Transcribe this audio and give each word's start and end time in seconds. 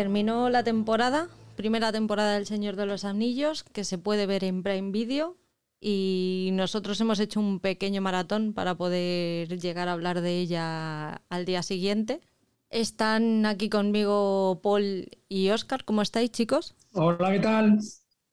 Terminó 0.00 0.48
la 0.48 0.64
temporada, 0.64 1.28
primera 1.56 1.92
temporada 1.92 2.32
del 2.32 2.46
Señor 2.46 2.74
de 2.74 2.86
los 2.86 3.04
Anillos, 3.04 3.64
que 3.64 3.84
se 3.84 3.98
puede 3.98 4.24
ver 4.24 4.44
en 4.44 4.62
Prime 4.62 4.92
Video. 4.92 5.36
Y 5.78 6.48
nosotros 6.54 6.98
hemos 7.02 7.20
hecho 7.20 7.38
un 7.38 7.60
pequeño 7.60 8.00
maratón 8.00 8.54
para 8.54 8.76
poder 8.76 9.60
llegar 9.60 9.88
a 9.88 9.92
hablar 9.92 10.22
de 10.22 10.38
ella 10.38 11.20
al 11.28 11.44
día 11.44 11.62
siguiente. 11.62 12.22
Están 12.70 13.44
aquí 13.44 13.68
conmigo 13.68 14.60
Paul 14.62 15.10
y 15.28 15.50
Oscar. 15.50 15.84
¿Cómo 15.84 16.00
estáis, 16.00 16.30
chicos? 16.30 16.74
Hola, 16.94 17.32
¿qué 17.32 17.40
tal? 17.40 17.78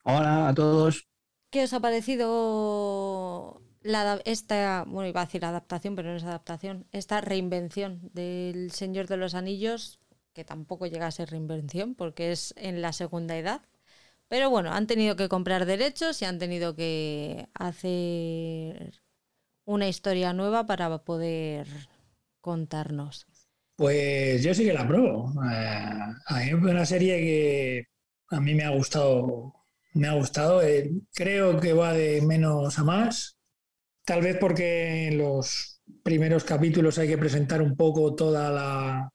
Hola 0.06 0.48
a 0.48 0.54
todos. 0.54 1.06
¿Qué 1.50 1.64
os 1.64 1.74
ha 1.74 1.82
parecido 1.82 3.62
la, 3.82 4.22
esta, 4.24 4.86
bueno, 4.88 5.10
iba 5.10 5.20
a 5.20 5.26
decir 5.26 5.44
adaptación, 5.44 5.98
pero 5.98 6.12
no 6.12 6.16
es 6.16 6.24
adaptación, 6.24 6.88
esta 6.94 7.20
reinvención 7.20 8.10
del 8.14 8.72
Señor 8.72 9.08
de 9.08 9.18
los 9.18 9.36
Anillos, 9.36 10.00
que 10.38 10.46
tampoco 10.46 10.86
llega 10.86 11.08
a 11.08 11.12
ser 11.12 11.32
reinvención 11.32 11.96
porque 11.96 12.32
es 12.32 12.54
en 12.58 12.80
la 12.84 12.94
segunda 12.94 13.36
edad? 13.36 13.62
Pero 14.28 14.52
bueno, 14.52 14.72
han 14.72 14.86
tenido 14.86 15.16
que 15.16 15.30
comprar 15.30 15.66
derechos 15.66 16.22
y 16.22 16.26
han 16.26 16.38
tenido 16.38 16.76
que 16.76 17.48
hacer 17.56 19.02
una 19.66 19.88
historia 19.88 20.34
nueva 20.34 20.68
para 20.68 20.96
poder 21.00 21.66
contarnos. 22.40 23.26
Pues 23.76 24.44
yo 24.44 24.54
sí 24.54 24.64
que 24.64 24.74
la 24.74 24.82
apruebo. 24.82 25.34
Eh, 25.52 26.46
es 26.46 26.54
una 26.54 26.86
serie 26.86 27.18
que 27.18 27.86
a 28.30 28.40
mí 28.40 28.54
me 28.54 28.64
ha 28.64 28.70
gustado. 28.70 29.56
Me 29.94 30.08
ha 30.08 30.14
gustado. 30.14 30.62
Eh, 30.62 30.92
creo 31.16 31.60
que 31.60 31.74
va 31.74 31.94
de 31.94 32.22
menos 32.22 32.78
a 32.78 32.84
más. 32.84 33.38
Tal 34.06 34.22
vez 34.22 34.38
porque 34.40 35.08
en 35.08 35.18
los 35.18 35.82
primeros 36.04 36.44
capítulos 36.44 37.00
hay 37.00 37.08
que 37.08 37.18
presentar 37.18 37.60
un 37.64 37.76
poco 37.76 38.14
toda 38.14 38.52
la, 38.52 39.12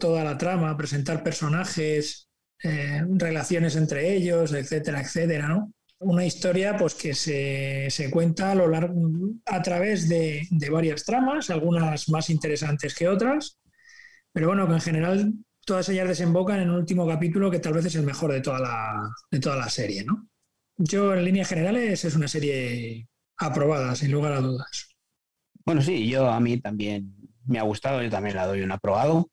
toda 0.00 0.24
la 0.24 0.36
trama, 0.36 0.76
presentar 0.76 1.22
personajes, 1.22 2.28
eh, 2.64 3.04
relaciones 3.08 3.76
entre 3.76 4.12
ellos, 4.12 4.52
etcétera, 4.52 5.00
etcétera, 5.00 5.46
¿no? 5.46 5.72
Una 6.00 6.26
historia 6.26 6.76
pues, 6.76 6.94
que 6.94 7.14
se, 7.14 7.86
se 7.90 8.10
cuenta 8.10 8.50
a, 8.50 8.54
lo 8.56 8.66
largo, 8.66 8.94
a 9.46 9.62
través 9.62 10.08
de, 10.08 10.48
de 10.50 10.70
varias 10.70 11.04
tramas, 11.04 11.50
algunas 11.50 12.08
más 12.08 12.28
interesantes 12.30 12.94
que 12.96 13.06
otras, 13.06 13.60
pero 14.32 14.48
bueno, 14.48 14.66
que 14.66 14.74
en 14.74 14.80
general 14.80 15.32
todas 15.64 15.88
ellas 15.88 16.08
desembocan 16.08 16.60
en 16.60 16.70
un 16.70 16.76
último 16.76 17.06
capítulo 17.06 17.50
que 17.50 17.60
tal 17.60 17.74
vez 17.74 17.84
es 17.84 17.94
el 17.94 18.02
mejor 18.02 18.32
de 18.32 18.40
toda 18.40 18.58
la, 18.58 19.10
de 19.30 19.38
toda 19.38 19.56
la 19.56 19.68
serie, 19.68 20.04
¿no? 20.04 20.26
Yo, 20.78 21.14
en 21.14 21.24
líneas 21.24 21.48
generales, 21.48 22.04
es 22.04 22.16
una 22.16 22.26
serie 22.26 23.06
aprobada, 23.36 23.94
sin 23.94 24.10
lugar 24.10 24.32
a 24.32 24.40
dudas. 24.40 24.96
Bueno, 25.64 25.82
sí, 25.82 26.08
yo 26.08 26.28
a 26.28 26.40
mí 26.40 26.58
también 26.58 27.14
me 27.46 27.58
ha 27.58 27.62
gustado, 27.62 28.02
yo 28.02 28.10
también 28.10 28.36
la 28.36 28.46
doy 28.46 28.62
un 28.62 28.72
aprobado, 28.72 29.30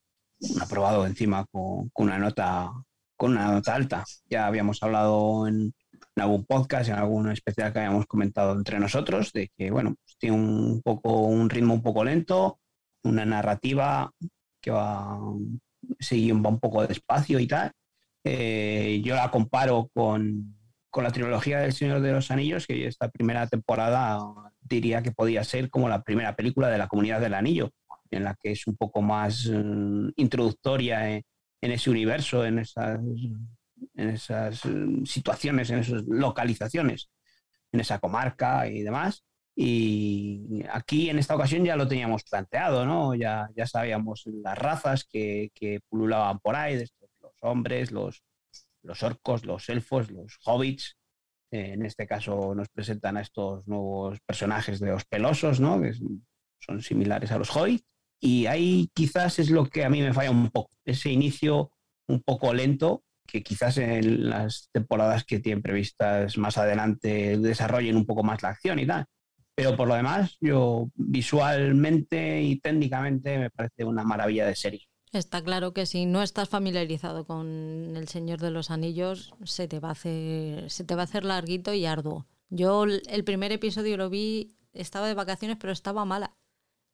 aprobado 0.61 1.05
encima 1.05 1.45
con, 1.51 1.89
con 1.89 2.07
una 2.07 2.19
nota 2.19 2.71
con 3.15 3.31
una 3.31 3.51
nota 3.51 3.73
alta. 3.73 4.03
Ya 4.29 4.45
habíamos 4.45 4.81
hablado 4.83 5.47
en, 5.47 5.73
en, 6.15 6.21
algún 6.21 6.45
podcast, 6.45 6.89
en 6.89 6.95
algún 6.95 7.31
especial 7.31 7.73
que 7.73 7.79
habíamos 7.79 8.05
comentado 8.05 8.53
entre 8.53 8.79
nosotros, 8.79 9.33
de 9.33 9.49
que 9.57 9.71
bueno, 9.71 9.95
pues 10.03 10.17
tiene 10.19 10.35
un 10.35 10.81
poco 10.83 11.21
un 11.23 11.49
ritmo 11.49 11.73
un 11.73 11.81
poco 11.81 12.03
lento, 12.03 12.59
una 13.03 13.25
narrativa 13.25 14.11
que 14.61 14.69
va 14.69 15.17
seguir 15.99 16.33
va 16.35 16.49
un 16.49 16.59
poco 16.59 16.85
despacio 16.85 17.39
y 17.39 17.47
tal. 17.47 17.71
Eh, 18.23 19.01
yo 19.03 19.15
la 19.15 19.31
comparo 19.31 19.89
con, 19.93 20.55
con, 20.89 21.03
la 21.03 21.11
trilogía 21.11 21.59
del 21.59 21.73
Señor 21.73 22.01
de 22.01 22.11
los 22.11 22.31
Anillos, 22.31 22.67
que 22.67 22.87
esta 22.87 23.09
primera 23.09 23.47
temporada 23.47 24.19
diría 24.61 25.01
que 25.01 25.11
podía 25.11 25.43
ser 25.43 25.69
como 25.69 25.87
la 25.87 26.03
primera 26.03 26.35
película 26.35 26.69
de 26.69 26.77
la 26.77 26.87
Comunidad 26.87 27.21
del 27.21 27.33
Anillo, 27.33 27.71
en 28.11 28.23
la 28.23 28.35
que 28.35 28.51
es 28.51 28.67
un 28.67 28.75
poco 28.75 29.01
más 29.01 29.45
uh, 29.47 30.11
introductoria 30.15 31.09
en, 31.09 31.23
ese 31.61 31.89
universo, 31.89 32.45
en 32.45 32.59
esas, 32.59 32.99
en 32.99 34.09
esas 34.09 34.65
uh, 34.65 35.05
situaciones, 35.05 35.69
en 35.69 35.79
esas 35.79 36.03
localizaciones, 36.07 37.09
en 37.71 37.79
esa 37.79 37.99
comarca 37.99 38.67
y 38.67 38.81
demás. 38.81 39.23
Y 39.59 40.63
aquí 40.71 41.09
en 41.09 41.17
esta 41.17 41.35
ocasión 41.35 41.65
ya 41.65 41.75
lo 41.75 41.87
teníamos 41.87 42.23
planteado, 42.23 42.85
¿no? 42.85 43.15
Ya, 43.15 43.49
ya 43.55 43.65
sabíamos 43.65 44.23
las 44.27 44.55
razas 44.55 45.03
que, 45.03 45.49
que 45.55 45.79
pululaban 45.89 46.37
por 46.39 46.55
ahí, 46.55 46.77
los 46.77 47.33
hombres, 47.41 47.91
los, 47.91 48.23
los 48.83 49.03
orcos, 49.03 49.45
los 49.45 49.67
elfos, 49.69 50.11
los 50.11 50.37
hobbits. 50.45 50.97
Eh, 51.49 51.73
en 51.73 51.85
este 51.85 52.05
caso 52.05 52.53
nos 52.53 52.69
presentan 52.69 53.17
a 53.17 53.21
estos 53.21 53.67
nuevos 53.67 54.19
personajes 54.25 54.79
de 54.79 54.91
los 54.91 55.05
pelosos, 55.05 55.59
¿no? 55.59 55.81
Que 55.81 55.93
son 56.59 56.81
similares 56.81 57.31
a 57.31 57.37
los 57.37 57.49
hobbits. 57.55 57.85
Y 58.19 58.47
ahí 58.47 58.89
quizás 58.93 59.39
es 59.39 59.49
lo 59.49 59.65
que 59.65 59.85
a 59.85 59.89
mí 59.89 60.01
me 60.01 60.13
falla 60.13 60.31
un 60.31 60.49
poco, 60.49 60.71
ese 60.85 61.11
inicio 61.11 61.71
un 62.07 62.21
poco 62.21 62.53
lento, 62.53 63.03
que 63.27 63.43
quizás 63.43 63.77
en 63.77 64.29
las 64.29 64.69
temporadas 64.71 65.25
que 65.25 65.39
tienen 65.39 65.61
previstas 65.61 66.37
más 66.37 66.57
adelante 66.57 67.37
desarrollen 67.37 67.97
un 67.97 68.05
poco 68.05 68.23
más 68.23 68.41
la 68.41 68.49
acción 68.49 68.79
y 68.79 68.87
tal 68.87 69.05
pero 69.57 69.75
por 69.75 69.87
lo 69.87 69.95
demás, 69.95 70.37
yo 70.39 70.91
visualmente 70.93 72.43
y 72.43 72.59
técnicamente 72.59 73.39
me 73.39 73.49
parece 73.49 73.85
una 73.85 74.03
maravilla 74.03 74.45
de 74.45 74.55
serie. 74.55 74.87
Está 75.11 75.41
claro 75.41 75.73
que 75.73 75.87
si 75.87 76.05
no 76.05 76.21
estás 76.21 76.47
familiarizado 76.47 77.25
con 77.25 77.97
El 77.97 78.07
Señor 78.07 78.39
de 78.39 78.51
los 78.51 78.69
Anillos, 78.69 79.33
se 79.45 79.67
te 79.67 79.79
va 79.79 79.89
a 79.89 79.93
hacer, 79.93 80.69
se 80.69 80.83
te 80.83 80.93
va 80.93 81.01
a 81.01 81.05
hacer 81.05 81.25
larguito 81.25 81.73
y 81.73 81.87
arduo. 81.87 82.27
Yo 82.49 82.83
el 82.83 83.23
primer 83.23 83.51
episodio 83.51 83.97
lo 83.97 84.11
vi, 84.11 84.55
estaba 84.73 85.07
de 85.07 85.15
vacaciones, 85.15 85.57
pero 85.59 85.73
estaba 85.73 86.05
mala. 86.05 86.37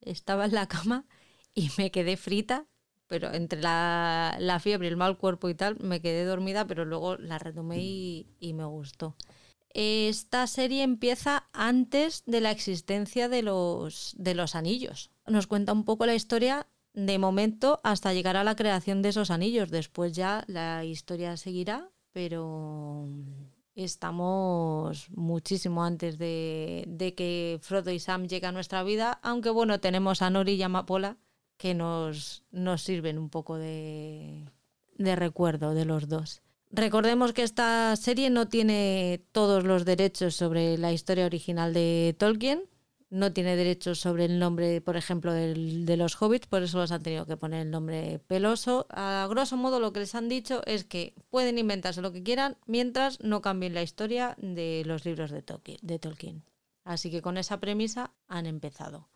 Estaba 0.04 0.44
en 0.46 0.54
la 0.54 0.68
cama 0.68 1.06
y 1.54 1.70
me 1.78 1.90
quedé 1.90 2.16
frita, 2.16 2.66
pero 3.06 3.32
entre 3.32 3.60
la, 3.60 4.36
la 4.38 4.60
fiebre, 4.60 4.88
el 4.88 4.96
mal 4.96 5.18
cuerpo 5.18 5.48
y 5.48 5.54
tal, 5.54 5.78
me 5.80 6.00
quedé 6.00 6.24
dormida, 6.24 6.66
pero 6.66 6.84
luego 6.84 7.16
la 7.16 7.38
retomé 7.38 7.78
y, 7.80 8.26
y 8.40 8.54
me 8.54 8.64
gustó 8.64 9.16
esta 9.74 10.46
serie 10.46 10.84
empieza 10.84 11.48
antes 11.52 12.22
de 12.26 12.40
la 12.40 12.52
existencia 12.52 13.28
de 13.28 13.42
los, 13.42 14.14
de 14.16 14.34
los 14.34 14.54
anillos. 14.54 15.10
Nos 15.26 15.48
cuenta 15.48 15.72
un 15.72 15.84
poco 15.84 16.06
la 16.06 16.14
historia 16.14 16.68
de 16.94 17.18
momento 17.18 17.80
hasta 17.82 18.14
llegar 18.14 18.36
a 18.36 18.44
la 18.44 18.54
creación 18.54 19.02
de 19.02 19.08
esos 19.08 19.32
anillos. 19.32 19.70
Después 19.70 20.12
ya 20.12 20.44
la 20.46 20.84
historia 20.84 21.36
seguirá, 21.36 21.90
pero 22.12 23.08
estamos 23.74 25.08
muchísimo 25.10 25.84
antes 25.84 26.18
de, 26.18 26.84
de 26.86 27.14
que 27.14 27.58
Frodo 27.60 27.90
y 27.90 27.98
Sam 27.98 28.26
lleguen 28.26 28.50
a 28.50 28.52
nuestra 28.52 28.82
vida, 28.82 29.18
aunque 29.22 29.50
bueno, 29.50 29.80
tenemos 29.80 30.22
a 30.22 30.30
Nori 30.30 30.54
y 30.54 30.62
a 30.62 30.66
Amapola 30.66 31.16
que 31.56 31.74
nos, 31.74 32.44
nos 32.50 32.82
sirven 32.82 33.18
un 33.18 33.30
poco 33.30 33.56
de, 33.56 34.44
de 34.96 35.16
recuerdo 35.16 35.74
de 35.74 35.84
los 35.84 36.08
dos. 36.08 36.42
Recordemos 36.70 37.32
que 37.32 37.44
esta 37.44 37.94
serie 37.94 38.30
no 38.30 38.48
tiene 38.48 39.22
todos 39.30 39.64
los 39.64 39.84
derechos 39.84 40.34
sobre 40.34 40.76
la 40.76 40.92
historia 40.92 41.26
original 41.26 41.72
de 41.72 42.16
Tolkien, 42.18 42.64
no 43.14 43.32
tiene 43.32 43.56
derechos 43.56 44.00
sobre 44.00 44.24
el 44.24 44.38
nombre, 44.38 44.80
por 44.80 44.96
ejemplo, 44.96 45.32
de 45.32 45.96
los 45.96 46.20
hobbits, 46.20 46.46
por 46.46 46.62
eso 46.62 46.78
los 46.78 46.92
han 46.92 47.02
tenido 47.02 47.26
que 47.26 47.36
poner 47.36 47.62
el 47.62 47.70
nombre 47.70 48.20
peloso. 48.26 48.86
A 48.90 49.26
grosso 49.30 49.56
modo 49.56 49.80
lo 49.80 49.92
que 49.92 50.00
les 50.00 50.14
han 50.14 50.28
dicho 50.28 50.62
es 50.66 50.84
que 50.84 51.14
pueden 51.30 51.58
inventarse 51.58 52.02
lo 52.02 52.12
que 52.12 52.22
quieran 52.22 52.56
mientras 52.66 53.20
no 53.20 53.40
cambien 53.40 53.74
la 53.74 53.82
historia 53.82 54.34
de 54.38 54.82
los 54.84 55.04
libros 55.04 55.30
de 55.30 55.42
Tolkien. 55.42 56.44
Así 56.84 57.10
que 57.10 57.22
con 57.22 57.38
esa 57.38 57.60
premisa 57.60 58.12
han 58.28 58.46
empezado. 58.46 59.08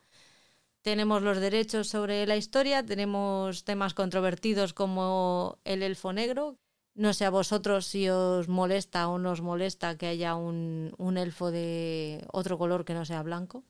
Tenemos 0.82 1.22
los 1.22 1.38
derechos 1.38 1.88
sobre 1.88 2.26
la 2.26 2.36
historia, 2.36 2.86
tenemos 2.86 3.64
temas 3.64 3.94
controvertidos 3.94 4.72
como 4.72 5.58
el 5.64 5.82
elfo 5.82 6.12
negro, 6.12 6.56
no 6.98 7.12
sé 7.14 7.24
a 7.24 7.30
vosotros 7.30 7.86
si 7.86 8.08
os 8.08 8.48
molesta 8.48 9.06
o 9.08 9.18
no 9.18 9.30
os 9.30 9.40
molesta 9.40 9.96
que 9.96 10.06
haya 10.06 10.34
un, 10.34 11.14
elfo 11.16 11.52
de 11.52 12.26
otro 12.32 12.58
color 12.58 12.84
que 12.84 12.92
no 12.94 13.04
sea 13.04 13.22
blanco. 13.22 13.64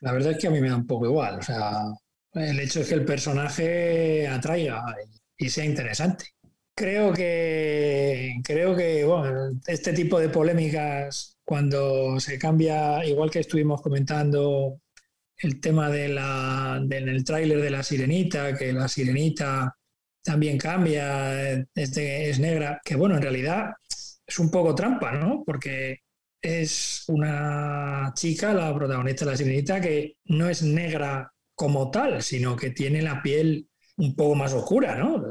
La 0.00 0.12
verdad 0.12 0.32
es 0.32 0.38
que 0.38 0.46
a 0.46 0.50
mí 0.50 0.60
me 0.60 0.68
da 0.68 0.76
un 0.76 0.86
poco 0.86 1.06
igual. 1.06 1.38
O 1.38 1.42
sea, 1.42 1.84
el 2.34 2.60
hecho 2.60 2.80
es 2.80 2.88
que 2.88 2.94
el 2.94 3.04
personaje 3.04 4.26
atraiga 4.28 4.84
y 5.36 5.48
sea 5.48 5.64
interesante. 5.64 6.26
Creo 6.74 7.12
que, 7.12 8.34
creo 8.44 8.76
que 8.76 9.04
bueno, 9.04 9.60
este 9.66 9.92
tipo 9.92 10.20
de 10.20 10.28
polémicas, 10.28 11.36
cuando 11.44 12.20
se 12.20 12.38
cambia, 12.38 13.04
igual 13.04 13.30
que 13.30 13.40
estuvimos 13.40 13.82
comentando 13.82 14.78
el 15.38 15.60
tema 15.60 15.90
de 15.90 16.08
la, 16.08 16.80
del 16.84 17.24
tráiler 17.24 17.60
de 17.60 17.70
la 17.70 17.82
sirenita, 17.82 18.56
que 18.56 18.72
la 18.72 18.88
sirenita 18.88 19.76
también 20.22 20.58
cambia, 20.58 21.52
es, 21.74 21.94
de, 21.94 22.30
es 22.30 22.38
negra, 22.38 22.80
que 22.84 22.96
bueno, 22.96 23.16
en 23.16 23.22
realidad 23.22 23.70
es 24.26 24.38
un 24.38 24.50
poco 24.50 24.74
trampa, 24.74 25.12
¿no? 25.12 25.42
Porque 25.44 26.00
es 26.40 27.04
una 27.08 28.12
chica, 28.14 28.52
la 28.52 28.74
protagonista 28.74 29.24
de 29.24 29.30
la 29.30 29.36
sirenita, 29.36 29.80
que 29.80 30.16
no 30.26 30.48
es 30.48 30.62
negra 30.62 31.32
como 31.54 31.90
tal, 31.90 32.22
sino 32.22 32.56
que 32.56 32.70
tiene 32.70 33.02
la 33.02 33.22
piel 33.22 33.68
un 33.96 34.14
poco 34.14 34.34
más 34.34 34.52
oscura, 34.52 34.96
¿no? 34.96 35.22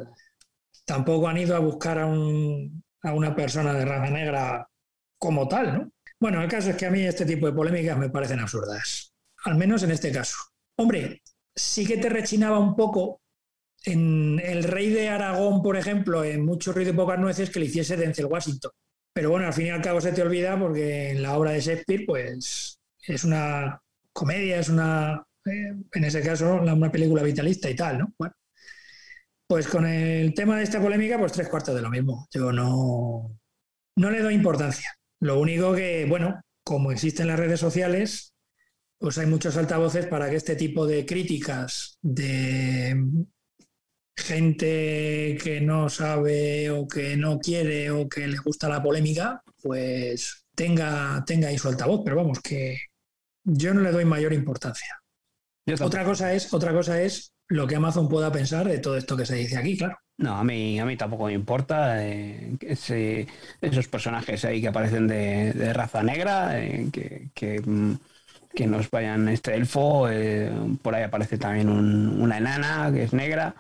Tampoco 0.86 1.27
han 1.27 1.38
ido 1.38 1.56
a 1.56 1.59
buscar 1.59 2.00
a, 2.00 2.06
un, 2.06 2.83
a 3.04 3.13
una 3.13 3.36
persona 3.36 3.74
de 3.74 3.86
raza 3.86 4.12
negra 4.12 4.68
como 5.18 5.48
tal, 5.48 5.74
¿no? 5.77 5.92
Bueno, 6.19 6.42
el 6.42 6.50
caso 6.50 6.71
es 6.71 6.75
que 6.75 6.86
a 6.86 6.92
mí 6.92 7.01
este 7.01 7.25
tipo 7.25 7.45
de 7.45 7.53
polémicas 7.53 7.98
me 7.98 8.10
parecen 8.10 8.39
absurdas, 8.39 9.13
al 9.45 9.56
menos 9.56 9.83
en 9.83 9.92
este 9.92 10.12
caso. 10.12 10.36
Hombre, 10.77 11.21
sí 11.56 11.86
que 11.86 11.98
te 11.98 12.10
rechinaba 12.10 12.60
un 12.60 12.75
poco 12.75 13.21
en 13.86 14.39
El 14.44 14.63
Rey 14.63 14.89
de 14.89 15.10
Aragón, 15.10 15.62
por 15.62 15.77
ejemplo, 15.77 16.24
en 16.24 16.44
Mucho 16.44 16.74
Ruido 16.74 16.92
y 16.92 16.95
Pocas 16.95 17.19
Nueces, 17.19 17.50
que 17.50 17.60
le 17.60 17.68
hiciese 17.68 17.98
Denzel 17.98 18.25
Washington. 18.25 18.71
Pero 19.18 19.31
bueno, 19.31 19.48
al 19.48 19.54
fin 19.54 19.66
y 19.66 19.69
al 19.72 19.81
cabo 19.81 20.00
se 20.00 20.12
te 20.12 20.22
olvida 20.22 20.60
porque 20.60 21.10
en 21.10 21.24
la 21.24 21.36
obra 21.36 21.50
de 21.50 21.60
Shakespeare, 21.60 22.06
pues 22.06 22.80
es 23.02 23.24
una 23.24 23.81
comedia, 24.14 24.60
es 24.60 24.69
una, 24.69 25.25
eh, 25.44 25.74
en 25.92 26.04
ese 26.04 26.22
caso, 26.22 26.62
una 26.62 26.92
película 26.92 27.24
vitalista 27.24 27.68
y 27.68 27.75
tal, 27.75 27.98
¿no? 27.98 28.14
Bueno, 28.16 28.36
pues 29.48 29.68
con 29.68 29.88
el 29.88 30.36
tema 30.36 30.58
de 30.58 30.66
esta 30.66 30.80
polémica, 30.80 31.18
pues 31.18 31.31
tres 31.31 31.50
cuartos 31.50 31.74
de 31.74 31.81
lo 31.81 31.90
mismo. 31.90 32.28
Yo 32.31 32.52
no, 32.52 33.36
no 33.96 34.12
le 34.12 34.22
doy 34.22 34.36
importancia. 34.36 34.94
Lo 35.20 35.40
único 35.40 35.74
que, 35.74 36.06
bueno, 36.08 36.40
como 36.63 36.92
existen 36.92 37.25
las 37.25 37.40
redes 37.40 37.60
sociales, 37.60 38.36
pues 39.00 39.18
hay 39.18 39.25
muchos 39.25 39.58
altavoces 39.58 40.06
para 40.06 40.30
que 40.30 40.36
este 40.36 40.56
tipo 40.56 40.86
de 40.86 41.08
críticas 41.08 41.98
de 42.04 43.04
gente 44.18 45.38
que 45.42 45.62
no 45.62 45.90
sabe 45.90 46.69
o 46.72 46.88
que 46.88 47.16
no 47.16 47.40
quiere 47.40 47.92
o 47.92 48.10
que 48.10 48.28
le 48.28 48.38
gusta 48.38 48.68
la 48.68 48.81
polémica, 48.81 49.42
pues 49.62 50.46
tenga, 50.56 51.24
tenga 51.25 51.50
ahí 51.50 51.58
su 51.58 51.69
altavoz. 51.69 52.02
Pero 52.04 52.18
vamos, 52.18 52.40
que 52.42 52.78
yo 53.44 53.74
no 53.74 53.81
le 53.81 53.92
doy 53.92 54.06
mayor 54.06 54.34
importancia. 54.34 55.00
Otra 55.81 56.04
cosa, 56.04 56.34
es, 56.34 56.54
otra 56.54 56.72
cosa 56.72 57.02
es 57.02 57.34
lo 57.50 57.68
que 57.68 57.75
Amazon 57.75 58.10
pueda 58.10 58.31
pensar 58.31 58.68
de 58.68 58.80
todo 58.80 58.98
esto 58.98 59.16
que 59.16 59.25
se 59.25 59.36
dice 59.36 59.58
aquí, 59.58 59.78
claro. 59.78 59.98
No, 60.18 60.36
a 60.36 60.44
mí, 60.44 60.80
a 60.80 60.86
mí 60.86 60.98
tampoco 60.98 61.25
me 61.25 61.34
importa 61.34 62.04
eh, 62.04 62.58
esos 62.60 63.88
personajes 63.88 64.44
ahí 64.46 64.62
que 64.62 64.70
aparecen 64.70 65.08
de, 65.08 65.74
raza 65.74 66.02
negra, 66.02 66.60
eh, 66.60 66.90
que, 66.92 67.62
mm, 67.63 67.94
que, 68.56 68.66
nos 68.66 68.90
vayan 68.90 69.28
este 69.30 69.54
elfo, 69.56 70.10
eh, 70.10 70.52
por 70.81 70.96
ahí 70.96 71.04
aparece 71.04 71.38
también 71.38 71.70
una 71.70 72.38
enana 72.38 72.92
que 72.92 73.04
es 73.04 73.13
negra. 73.13 73.56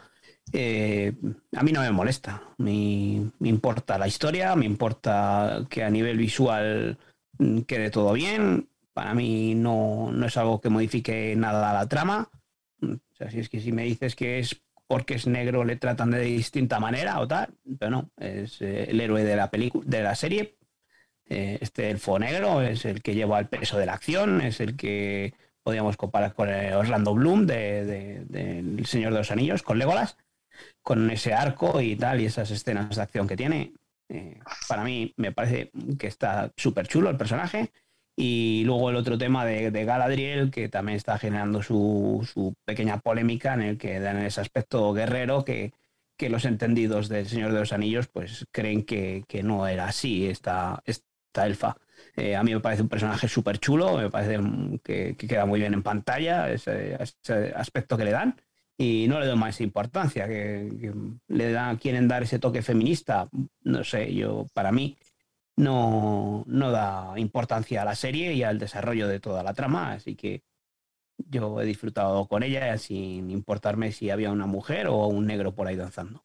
A 0.53 1.63
mí 1.63 1.71
no 1.71 1.81
me 1.81 1.91
molesta, 1.91 2.41
me, 2.57 3.31
importa 3.41 3.97
la 3.97 4.07
historia, 4.07 4.55
me 4.55 4.65
importa 4.65 5.65
que 5.69 5.83
a 5.83 5.89
nivel 5.89 6.17
visual 6.17 6.97
mm, 7.37 7.61
quede 7.61 7.89
todo 7.89 8.13
bien. 8.13 8.69
Para 8.93 9.13
mí 9.13 9.53
no, 9.55 10.09
no 10.11 10.25
es 10.25 10.37
algo 10.37 10.59
que 10.59 10.69
modifique 10.69 11.35
nada 11.35 11.73
la 11.73 11.87
trama. 11.87 12.29
O 12.81 13.15
sea, 13.15 13.29
si 13.29 13.39
es 13.39 13.49
que 13.49 13.59
si 13.59 13.71
me 13.71 13.83
dices 13.83 14.15
que 14.15 14.39
es 14.39 14.61
porque 14.87 15.15
es 15.15 15.27
negro 15.27 15.65
le 15.65 15.75
tratan 15.75 16.11
de 16.11 16.21
distinta 16.21 16.79
manera 16.79 17.19
o 17.19 17.27
tal, 17.27 17.53
pero 17.77 17.91
no, 17.91 18.09
es 18.17 18.61
eh, 18.61 18.85
el 18.89 19.01
héroe 19.01 19.23
de 19.23 19.35
la 19.35 19.51
película, 19.51 19.83
de 19.85 20.01
la 20.01 20.15
serie. 20.15 20.55
Eh, 21.29 21.57
este 21.59 21.89
elfo 21.89 22.17
negro 22.17 22.61
es 22.61 22.85
el 22.85 23.01
que 23.01 23.13
lleva 23.13 23.39
el 23.39 23.47
peso 23.47 23.77
de 23.77 23.85
la 23.85 23.93
acción, 23.93 24.39
es 24.39 24.61
el 24.61 24.77
que 24.77 25.33
podríamos 25.61 25.97
comparar 25.97 26.33
con 26.33 26.47
Orlando 26.47 27.13
Bloom 27.13 27.45
de, 27.45 28.23
El 28.33 28.85
Señor 28.85 29.11
de 29.11 29.19
los 29.19 29.31
Anillos, 29.31 29.63
con 29.63 29.77
Legolas, 29.77 30.15
con 30.81 31.09
ese 31.09 31.33
arco 31.33 31.81
y 31.81 31.95
tal, 31.95 32.21
y 32.21 32.25
esas 32.25 32.51
escenas 32.51 32.95
de 32.95 33.01
acción 33.01 33.27
que 33.27 33.37
tiene. 33.37 33.73
Eh, 34.09 34.39
para 34.69 34.83
mí 34.83 35.13
me 35.17 35.31
parece 35.31 35.71
que 35.99 36.07
está 36.07 36.51
súper 36.55 36.87
chulo 36.87 37.09
el 37.09 37.17
personaje 37.17 37.71
y 38.19 38.63
luego 38.65 38.89
el 38.89 38.95
otro 38.95 39.17
tema 39.17 39.45
de, 39.45 39.69
Galadriel, 39.85 40.49
que 40.49 40.69
también 40.69 40.95
está 40.95 41.19
generando 41.19 41.61
su, 41.61 42.55
pequeña 42.65 42.99
polémica 42.99 43.53
en 43.53 43.61
el 43.61 43.77
que 43.77 43.99
dan 43.99 44.17
ese 44.17 44.41
aspecto 44.41 44.91
guerrero 44.93 45.45
que, 45.45 45.73
los 46.19 46.45
entendidos 46.45 47.09
del 47.09 47.27
Señor 47.27 47.53
de 47.53 47.59
los 47.59 47.73
Anillos 47.73 48.07
pues 48.07 48.47
creen 48.51 48.83
que, 48.83 49.23
no 49.43 49.67
era 49.67 49.85
así 49.85 50.27
esta, 50.27 50.81
esta 50.85 51.45
elfa. 51.45 51.77
Eh, 52.15 52.35
a 52.35 52.43
mí 52.43 52.53
me 52.55 52.59
parece 52.59 52.81
un 52.81 52.89
personaje 52.89 53.27
súper 53.27 53.59
chulo, 53.59 53.97
me 53.97 54.09
parece 54.09 54.39
que, 54.83 55.15
queda 55.15 55.45
muy 55.45 55.59
bien 55.59 55.75
en 55.75 55.83
pantalla 55.83 56.49
ese, 56.49 56.97
aspecto 57.55 57.97
que 57.97 58.05
le 58.05 58.11
dan 58.11 58.35
y 58.77 59.07
no 59.07 59.19
le 59.19 59.25
doy 59.25 59.37
más 59.37 59.59
importancia, 59.61 60.27
que, 60.27 60.93
le 61.27 61.51
dan, 61.51 61.77
quieren 61.77 62.07
dar 62.07 62.23
ese 62.23 62.39
toque 62.39 62.61
feminista, 62.61 63.27
no 63.63 63.83
sé, 63.83 64.13
yo 64.13 64.45
para 64.53 64.71
mí 64.71 64.97
no, 65.55 66.43
no 66.45 66.71
da 66.71 67.13
importancia 67.17 67.81
a 67.81 67.85
la 67.85 67.95
serie 67.95 68.33
y 68.33 68.43
al 68.43 68.59
desarrollo 68.59 69.07
de 69.07 69.19
toda 69.19 69.41
la 69.43 69.53
trama, 69.53 69.93
así 69.93 70.15
que 70.15 70.43
yo 71.17 71.59
he 71.59 71.65
disfrutado 71.65 72.27
con 72.27 72.43
ella 72.43 72.77
sin 72.77 73.31
importarme 73.31 73.91
si 73.91 74.11
había 74.11 74.31
una 74.31 74.45
mujer 74.45 74.87
o 74.87 75.07
un 75.07 75.25
negro 75.25 75.55
por 75.55 75.67
ahí 75.67 75.75
danzando. 75.75 76.23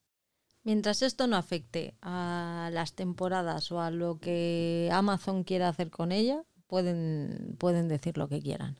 Mientras 0.64 1.02
esto 1.02 1.26
no 1.26 1.36
afecte 1.36 1.94
a 2.02 2.68
las 2.72 2.94
temporadas 2.94 3.72
o 3.72 3.80
a 3.80 3.90
lo 3.90 4.18
que 4.20 4.90
Amazon 4.92 5.42
quiera 5.42 5.68
hacer 5.68 5.90
con 5.90 6.12
ella, 6.12 6.44
pueden, 6.68 7.56
pueden 7.58 7.88
decir 7.88 8.16
lo 8.16 8.28
que 8.28 8.40
quieran. 8.40 8.78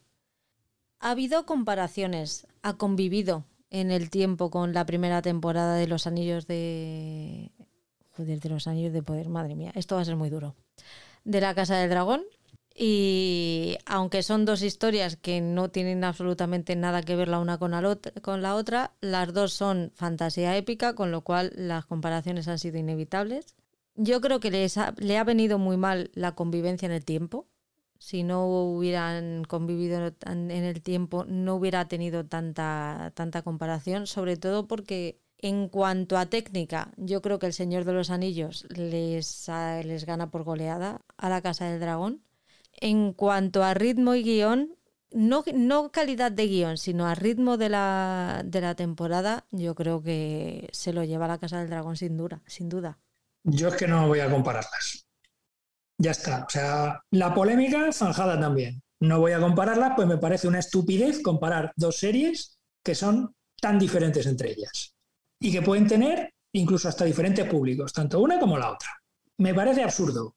Ha 1.00 1.10
habido 1.10 1.44
comparaciones, 1.44 2.46
ha 2.62 2.74
convivido 2.74 3.46
en 3.72 3.90
el 3.90 4.10
tiempo 4.10 4.50
con 4.50 4.74
la 4.74 4.84
primera 4.84 5.22
temporada 5.22 5.74
de 5.74 5.86
Los 5.86 6.06
Anillos 6.06 6.46
de 6.46 7.50
Joder, 8.14 8.40
de 8.40 8.48
los 8.50 8.66
anillos 8.66 8.92
de 8.92 9.02
poder, 9.02 9.30
madre 9.30 9.56
mía, 9.56 9.72
esto 9.74 9.96
va 9.96 10.02
a 10.02 10.04
ser 10.04 10.16
muy 10.16 10.28
duro. 10.28 10.54
De 11.24 11.40
la 11.40 11.54
Casa 11.54 11.76
del 11.76 11.88
Dragón. 11.88 12.22
Y 12.74 13.76
aunque 13.84 14.22
son 14.22 14.44
dos 14.44 14.62
historias 14.62 15.16
que 15.16 15.40
no 15.40 15.70
tienen 15.70 16.04
absolutamente 16.04 16.74
nada 16.74 17.02
que 17.02 17.16
ver 17.16 17.28
la 17.28 17.38
una 17.38 17.58
con 17.58 17.70
la 18.42 18.54
otra, 18.54 18.92
las 19.00 19.32
dos 19.32 19.52
son 19.52 19.92
fantasía 19.94 20.56
épica, 20.56 20.94
con 20.94 21.10
lo 21.10 21.22
cual 21.22 21.52
las 21.54 21.84
comparaciones 21.84 22.48
han 22.48 22.58
sido 22.58 22.78
inevitables. 22.78 23.56
Yo 23.94 24.22
creo 24.22 24.40
que 24.40 24.50
les 24.50 24.78
le 24.98 25.18
ha 25.18 25.24
venido 25.24 25.58
muy 25.58 25.76
mal 25.76 26.10
la 26.14 26.34
convivencia 26.34 26.86
en 26.86 26.92
el 26.92 27.04
tiempo. 27.04 27.46
Si 28.02 28.24
no 28.24 28.48
hubieran 28.48 29.44
convivido 29.44 30.12
en 30.26 30.50
el 30.50 30.82
tiempo, 30.82 31.24
no 31.24 31.54
hubiera 31.54 31.86
tenido 31.86 32.26
tanta, 32.26 33.12
tanta 33.14 33.42
comparación, 33.42 34.08
sobre 34.08 34.36
todo 34.36 34.66
porque 34.66 35.20
en 35.38 35.68
cuanto 35.68 36.18
a 36.18 36.26
técnica, 36.26 36.90
yo 36.96 37.22
creo 37.22 37.38
que 37.38 37.46
El 37.46 37.52
Señor 37.52 37.84
de 37.84 37.92
los 37.92 38.10
Anillos 38.10 38.66
les, 38.70 39.48
les 39.84 40.04
gana 40.04 40.32
por 40.32 40.42
goleada 40.42 41.02
a 41.16 41.28
la 41.28 41.42
Casa 41.42 41.66
del 41.66 41.78
Dragón. 41.78 42.24
En 42.72 43.12
cuanto 43.12 43.62
a 43.62 43.72
ritmo 43.72 44.16
y 44.16 44.24
guion, 44.24 44.74
no, 45.12 45.44
no 45.54 45.92
calidad 45.92 46.32
de 46.32 46.48
guion, 46.48 46.78
sino 46.78 47.06
a 47.06 47.14
ritmo 47.14 47.56
de 47.56 47.68
la, 47.68 48.42
de 48.44 48.60
la 48.62 48.74
temporada, 48.74 49.46
yo 49.52 49.76
creo 49.76 50.02
que 50.02 50.68
se 50.72 50.92
lo 50.92 51.04
lleva 51.04 51.26
a 51.26 51.28
la 51.28 51.38
Casa 51.38 51.60
del 51.60 51.70
Dragón 51.70 51.96
sin 51.96 52.16
duda, 52.16 52.42
sin 52.46 52.68
duda. 52.68 52.98
Yo 53.44 53.68
es 53.68 53.76
que 53.76 53.86
no 53.86 54.08
voy 54.08 54.18
a 54.18 54.28
compararlas. 54.28 55.06
Ya 56.02 56.10
está. 56.10 56.44
O 56.44 56.50
sea, 56.50 57.00
la 57.12 57.32
polémica 57.32 57.92
zanjada 57.92 58.38
también. 58.40 58.82
No 58.98 59.20
voy 59.20 59.32
a 59.32 59.38
compararlas, 59.38 59.92
pues 59.94 60.08
me 60.08 60.18
parece 60.18 60.48
una 60.48 60.58
estupidez 60.58 61.22
comparar 61.22 61.72
dos 61.76 61.96
series 61.96 62.58
que 62.82 62.96
son 62.96 63.36
tan 63.60 63.78
diferentes 63.78 64.26
entre 64.26 64.50
ellas 64.50 64.96
y 65.38 65.52
que 65.52 65.62
pueden 65.62 65.86
tener 65.86 66.34
incluso 66.54 66.88
hasta 66.88 67.04
diferentes 67.04 67.48
públicos, 67.48 67.92
tanto 67.92 68.18
una 68.18 68.40
como 68.40 68.58
la 68.58 68.72
otra. 68.72 68.88
Me 69.38 69.54
parece 69.54 69.84
absurdo. 69.84 70.34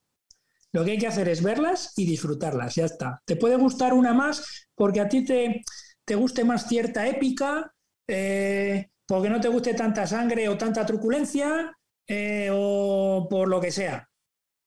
Lo 0.72 0.86
que 0.86 0.92
hay 0.92 0.98
que 1.00 1.08
hacer 1.08 1.28
es 1.30 1.42
verlas 1.42 1.94
y 1.96 2.06
disfrutarlas, 2.06 2.76
ya 2.76 2.86
está. 2.86 3.24
Te 3.26 3.36
puede 3.36 3.56
gustar 3.56 3.96
una 3.96 4.14
más 4.14 4.68
porque 4.76 5.02
a 5.02 5.10
ti 5.10 5.26
te, 5.26 5.64
te 6.06 6.14
guste 6.14 6.44
más 6.44 6.68
cierta 6.68 7.08
épica, 7.08 7.74
eh, 8.08 8.90
porque 9.08 9.32
no 9.32 9.42
te 9.42 9.48
guste 9.48 9.74
tanta 9.74 10.06
sangre 10.06 10.48
o 10.48 10.58
tanta 10.58 10.86
truculencia, 10.86 11.76
eh, 12.08 12.50
o 12.54 13.26
por 13.28 13.48
lo 13.48 13.60
que 13.60 13.72
sea. 13.72 14.08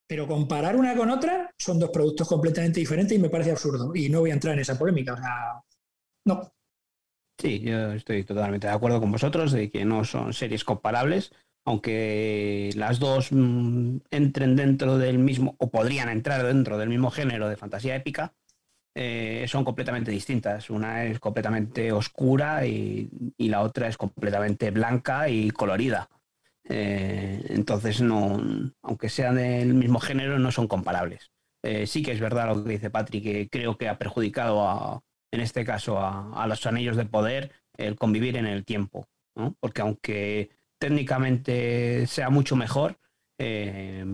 Pero 0.09 0.27
comparar 0.27 0.75
una 0.75 0.97
con 0.97 1.11
otra 1.11 1.51
son 1.59 1.79
dos 1.79 1.91
productos 1.91 2.27
completamente 2.27 2.81
diferentes 2.81 3.17
y 3.17 3.21
me 3.21 3.29
parece 3.29 3.51
absurdo. 3.51 3.95
Y 3.95 4.09
no 4.09 4.21
voy 4.21 4.31
a 4.31 4.35
entrar 4.35 4.55
en 4.55 4.61
esa 4.61 4.79
polémica. 4.79 5.13
O 5.13 5.17
sea, 5.17 5.63
no. 6.25 6.53
Sí, 7.39 7.61
yo 7.61 7.93
estoy 7.93 8.25
totalmente 8.25 8.67
de 8.67 8.73
acuerdo 8.73 9.01
con 9.01 9.13
vosotros 9.13 9.53
de 9.53 9.71
que 9.71 9.85
no 9.85 10.05
son 10.05 10.33
series 10.33 10.65
comparables, 10.65 11.33
aunque 11.65 12.71
las 12.75 12.99
dos 12.99 13.29
mm, 13.31 13.99
entren 14.11 14.57
dentro 14.57 14.99
del 14.99 15.19
mismo, 15.19 15.55
o 15.59 15.71
podrían 15.71 16.09
entrar 16.09 16.45
dentro 16.45 16.79
del 16.79 16.89
mismo 16.89 17.11
género 17.11 17.49
de 17.49 17.57
fantasía 17.57 17.95
épica, 17.95 18.35
eh, 19.01 19.45
son 19.47 19.65
completamente 19.65 20.11
distintas. 20.11 20.71
Una 20.71 21.05
es 21.05 21.21
completamente 21.21 21.93
oscura 21.93 22.67
y, 22.67 23.09
la 23.39 23.61
otra 23.63 23.87
es 23.87 23.97
completamente 23.97 24.73
blanca 24.73 25.29
y 25.29 25.51
colorida. 25.51 26.09
Eh, 26.69 27.43
entonces, 27.49 28.01
no, 28.01 28.41
aunque 28.83 29.09
sean 29.09 29.37
del 29.37 29.75
mismo 29.75 30.01
género, 30.01 30.39
no 30.39 30.53
son 30.53 30.69
comparables. 30.69 31.31
Eh, 31.65 31.87
sí 31.87 32.03
que 32.03 32.13
es 32.13 32.21
verdad 32.21 32.55
lo 32.55 32.63
que 32.63 32.71
dice 32.71 32.91
Patrick, 32.91 33.25
que 33.25 33.49
creo 33.49 33.77
que 33.77 33.89
ha 33.89 33.99
perjudicado 33.99 34.69
a, 34.69 35.01
en 35.33 35.41
este 35.41 35.65
caso 35.65 35.99
a, 35.99 36.47
los 36.47 36.67
anillos 36.67 36.97
de 36.97 37.07
poder, 37.07 37.53
el 37.77 37.97
convivir 37.97 38.37
en 38.37 38.47
el 38.47 38.65
tiempo. 38.65 39.07
Porque 39.61 39.83
aunque 39.83 40.51
técnicamente 40.81 42.07
sea 42.07 42.31
mucho 42.31 42.57
mejor, 42.57 42.99
eh, 43.41 44.05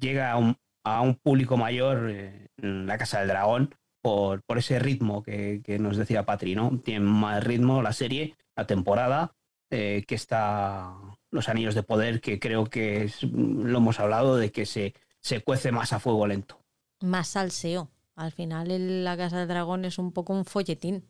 llega 0.00 0.32
a 0.32 1.00
un, 1.02 1.14
público 1.16 1.56
mayor 1.56 2.10
eh, 2.10 2.48
en 2.56 2.86
la 2.86 2.96
Casa 2.96 3.18
del 3.18 3.28
Dragón 3.28 3.74
por, 4.02 4.42
ese 4.56 4.78
ritmo 4.78 5.22
que, 5.22 5.62
nos 5.80 5.96
decía 5.96 6.24
Patri, 6.24 6.54
¿no? 6.54 6.78
Tiene 6.80 7.00
más 7.00 7.42
ritmo 7.42 7.82
la 7.82 7.92
serie, 7.92 8.36
la 8.56 8.66
temporada, 8.66 9.34
eh, 9.70 10.04
que 10.06 10.14
está 10.14 10.94
Los 11.30 11.48
Anillos 11.48 11.74
de 11.74 11.82
Poder, 11.82 12.20
que 12.20 12.38
creo 12.38 12.66
que 12.66 13.04
es, 13.04 13.22
lo 13.22 13.78
hemos 13.78 14.00
hablado, 14.00 14.36
de 14.36 14.50
que 14.50 14.66
se, 14.66 14.94
se 15.20 15.40
cuece 15.40 15.72
más 15.72 15.92
a 15.92 16.00
fuego 16.00 16.26
lento. 16.26 16.60
Más 17.00 17.28
salseo. 17.28 17.90
Al 18.16 18.32
final 18.32 19.04
la 19.04 19.16
Casa 19.16 19.38
del 19.38 19.48
Dragón 19.48 19.84
es 19.84 19.98
un 19.98 20.12
poco 20.12 20.32
un 20.32 20.44
folletín. 20.44 21.04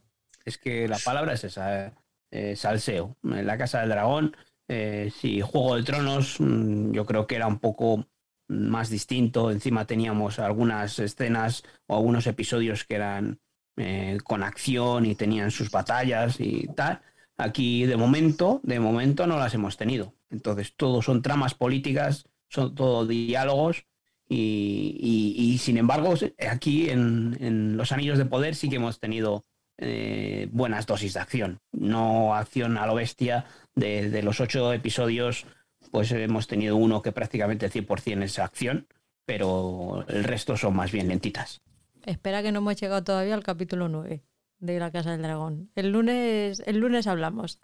Es 0.44 0.58
que 0.58 0.88
la 0.88 0.98
palabra 0.98 1.34
es 1.34 1.44
esa. 1.44 1.86
¿eh? 1.86 1.92
eh, 2.30 2.56
salseo. 2.56 3.16
La 3.22 3.58
Casa 3.58 3.80
del 3.80 3.90
Dragón, 3.90 4.36
eh, 4.68 5.10
sí, 5.14 5.40
Juego 5.40 5.76
de 5.76 5.82
Tronos, 5.82 6.36
mm, 6.38 6.92
yo 6.92 7.06
creo 7.06 7.26
que 7.26 7.36
era 7.36 7.46
un 7.46 7.58
poco 7.58 8.06
más 8.48 8.90
distinto. 8.90 9.50
Encima 9.50 9.86
teníamos 9.86 10.38
algunas 10.38 10.98
escenas 10.98 11.62
o 11.86 11.96
algunos 11.96 12.26
episodios 12.26 12.84
que 12.84 12.94
eran 12.96 13.40
eh, 13.76 14.18
con 14.24 14.42
acción 14.42 15.06
y 15.06 15.14
tenían 15.14 15.50
sus 15.50 15.70
batallas 15.70 16.40
y 16.40 16.66
tal. 16.74 17.00
Aquí 17.38 17.86
de 17.86 17.96
momento, 17.96 18.60
de 18.64 18.80
momento 18.80 19.26
no 19.28 19.38
las 19.38 19.54
hemos 19.54 19.76
tenido. 19.76 20.12
Entonces, 20.28 20.74
todo 20.76 21.02
son 21.02 21.22
tramas 21.22 21.54
políticas, 21.54 22.28
son 22.48 22.74
todo 22.74 23.06
diálogos 23.06 23.86
y, 24.28 25.56
sin 25.60 25.78
embargo, 25.78 26.14
aquí 26.50 26.90
en, 26.90 27.76
Los 27.76 27.92
Anillos 27.92 28.18
de 28.18 28.26
Poder 28.26 28.56
sí 28.56 28.68
que 28.68 28.76
hemos 28.76 28.98
tenido 28.98 29.44
eh, 29.78 30.48
buenas 30.50 30.86
dosis 30.86 31.14
de 31.14 31.20
acción. 31.20 31.60
No 31.70 32.34
acción 32.34 32.76
a 32.76 32.86
lo 32.86 32.96
bestia. 32.96 33.46
De, 33.76 34.22
los 34.22 34.40
ocho 34.40 34.72
episodios, 34.72 35.46
pues 35.92 36.10
hemos 36.10 36.48
tenido 36.48 36.74
uno 36.74 37.00
que 37.02 37.12
prácticamente 37.12 37.70
100% 37.70 38.24
es 38.24 38.38
acción, 38.40 38.88
pero 39.24 40.04
el 40.08 40.24
resto 40.24 40.56
son 40.56 40.74
más 40.74 40.90
bien 40.90 41.06
lentitas. 41.06 41.62
Espera 42.04 42.42
que 42.42 42.50
no 42.50 42.58
hemos 42.58 42.80
llegado 42.80 43.04
todavía 43.04 43.34
al 43.34 43.44
capítulo 43.44 43.88
9 43.88 44.24
de 44.58 44.78
La 44.78 44.90
Casa 44.90 45.12
del 45.12 45.22
Dragón. 45.22 45.70
El 45.74 45.90
lunes, 45.90 46.62
el 46.66 46.78
lunes 46.78 47.06
hablamos. 47.06 47.60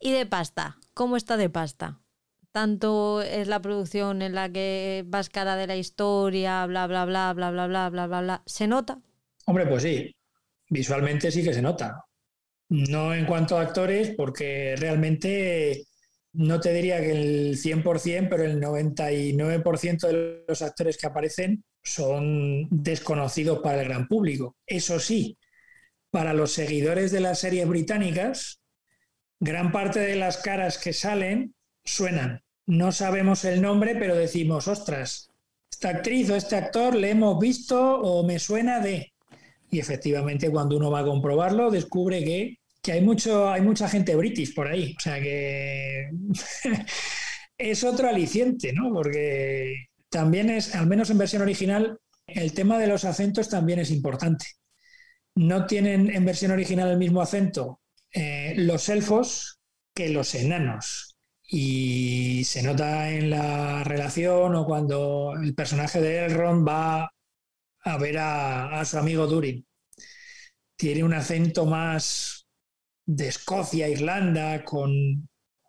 Y 0.00 0.12
de 0.12 0.26
pasta, 0.26 0.78
¿cómo 0.94 1.16
está 1.16 1.36
de 1.36 1.50
pasta? 1.50 2.00
Tanto 2.52 3.22
es 3.22 3.48
la 3.48 3.60
producción 3.60 4.22
en 4.22 4.34
la 4.34 4.50
que 4.50 5.04
vas 5.06 5.28
cara 5.28 5.56
de 5.56 5.66
la 5.66 5.76
historia, 5.76 6.64
bla, 6.66 6.86
bla, 6.86 7.04
bla, 7.04 7.32
bla, 7.32 7.50
bla, 7.50 7.66
bla, 7.66 7.90
bla, 7.90 8.06
bla, 8.06 8.20
bla. 8.20 8.42
¿Se 8.46 8.66
nota? 8.66 9.00
Hombre, 9.46 9.66
pues 9.66 9.82
sí. 9.82 10.14
Visualmente 10.70 11.30
sí 11.30 11.42
que 11.42 11.54
se 11.54 11.62
nota. 11.62 12.04
No 12.70 13.14
en 13.14 13.26
cuanto 13.26 13.58
a 13.58 13.62
actores, 13.62 14.14
porque 14.16 14.74
realmente 14.76 15.84
no 16.32 16.60
te 16.60 16.72
diría 16.72 17.00
que 17.00 17.12
el 17.12 17.56
100%, 17.56 18.28
pero 18.28 18.44
el 18.44 18.60
99% 18.60 20.06
de 20.06 20.44
los 20.46 20.62
actores 20.62 20.98
que 20.98 21.06
aparecen 21.06 21.64
son 21.82 22.68
desconocidos 22.70 23.60
para 23.60 23.80
el 23.82 23.88
gran 23.88 24.06
público. 24.06 24.56
Eso 24.66 25.00
sí, 25.00 25.37
para 26.10 26.34
los 26.34 26.52
seguidores 26.52 27.12
de 27.12 27.20
las 27.20 27.40
series 27.40 27.68
británicas, 27.68 28.60
gran 29.40 29.72
parte 29.72 30.00
de 30.00 30.16
las 30.16 30.38
caras 30.38 30.78
que 30.78 30.92
salen 30.92 31.54
suenan. 31.84 32.42
No 32.66 32.92
sabemos 32.92 33.44
el 33.44 33.62
nombre, 33.62 33.94
pero 33.94 34.14
decimos, 34.14 34.68
ostras, 34.68 35.30
esta 35.70 35.90
actriz 35.90 36.28
o 36.30 36.36
este 36.36 36.56
actor 36.56 36.94
le 36.94 37.10
hemos 37.10 37.38
visto 37.38 38.00
o 38.00 38.26
me 38.26 38.38
suena 38.38 38.80
de... 38.80 39.12
Y 39.70 39.78
efectivamente 39.78 40.50
cuando 40.50 40.76
uno 40.76 40.90
va 40.90 41.00
a 41.00 41.04
comprobarlo 41.04 41.70
descubre 41.70 42.24
que, 42.24 42.92
hay, 42.92 43.00
mucho, 43.02 43.50
hay 43.50 43.60
mucha 43.60 43.88
gente 43.88 44.16
british 44.16 44.54
por 44.54 44.66
ahí. 44.66 44.94
O 44.96 45.00
sea 45.00 45.20
que 45.20 46.10
es 47.58 47.84
otro 47.84 48.08
aliciente, 48.08 48.72
¿no? 48.72 48.92
Porque 48.92 49.88
también 50.08 50.50
es, 50.50 50.74
al 50.74 50.86
menos 50.86 51.10
en 51.10 51.18
versión 51.18 51.42
original, 51.42 51.98
el 52.26 52.52
tema 52.52 52.78
de 52.78 52.86
los 52.86 53.04
acentos 53.04 53.48
también 53.48 53.78
es 53.78 53.90
importante. 53.90 54.46
No 55.38 55.66
tienen 55.66 56.10
en 56.10 56.24
versión 56.24 56.50
original 56.50 56.90
el 56.90 56.98
mismo 56.98 57.22
acento 57.22 57.80
eh, 58.12 58.54
los 58.56 58.88
elfos 58.88 59.60
que 59.94 60.08
los 60.08 60.34
enanos. 60.34 61.16
Y 61.48 62.42
se 62.44 62.60
nota 62.62 63.08
en 63.10 63.30
la 63.30 63.84
relación 63.84 64.56
o 64.56 64.66
cuando 64.66 65.34
el 65.40 65.54
personaje 65.54 66.00
de 66.00 66.26
Elrond 66.26 66.66
va 66.66 67.12
a 67.84 67.98
ver 67.98 68.18
a, 68.18 68.80
a 68.80 68.84
su 68.84 68.98
amigo 68.98 69.28
Durin. 69.28 69.64
Tiene 70.76 71.04
un 71.04 71.14
acento 71.14 71.66
más 71.66 72.48
de 73.06 73.28
Escocia, 73.28 73.88
Irlanda, 73.88 74.64
con 74.64 74.90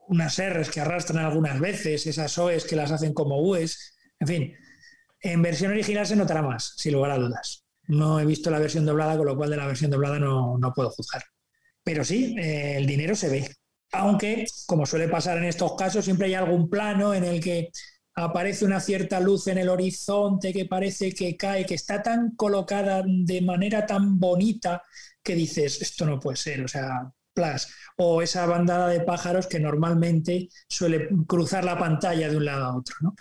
unas 0.07 0.39
R's 0.41 0.71
que 0.71 0.81
arrastran 0.81 1.23
algunas 1.23 1.59
veces, 1.59 2.07
esas 2.07 2.35
O's 2.39 2.65
que 2.65 2.75
las 2.75 2.91
hacen 2.91 3.13
como 3.13 3.39
U's. 3.39 3.95
En 4.19 4.27
fin, 4.27 4.53
en 5.21 5.41
versión 5.43 5.71
original 5.71 6.07
se 6.07 6.15
notará 6.15 6.41
más, 6.41 6.73
sin 6.75 6.93
lugar 6.93 7.11
a 7.11 7.17
dudas. 7.19 7.63
No 7.89 8.19
he 8.19 8.25
visto 8.25 8.49
la 8.49 8.59
versión 8.59 8.85
doblada, 8.85 9.17
con 9.17 9.25
lo 9.27 9.35
cual 9.35 9.49
de 9.49 9.57
la 9.57 9.67
versión 9.67 9.91
doblada 9.91 10.19
no, 10.19 10.57
no 10.57 10.73
puedo 10.73 10.89
juzgar. 10.91 11.23
Pero 11.83 12.05
sí, 12.05 12.35
eh, 12.39 12.77
el 12.77 12.85
dinero 12.85 13.15
se 13.15 13.29
ve. 13.29 13.49
Aunque, 13.91 14.45
como 14.67 14.85
suele 14.85 15.07
pasar 15.07 15.37
en 15.39 15.45
estos 15.45 15.75
casos, 15.75 16.05
siempre 16.05 16.27
hay 16.27 16.35
algún 16.35 16.69
plano 16.69 17.13
en 17.13 17.23
el 17.23 17.41
que 17.41 17.69
aparece 18.15 18.65
una 18.65 18.79
cierta 18.79 19.19
luz 19.19 19.47
en 19.47 19.57
el 19.57 19.69
horizonte 19.69 20.53
que 20.53 20.65
parece 20.65 21.13
que 21.13 21.35
cae, 21.35 21.65
que 21.65 21.75
está 21.75 22.01
tan 22.03 22.35
colocada 22.35 23.03
de 23.05 23.41
manera 23.41 23.85
tan 23.85 24.19
bonita 24.19 24.83
que 25.23 25.35
dices, 25.35 25.81
esto 25.81 26.05
no 26.05 26.19
puede 26.19 26.37
ser, 26.37 26.63
o 26.63 26.67
sea, 26.67 27.11
plus. 27.33 27.67
O 27.97 28.21
esa 28.21 28.45
bandada 28.45 28.87
de 28.89 29.01
pájaros 29.01 29.47
que 29.47 29.59
normalmente 29.59 30.49
suele 30.67 31.09
cruzar 31.27 31.63
la 31.63 31.77
pantalla 31.77 32.29
de 32.29 32.37
un 32.37 32.45
lado 32.45 32.65
a 32.65 32.77
otro, 32.77 32.95
¿no? 33.01 33.15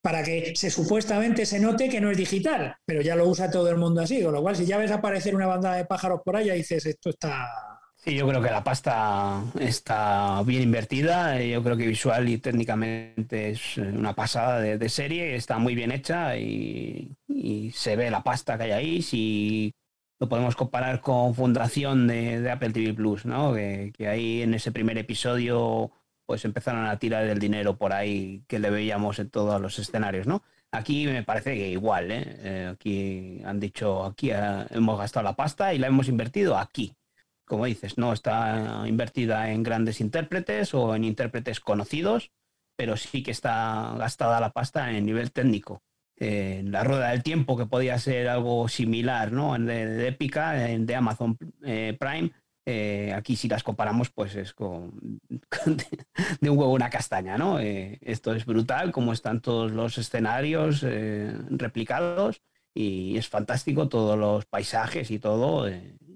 Para 0.00 0.22
que 0.22 0.54
se 0.54 0.70
supuestamente 0.70 1.44
se 1.44 1.58
note 1.58 1.88
que 1.88 2.00
no 2.00 2.10
es 2.10 2.16
digital, 2.16 2.76
pero 2.84 3.02
ya 3.02 3.16
lo 3.16 3.26
usa 3.28 3.50
todo 3.50 3.68
el 3.68 3.76
mundo 3.76 4.00
así, 4.00 4.22
con 4.22 4.32
lo 4.32 4.42
cual 4.42 4.56
si 4.56 4.64
ya 4.64 4.78
ves 4.78 4.90
aparecer 4.90 5.34
una 5.34 5.46
banda 5.46 5.74
de 5.74 5.84
pájaros 5.84 6.20
por 6.24 6.36
ahí, 6.36 6.50
dices, 6.50 6.86
esto 6.86 7.10
está... 7.10 7.48
Sí, 7.96 8.14
yo 8.14 8.28
creo 8.28 8.40
que 8.40 8.50
la 8.50 8.62
pasta 8.62 9.42
está 9.58 10.40
bien 10.44 10.62
invertida, 10.62 11.42
yo 11.42 11.62
creo 11.64 11.76
que 11.76 11.86
visual 11.86 12.28
y 12.28 12.38
técnicamente 12.38 13.50
es 13.50 13.76
una 13.76 14.14
pasada 14.14 14.60
de, 14.60 14.88
serie, 14.88 15.34
está 15.34 15.58
muy 15.58 15.74
bien 15.74 15.90
hecha 15.90 16.36
y, 16.36 17.16
se 17.74 17.96
ve 17.96 18.10
la 18.10 18.22
pasta 18.22 18.56
que 18.56 18.64
hay 18.64 18.70
ahí, 18.70 19.02
si 19.02 19.74
lo 20.20 20.28
podemos 20.28 20.56
comparar 20.56 21.00
con 21.00 21.34
Fundación 21.34 22.06
de, 22.06 22.48
Apple 22.50 22.70
TV 22.70 22.94
Plus, 22.94 23.26
¿no? 23.26 23.52
que 23.54 24.08
ahí 24.08 24.42
en 24.42 24.54
ese 24.54 24.72
primer 24.72 24.96
episodio 24.96 25.92
pues 26.28 26.44
empezaron 26.44 26.84
a 26.84 26.98
tirar 26.98 27.24
el 27.24 27.38
dinero 27.38 27.78
por 27.78 27.94
ahí 27.94 28.42
que 28.46 28.58
le 28.58 28.68
veíamos 28.68 29.18
en 29.18 29.30
todos 29.30 29.58
los 29.62 29.78
escenarios, 29.78 30.26
¿no? 30.26 30.42
Aquí 30.70 31.06
me 31.06 31.22
parece 31.22 31.54
que 31.54 31.70
igual, 31.70 32.10
¿eh? 32.10 32.22
eh 32.42 32.70
aquí 32.70 33.40
han 33.46 33.58
dicho, 33.58 34.04
aquí 34.04 34.30
eh, 34.30 34.66
hemos 34.68 34.98
gastado 34.98 35.24
la 35.24 35.32
pasta 35.34 35.72
y 35.72 35.78
la 35.78 35.86
hemos 35.86 36.06
invertido 36.06 36.58
aquí. 36.58 36.94
Como 37.46 37.64
dices, 37.64 37.96
no 37.96 38.12
está 38.12 38.84
invertida 38.86 39.50
en 39.50 39.62
grandes 39.62 40.02
intérpretes 40.02 40.74
o 40.74 40.94
en 40.94 41.04
intérpretes 41.04 41.60
conocidos, 41.60 42.30
pero 42.76 42.98
sí 42.98 43.22
que 43.22 43.30
está 43.30 43.94
gastada 43.96 44.38
la 44.38 44.52
pasta 44.52 44.90
en 44.92 45.06
nivel 45.06 45.32
técnico. 45.32 45.82
En 46.16 46.72
la 46.72 46.84
rueda 46.84 47.08
del 47.08 47.22
tiempo, 47.22 47.56
que 47.56 47.64
podía 47.64 47.98
ser 47.98 48.28
algo 48.28 48.68
similar, 48.68 49.32
¿no? 49.32 49.58
De, 49.58 49.86
de 49.86 50.08
épica, 50.08 50.52
de 50.52 50.94
Amazon 50.94 51.38
eh, 51.64 51.96
Prime, 51.98 52.32
eh, 52.70 53.14
aquí 53.14 53.34
si 53.34 53.48
las 53.48 53.62
comparamos, 53.62 54.10
pues 54.10 54.34
es 54.34 54.52
con, 54.52 54.92
de 56.40 56.50
un 56.50 56.58
huevo 56.58 56.74
una 56.74 56.90
castaña, 56.90 57.38
¿no? 57.38 57.58
Eh, 57.60 57.98
esto 58.02 58.34
es 58.34 58.44
brutal, 58.44 58.92
como 58.92 59.14
están 59.14 59.40
todos 59.40 59.72
los 59.72 59.96
escenarios 59.96 60.82
eh, 60.86 61.32
replicados 61.48 62.42
y 62.74 63.16
es 63.16 63.26
fantástico, 63.26 63.88
todos 63.88 64.18
los 64.18 64.44
paisajes 64.44 65.10
y 65.10 65.18
todo. 65.18 65.66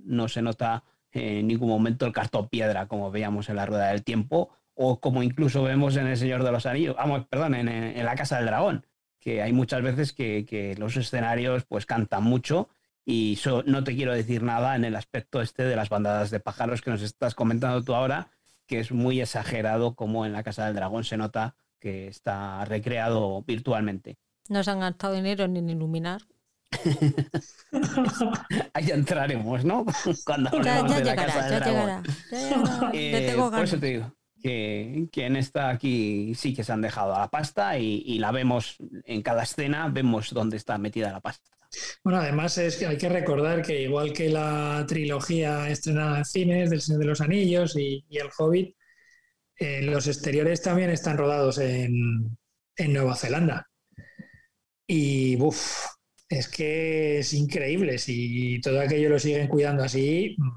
no 0.05 0.29
se 0.29 0.43
nota 0.43 0.85
en 1.13 1.47
ningún 1.47 1.71
momento 1.71 2.05
el 2.05 2.13
cartón 2.13 2.51
piedra 2.51 2.87
como 2.87 3.11
veíamos 3.11 3.49
en 3.49 3.57
la 3.57 3.65
Rueda 3.65 3.89
del 3.89 4.05
Tiempo 4.05 4.51
o 4.75 5.01
como 5.01 5.23
incluso 5.23 5.63
vemos 5.63 5.97
en 5.97 6.07
El 6.07 6.19
Señor 6.19 6.45
de 6.45 6.53
los 6.53 6.67
Anillos, 6.67 6.97
vamos, 6.97 7.25
perdón, 7.31 7.55
en, 7.55 8.05
La 8.05 8.15
Casa 8.15 8.37
del 8.37 8.47
Dragón, 8.47 8.87
que 9.19 9.41
hay 9.41 9.55
muchas 9.55 9.81
veces 9.81 10.13
que, 10.13 10.45
que 10.45 10.75
los 10.77 10.99
escenarios 10.99 11.65
pues 11.65 11.87
cantan 11.87 12.25
mucho 12.25 12.69
y 13.05 13.39
no 13.67 13.85
te 13.85 13.97
quiero 13.97 14.15
decir 14.15 14.43
nada 14.43 14.77
en 14.77 14.85
el 14.85 14.97
aspecto 14.97 15.41
este 15.41 15.65
de 15.65 15.77
las 15.77 15.89
bandadas 15.89 16.31
de 16.31 16.41
pájaros 16.41 16.83
que 16.83 16.91
nos 16.91 17.03
estás 17.03 17.35
comentando 17.35 17.83
tú 17.83 17.95
ahora, 17.95 18.29
que 18.67 18.81
es 18.81 18.93
muy 18.93 19.21
exagerado 19.21 19.95
como 19.95 20.25
en 20.25 20.33
la 20.33 20.43
Casa 20.43 20.67
del 20.67 20.77
Dragón 20.77 21.05
se 21.05 21.17
nota 21.17 21.57
que 21.81 22.07
está 22.07 22.65
recreado 22.65 23.43
virtualmente. 23.43 24.19
No 24.49 24.63
se 24.63 24.71
han 24.71 24.81
gastado 24.81 25.15
dinero 25.15 25.49
ni 25.49 25.59
en 25.59 25.71
iluminar. 25.71 26.23
Ahí 28.73 28.91
entraremos, 28.91 29.65
¿no? 29.65 29.85
Cuando 30.25 30.63
ya, 30.63 30.87
ya 30.87 31.01
de 31.01 31.05
la 31.05 31.17
Casa 31.17 31.49
del 31.49 31.61
Dragón. 31.61 32.03
Eh, 32.95 33.35
por 33.37 33.65
eso 33.65 33.79
te 33.79 33.87
digo 33.87 34.15
que, 34.43 35.09
que, 35.13 35.27
en 35.27 35.37
esta 35.37 35.71
aquí 35.71 36.35
sí 36.35 36.55
que 36.55 36.65
se 36.65 36.73
han 36.73 36.81
dejado 36.81 37.15
a 37.15 37.21
la 37.21 37.31
pasta 37.31 37.79
y, 37.79 38.03
y 38.05 38.19
la 38.19 38.33
vemos 38.33 38.77
en 39.05 39.23
cada 39.23 39.43
escena, 39.43 39.89
vemos 39.89 40.33
dónde 40.33 40.57
está 40.57 40.79
metida 40.79 41.13
la 41.13 41.21
pasta. 41.21 41.51
Bueno, 42.05 42.21
además 42.21 42.59
es 42.59 42.77
que 42.77 42.87
hay 42.87 42.99
que 42.99 43.09
recordar 43.09 43.63
que 43.63 43.83
igual 43.83 44.13
que 44.13 44.29
la 44.29 44.85
trilogía 44.87 45.69
estrenada 45.71 46.19
en 46.19 46.25
cines 46.25 46.71
del 46.71 46.81
Señor 46.81 47.01
de 47.01 47.07
los 47.07 47.21
Anillos 47.21 47.77
y, 47.77 48.05
El 48.11 48.29
Hobbit, 48.37 48.77
eh, 49.59 49.83
los 49.83 50.07
exteriores 50.09 50.63
también 50.63 50.91
están 50.91 51.19
rodados 51.19 51.59
en, 51.59 52.37
Nueva 52.89 53.15
Zelanda. 53.17 53.69
Y 54.87 55.37
uff, 55.41 55.87
es 56.29 56.49
que 56.49 57.21
es 57.21 57.33
increíble. 57.33 57.99
Si 57.99 58.61
todo 58.61 58.81
aquello 58.81 59.11
lo 59.11 59.19
siguen 59.19 59.49
cuidando 59.49 59.85
así, 59.85 60.35
mm, 60.39 60.51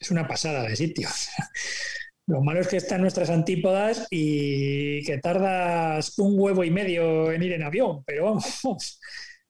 es 0.00 0.10
una 0.10 0.28
pasada 0.28 0.62
de 0.62 0.76
sitios. 0.76 1.28
Lo 2.28 2.42
malo 2.42 2.60
es 2.60 2.68
que 2.68 2.76
están 2.76 3.00
nuestras 3.00 3.30
antípodas 3.30 4.06
y 4.10 5.02
que 5.04 5.16
tardas 5.16 6.18
un 6.18 6.38
huevo 6.38 6.62
y 6.62 6.70
medio 6.70 7.32
en 7.32 7.42
ir 7.42 7.54
en 7.54 7.62
avión, 7.62 8.04
pero 8.04 8.24
vamos, 8.26 9.00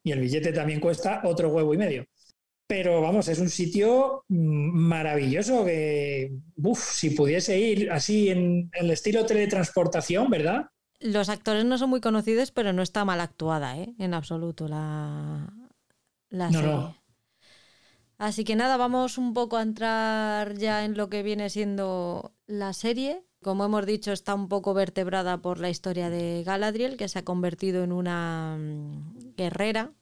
y 0.09 0.13
el 0.13 0.21
billete 0.21 0.53
también 0.53 0.81
cuesta 0.81 1.21
otro 1.25 1.49
huevo 1.51 1.75
y 1.75 1.79
medio. 1.79 2.07
pero 2.67 3.01
vamos, 3.01 3.29
es 3.29 3.39
un 3.39 3.49
sitio 3.49 4.25
mm, 4.29 4.71
maravilloso 4.77 5.65
que, 5.65 6.33
uff, 6.57 6.93
si 6.93 7.11
pudiese 7.11 7.59
ir 7.59 7.91
así 7.91 8.29
en 8.29 8.71
el 8.75 8.91
estilo 8.91 9.25
teletransportación, 9.25 10.29
¿verdad? 10.31 10.67
Los 11.01 11.29
actores 11.31 11.65
no 11.65 11.79
son 11.79 11.91
muy 11.91 12.01
conocidos, 12.01 12.51
pero 12.51 12.73
no 12.73 12.83
está 12.83 13.05
mal 13.05 13.21
actuada, 13.21 13.79
¿eh? 13.79 13.95
En 13.99 14.15
absoluto 14.15 14.69
la, 14.69 15.53
la 16.29 16.53
serie. 16.53 16.95
Así 18.19 18.45
que 18.45 18.57
nada, 18.57 18.77
vamos 18.77 19.17
un 19.17 19.33
poco 19.33 19.57
a 19.57 19.63
entrar 19.63 20.55
ya 20.59 20.85
en 20.85 20.97
lo 20.97 21.09
que 21.09 21.23
viene 21.23 21.51
siendo 21.51 22.35
la 22.47 22.73
serie. 22.73 23.25
Como 23.43 23.65
hemos 23.65 23.87
dicho, 23.87 24.11
está 24.13 24.35
un 24.35 24.49
poco 24.49 24.75
vertebrada 24.75 25.41
por 25.41 25.61
la 25.61 25.71
historia 25.71 26.11
de 26.11 26.43
Galadriel, 26.45 26.97
que 26.97 27.09
se 27.09 27.21
ha 27.21 27.25
convertido 27.25 27.85
en 27.85 27.93
una 27.93 28.57
mm, 28.59 29.35
guerrera, 29.37 29.95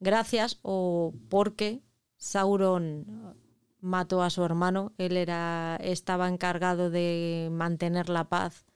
gracias 0.00 0.58
o 0.62 1.14
porque 1.28 1.82
Sauron 2.16 3.36
mató 3.80 4.22
a 4.22 4.30
su 4.30 4.44
hermano. 4.44 4.92
Él 4.98 5.16
era, 5.16 5.76
estaba 5.80 6.28
encargado 6.28 6.90
de 6.90 7.48
mantener 7.52 8.08
la 8.08 8.28
paz 8.28 8.66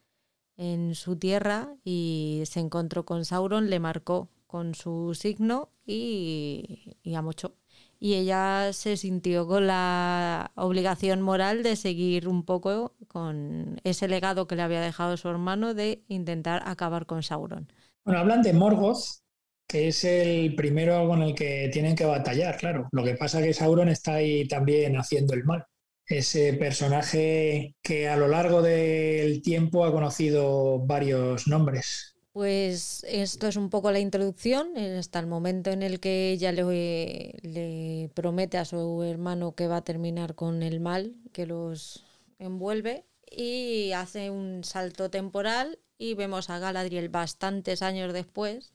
en 0.56 0.94
su 0.94 1.16
tierra 1.16 1.74
y 1.84 2.42
se 2.46 2.60
encontró 2.60 3.04
con 3.04 3.24
Sauron, 3.24 3.70
le 3.70 3.80
marcó 3.80 4.28
con 4.46 4.74
su 4.74 5.14
signo 5.14 5.70
y, 5.86 6.96
y 7.02 7.14
amochó. 7.14 7.54
Y 7.98 8.14
ella 8.14 8.72
se 8.72 8.96
sintió 8.96 9.47
con 9.47 9.66
la 9.66 10.52
obligación 10.54 11.21
moral 11.21 11.62
de 11.62 11.76
seguir 11.76 12.28
un 12.28 12.45
poco 12.45 12.95
con 13.08 13.80
ese 13.84 14.08
legado 14.08 14.47
que 14.47 14.56
le 14.56 14.62
había 14.62 14.80
dejado 14.80 15.16
su 15.16 15.28
hermano 15.28 15.75
de 15.75 16.02
intentar 16.08 16.62
acabar 16.64 17.04
con 17.06 17.23
Sauron. 17.23 17.71
Bueno, 18.04 18.21
hablan 18.21 18.42
de 18.42 18.54
Morgoth, 18.54 19.23
que 19.71 19.87
es 19.87 20.02
el 20.02 20.56
primero 20.56 21.06
con 21.06 21.23
el 21.23 21.33
que 21.33 21.71
tienen 21.73 21.95
que 21.95 22.04
batallar, 22.04 22.56
claro. 22.56 22.89
Lo 22.91 23.04
que 23.04 23.15
pasa 23.15 23.39
es 23.39 23.47
que 23.47 23.54
Sauron 23.54 23.89
está 23.89 24.15
ahí 24.15 24.49
también 24.49 24.97
haciendo 24.97 25.33
el 25.33 25.45
mal. 25.45 25.65
Ese 26.04 26.54
personaje 26.54 27.76
que 27.80 28.09
a 28.09 28.17
lo 28.17 28.26
largo 28.26 28.63
del 28.63 29.43
tiempo 29.43 29.85
ha 29.85 29.93
conocido 29.93 30.80
varios 30.80 31.47
nombres. 31.47 32.17
Pues 32.33 33.06
esto 33.09 33.47
es 33.47 33.54
un 33.54 33.71
poco 33.71 33.93
la 33.93 34.00
introducción, 34.00 34.76
hasta 34.76 35.21
el 35.21 35.28
momento 35.28 35.71
en 35.71 35.85
el 35.85 36.00
que 36.00 36.33
ella 36.33 36.50
le, 36.50 37.37
le 37.43 38.11
promete 38.15 38.59
a 38.59 38.65
su 38.65 39.04
hermano 39.04 39.54
que 39.54 39.69
va 39.69 39.76
a 39.76 39.85
terminar 39.85 40.35
con 40.35 40.65
el 40.65 40.80
mal 40.80 41.15
que 41.33 41.47
los 41.47 42.04
envuelve 42.41 43.04
y 43.30 43.93
hace 43.93 44.30
un 44.30 44.65
salto 44.65 45.11
temporal 45.11 45.78
y 45.97 46.15
vemos 46.15 46.50
a 46.50 46.59
Galadriel 46.59 47.09
bastantes 47.09 47.83
años 47.83 48.13
después 48.13 48.73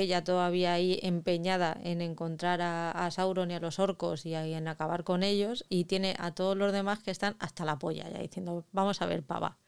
ella 0.00 0.24
todavía 0.24 0.74
ahí 0.74 0.98
empeñada 1.02 1.78
en 1.82 2.00
encontrar 2.00 2.60
a, 2.62 3.10
Sauron 3.10 3.50
y 3.50 3.54
a 3.54 3.60
los 3.60 3.78
orcos 3.78 4.26
y 4.26 4.34
en 4.34 4.68
acabar 4.68 5.04
con 5.04 5.22
ellos, 5.22 5.64
y 5.68 5.84
tiene 5.84 6.14
a 6.18 6.32
todos 6.32 6.56
los 6.56 6.72
demás 6.72 7.00
que 7.00 7.10
están 7.10 7.36
hasta 7.38 7.64
la 7.64 7.78
polla, 7.78 8.08
ya 8.10 8.18
diciendo, 8.18 8.64
vamos 8.72 9.02
a 9.02 9.06
ver, 9.06 9.22
pava, 9.22 9.58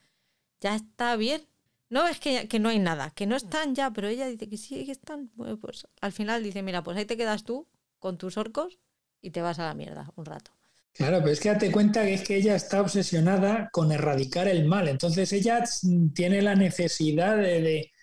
ya 0.60 0.74
está 0.74 1.16
bien. 1.16 1.42
No, 1.90 2.06
es 2.06 2.20
que, 2.20 2.48
que 2.48 2.58
no 2.58 2.68
hay 2.68 2.78
nada, 2.78 3.10
que 3.14 3.26
no 3.26 3.34
están 3.34 3.74
ya, 3.74 3.90
pero 3.90 4.08
ella 4.08 4.26
dice 4.26 4.48
que 4.48 4.58
sí, 4.58 4.84
que 4.84 4.92
están. 4.92 5.30
pues 5.60 5.86
al 6.00 6.12
final 6.12 6.42
dice, 6.42 6.62
mira, 6.62 6.82
pues 6.82 6.98
ahí 6.98 7.06
te 7.06 7.16
quedas 7.16 7.44
tú 7.44 7.66
con 7.98 8.18
tus 8.18 8.36
orcos 8.36 8.78
y 9.22 9.30
te 9.30 9.40
vas 9.40 9.58
a 9.58 9.64
la 9.64 9.74
mierda 9.74 10.12
un 10.16 10.26
rato. 10.26 10.50
Claro, 10.92 11.18
pero 11.20 11.30
es 11.30 11.40
que 11.40 11.48
date 11.48 11.72
cuenta 11.72 12.02
que 12.02 12.14
es 12.14 12.22
que 12.22 12.36
ella 12.36 12.56
está 12.56 12.80
obsesionada 12.80 13.70
con 13.72 13.92
erradicar 13.92 14.48
el 14.48 14.66
mal. 14.66 14.88
Entonces 14.88 15.32
ella 15.32 15.64
tiene 16.12 16.42
la 16.42 16.56
necesidad 16.56 17.36
de 17.36 17.58
Mm, 17.60 17.97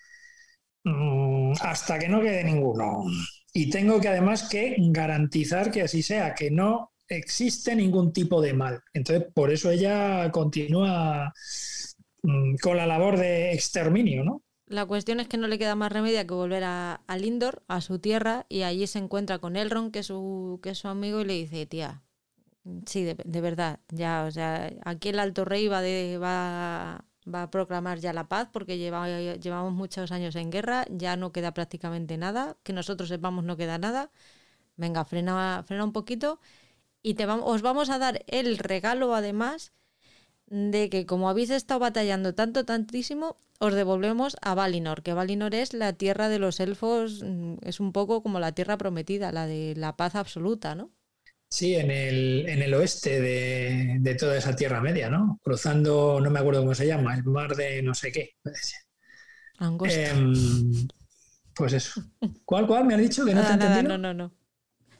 hasta 1.60 1.98
que 1.98 2.08
no 2.08 2.20
quede 2.20 2.44
ninguno. 2.44 3.04
Y 3.52 3.70
tengo 3.70 4.00
que 4.00 4.08
además 4.08 4.48
que 4.48 4.76
garantizar 4.78 5.70
que 5.70 5.82
así 5.82 6.02
sea, 6.02 6.34
que 6.34 6.50
no 6.50 6.92
existe 7.08 7.74
ningún 7.74 8.12
tipo 8.12 8.40
de 8.40 8.52
mal. 8.52 8.80
Entonces, 8.92 9.26
por 9.32 9.50
eso 9.50 9.70
ella 9.70 10.30
continúa 10.30 11.32
mm, 12.22 12.56
con 12.56 12.76
la 12.76 12.86
labor 12.86 13.18
de 13.18 13.52
exterminio, 13.52 14.24
¿no? 14.24 14.42
La 14.66 14.84
cuestión 14.84 15.20
es 15.20 15.28
que 15.28 15.36
no 15.36 15.46
le 15.46 15.58
queda 15.58 15.76
más 15.76 15.92
remedio 15.92 16.26
que 16.26 16.34
volver 16.34 16.64
a, 16.64 17.00
Lindor, 17.18 17.62
a 17.68 17.80
su 17.80 18.00
tierra, 18.00 18.46
y 18.48 18.62
allí 18.62 18.86
se 18.88 18.98
encuentra 18.98 19.38
con 19.38 19.56
Elrond, 19.56 19.92
que 19.92 20.00
es 20.00 20.06
su, 20.06 20.58
que 20.60 20.74
su 20.74 20.88
amigo, 20.88 21.20
y 21.20 21.24
le 21.24 21.34
dice, 21.34 21.66
tía, 21.66 22.02
sí, 22.84 23.04
de, 23.04 23.40
verdad, 23.40 23.78
ya, 23.90 24.24
o 24.26 24.30
sea, 24.32 24.72
aquí 24.84 25.10
el 25.10 25.20
Alto 25.20 25.44
Rey 25.44 25.68
va, 25.68 25.82
de, 25.82 26.18
va 26.18 27.04
va 27.32 27.42
a 27.44 27.50
proclamar 27.50 27.98
ya 27.98 28.12
la 28.12 28.28
paz 28.28 28.48
porque 28.52 28.78
llevamos 28.78 29.72
muchos 29.72 30.12
años 30.12 30.36
en 30.36 30.50
guerra, 30.50 30.86
ya 30.90 31.16
no 31.16 31.32
queda 31.32 31.52
prácticamente 31.52 32.16
nada, 32.16 32.56
que 32.62 32.72
nosotros 32.72 33.08
sepamos 33.08 33.44
no 33.44 33.56
queda 33.56 33.78
nada. 33.78 34.10
Venga, 34.76 35.04
frena, 35.04 35.64
frena 35.66 35.84
un 35.84 35.92
poquito 35.92 36.40
y 37.02 37.14
te 37.14 37.26
os 37.26 37.62
vamos 37.62 37.90
a 37.90 37.98
dar 37.98 38.24
el 38.26 38.58
regalo 38.58 39.14
además 39.14 39.72
de 40.46 40.90
que 40.90 41.06
como 41.06 41.28
habéis 41.28 41.50
estado 41.50 41.80
batallando 41.80 42.34
tanto, 42.34 42.64
tantísimo, 42.64 43.36
os 43.58 43.74
devolvemos 43.74 44.36
a 44.42 44.54
Valinor, 44.54 45.02
que 45.02 45.14
Valinor 45.14 45.54
es 45.54 45.72
la 45.72 45.92
tierra 45.94 46.28
de 46.28 46.38
los 46.38 46.60
elfos, 46.60 47.22
mm, 47.24 47.56
es 47.62 47.80
un 47.80 47.92
poco 47.92 48.22
como 48.22 48.38
la 48.40 48.52
tierra 48.52 48.76
prometida, 48.78 49.32
la 49.32 49.46
de 49.46 49.74
la 49.76 49.96
paz 49.96 50.14
absoluta, 50.14 50.74
¿no? 50.74 50.90
Sí, 51.48 51.76
en 51.76 51.90
el, 51.90 52.48
en 52.48 52.62
el 52.62 52.74
oeste 52.74 53.20
de, 53.20 54.14
toda 54.16 54.36
esa 54.36 54.56
Tierra 54.56 54.80
Media, 54.80 55.08
¿no? 55.08 55.40
Cruzando, 55.42 56.20
no 56.20 56.30
me 56.30 56.40
acuerdo 56.40 56.60
cómo 56.60 56.74
se 56.74 56.86
llama, 56.86 57.14
el 57.14 57.24
mar 57.24 57.54
de 57.54 57.82
no 57.82 57.94
sé 57.94 58.10
qué. 58.12 58.34
Em, 59.60 60.88
pues 61.54 61.72
eso. 61.72 62.02
¿Cuál, 62.44 62.66
cuál? 62.66 62.84
¿Me 62.84 62.94
ha 62.94 62.98
dicho 62.98 63.24
que 63.24 63.34
no 63.34 63.42
te 63.42 63.48
he 63.48 63.52
entendido? 63.52 63.96
No, 63.96 63.98
no, 63.98 64.12
no. 64.12 64.32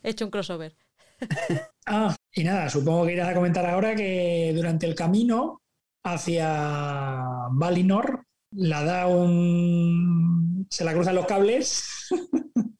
He 0.03 0.11
hecho 0.11 0.25
un 0.25 0.31
crossover. 0.31 0.77
ah, 1.87 2.15
y 2.33 2.45
nada, 2.45 2.69
supongo 2.71 3.07
que 3.07 3.15
irás 3.15 3.29
a 3.29 3.35
comentar 3.35 3.67
ahora 3.67 3.95
que 3.97 4.53
durante 4.55 4.87
el 4.87 4.95
camino 4.95 5.63
hacia 6.05 7.25
Valinor 7.51 8.25
la 8.53 8.85
da 8.85 9.07
un... 9.09 10.67
se 10.71 10.85
la 10.85 10.93
cruzan 10.93 11.17
los 11.17 11.27
cables 11.27 11.85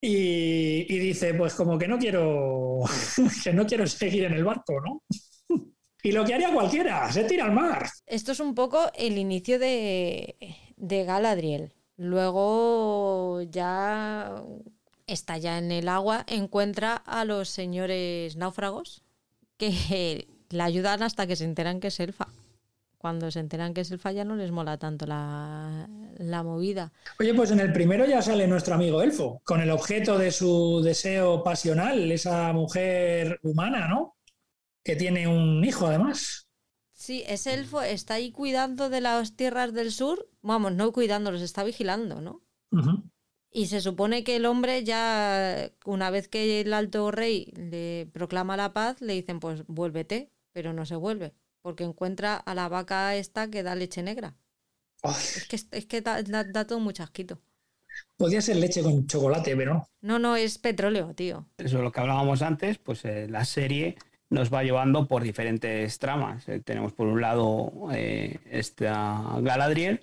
Y, 0.00 0.98
dice, 0.98 1.34
pues 1.34 1.54
como 1.54 1.76
que 1.76 1.88
no 1.88 1.98
quiero, 1.98 2.82
que 3.44 3.52
no 3.52 3.66
quiero 3.66 3.86
seguir 3.86 4.24
en 4.24 4.34
el 4.34 4.44
barco, 4.44 4.80
¿no? 4.80 5.02
Y 6.00 6.12
lo 6.12 6.24
que 6.24 6.32
haría 6.32 6.52
cualquiera, 6.52 7.10
se 7.12 7.24
tira 7.24 7.44
al 7.44 7.52
mar. 7.52 7.88
Esto 8.06 8.30
es 8.30 8.38
un 8.38 8.54
poco 8.54 8.92
el 8.94 9.18
inicio 9.18 9.58
de, 9.58 10.36
de 10.76 11.04
Galadriel. 11.04 11.74
Luego 11.96 13.42
ya 13.42 14.44
está 15.08 15.38
ya 15.38 15.58
en 15.58 15.72
el 15.72 15.88
agua, 15.88 16.24
encuentra 16.28 16.94
a 16.94 17.24
los 17.24 17.48
señores 17.48 18.36
náufragos 18.36 19.02
que 19.56 20.28
la 20.50 20.66
ayudan 20.66 21.02
hasta 21.02 21.26
que 21.26 21.34
se 21.34 21.44
enteran 21.44 21.80
que 21.80 21.88
es 21.88 21.98
elfa 21.98 22.28
cuando 22.98 23.30
se 23.30 23.40
enteran 23.40 23.72
que 23.72 23.82
es 23.82 23.90
el 23.90 24.00
falla 24.00 24.24
no 24.24 24.36
les 24.36 24.50
mola 24.50 24.76
tanto 24.76 25.06
la, 25.06 25.88
movida. 26.44 26.92
Oye, 27.18 27.32
pues 27.32 27.50
en 27.52 27.60
el 27.60 27.72
primero 27.72 28.04
ya 28.04 28.20
sale 28.20 28.46
nuestro 28.46 28.74
amigo 28.74 29.02
Elfo, 29.02 29.40
con 29.44 29.60
el 29.60 29.70
objeto 29.70 30.18
de 30.18 30.32
su 30.32 30.82
deseo 30.82 31.42
pasional, 31.42 32.10
esa 32.10 32.52
mujer 32.52 33.38
humana, 33.42 33.88
¿no? 33.88 34.16
Que 34.84 34.96
tiene 34.96 35.28
un 35.28 35.64
hijo 35.64 35.86
además. 35.86 36.48
Sí, 36.92 37.22
ese 37.28 37.54
elfo 37.54 37.80
está 37.80 38.14
ahí 38.14 38.32
cuidando 38.32 38.90
de 38.90 39.00
las 39.00 39.36
tierras 39.36 39.72
del 39.72 39.92
sur, 39.92 40.28
vamos, 40.42 40.72
no 40.72 40.92
cuidando, 40.92 41.30
los 41.30 41.42
está 41.42 41.62
vigilando, 41.62 42.20
¿no? 42.20 42.42
Y 43.52 43.66
se 43.66 43.80
supone 43.80 44.24
que 44.24 44.36
el 44.36 44.46
hombre 44.46 44.82
ya, 44.82 45.70
una 45.84 46.10
vez 46.10 46.28
que 46.28 46.60
el 46.60 46.74
alto 46.74 47.12
rey 47.12 47.52
le 47.56 48.10
proclama 48.12 48.56
la 48.56 48.72
paz, 48.72 49.00
le 49.00 49.14
dicen, 49.14 49.38
pues 49.38 49.64
vuélvete, 49.68 50.32
pero 50.52 50.72
no 50.72 50.84
se 50.84 50.96
vuelve 50.96 51.34
porque 51.62 51.84
encuentra 51.84 52.36
a 52.36 52.54
la 52.54 52.68
vaca 52.68 53.14
esta 53.16 53.48
que 53.48 53.62
da 53.62 53.74
leche 53.74 54.02
negra. 54.02 54.34
Es 55.02 55.46
que, 55.48 55.56
es 55.76 55.86
que 55.86 56.00
da, 56.00 56.66
todo 56.66 56.78
un 56.78 56.92
chasquito. 56.92 57.40
Podría 58.16 58.40
ser 58.40 58.56
leche 58.56 58.82
con 58.82 59.06
chocolate, 59.06 59.56
pero 59.56 59.86
no. 60.00 60.18
No, 60.18 60.36
es 60.36 60.58
petróleo, 60.58 61.14
tío. 61.14 61.46
Eso 61.56 61.78
es 61.78 61.82
lo 61.82 61.92
que 61.92 62.00
hablábamos 62.00 62.42
antes, 62.42 62.78
pues 62.78 63.04
eh, 63.04 63.26
la 63.28 63.44
serie 63.44 63.96
nos 64.30 64.52
va 64.52 64.62
llevando 64.62 65.06
por 65.06 65.22
diferentes 65.22 65.98
tramas. 65.98 66.48
Eh, 66.48 66.60
tenemos 66.60 66.92
por 66.92 67.06
un 67.06 67.20
lado 67.20 67.88
eh, 67.92 68.38
esta 68.50 69.38
Galadriel, 69.40 70.00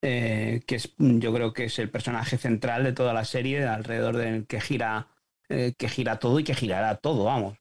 que 0.00 0.64
es, 0.68 0.94
yo 0.98 1.32
creo 1.32 1.52
que 1.52 1.64
es 1.64 1.78
el 1.78 1.90
personaje 1.90 2.38
central 2.38 2.84
de 2.84 2.92
toda 2.92 3.12
la 3.12 3.24
serie, 3.24 3.64
alrededor 3.64 4.16
del 4.16 4.46
que 4.46 4.60
gira, 4.60 5.08
que 5.48 5.88
gira 5.88 6.18
todo 6.18 6.38
y 6.38 6.44
que 6.44 6.54
girará 6.54 6.96
todo, 6.96 7.24
vamos. 7.24 7.57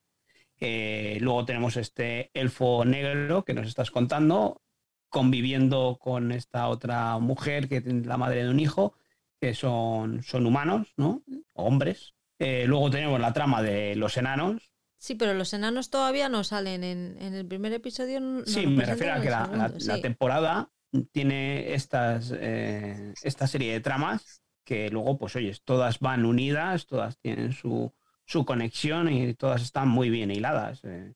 Eh, 0.60 1.18
luego 1.22 1.46
tenemos 1.46 1.78
este 1.78 2.32
elfo 2.34 2.84
negro 2.86 3.46
que 3.46 3.54
nos 3.54 3.68
estás 3.68 3.92
contando, 3.92 4.62
conviviendo 5.10 5.98
con 6.02 6.32
esta 6.32 6.68
otra 6.68 7.18
mujer 7.20 7.70
que 7.70 7.78
es 7.78 7.86
la 7.86 8.18
madre 8.18 8.44
de 8.44 8.50
un 8.50 8.60
hijo, 8.60 8.96
que 9.40 9.54
son, 9.54 10.24
son 10.24 10.46
humanos, 10.46 10.94
¿no? 10.98 11.24
Hombres. 11.54 12.16
Eh, 12.40 12.66
luego 12.68 12.90
tenemos 12.90 13.20
la 13.20 13.34
trama 13.34 13.62
de 13.62 13.96
los 13.96 14.18
enanos. 14.18 14.72
Sí, 15.00 15.16
pero 15.16 15.34
los 15.36 15.54
enanos 15.54 15.90
todavía 15.92 16.28
no 16.28 16.44
salen 16.44 16.84
en, 16.84 17.18
el 17.22 17.46
primer 17.46 17.72
episodio. 17.74 18.46
sí, 18.46 18.66
me 18.66 18.86
refiero 18.86 19.14
a 19.14 19.22
que 19.22 19.30
la, 19.30 20.02
temporada 20.02 20.72
tiene 21.12 21.74
estas, 21.74 22.34
eh, 22.36 23.14
esta 23.22 23.46
serie 23.46 23.74
de 23.74 23.80
tramas 23.80 24.42
que 24.68 24.90
luego, 24.90 25.18
pues 25.18 25.36
oyes, 25.36 25.62
todas 25.64 26.00
van 26.00 26.26
unidas, 26.26 26.88
todas 26.88 27.18
tienen 27.20 27.54
su, 27.54 27.94
su 28.28 28.46
conexión 28.46 29.12
y 29.12 29.34
todas 29.34 29.62
están 29.62 29.88
muy 29.88 30.10
bien 30.10 30.30
hiladas. 30.30 30.84
Eh. 30.84 31.14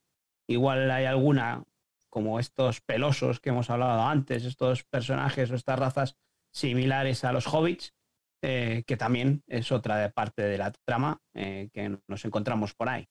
igual 0.48 0.90
hay 0.90 1.06
alguna, 1.06 1.64
como 2.10 2.40
estos 2.40 2.82
pelosos 2.82 3.40
que 3.40 3.50
hemos 3.50 3.70
hablado 3.70 4.04
antes, 4.04 4.46
estos 4.46 4.84
personajes 4.84 5.52
o 5.52 5.56
estas 5.56 5.78
razas 5.78 6.18
similares 6.52 7.24
a 7.24 7.34
los 7.34 7.48
hobbits, 7.48 7.94
eh, 8.42 8.84
que 8.88 8.98
también 8.98 9.44
es 9.48 9.72
otra 9.72 10.10
parte 10.12 10.42
de 10.42 10.58
la 10.58 10.72
trama 10.72 11.22
eh, 11.34 11.70
que 11.74 11.98
nos 12.08 12.26
encontramos 12.26 12.74
por 12.74 12.90
ahí. 12.90 13.08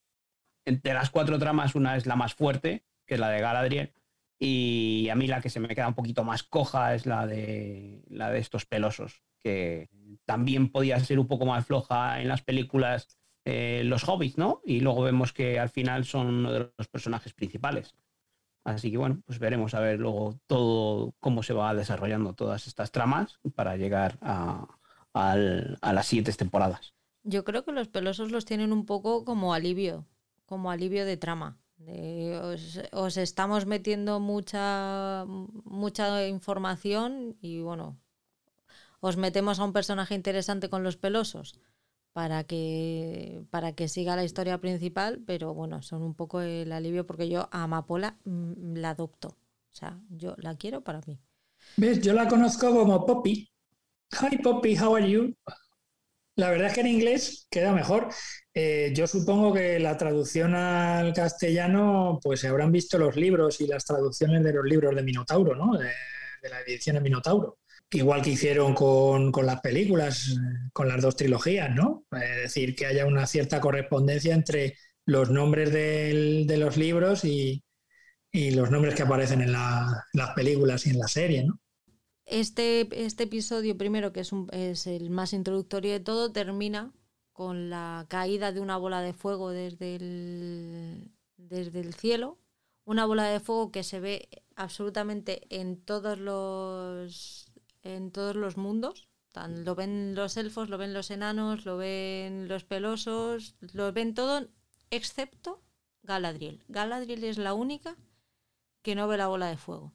Entre 0.65 0.95
las 0.95 1.11
cuatro 1.11 1.39
tramas, 1.39 1.75
una 1.75 1.97
es 1.97 2.07
la 2.07 2.17
más 2.17 2.35
fuerte, 2.35 2.85
que 3.07 3.15
es 3.15 3.21
la 3.21 3.29
de 3.29 3.41
Galadriel, 3.41 3.95
y 4.39 5.09
a 5.11 5.15
mí 5.15 5.27
la 5.27 5.43
que 5.43 5.51
se 5.51 5.61
me 5.61 5.69
queda 5.69 5.89
un 5.89 5.95
poquito 5.95 6.25
más 6.25 6.43
coja 6.43 6.95
es 6.95 7.05
la 7.05 7.27
de, 7.27 8.03
la 8.09 8.31
de 8.31 8.39
estos 8.39 8.65
pelosos, 8.65 9.23
que 9.39 9.91
también 10.25 10.71
podía 10.71 10.99
ser 11.01 11.19
un 11.19 11.29
poco 11.29 11.45
más 11.45 11.67
floja 11.67 12.21
en 12.21 12.29
las 12.29 12.43
películas 12.43 13.20
eh, 13.45 13.83
Los 13.85 14.07
Hobbits, 14.09 14.39
¿no? 14.39 14.61
Y 14.65 14.81
luego 14.81 15.03
vemos 15.03 15.33
que 15.33 15.59
al 15.59 15.71
final 15.71 16.05
son 16.05 16.27
uno 16.27 16.53
de 16.53 16.71
los 16.77 16.89
personajes 16.89 17.33
principales. 17.33 17.95
Así 18.65 18.91
que 18.91 18.99
bueno, 18.99 19.23
pues 19.25 19.39
veremos 19.39 19.75
a 19.75 19.81
ver 19.81 19.99
luego 19.99 20.39
todo 20.47 21.15
cómo 21.19 21.43
se 21.43 21.55
va 21.55 21.75
desarrollando 21.75 22.35
todas 22.35 22.67
estas 22.67 22.93
tramas 22.93 23.39
para 23.55 23.77
llegar 23.77 24.19
a, 24.21 24.67
las 25.15 26.07
siguientes 26.07 26.37
temporadas. 26.37 26.93
Yo 27.23 27.45
creo 27.45 27.65
que 27.65 27.73
los 27.73 27.89
pelosos 27.89 28.31
los 28.31 28.45
tienen 28.45 28.73
un 28.73 28.85
poco 28.87 29.25
como 29.25 29.55
alivio, 29.55 30.07
como 30.47 30.71
alivio 30.71 31.07
de 31.07 31.17
trama. 31.17 31.59
os, 32.93 33.17
estamos 33.17 33.65
metiendo 33.65 34.21
mucha, 34.21 35.25
mucha 35.27 36.27
información 36.27 37.37
y 37.41 37.61
bueno, 37.61 37.97
os 39.01 39.17
metemos 39.17 39.59
a 39.59 39.65
un 39.65 39.73
personaje 39.73 40.15
interesante 40.15 40.69
con 40.69 40.83
los 40.83 40.99
pelosos 40.99 41.59
para 42.13 42.45
que, 42.45 43.43
para 43.51 43.75
que 43.75 43.89
siga 43.89 44.17
la 44.17 44.25
historia 44.25 44.59
principal, 44.59 45.23
pero 45.27 45.55
bueno, 45.55 45.83
son 45.83 46.03
un 46.03 46.15
poco 46.15 46.41
el 46.41 46.73
alivio 46.73 47.07
porque 47.07 47.29
yo 47.29 47.49
a 47.53 47.65
Amapola 47.65 48.19
mm, 48.25 48.77
la 48.77 48.91
adopto. 48.91 49.29
O 49.29 49.75
sea, 49.75 50.01
yo 50.11 50.35
la 50.39 50.57
quiero 50.57 50.83
para 50.83 51.01
mí. 51.07 51.21
¿Ves? 51.77 52.01
Yo 52.01 52.13
la 52.13 52.27
conozco 52.27 52.71
como 52.75 53.07
Poppy. 53.07 53.49
Hi 54.13 54.39
Poppy, 54.39 54.77
how 54.77 54.97
are 54.97 55.09
you? 55.09 55.35
La 56.35 56.51
verdad 56.51 56.69
es 56.69 56.75
que 56.75 56.81
en 56.81 56.87
inglés 56.89 57.47
queda 57.51 57.73
mejor. 57.73 58.09
Eh, 58.55 58.93
yo 58.95 59.07
supongo 59.07 59.53
que 59.53 59.79
la 59.79 59.97
traducción 59.97 60.55
al 60.55 61.13
castellano, 61.13 62.19
pues 62.23 62.41
se 62.41 62.49
habrán 62.49 62.73
visto 62.73 62.99
los 62.99 63.15
libros 63.15 63.61
y 63.61 63.67
las 63.67 63.85
traducciones 63.85 64.43
de 64.43 64.53
los 64.53 64.65
libros 64.65 64.97
de 64.97 65.03
Minotauro, 65.03 65.55
¿no? 65.55 65.77
De, 65.77 65.93
de 66.43 66.49
la 66.49 66.61
edición 66.63 66.95
de 66.95 67.03
Minotauro 67.03 67.60
igual 67.93 68.23
que 68.23 68.31
hicieron 68.31 68.75
con, 68.75 69.33
las 69.45 69.61
películas, 69.61 70.37
con 70.73 70.89
las 70.89 71.03
dos 71.03 71.17
trilogías, 71.17 71.75
¿no? 71.75 72.05
Es 72.13 72.43
decir, 72.43 72.75
que 72.77 72.87
haya 72.87 73.07
una 73.07 73.27
cierta 73.27 73.61
correspondencia 73.61 74.35
entre 74.35 74.77
los 75.07 75.31
nombres 75.31 75.73
de 75.73 76.57
los 76.59 76.77
libros 76.77 77.25
y, 77.25 77.65
los 78.33 78.71
nombres 78.71 78.95
que 78.95 79.03
aparecen 79.03 79.41
en 79.41 79.53
las 79.53 80.31
películas 80.37 80.87
y 80.87 80.91
en 80.91 80.99
la 80.99 81.09
serie, 81.09 81.45
¿no? 81.45 81.61
Este, 82.31 82.87
este 82.93 83.25
episodio 83.25 83.77
primero, 83.77 84.13
que 84.13 84.21
es, 84.21 84.31
es 84.53 84.87
el 84.87 85.11
más 85.11 85.33
introductorio 85.33 85.91
de 85.91 85.99
todo, 85.99 86.31
termina 86.31 86.93
con 87.33 87.71
la 87.71 88.07
caída 88.09 88.53
de 88.53 88.61
una 88.61 88.77
bola 88.77 89.03
de 89.03 89.15
fuego 89.15 89.51
desde 89.51 89.97
el, 89.97 91.11
desde 91.37 91.81
el 91.81 91.93
cielo, 91.95 92.39
una 92.85 93.05
bola 93.05 93.25
de 93.25 93.41
fuego 93.41 93.73
que 93.73 93.83
se 93.83 93.99
ve 93.99 94.29
absolutamente 94.55 95.43
en 95.51 95.81
todos 95.81 96.21
los 96.21 97.40
en 97.83 98.11
todos 98.11 98.37
los 98.37 98.57
mundos. 98.57 99.09
Lo 99.49 99.75
ven 99.75 100.15
los 100.15 100.37
elfos, 100.37 100.69
lo 100.69 100.79
ven 100.79 100.93
los 100.93 101.11
enanos, 101.11 101.65
lo 101.65 101.77
ven 101.77 102.49
los 102.49 102.65
pelosos, 102.65 103.55
lo 103.61 103.93
ven 103.93 104.15
todo, 104.15 104.49
excepto 104.91 105.63
Galadriel. 106.03 106.65
Galadriel 106.69 107.25
es 107.25 107.39
la 107.39 107.55
única 107.55 107.97
que 108.83 108.95
no 108.95 109.07
ve 109.07 109.17
la 109.17 109.29
bola 109.29 109.47
de 109.49 109.57
fuego. 109.57 109.95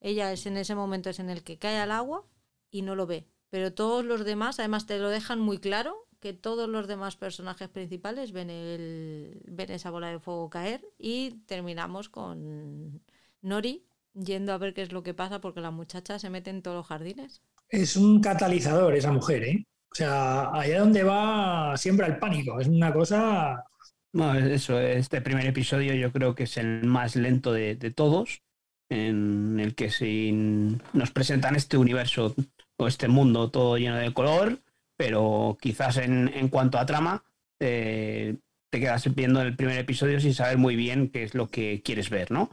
Ella 0.00 0.32
es 0.32 0.46
en 0.46 0.56
ese 0.56 0.74
momento 0.74 1.10
es 1.10 1.18
en 1.18 1.30
el 1.30 1.42
que 1.42 1.58
cae 1.58 1.78
al 1.78 1.90
agua 1.90 2.24
y 2.70 2.82
no 2.82 2.94
lo 2.94 3.06
ve. 3.06 3.26
Pero 3.50 3.74
todos 3.74 4.04
los 4.04 4.24
demás, 4.24 4.60
además 4.60 4.86
te 4.86 4.98
lo 4.98 5.08
dejan 5.08 5.40
muy 5.40 5.58
claro, 5.58 6.06
que 6.20 6.32
todos 6.32 6.68
los 6.68 6.86
demás 6.86 7.16
personajes 7.16 7.68
principales 7.68 8.32
ven, 8.32 8.50
el, 8.50 9.42
ven 9.46 9.70
esa 9.70 9.90
bola 9.90 10.08
de 10.08 10.18
fuego 10.18 10.50
caer 10.50 10.86
y 10.98 11.32
terminamos 11.46 12.08
con 12.08 13.02
Nori 13.42 13.86
yendo 14.16 14.52
a 14.52 14.58
ver 14.58 14.74
qué 14.74 14.82
es 14.82 14.92
lo 14.92 15.02
que 15.02 15.14
pasa 15.14 15.40
porque 15.40 15.60
la 15.60 15.70
muchacha 15.70 16.18
se 16.18 16.30
mete 16.30 16.50
en 16.50 16.62
todos 16.62 16.76
los 16.76 16.86
jardines. 16.86 17.42
Es 17.68 17.96
un 17.96 18.20
catalizador 18.20 18.94
esa 18.94 19.12
mujer, 19.12 19.44
¿eh? 19.44 19.66
O 19.92 19.94
sea, 19.94 20.50
allá 20.52 20.80
donde 20.80 21.02
va 21.02 21.76
siempre 21.76 22.06
el 22.06 22.18
pánico. 22.18 22.60
Es 22.60 22.68
una 22.68 22.92
cosa... 22.92 23.64
No, 24.12 24.34
eso, 24.34 24.80
este 24.80 25.20
primer 25.20 25.46
episodio 25.46 25.94
yo 25.94 26.12
creo 26.12 26.34
que 26.34 26.44
es 26.44 26.56
el 26.56 26.84
más 26.84 27.16
lento 27.16 27.52
de, 27.52 27.74
todos, 27.94 28.42
en 28.88 29.60
el 29.60 29.74
que 29.74 29.90
se 29.90 30.32
nos 30.32 31.10
presentan 31.10 31.54
este 31.54 31.76
universo 31.76 32.34
o 32.78 32.86
este 32.86 33.08
mundo 33.08 33.50
todo 33.50 33.76
lleno 33.76 33.96
de 33.96 34.14
color, 34.14 34.60
pero 34.96 35.58
quizás 35.60 35.98
en, 35.98 36.28
en 36.34 36.48
cuanto 36.48 36.78
a 36.78 36.86
trama, 36.86 37.24
eh, 37.60 38.36
te 38.70 38.80
quedas 38.80 39.14
viendo 39.14 39.42
el 39.42 39.56
primer 39.56 39.78
episodio 39.78 40.20
sin 40.20 40.34
saber 40.34 40.56
muy 40.56 40.76
bien 40.76 41.10
qué 41.10 41.22
es 41.22 41.34
lo 41.34 41.48
que 41.48 41.82
quieres 41.82 42.08
ver, 42.08 42.30
¿no? 42.30 42.50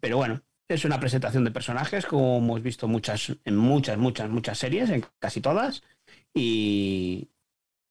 Pero 0.00 0.16
bueno, 0.16 0.42
es 0.74 0.84
una 0.84 1.00
presentación 1.00 1.44
de 1.44 1.50
personajes, 1.50 2.06
como 2.06 2.38
hemos 2.38 2.62
visto 2.62 2.88
muchas, 2.88 3.32
en 3.44 3.56
muchas, 3.56 3.98
muchas, 3.98 4.30
muchas 4.30 4.58
series, 4.58 4.90
en 4.90 5.04
casi 5.18 5.40
todas. 5.40 5.82
Y 6.34 7.28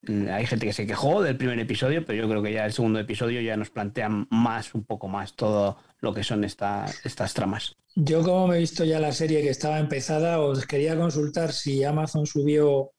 hay 0.08 0.46
gente 0.46 0.66
que 0.66 0.74
se 0.74 0.88
quejó 0.88 1.22
del 1.22 1.38
primer 1.38 1.60
episodio, 1.60 2.06
pero 2.06 2.22
yo 2.22 2.30
creo 2.30 2.42
que 2.42 2.54
ya 2.54 2.66
el 2.66 2.74
segundo 2.74 3.00
episodio 3.00 3.42
ya 3.42 3.58
nos 3.58 3.70
plantea 3.70 4.10
más, 4.30 4.74
un 4.74 4.86
poco 4.86 5.08
más, 5.08 5.36
todo 5.36 5.78
lo 6.00 6.14
que 6.14 6.24
son 6.24 6.44
estas 6.44 7.34
tramas. 7.34 7.76
Yo, 7.96 8.24
como 8.24 8.48
me 8.48 8.56
he 8.56 8.60
visto 8.60 8.86
ya 8.86 9.00
la 9.00 9.12
serie 9.12 9.42
que 9.42 9.50
estaba 9.50 9.80
empezada, 9.80 10.40
os 10.40 10.66
quería 10.66 10.96
consultar 10.96 11.52
si 11.52 11.84
Amazon 11.84 12.26
subió 12.26 12.92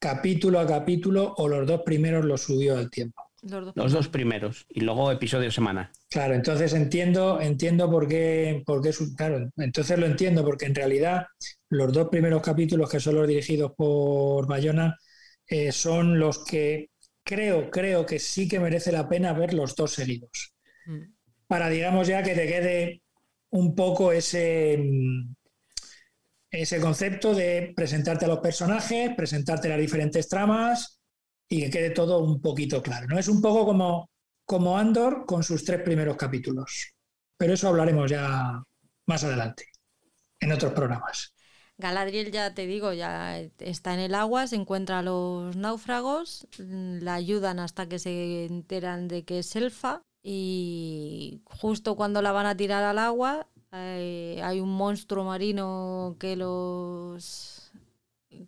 capítulo 0.00 0.58
a 0.58 0.66
capítulo 0.66 1.34
o 1.36 1.46
los 1.46 1.66
dos 1.66 1.82
primeros 1.84 2.24
los 2.24 2.42
subió 2.42 2.76
al 2.76 2.90
tiempo. 2.90 3.29
Los 3.42 3.92
dos, 3.92 4.08
primeros 4.08 4.66
y 4.68 4.80
luego 4.80 5.10
episodio 5.10 5.50
semana. 5.50 5.90
Claro, 6.10 6.34
entonces 6.34 6.74
entiendo, 6.74 7.40
entiendo 7.40 7.90
por 7.90 8.06
qué, 8.06 8.62
por 8.66 8.82
qué, 8.82 8.90
claro, 9.16 9.48
entonces 9.56 9.98
lo 9.98 10.06
entiendo 10.06 10.44
porque 10.44 10.66
en 10.66 10.74
realidad 10.74 11.26
los 11.70 11.92
dos 11.92 12.08
primeros 12.08 12.42
capítulos 12.42 12.90
que 12.90 13.00
son 13.00 13.14
los 13.14 13.26
dirigidos 13.26 13.72
por 13.74 14.46
Bayona 14.46 14.98
eh, 15.46 15.72
son 15.72 16.18
los 16.18 16.44
que 16.44 16.90
creo, 17.24 17.70
creo 17.70 18.04
que 18.04 18.18
sí 18.18 18.46
que 18.46 18.60
merece 18.60 18.92
la 18.92 19.08
pena 19.08 19.32
ver 19.32 19.54
los 19.54 19.74
dos 19.74 19.92
seguidos. 19.92 20.54
Mm. 20.86 21.14
Para, 21.46 21.70
digamos, 21.70 22.08
ya 22.08 22.22
que 22.22 22.34
te 22.34 22.46
quede 22.46 23.02
un 23.50 23.74
poco 23.74 24.12
ese, 24.12 24.78
ese 26.50 26.80
concepto 26.80 27.34
de 27.34 27.72
presentarte 27.74 28.26
a 28.26 28.28
los 28.28 28.40
personajes, 28.40 29.14
presentarte 29.16 29.68
las 29.68 29.78
diferentes 29.78 30.28
tramas 30.28 30.99
y 31.50 31.62
que 31.62 31.70
quede 31.70 31.90
todo 31.90 32.20
un 32.20 32.40
poquito 32.40 32.82
claro. 32.82 33.08
¿no? 33.08 33.18
Es 33.18 33.28
un 33.28 33.42
poco 33.42 33.66
como, 33.66 34.08
como 34.46 34.78
Andor 34.78 35.26
con 35.26 35.42
sus 35.42 35.64
tres 35.64 35.82
primeros 35.82 36.16
capítulos. 36.16 36.94
Pero 37.36 37.54
eso 37.54 37.68
hablaremos 37.68 38.10
ya 38.10 38.62
más 39.06 39.24
adelante, 39.24 39.66
en 40.38 40.52
otros 40.52 40.72
programas. 40.72 41.34
Galadriel, 41.76 42.30
ya 42.30 42.54
te 42.54 42.66
digo, 42.66 42.92
ya 42.92 43.40
está 43.58 43.94
en 43.94 44.00
el 44.00 44.14
agua, 44.14 44.46
se 44.46 44.56
encuentra 44.56 45.00
a 45.00 45.02
los 45.02 45.56
náufragos, 45.56 46.46
la 46.58 47.14
ayudan 47.14 47.58
hasta 47.58 47.88
que 47.88 47.98
se 47.98 48.44
enteran 48.44 49.08
de 49.08 49.24
que 49.24 49.40
es 49.40 49.56
elfa 49.56 50.02
y 50.22 51.40
justo 51.44 51.96
cuando 51.96 52.20
la 52.20 52.32
van 52.32 52.46
a 52.46 52.56
tirar 52.56 52.84
al 52.84 52.98
agua 52.98 53.48
eh, 53.72 54.40
hay 54.44 54.60
un 54.60 54.68
monstruo 54.68 55.24
marino 55.24 56.16
que 56.18 56.36
los 56.36 57.59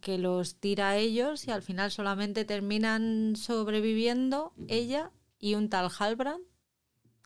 que 0.00 0.18
los 0.18 0.56
tira 0.56 0.90
a 0.90 0.96
ellos 0.96 1.46
y 1.46 1.50
al 1.50 1.62
final 1.62 1.90
solamente 1.90 2.44
terminan 2.44 3.36
sobreviviendo 3.36 4.52
ella 4.68 5.10
y 5.38 5.54
un 5.54 5.68
tal 5.68 5.90
Halbrand 5.96 6.44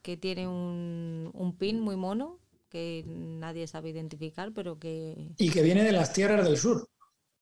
que 0.03 0.17
tiene 0.17 0.47
un, 0.47 1.31
un 1.33 1.57
pin 1.57 1.81
muy 1.81 1.97
mono 1.97 2.39
que 2.69 3.05
nadie 3.07 3.67
sabe 3.67 3.91
identificar, 3.91 4.53
pero 4.53 4.79
que... 4.79 5.33
Y 5.39 5.51
que 5.51 5.63
viene 5.63 5.85
de 5.85 5.93
las 5.93 6.13
tierras 6.13 6.45
del 6.45 6.57
sur, 6.57 6.89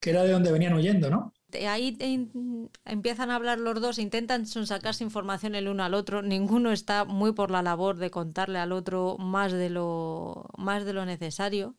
que 0.01 0.11
era 0.11 0.23
de 0.23 0.33
donde 0.33 0.53
venían 0.53 0.75
huyendo, 0.75 1.11
¿no? 1.11 1.33
Ahí 1.67 1.97
empiezan 2.85 3.31
a 3.31 3.37
hablar 3.37 3.59
los 3.59 3.81
dos, 3.81 3.99
intentan 3.99 4.47
sacarse 4.47 5.05
información 5.05 5.55
el 5.55 5.69
uno 5.69 5.85
al 5.85 5.95
otro, 5.95 6.21
ninguno 6.23 6.73
está 6.73 7.05
muy 7.05 7.33
por 7.33 7.51
la 7.51 7.63
labor 7.63 7.97
de 7.97 8.11
contarle 8.11 8.59
al 8.59 8.73
otro 8.73 9.17
más 9.19 9.53
de 9.53 9.71
lo, 9.71 10.49
más 10.57 10.85
de 10.85 10.93
lo 10.93 11.07
necesario 11.07 11.77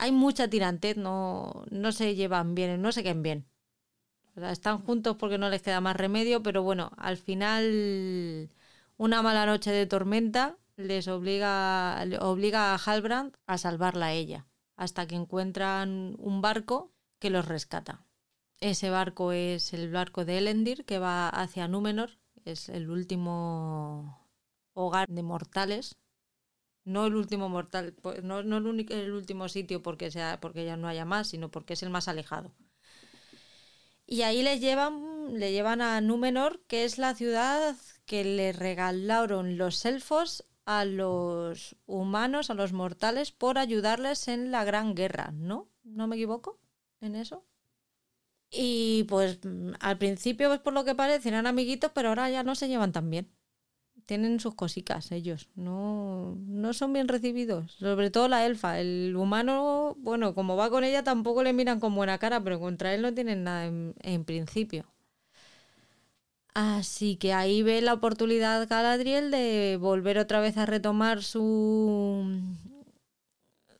hay 0.00 0.12
mucha 0.12 0.48
tirantez, 0.48 0.96
no, 0.96 1.64
no 1.70 1.92
se 1.92 2.14
llevan 2.14 2.54
bien, 2.54 2.80
no 2.80 2.90
se 2.90 3.02
queden 3.02 3.22
bien. 3.22 3.46
están 4.36 4.78
juntos 4.78 5.16
porque 5.16 5.36
no 5.36 5.50
les 5.50 5.60
queda 5.62 5.80
más 5.82 5.96
remedio, 5.96 6.42
pero 6.42 6.62
bueno, 6.62 6.90
al 6.96 7.18
final 7.18 8.50
una 8.96 9.20
mala 9.22 9.44
noche 9.44 9.70
de 9.72 9.86
tormenta 9.86 10.56
les 10.76 11.06
obliga, 11.06 12.02
obliga 12.20 12.74
a 12.74 12.78
Halbrand 12.78 13.36
a 13.46 13.58
salvarla 13.58 14.06
a 14.06 14.12
ella, 14.12 14.46
hasta 14.76 15.06
que 15.06 15.16
encuentran 15.16 16.16
un 16.18 16.40
barco 16.40 16.92
que 17.18 17.28
los 17.28 17.44
rescata. 17.46 18.06
Ese 18.58 18.88
barco 18.88 19.32
es 19.32 19.74
el 19.74 19.90
barco 19.92 20.24
de 20.24 20.38
Elendir 20.38 20.86
que 20.86 20.98
va 20.98 21.28
hacia 21.28 21.68
Númenor, 21.68 22.12
es 22.46 22.70
el 22.70 22.88
último 22.90 24.26
hogar 24.72 25.06
de 25.08 25.22
mortales. 25.22 25.96
No 26.92 27.06
el 27.06 27.14
último 27.14 27.48
mortal, 27.48 27.94
pues, 28.02 28.22
no, 28.22 28.42
no 28.42 28.56
el, 28.58 28.66
único, 28.66 28.94
el 28.94 29.12
último 29.12 29.48
sitio 29.48 29.82
porque, 29.82 30.10
sea, 30.10 30.40
porque 30.40 30.64
ya 30.64 30.76
no 30.76 30.88
haya 30.88 31.04
más, 31.04 31.28
sino 31.28 31.50
porque 31.50 31.74
es 31.74 31.82
el 31.82 31.90
más 31.90 32.08
alejado. 32.08 32.52
Y 34.06 34.22
ahí 34.22 34.42
le 34.42 34.58
llevan, 34.58 35.38
le 35.38 35.52
llevan 35.52 35.80
a 35.80 36.00
Númenor, 36.00 36.60
que 36.66 36.84
es 36.84 36.98
la 36.98 37.14
ciudad 37.14 37.76
que 38.06 38.24
le 38.24 38.52
regalaron 38.52 39.56
los 39.56 39.84
elfos 39.84 40.44
a 40.66 40.84
los 40.84 41.76
humanos, 41.86 42.50
a 42.50 42.54
los 42.54 42.72
mortales, 42.72 43.30
por 43.32 43.58
ayudarles 43.58 44.28
en 44.28 44.50
la 44.50 44.64
Gran 44.64 44.94
Guerra, 44.94 45.30
¿no? 45.32 45.68
¿No 45.84 46.06
me 46.08 46.16
equivoco 46.16 46.58
en 47.00 47.14
eso? 47.16 47.44
Y 48.50 49.04
pues 49.08 49.38
al 49.80 49.98
principio, 49.98 50.48
pues 50.48 50.60
por 50.60 50.72
lo 50.72 50.84
que 50.84 50.94
parece, 50.94 51.28
eran 51.28 51.46
amiguitos, 51.46 51.92
pero 51.94 52.08
ahora 52.10 52.30
ya 52.30 52.42
no 52.42 52.54
se 52.54 52.68
llevan 52.68 52.92
tan 52.92 53.08
bien. 53.10 53.30
Tienen 54.06 54.40
sus 54.40 54.54
cositas 54.54 55.12
ellos, 55.12 55.48
no, 55.54 56.36
no 56.46 56.72
son 56.72 56.92
bien 56.92 57.08
recibidos. 57.08 57.72
Sobre 57.72 58.10
todo 58.10 58.28
la 58.28 58.46
elfa. 58.46 58.80
El 58.80 59.14
humano, 59.16 59.96
bueno, 59.98 60.34
como 60.34 60.56
va 60.56 60.70
con 60.70 60.84
ella, 60.84 61.04
tampoco 61.04 61.42
le 61.42 61.52
miran 61.52 61.80
con 61.80 61.94
buena 61.94 62.18
cara, 62.18 62.42
pero 62.42 62.60
contra 62.60 62.94
él 62.94 63.02
no 63.02 63.14
tienen 63.14 63.44
nada 63.44 63.66
en, 63.66 63.94
en 64.02 64.24
principio. 64.24 64.86
Así 66.54 67.16
que 67.16 67.32
ahí 67.32 67.62
ve 67.62 67.80
la 67.80 67.94
oportunidad 67.94 68.68
Galadriel 68.68 69.30
de 69.30 69.78
volver 69.80 70.18
otra 70.18 70.40
vez 70.40 70.56
a 70.56 70.66
retomar 70.66 71.22
su, 71.22 72.26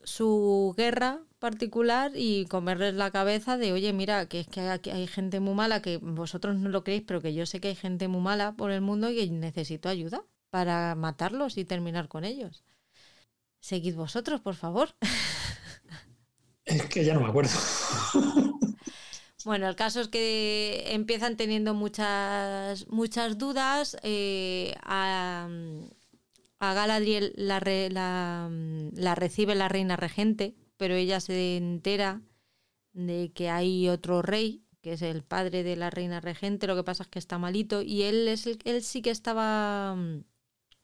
su 0.05 0.75
guerra 0.77 1.21
particular 1.41 2.13
y 2.15 2.47
comerles 2.47 2.95
la 2.95 3.11
cabeza 3.11 3.57
de, 3.57 3.73
oye, 3.73 3.93
mira, 3.93 4.27
que 4.29 4.41
es 4.41 4.47
que 4.47 4.61
aquí 4.61 4.91
hay 4.91 5.09
gente 5.09 5.41
muy 5.41 5.55
mala, 5.55 5.83
que 5.83 5.97
vosotros 5.97 6.57
no 6.57 6.69
lo 6.69 6.85
creéis, 6.85 7.03
pero 7.07 7.21
que 7.21 7.35
yo 7.35 7.47
sé 7.47 7.61
que 7.61 7.69
hay 7.69 7.75
gente 7.75 8.07
muy 8.07 8.21
mala 8.21 8.53
por 8.53 8.71
el 8.71 8.83
mundo 8.83 9.11
y 9.11 9.17
que 9.17 9.27
necesito 9.29 9.89
ayuda 9.89 10.23
para 10.51 10.95
matarlos 10.95 11.57
y 11.59 11.65
terminar 11.65 12.09
con 12.09 12.25
ellos. 12.25 12.63
Seguid 13.61 13.97
vosotros, 13.97 14.41
por 14.41 14.55
favor. 14.55 14.95
Es 16.67 16.87
que 16.87 17.05
ya 17.05 17.15
no 17.15 17.21
me 17.21 17.29
acuerdo. 17.29 17.51
Bueno, 19.45 19.69
el 19.69 19.75
caso 19.77 20.03
es 20.03 20.09
que 20.09 20.85
empiezan 20.89 21.37
teniendo 21.37 21.73
muchas, 21.73 22.87
muchas 22.89 23.39
dudas. 23.39 23.97
Eh, 24.03 24.75
a, 24.83 25.49
a, 26.59 26.75
Galadriel 26.75 27.33
la, 27.37 27.59
la, 27.91 28.51
la, 28.93 29.15
recibe 29.15 29.55
la 29.55 29.69
reina 29.69 29.97
regente, 29.97 30.55
pero 30.81 30.95
ella 30.95 31.21
se 31.21 31.59
entera 31.59 32.23
de 32.95 33.33
que 33.35 33.51
hay 33.51 33.87
otro 33.91 34.23
rey, 34.23 34.65
que 34.81 34.95
es 34.95 35.03
el 35.03 35.23
padre 35.23 35.63
de 35.63 35.77
la 35.77 35.91
reina 35.91 36.21
regente. 36.23 36.67
Lo 36.67 36.75
que 36.75 36.85
pasa 36.85 37.03
es 37.03 37.11
que 37.11 37.19
está 37.19 37.37
malito 37.37 37.83
y 37.83 38.05
él, 38.05 38.27
es 38.29 38.47
el, 38.47 38.59
él 38.65 38.83
sí 38.83 39.03
que 39.03 39.11
estaba 39.11 39.95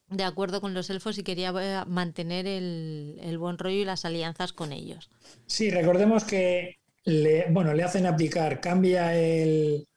de 0.09 0.23
acuerdo 0.23 0.61
con 0.61 0.75
los 0.75 0.91
elfos 0.91 1.17
y 1.17 1.23
quería 1.23 1.51
eh, 1.59 1.83
mantener 1.87 2.45
el, 2.45 3.17
el 3.23 3.39
buen 3.39 3.57
rollo 3.57 3.77
y 3.77 3.85
las 3.85 4.05
alianzas 4.05 4.53
con 4.53 4.71
ellos. 4.71 5.09
Sí, 5.47 5.71
recordemos 5.71 6.25
que 6.25 6.75
le, 7.03 7.49
bueno, 7.49 7.73
le 7.73 7.81
hacen 7.81 8.05
abdicar, 8.05 8.61
cambia 8.61 9.17
el... 9.17 9.87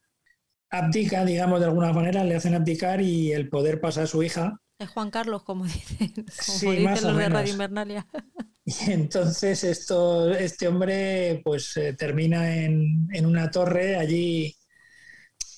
abdica, 0.70 1.26
digamos, 1.26 1.60
de 1.60 1.66
alguna 1.66 1.92
manera, 1.92 2.24
le 2.24 2.36
hacen 2.36 2.54
abdicar 2.54 3.02
y 3.02 3.32
el 3.32 3.50
poder 3.50 3.82
pasa 3.82 4.04
a 4.04 4.06
su 4.06 4.22
hija. 4.22 4.62
Es 4.78 4.88
Juan 4.88 5.10
Carlos, 5.10 5.42
como 5.42 5.64
dicen, 5.64 6.14
como 6.14 6.58
sí, 6.58 6.70
dicen 6.70 6.84
más 6.84 7.02
los 7.02 7.16
de 7.18 7.28
Radio 7.28 7.52
Invernalia. 7.52 8.06
Y 8.86 8.92
entonces 8.92 9.64
esto, 9.64 10.30
este 10.32 10.68
hombre 10.68 11.40
pues 11.44 11.76
eh, 11.76 11.94
termina 11.94 12.56
en, 12.56 13.08
en, 13.12 13.26
una 13.26 13.50
torre 13.50 13.96
allí, 13.96 14.54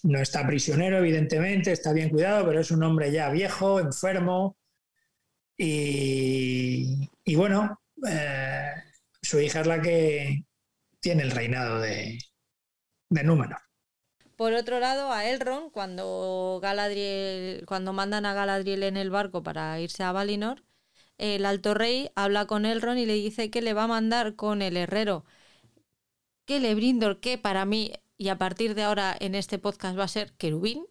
no 0.05 0.21
está 0.21 0.47
prisionero 0.47 0.99
evidentemente, 0.99 1.73
está 1.73 1.93
bien 1.93 2.11
cuidado, 2.11 2.47
pero 2.47 2.61
es 2.61 2.71
un 2.71 2.83
hombre 2.83 3.13
ya 3.13 3.31
viejo, 3.31 3.81
enfermo 3.81 4.57
y, 5.57 7.09
y 7.25 7.35
bueno, 7.35 7.81
eh, 8.09 8.71
su 9.21 9.41
hija 9.41 9.61
es 9.61 9.67
la 9.67 9.81
que, 9.81 10.45
tiene 11.03 11.25
el 11.25 11.33
reinado 11.33 11.81
de, 11.81 12.19
de 13.11 13.25
Númenor. 13.25 13.59
Por 14.37 14.55
otro 14.55 14.81
lado, 14.81 15.13
a 15.13 15.29
Elrond, 15.29 15.71
cuando 15.73 16.59
Galadriel, 16.63 17.67
cuando 17.67 17.93
mandan 17.93 18.25
a 18.25 18.33
Galadriel 18.33 18.85
en 18.85 18.97
el 18.97 19.11
barco 19.11 19.43
para 19.43 19.79
irse 19.81 20.05
a 20.05 20.13
Valinor, 20.13 20.65
el 21.19 21.47
alto 21.47 21.75
rey 21.75 22.11
habla 22.15 22.47
con 22.47 22.67
Elrond 22.67 22.99
y 22.99 23.07
le 23.07 23.15
dice 23.15 23.51
que 23.51 23.63
le 23.63 23.75
va 23.75 23.85
a 23.85 23.89
mandar 23.89 24.37
con 24.37 24.63
el 24.63 24.77
herrero 24.77 25.25
que 26.45 26.61
Lebrindor, 26.61 27.21
que 27.21 27.39
para 27.39 27.65
mí, 27.65 27.93
y 28.17 28.29
a 28.29 28.39
partir 28.39 28.75
de 28.75 28.83
ahora 28.83 29.17
en 29.19 29.35
este 29.35 29.59
podcast 29.59 29.99
va 29.99 30.05
a 30.05 30.09
ser 30.09 30.33
querubín, 30.35 30.87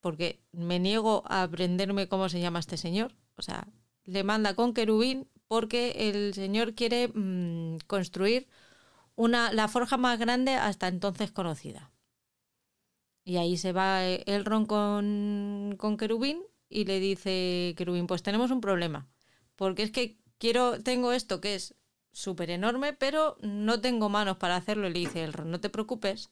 porque 0.00 0.40
me 0.52 0.78
niego 0.78 1.24
a 1.26 1.42
aprenderme 1.42 2.08
cómo 2.08 2.28
se 2.28 2.40
llama 2.40 2.60
este 2.60 2.76
señor. 2.76 3.14
O 3.36 3.42
sea, 3.42 3.68
le 4.04 4.24
manda 4.24 4.54
con 4.54 4.74
querubín 4.74 5.28
porque 5.48 6.10
el 6.10 6.34
señor 6.34 6.74
quiere 6.74 7.08
mmm, 7.08 7.78
construir 7.86 8.48
una, 9.16 9.52
la 9.52 9.68
forja 9.68 9.96
más 9.96 10.18
grande 10.18 10.54
hasta 10.54 10.88
entonces 10.88 11.32
conocida. 11.32 11.92
Y 13.24 13.38
ahí 13.38 13.56
se 13.56 13.72
va 13.72 14.04
Elrond 14.04 14.66
con, 14.68 15.74
con 15.78 15.96
Querubín 15.96 16.42
y 16.68 16.84
le 16.84 17.00
dice 17.00 17.74
Querubín, 17.76 18.06
pues 18.06 18.22
tenemos 18.22 18.50
un 18.52 18.60
problema. 18.60 19.08
Porque 19.56 19.82
es 19.82 19.90
que 19.90 20.18
quiero, 20.38 20.82
tengo 20.82 21.12
esto 21.12 21.40
que 21.40 21.54
es 21.54 21.74
súper 22.12 22.50
enorme, 22.50 22.92
pero 22.92 23.36
no 23.40 23.80
tengo 23.80 24.08
manos 24.08 24.36
para 24.36 24.56
hacerlo. 24.56 24.88
Y 24.88 24.92
le 24.92 24.98
dice 25.00 25.24
Elrond, 25.24 25.50
no 25.50 25.60
te 25.60 25.70
preocupes. 25.70 26.30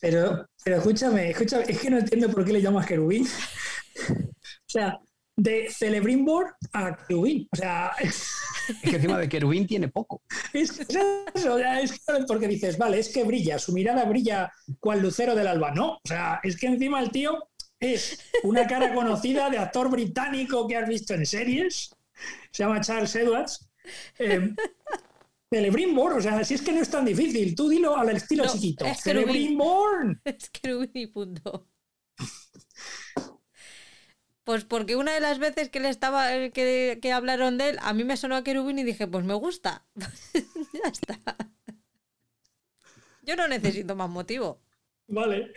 Pero, 0.00 0.46
pero 0.62 0.76
escúchame, 0.76 1.30
escúchame, 1.30 1.64
es 1.68 1.80
que 1.80 1.90
no 1.90 1.98
entiendo 1.98 2.28
por 2.30 2.44
qué 2.44 2.52
le 2.52 2.62
llamas 2.62 2.86
Querubín. 2.86 3.26
o 4.10 4.68
sea, 4.68 5.00
de 5.36 5.68
Celebrimbor 5.70 6.56
a 6.72 6.96
Querubín. 6.96 7.48
O 7.52 7.56
sea. 7.56 7.92
Es 8.66 8.90
que 8.90 8.96
encima 8.96 9.18
de 9.18 9.28
querubín 9.28 9.66
tiene 9.66 9.88
poco. 9.88 10.22
Es, 10.54 10.80
eso, 10.80 11.58
es 11.58 12.00
porque 12.26 12.48
dices, 12.48 12.78
vale, 12.78 12.98
es 12.98 13.12
que 13.12 13.22
brilla, 13.22 13.58
su 13.58 13.74
mirada 13.74 14.06
brilla 14.06 14.50
cual 14.80 15.00
lucero 15.00 15.34
del 15.34 15.48
alba. 15.48 15.70
No, 15.70 15.96
o 15.96 16.00
sea, 16.02 16.40
es 16.42 16.56
que 16.56 16.68
encima 16.68 17.02
el 17.02 17.10
tío 17.10 17.50
es 17.78 18.18
una 18.42 18.66
cara 18.66 18.94
conocida 18.94 19.50
de 19.50 19.58
actor 19.58 19.90
británico 19.90 20.66
que 20.66 20.76
has 20.76 20.88
visto 20.88 21.12
en 21.12 21.26
series, 21.26 21.93
se 22.50 22.62
llama 22.62 22.80
Charles 22.80 23.14
Edwards. 23.16 23.70
Eh, 24.18 24.54
Celebrimbor, 25.50 26.14
o 26.14 26.20
sea, 26.20 26.42
si 26.44 26.54
es 26.54 26.62
que 26.62 26.72
no 26.72 26.80
es 26.80 26.90
tan 26.90 27.04
difícil, 27.04 27.54
tú 27.54 27.68
dilo 27.68 27.96
al 27.96 28.10
estilo 28.10 28.44
chiquito. 28.46 28.84
Es. 28.84 28.98
Es 30.24 30.50
querubín 30.50 30.90
y 30.94 31.06
punto. 31.06 31.68
Pues 34.44 34.64
porque 34.64 34.96
una 34.96 35.12
de 35.12 35.20
las 35.20 35.38
veces 35.38 35.70
que 35.70 35.80
le 35.80 35.88
estaba 35.88 36.28
que, 36.50 36.98
que 37.00 37.12
hablaron 37.12 37.56
de 37.56 37.70
él, 37.70 37.78
a 37.80 37.94
mí 37.94 38.04
me 38.04 38.16
sonó 38.18 38.36
a 38.36 38.44
Kerubin 38.44 38.78
y 38.78 38.84
dije, 38.84 39.06
pues 39.06 39.24
me 39.24 39.32
gusta. 39.34 39.86
ya 39.94 40.90
está. 40.90 41.18
Yo 43.22 43.36
no 43.36 43.48
necesito 43.48 43.96
más 43.96 44.10
motivo. 44.10 44.60
Vale. 45.06 45.52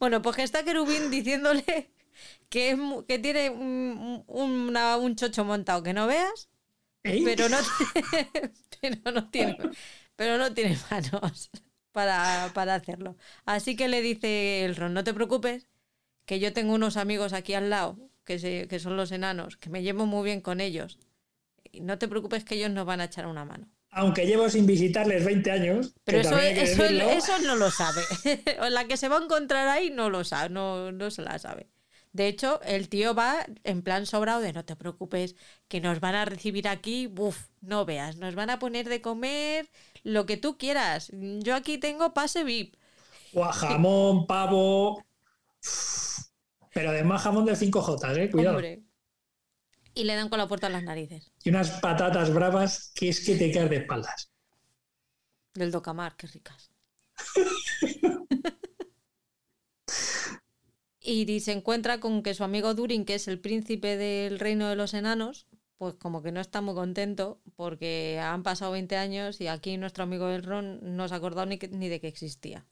bueno, 0.00 0.20
pues 0.20 0.34
que 0.34 0.42
está 0.42 0.64
Kerubin 0.64 1.10
diciéndole 1.12 1.92
que, 2.48 2.70
es, 2.70 2.78
que 3.06 3.18
tiene 3.18 3.50
un, 3.50 4.24
una, 4.26 4.96
un, 4.96 5.16
chocho 5.16 5.44
montado 5.44 5.82
que 5.82 5.92
no 5.92 6.06
veas, 6.06 6.48
pero 7.02 7.48
no, 7.48 7.58
pero 8.80 9.12
no 9.12 9.30
tiene 9.30 9.56
pero 10.18 10.36
no 10.36 10.52
tiene 10.52 10.76
manos 10.90 11.48
para, 11.92 12.50
para 12.52 12.74
hacerlo. 12.74 13.16
Así 13.46 13.76
que 13.76 13.86
le 13.86 14.02
dice 14.02 14.64
el 14.64 14.74
Ron, 14.74 14.92
no 14.92 15.04
te 15.04 15.14
preocupes, 15.14 15.68
que 16.26 16.40
yo 16.40 16.52
tengo 16.52 16.74
unos 16.74 16.96
amigos 16.96 17.32
aquí 17.32 17.54
al 17.54 17.70
lado, 17.70 17.96
que, 18.24 18.40
se, 18.40 18.66
que 18.66 18.80
son 18.80 18.96
los 18.96 19.12
enanos, 19.12 19.56
que 19.56 19.70
me 19.70 19.84
llevo 19.84 20.06
muy 20.06 20.24
bien 20.24 20.40
con 20.40 20.60
ellos. 20.60 20.98
Y 21.70 21.82
no 21.82 21.98
te 21.98 22.08
preocupes 22.08 22.44
que 22.44 22.56
ellos 22.56 22.70
nos 22.70 22.84
van 22.84 23.00
a 23.00 23.04
echar 23.04 23.28
una 23.28 23.44
mano. 23.44 23.68
Aunque 23.90 24.26
llevo 24.26 24.50
sin 24.50 24.66
visitarles 24.66 25.24
20 25.24 25.50
años. 25.52 25.94
Pero 26.02 26.18
eso, 26.18 26.36
eso, 26.36 26.84
eso, 26.84 27.38
no 27.44 27.54
lo 27.54 27.70
sabe. 27.70 28.02
la 28.70 28.86
que 28.86 28.96
se 28.96 29.08
va 29.08 29.18
a 29.18 29.22
encontrar 29.22 29.68
ahí 29.68 29.90
no 29.90 30.10
lo 30.10 30.24
sabe, 30.24 30.50
no, 30.50 30.90
no 30.90 31.12
se 31.12 31.22
la 31.22 31.38
sabe. 31.38 31.68
De 32.18 32.26
hecho, 32.26 32.60
el 32.62 32.88
tío 32.88 33.14
va 33.14 33.46
en 33.62 33.82
plan 33.82 34.04
sobrado 34.04 34.40
de 34.40 34.52
no 34.52 34.64
te 34.64 34.74
preocupes, 34.74 35.36
que 35.68 35.80
nos 35.80 36.00
van 36.00 36.16
a 36.16 36.24
recibir 36.24 36.66
aquí, 36.66 37.06
buf, 37.06 37.46
no 37.60 37.84
veas, 37.84 38.16
nos 38.16 38.34
van 38.34 38.50
a 38.50 38.58
poner 38.58 38.88
de 38.88 39.00
comer 39.00 39.70
lo 40.02 40.26
que 40.26 40.36
tú 40.36 40.58
quieras. 40.58 41.12
Yo 41.12 41.54
aquí 41.54 41.78
tengo 41.78 42.14
pase 42.14 42.42
VIP. 42.42 42.74
Guajamón, 43.32 44.26
pavo. 44.26 45.06
Pero 46.74 46.90
además 46.90 47.22
jamón 47.22 47.44
de 47.44 47.52
5J, 47.52 48.16
¿eh? 48.16 48.30
Cuidado. 48.32 48.62
Y 49.94 50.02
le 50.02 50.16
dan 50.16 50.28
con 50.28 50.38
la 50.38 50.48
puerta 50.48 50.66
en 50.66 50.72
las 50.72 50.82
narices. 50.82 51.30
Y 51.44 51.50
unas 51.50 51.70
patatas 51.78 52.34
bravas 52.34 52.90
que 52.96 53.10
es 53.10 53.24
que 53.24 53.36
te 53.36 53.52
caes 53.52 53.70
de 53.70 53.76
espaldas. 53.76 54.32
Del 55.54 55.70
docamar, 55.70 56.16
qué 56.16 56.26
ricas. 56.26 56.72
y 61.08 61.40
se 61.40 61.52
encuentra 61.52 62.00
con 62.00 62.22
que 62.22 62.34
su 62.34 62.44
amigo 62.44 62.74
Durin, 62.74 63.04
que 63.06 63.14
es 63.14 63.28
el 63.28 63.40
príncipe 63.40 63.96
del 63.96 64.38
reino 64.38 64.68
de 64.68 64.76
los 64.76 64.92
enanos, 64.94 65.46
pues 65.78 65.94
como 65.94 66.22
que 66.22 66.32
no 66.32 66.40
está 66.40 66.60
muy 66.60 66.74
contento 66.74 67.40
porque 67.56 68.18
han 68.20 68.42
pasado 68.42 68.72
20 68.72 68.96
años 68.96 69.40
y 69.40 69.46
aquí 69.48 69.76
nuestro 69.78 70.04
amigo 70.04 70.28
el 70.28 70.42
Ron 70.42 70.80
no 70.96 71.08
se 71.08 71.14
ha 71.14 71.16
acordado 71.18 71.46
ni, 71.46 71.58
ni 71.70 71.88
de 71.88 72.00
que 72.00 72.08
existía. 72.08 72.66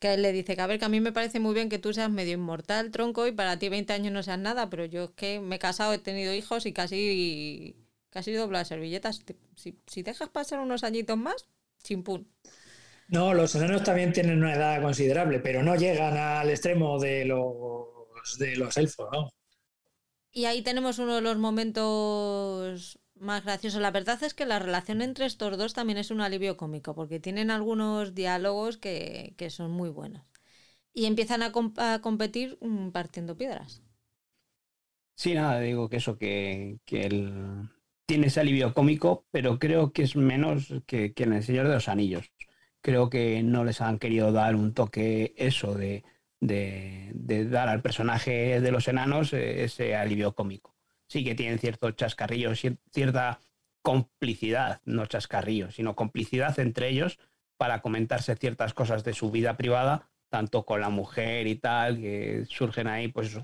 que 0.00 0.14
él 0.14 0.22
le 0.22 0.32
dice 0.32 0.56
que 0.56 0.62
a 0.62 0.66
ver, 0.66 0.78
que 0.78 0.86
a 0.86 0.88
mí 0.88 1.00
me 1.00 1.12
parece 1.12 1.40
muy 1.40 1.54
bien 1.54 1.68
que 1.68 1.78
tú 1.78 1.92
seas 1.92 2.10
medio 2.10 2.34
inmortal, 2.34 2.90
tronco, 2.90 3.26
y 3.26 3.32
para 3.32 3.58
ti 3.58 3.68
20 3.68 3.92
años 3.92 4.12
no 4.12 4.22
seas 4.22 4.38
nada, 4.38 4.70
pero 4.70 4.84
yo 4.86 5.04
es 5.04 5.10
que 5.10 5.40
me 5.40 5.56
he 5.56 5.58
casado, 5.58 5.92
he 5.92 5.98
tenido 5.98 6.32
hijos 6.34 6.64
y 6.66 6.72
casi, 6.72 7.76
casi 8.10 8.32
doblo 8.32 8.58
las 8.58 8.68
servilletas. 8.68 9.22
Si, 9.56 9.78
si 9.86 10.02
dejas 10.02 10.30
pasar 10.30 10.60
unos 10.60 10.84
añitos 10.84 11.18
más, 11.18 11.46
chimpún. 11.82 12.28
No, 13.10 13.34
los 13.34 13.52
enanos 13.56 13.82
también 13.82 14.12
tienen 14.12 14.38
una 14.38 14.54
edad 14.54 14.80
considerable, 14.80 15.40
pero 15.40 15.64
no 15.64 15.74
llegan 15.74 16.16
al 16.16 16.48
extremo 16.48 16.96
de 17.00 17.24
los, 17.24 18.38
de 18.38 18.54
los 18.54 18.76
elfos, 18.76 19.08
¿no? 19.12 19.30
Y 20.30 20.44
ahí 20.44 20.62
tenemos 20.62 21.00
uno 21.00 21.16
de 21.16 21.20
los 21.20 21.36
momentos 21.36 23.00
más 23.16 23.42
graciosos. 23.44 23.80
La 23.80 23.90
verdad 23.90 24.22
es 24.22 24.32
que 24.32 24.46
la 24.46 24.60
relación 24.60 25.02
entre 25.02 25.26
estos 25.26 25.58
dos 25.58 25.74
también 25.74 25.98
es 25.98 26.12
un 26.12 26.20
alivio 26.20 26.56
cómico, 26.56 26.94
porque 26.94 27.18
tienen 27.18 27.50
algunos 27.50 28.14
diálogos 28.14 28.78
que, 28.78 29.34
son 29.50 29.72
muy 29.72 29.90
buenos. 29.90 30.22
Y 30.94 31.06
empiezan 31.06 31.42
a, 31.42 31.50
competir 32.00 32.58
mm, 32.60 32.90
partiendo 32.90 33.36
piedras. 33.36 33.82
Sí, 35.16 35.34
nada, 35.34 35.58
digo 35.58 35.88
que 35.88 35.96
eso, 35.96 36.16
que, 36.16 36.78
que 36.84 37.06
él 37.06 37.68
tiene 38.06 38.28
ese 38.28 38.38
alivio 38.38 38.72
cómico, 38.72 39.26
pero 39.32 39.58
creo 39.58 39.92
que 39.92 40.04
es 40.04 40.14
menos 40.14 40.72
que, 40.86 41.12
que 41.12 41.24
en 41.24 41.32
El 41.32 41.42
Señor 41.42 41.66
de 41.66 41.74
los 41.74 41.88
Anillos 41.88 42.30
creo 42.82 43.10
que 43.10 43.42
no 43.42 43.64
les 43.64 43.80
han 43.80 43.98
querido 43.98 44.32
dar 44.32 44.54
un 44.54 44.74
toque 44.74 45.34
eso 45.36 45.74
de, 45.74 46.04
dar 46.40 47.68
al 47.68 47.82
personaje 47.82 48.60
de 48.60 48.70
los 48.72 48.88
enanos 48.88 49.32
eh, 49.32 49.64
ese 49.64 49.94
alivio 49.94 50.34
cómico. 50.34 50.76
Sí 51.06 51.24
que 51.24 51.34
tienen 51.34 51.58
ciertos 51.58 51.96
chascarrillos, 51.96 52.60
cierta 52.92 53.40
complicidad, 53.82 54.80
no 54.84 55.06
chascarrillos, 55.06 55.74
sino 55.74 55.96
complicidad 55.96 56.58
entre 56.60 56.88
ellos 56.88 57.18
para 57.56 57.82
comentarse 57.82 58.36
ciertas 58.36 58.74
cosas 58.74 59.04
de 59.04 59.12
su 59.12 59.30
vida 59.30 59.56
privada, 59.56 60.08
tanto 60.30 60.64
con 60.64 60.80
la 60.80 60.88
mujer 60.88 61.46
y 61.46 61.56
tal, 61.56 61.96
que 61.98 62.44
surgen 62.48 62.86
ahí 62.86 63.08
pues 63.08 63.38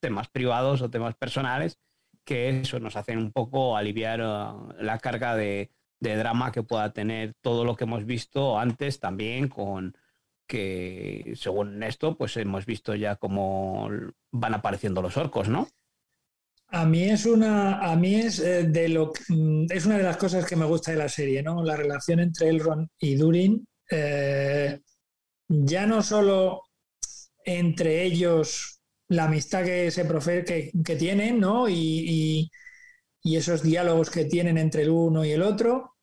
temas 0.00 0.28
privados 0.28 0.82
o 0.82 0.90
temas 0.90 1.14
personales, 1.14 1.78
que 2.24 2.60
eso 2.60 2.78
nos 2.80 2.96
hacen 2.96 3.18
un 3.18 3.32
poco 3.32 3.76
aliviar 3.76 4.20
uh, 4.20 4.74
la 4.80 4.98
carga 4.98 5.34
de, 5.36 5.70
de 6.08 6.16
drama 6.16 6.52
que 6.52 6.62
pueda 6.62 6.92
tener 6.92 7.34
todo 7.40 7.64
lo 7.64 7.76
que 7.76 7.84
hemos 7.84 8.04
visto 8.04 8.58
antes 8.58 9.00
también 9.00 9.48
con 9.48 9.96
que 10.46 11.32
según 11.36 11.82
esto 11.82 12.16
pues 12.16 12.36
hemos 12.36 12.66
visto 12.66 12.94
ya 12.94 13.16
cómo 13.16 13.88
van 14.30 14.54
apareciendo 14.54 15.02
los 15.02 15.16
orcos, 15.16 15.48
¿no? 15.48 15.68
A 16.68 16.84
mí 16.84 17.04
es 17.04 17.26
una 17.26 17.80
a 17.80 17.96
mí 17.96 18.16
es 18.16 18.38
eh, 18.40 18.64
de 18.64 18.88
lo 18.88 19.12
mm, 19.28 19.66
es 19.70 19.86
una 19.86 19.98
de 19.98 20.04
las 20.04 20.16
cosas 20.16 20.44
que 20.46 20.56
me 20.56 20.64
gusta 20.64 20.92
de 20.92 20.98
la 20.98 21.08
serie, 21.08 21.42
¿no? 21.42 21.62
La 21.62 21.76
relación 21.76 22.20
entre 22.20 22.48
Elrond 22.48 22.88
y 22.98 23.14
Durin 23.16 23.66
eh, 23.90 24.80
ya 25.48 25.86
no 25.86 26.02
solo 26.02 26.62
entre 27.44 28.02
ellos 28.04 28.80
la 29.08 29.24
amistad 29.24 29.64
que 29.64 29.90
se 29.92 30.04
profe 30.04 30.44
que, 30.44 30.72
que 30.84 30.96
tienen, 30.96 31.38
¿no? 31.38 31.68
y 31.68 32.50
y 33.26 33.36
esos 33.36 33.60
diálogos 33.60 34.08
que 34.08 34.24
tienen 34.24 34.56
entre 34.56 34.82
el 34.82 34.90
uno 34.90 35.24
y 35.24 35.32
el 35.32 35.42
otro, 35.42 35.95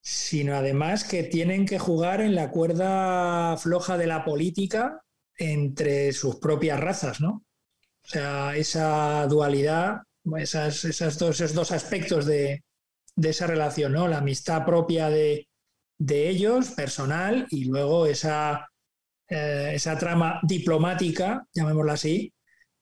sino 0.00 0.54
además 0.54 1.04
que 1.04 1.22
tienen 1.22 1.66
que 1.66 1.78
jugar 1.78 2.20
en 2.20 2.34
la 2.34 2.50
cuerda 2.50 3.56
floja 3.56 3.98
de 3.98 4.06
la 4.06 4.24
política 4.24 5.02
entre 5.36 6.12
sus 6.12 6.36
propias 6.36 6.80
razas, 6.80 7.20
¿no? 7.20 7.44
O 8.02 8.08
sea, 8.08 8.56
esa 8.56 9.26
dualidad, 9.26 10.02
esas, 10.38 10.84
esos 10.84 11.18
dos 11.54 11.72
aspectos 11.72 12.26
de, 12.26 12.62
esa 13.16 13.46
relación, 13.46 13.92
¿no? 13.92 14.08
La 14.08 14.18
amistad 14.18 14.64
propia 14.64 15.10
de, 15.10 15.46
ellos, 15.98 16.70
personal, 16.70 17.46
y 17.50 17.66
luego 17.66 18.06
esa, 18.06 18.68
eh, 19.28 19.72
esa 19.74 19.98
trama 19.98 20.40
diplomática, 20.42 21.46
llamémosla 21.52 21.92
así, 21.92 22.32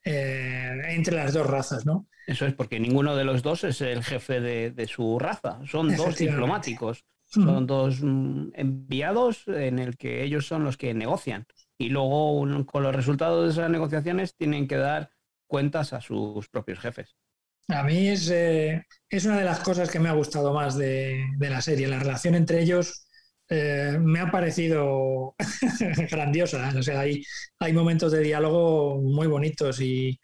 eh, 0.04 0.80
entre 0.88 1.16
las 1.16 1.32
dos 1.32 1.46
razas, 1.46 1.84
¿no? 1.84 2.06
Eso 2.28 2.44
es 2.44 2.52
porque 2.52 2.78
ninguno 2.78 3.16
de 3.16 3.24
los 3.24 3.42
dos 3.42 3.64
es 3.64 3.80
el 3.80 4.04
jefe 4.04 4.42
de, 4.42 4.86
su 4.86 5.18
raza. 5.18 5.60
Son 5.64 5.96
dos 5.96 6.18
diplomáticos. 6.18 7.06
Son 7.24 7.66
dos 7.66 8.02
mm, 8.02 8.50
enviados 8.52 9.48
en 9.48 9.78
el 9.78 9.96
que 9.96 10.24
ellos 10.24 10.46
son 10.46 10.62
los 10.62 10.76
que 10.76 10.92
negocian. 10.92 11.46
Y 11.78 11.88
luego, 11.88 12.46
con 12.66 12.82
los 12.82 12.94
resultados 12.94 13.46
de 13.46 13.52
esas 13.52 13.70
negociaciones, 13.70 14.34
tienen 14.36 14.68
que 14.68 14.76
dar 14.76 15.10
cuentas 15.46 15.94
a 15.94 16.02
sus 16.02 16.50
propios 16.50 16.80
jefes. 16.80 17.16
A 17.68 17.82
mí 17.82 18.08
es, 18.08 18.28
eh, 18.28 18.84
es 19.08 19.24
una 19.24 19.38
de 19.38 19.44
las 19.44 19.60
cosas 19.60 19.90
que 19.90 19.98
me 19.98 20.10
ha 20.10 20.12
gustado 20.12 20.52
más 20.52 20.76
de, 20.76 21.24
la 21.40 21.62
serie. 21.62 21.88
La 21.88 21.98
relación 21.98 22.34
entre 22.34 22.60
ellos 22.60 23.08
eh, 23.48 23.96
me 23.98 24.20
ha 24.20 24.30
parecido 24.30 25.34
grandiosa. 26.10 26.74
O 26.76 26.82
sea, 26.82 27.00
hay, 27.00 27.22
hay 27.58 27.72
momentos 27.72 28.12
de 28.12 28.20
diálogo 28.20 29.00
muy 29.00 29.26
bonitos 29.26 29.80
y, 29.80 30.20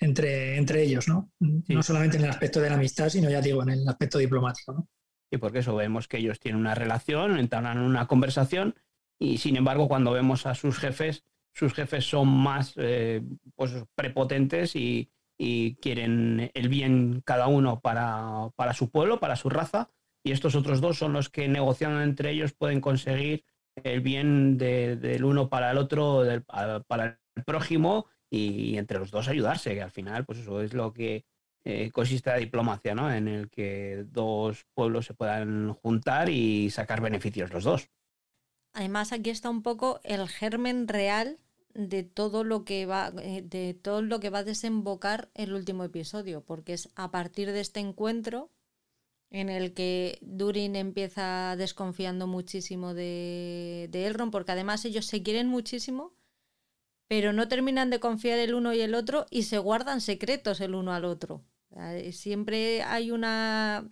entre, 0.00 0.56
entre 0.56 0.82
ellos, 0.82 1.06
¿no? 1.08 1.30
No 1.38 1.82
solamente 1.82 2.16
en 2.16 2.24
el 2.24 2.30
aspecto 2.30 2.60
de 2.60 2.70
la 2.70 2.76
amistad, 2.76 3.10
sino 3.10 3.30
ya 3.30 3.42
digo, 3.42 3.62
en 3.62 3.70
el 3.70 3.88
aspecto 3.88 4.18
diplomático, 4.18 4.72
¿no? 4.72 4.88
Y 5.30 5.36
porque 5.36 5.60
eso 5.60 5.76
vemos 5.76 6.08
que 6.08 6.18
ellos 6.18 6.40
tienen 6.40 6.60
una 6.60 6.74
relación, 6.74 7.38
entran 7.38 7.66
en 7.66 7.78
una 7.78 8.08
conversación 8.08 8.74
y 9.18 9.38
sin 9.38 9.56
embargo 9.56 9.86
cuando 9.86 10.10
vemos 10.10 10.46
a 10.46 10.54
sus 10.54 10.78
jefes, 10.78 11.24
sus 11.52 11.74
jefes 11.74 12.04
son 12.04 12.28
más 12.28 12.72
eh, 12.76 13.22
pues, 13.54 13.72
prepotentes 13.94 14.74
y, 14.74 15.10
quieren 15.80 16.50
el 16.52 16.68
bien 16.68 17.22
cada 17.24 17.46
uno 17.46 17.80
para, 17.80 18.52
su 18.74 18.90
pueblo, 18.90 19.20
para 19.20 19.36
su 19.36 19.48
raza, 19.48 19.88
y 20.22 20.32
estos 20.32 20.54
otros 20.54 20.82
dos 20.82 20.98
son 20.98 21.14
los 21.14 21.30
que 21.30 21.48
negociando 21.48 22.02
entre 22.02 22.32
ellos 22.32 22.52
pueden 22.52 22.82
conseguir 22.82 23.46
el 23.82 24.02
bien 24.02 24.58
del 24.58 25.24
uno 25.24 25.48
para 25.48 25.70
el 25.70 25.78
otro, 25.78 26.24
para 26.86 27.18
el 27.36 27.44
prójimo 27.44 28.04
y, 28.30 28.78
entre 28.78 28.98
los 28.98 29.10
dos 29.10 29.28
ayudarse, 29.28 29.74
que 29.74 29.82
al 29.82 29.90
final, 29.90 30.24
pues 30.24 30.38
eso 30.38 30.62
es 30.62 30.72
lo 30.72 30.92
que 30.92 31.24
eh, 31.64 31.90
consiste 31.90 32.30
la 32.30 32.36
diplomacia, 32.36 32.94
¿no? 32.94 33.12
En 33.12 33.28
el 33.28 33.50
que 33.50 34.04
dos 34.08 34.66
pueblos 34.72 35.06
se 35.06 35.14
puedan 35.14 35.74
juntar 35.74 36.28
y 36.30 36.70
sacar 36.70 37.00
beneficios 37.00 37.52
los 37.52 37.64
dos. 37.64 37.90
Además, 38.72 39.12
aquí 39.12 39.30
está 39.30 39.50
un 39.50 39.62
poco 39.62 40.00
el 40.04 40.28
germen 40.28 40.86
real 40.86 41.38
de 41.74 42.02
todo 42.02 42.44
lo 42.44 42.64
que 42.64 42.86
va 42.86 43.12
eh, 43.22 43.42
de 43.42 43.74
todo 43.74 44.02
lo 44.02 44.20
que 44.20 44.30
va 44.30 44.38
a 44.38 44.44
desembocar 44.44 45.30
el 45.34 45.52
último 45.52 45.84
episodio, 45.84 46.42
porque 46.42 46.72
es 46.72 46.88
a 46.94 47.10
partir 47.10 47.52
de 47.52 47.60
este 47.60 47.80
encuentro 47.80 48.50
en 49.30 49.48
el 49.48 49.74
que 49.74 50.18
Durin 50.22 50.74
empieza 50.74 51.54
desconfiando 51.56 52.26
muchísimo 52.26 52.94
de, 52.94 53.88
de 53.90 54.06
Elrond, 54.06 54.32
porque 54.32 54.52
además 54.52 54.84
ellos 54.84 55.06
se 55.06 55.22
quieren 55.22 55.46
muchísimo, 55.46 56.12
pero 57.10 57.32
no 57.32 57.48
terminan 57.48 57.90
de 57.90 57.98
confiar 57.98 58.38
el 58.38 58.54
uno 58.54 58.72
y 58.72 58.80
el 58.82 58.94
otro 58.94 59.26
y 59.30 59.42
se 59.42 59.58
guardan 59.58 60.00
secretos 60.00 60.60
el 60.60 60.76
uno 60.76 60.92
al 60.92 61.04
otro. 61.04 61.42
Siempre 62.12 62.82
hay 62.82 63.10
una, 63.10 63.90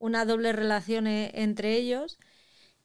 una 0.00 0.24
doble 0.24 0.52
relación 0.52 1.06
e, 1.06 1.30
entre 1.34 1.76
ellos 1.76 2.18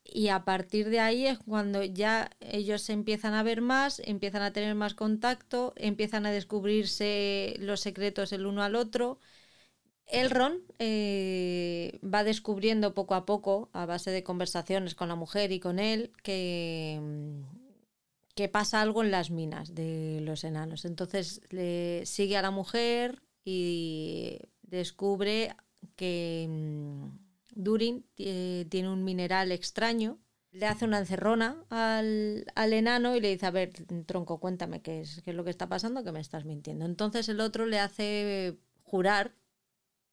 y 0.03 0.27
a 0.27 0.45
partir 0.45 0.91
de 0.91 0.99
ahí 0.99 1.25
es 1.25 1.39
cuando 1.39 1.83
ya 1.83 2.29
ellos 2.39 2.83
se 2.83 2.93
empiezan 2.93 3.33
a 3.33 3.41
ver 3.41 3.61
más, 3.61 3.99
empiezan 4.05 4.43
a 4.43 4.53
tener 4.53 4.75
más 4.75 4.93
contacto, 4.93 5.73
empiezan 5.75 6.27
a 6.27 6.31
descubrirse 6.31 7.55
los 7.57 7.79
secretos 7.79 8.31
el 8.31 8.45
uno 8.45 8.61
al 8.61 8.75
otro. 8.75 9.17
Elrond 10.05 10.61
eh, 10.77 11.99
va 12.03 12.23
descubriendo 12.23 12.93
poco 12.93 13.15
a 13.15 13.25
poco, 13.25 13.69
a 13.73 13.87
base 13.87 14.11
de 14.11 14.23
conversaciones 14.23 14.93
con 14.93 15.07
la 15.07 15.15
mujer 15.15 15.51
y 15.51 15.59
con 15.59 15.79
él, 15.79 16.11
que, 16.21 17.01
que 18.35 18.49
pasa 18.49 18.81
algo 18.81 19.01
en 19.01 19.11
las 19.11 19.31
minas 19.31 19.73
de 19.73 20.19
los 20.21 20.43
enanos. 20.43 20.85
Entonces 20.85 21.41
le 21.49 22.05
sigue 22.05 22.37
a 22.37 22.41
la 22.41 22.51
mujer 22.51 23.23
y 23.45 24.39
descubre 24.61 25.55
que 25.95 26.47
mm, 26.49 27.07
Durin 27.55 28.05
tiene 28.15 28.89
un 28.89 29.03
mineral 29.03 29.51
extraño. 29.51 30.19
Le 30.51 30.67
hace 30.67 30.85
una 30.85 30.99
encerrona 30.99 31.65
al, 31.69 32.45
enano 32.55 33.15
y 33.15 33.21
le 33.21 33.29
dice, 33.29 33.45
a 33.45 33.51
ver, 33.51 33.73
tronco, 34.05 34.39
cuéntame 34.39 34.81
qué 34.81 35.01
es, 35.01 35.21
qué 35.23 35.31
es 35.31 35.35
lo 35.35 35.43
que 35.43 35.49
está 35.49 35.67
pasando, 35.67 36.03
que 36.03 36.13
me 36.13 36.21
estás 36.21 36.45
mintiendo. 36.45 36.85
Entonces 36.85 37.27
el 37.27 37.41
otro 37.41 37.65
le 37.65 37.79
hace 37.79 38.57
jurar 38.83 39.33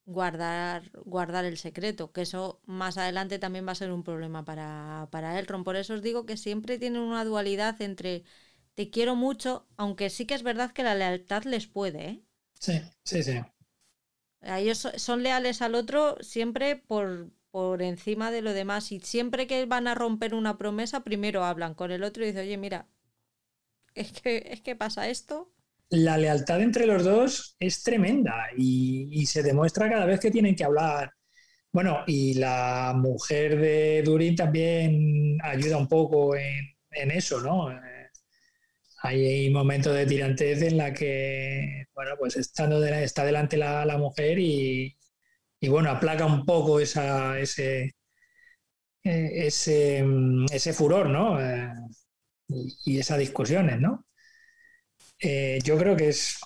guardar, 0.05 0.91
guardar 1.05 1.45
el 1.45 1.57
secreto, 1.57 2.11
que 2.11 2.21
eso 2.21 2.61
más 2.65 2.97
adelante 2.97 3.39
también 3.39 3.67
va 3.67 3.71
a 3.73 3.75
ser 3.75 3.91
un 3.91 4.03
problema 4.03 4.43
para, 4.45 5.07
para 5.11 5.39
Elrond. 5.39 5.65
Por 5.65 5.75
eso 5.75 5.93
os 5.95 6.01
digo 6.01 6.25
que 6.25 6.37
siempre 6.37 6.77
tienen 6.79 7.01
una 7.01 7.25
dualidad 7.25 7.81
entre 7.81 8.23
te 8.75 8.89
quiero 8.89 9.15
mucho, 9.15 9.67
aunque 9.77 10.09
sí 10.09 10.25
que 10.25 10.33
es 10.35 10.43
verdad 10.43 10.71
que 10.73 10.83
la 10.83 10.95
lealtad 10.95 11.43
les 11.43 11.67
puede. 11.67 12.05
¿eh? 12.09 12.23
Sí, 12.59 12.81
sí, 13.03 13.23
sí. 13.23 13.39
Ellos 14.41 14.87
son 14.97 15.23
leales 15.23 15.61
al 15.63 15.73
otro 15.73 16.17
siempre 16.21 16.75
por, 16.75 17.31
por 17.49 17.81
encima 17.81 18.29
de 18.29 18.43
lo 18.43 18.53
demás 18.53 18.91
y 18.91 18.99
siempre 18.99 19.47
que 19.47 19.65
van 19.65 19.87
a 19.87 19.95
romper 19.95 20.35
una 20.35 20.57
promesa, 20.59 21.03
primero 21.03 21.43
hablan 21.43 21.73
con 21.73 21.89
el 21.91 22.03
otro 22.03 22.23
y 22.23 22.27
dicen, 22.27 22.43
oye, 22.43 22.57
mira, 22.57 22.87
es 23.95 24.11
que, 24.11 24.43
es 24.51 24.61
que 24.61 24.75
pasa 24.75 25.09
esto 25.09 25.51
la 25.89 26.17
lealtad 26.17 26.61
entre 26.61 26.85
los 26.87 27.03
dos 27.03 27.55
es 27.59 27.83
tremenda 27.83 28.47
y, 28.57 29.25
se 29.25 29.43
demuestra 29.43 29.89
cada 29.89 30.05
vez 30.05 30.19
que 30.19 30.31
tienen 30.31 30.55
que 30.55 30.63
hablar. 30.63 31.11
Bueno, 31.71 32.03
y 32.07 32.35
la 32.35 32.93
mujer 32.95 33.59
de 33.59 34.03
Durin 34.03 34.35
también 34.35 35.37
ayuda 35.43 35.77
un 35.77 35.87
poco 35.87 36.35
en, 36.35 37.11
eso, 37.11 37.41
¿no? 37.41 37.71
Eh, 37.71 38.09
hay 39.03 39.49
momentos 39.49 39.93
de 39.95 40.05
tirantez 40.05 40.61
en 40.63 40.77
la 40.77 40.93
que, 40.93 41.85
bueno, 41.95 42.11
pues 42.17 42.37
estando 42.37 42.83
está 42.85 43.25
delante 43.25 43.57
la, 43.57 43.97
mujer 43.97 44.39
y, 44.39 44.97
y, 45.59 45.67
bueno, 45.69 45.91
aplaca 45.91 46.25
un 46.25 46.45
poco 46.45 46.79
ese, 46.79 47.93
eh, 49.03 49.47
ese, 49.47 50.03
mm, 50.03 50.45
ese 50.51 50.73
furor, 50.73 51.09
¿no? 51.09 51.41
Eh, 51.41 51.69
y, 52.85 52.99
esas 52.99 53.19
discusiones, 53.19 53.79
¿no? 53.79 54.05
Yo 55.63 55.77
creo 55.77 55.95
que 55.95 56.09
es, 56.09 56.39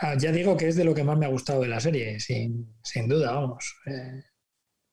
ah, 0.00 0.16
ya 0.18 0.32
digo 0.32 0.56
que 0.56 0.68
es 0.68 0.76
de 0.76 0.84
lo 0.84 0.94
que 0.94 1.04
más 1.04 1.18
me 1.18 1.26
ha 1.26 1.30
gustado 1.30 1.62
de 1.62 1.68
la 1.68 1.80
serie, 1.80 2.20
sin, 2.20 2.74
sin 2.82 3.08
duda, 3.08 3.32
vamos 3.32 3.74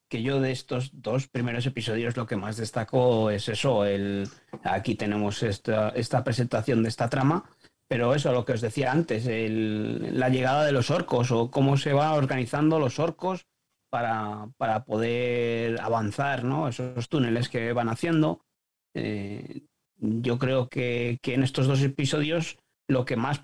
que 0.10 0.24
yo 0.24 0.42
de 0.42 0.52
estos 0.52 0.90
dos 0.92 1.28
primeros 1.28 1.66
episodios 1.68 2.18
lo 2.18 2.26
que 2.26 2.36
más 2.36 2.58
destaco 2.58 3.30
es 3.30 3.48
eso, 3.48 3.86
el, 3.86 4.28
aquí 4.64 4.96
tenemos 4.96 5.44
esta, 5.44 5.90
esta 5.90 6.24
presentación 6.24 6.82
de 6.82 6.90
esta 6.90 7.10
trama, 7.10 7.56
pero 7.88 8.14
eso, 8.16 8.34
lo 8.34 8.44
que 8.44 8.54
os 8.54 8.62
decía 8.62 8.92
antes, 8.92 9.28
el, 9.28 10.20
la 10.20 10.30
llegada 10.30 10.66
de 10.66 10.72
los 10.72 10.90
orcos 10.90 11.32
o 11.32 11.50
cómo 11.50 11.78
se 11.78 11.94
van 11.94 12.14
organizando 12.14 12.80
los 12.80 13.00
orcos 13.00 13.46
para, 13.90 14.50
para 14.58 14.84
poder 14.84 15.80
avanzar, 15.80 16.44
¿no? 16.44 16.68
Esos 16.68 17.10
túneles 17.10 17.50
que 17.50 17.74
van 17.74 17.90
haciendo. 17.90 18.46
Eh, 18.94 19.64
yo 19.98 20.38
creo 20.38 20.70
que, 20.70 21.18
que, 21.22 21.34
en 21.34 21.42
estos 21.42 21.66
dos 21.66 21.82
episodios 21.82 22.58
lo 22.90 23.06
que 23.06 23.16
más 23.16 23.42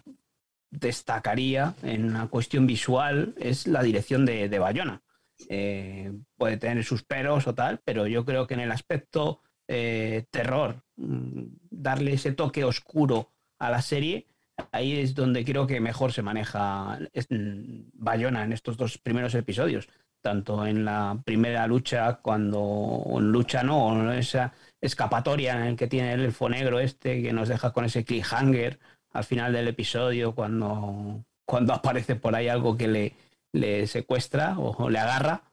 destacaría 0.72 1.76
en 1.84 2.06
una 2.06 2.28
cuestión 2.28 2.68
visual 2.68 3.34
es 3.38 3.68
la 3.68 3.82
dirección 3.84 4.26
de, 4.26 4.50
de 4.50 4.60
Bayona. 4.60 5.02
Eh, 5.50 6.12
puede 6.38 6.58
tener 6.58 6.84
sus 6.84 7.04
peros 7.04 7.48
o 7.48 7.54
tal, 7.54 7.80
pero 7.86 8.08
yo 8.08 8.26
creo 8.26 8.48
que 8.48 8.56
en 8.56 8.62
el 8.62 8.72
aspecto 8.72 9.42
eh, 9.68 10.26
terror, 10.32 10.84
mm, 10.98 11.44
darle 11.70 12.14
ese 12.14 12.32
toque 12.32 12.64
oscuro 12.64 13.32
a 13.60 13.70
la 13.70 13.82
serie, 13.82 14.28
ahí 14.72 15.00
es 15.00 15.14
donde 15.14 15.46
creo 15.46 15.68
que 15.68 15.80
mejor 15.80 16.12
se 16.12 16.22
maneja 16.22 17.00
mm, 17.30 17.90
Bayona 17.94 18.44
en 18.44 18.54
estos 18.54 18.78
dos 18.78 18.98
primeros 18.98 19.36
episodios, 19.36 19.88
tanto 20.22 20.66
en 20.66 20.86
la 20.86 21.22
primera 21.24 21.68
lucha, 21.68 22.16
cuando 22.16 23.06
lucha 23.20 23.62
no, 23.62 24.12
esa 24.12 24.54
escapatoria 24.82 25.56
en 25.58 25.64
el 25.68 25.76
que 25.76 25.88
tiene 25.88 26.14
el 26.14 26.22
elfo 26.22 26.50
negro 26.50 26.80
este, 26.80 27.22
que 27.22 27.34
nos 27.34 27.48
deja 27.48 27.72
con 27.72 27.86
ese 27.86 28.04
cliffhanger 28.04 28.80
al 29.16 29.24
final 29.24 29.54
del 29.54 29.70
episodio, 29.70 30.36
cuando, 30.36 31.24
cuando 31.46 31.74
aparece 31.74 32.16
por 32.16 32.36
ahí 32.36 32.50
algo 32.50 32.76
que 32.76 32.88
le, 32.90 33.14
le 33.54 33.88
secuestra 33.88 34.60
o, 34.60 34.90
le 34.90 35.00
agarra. 35.00 35.44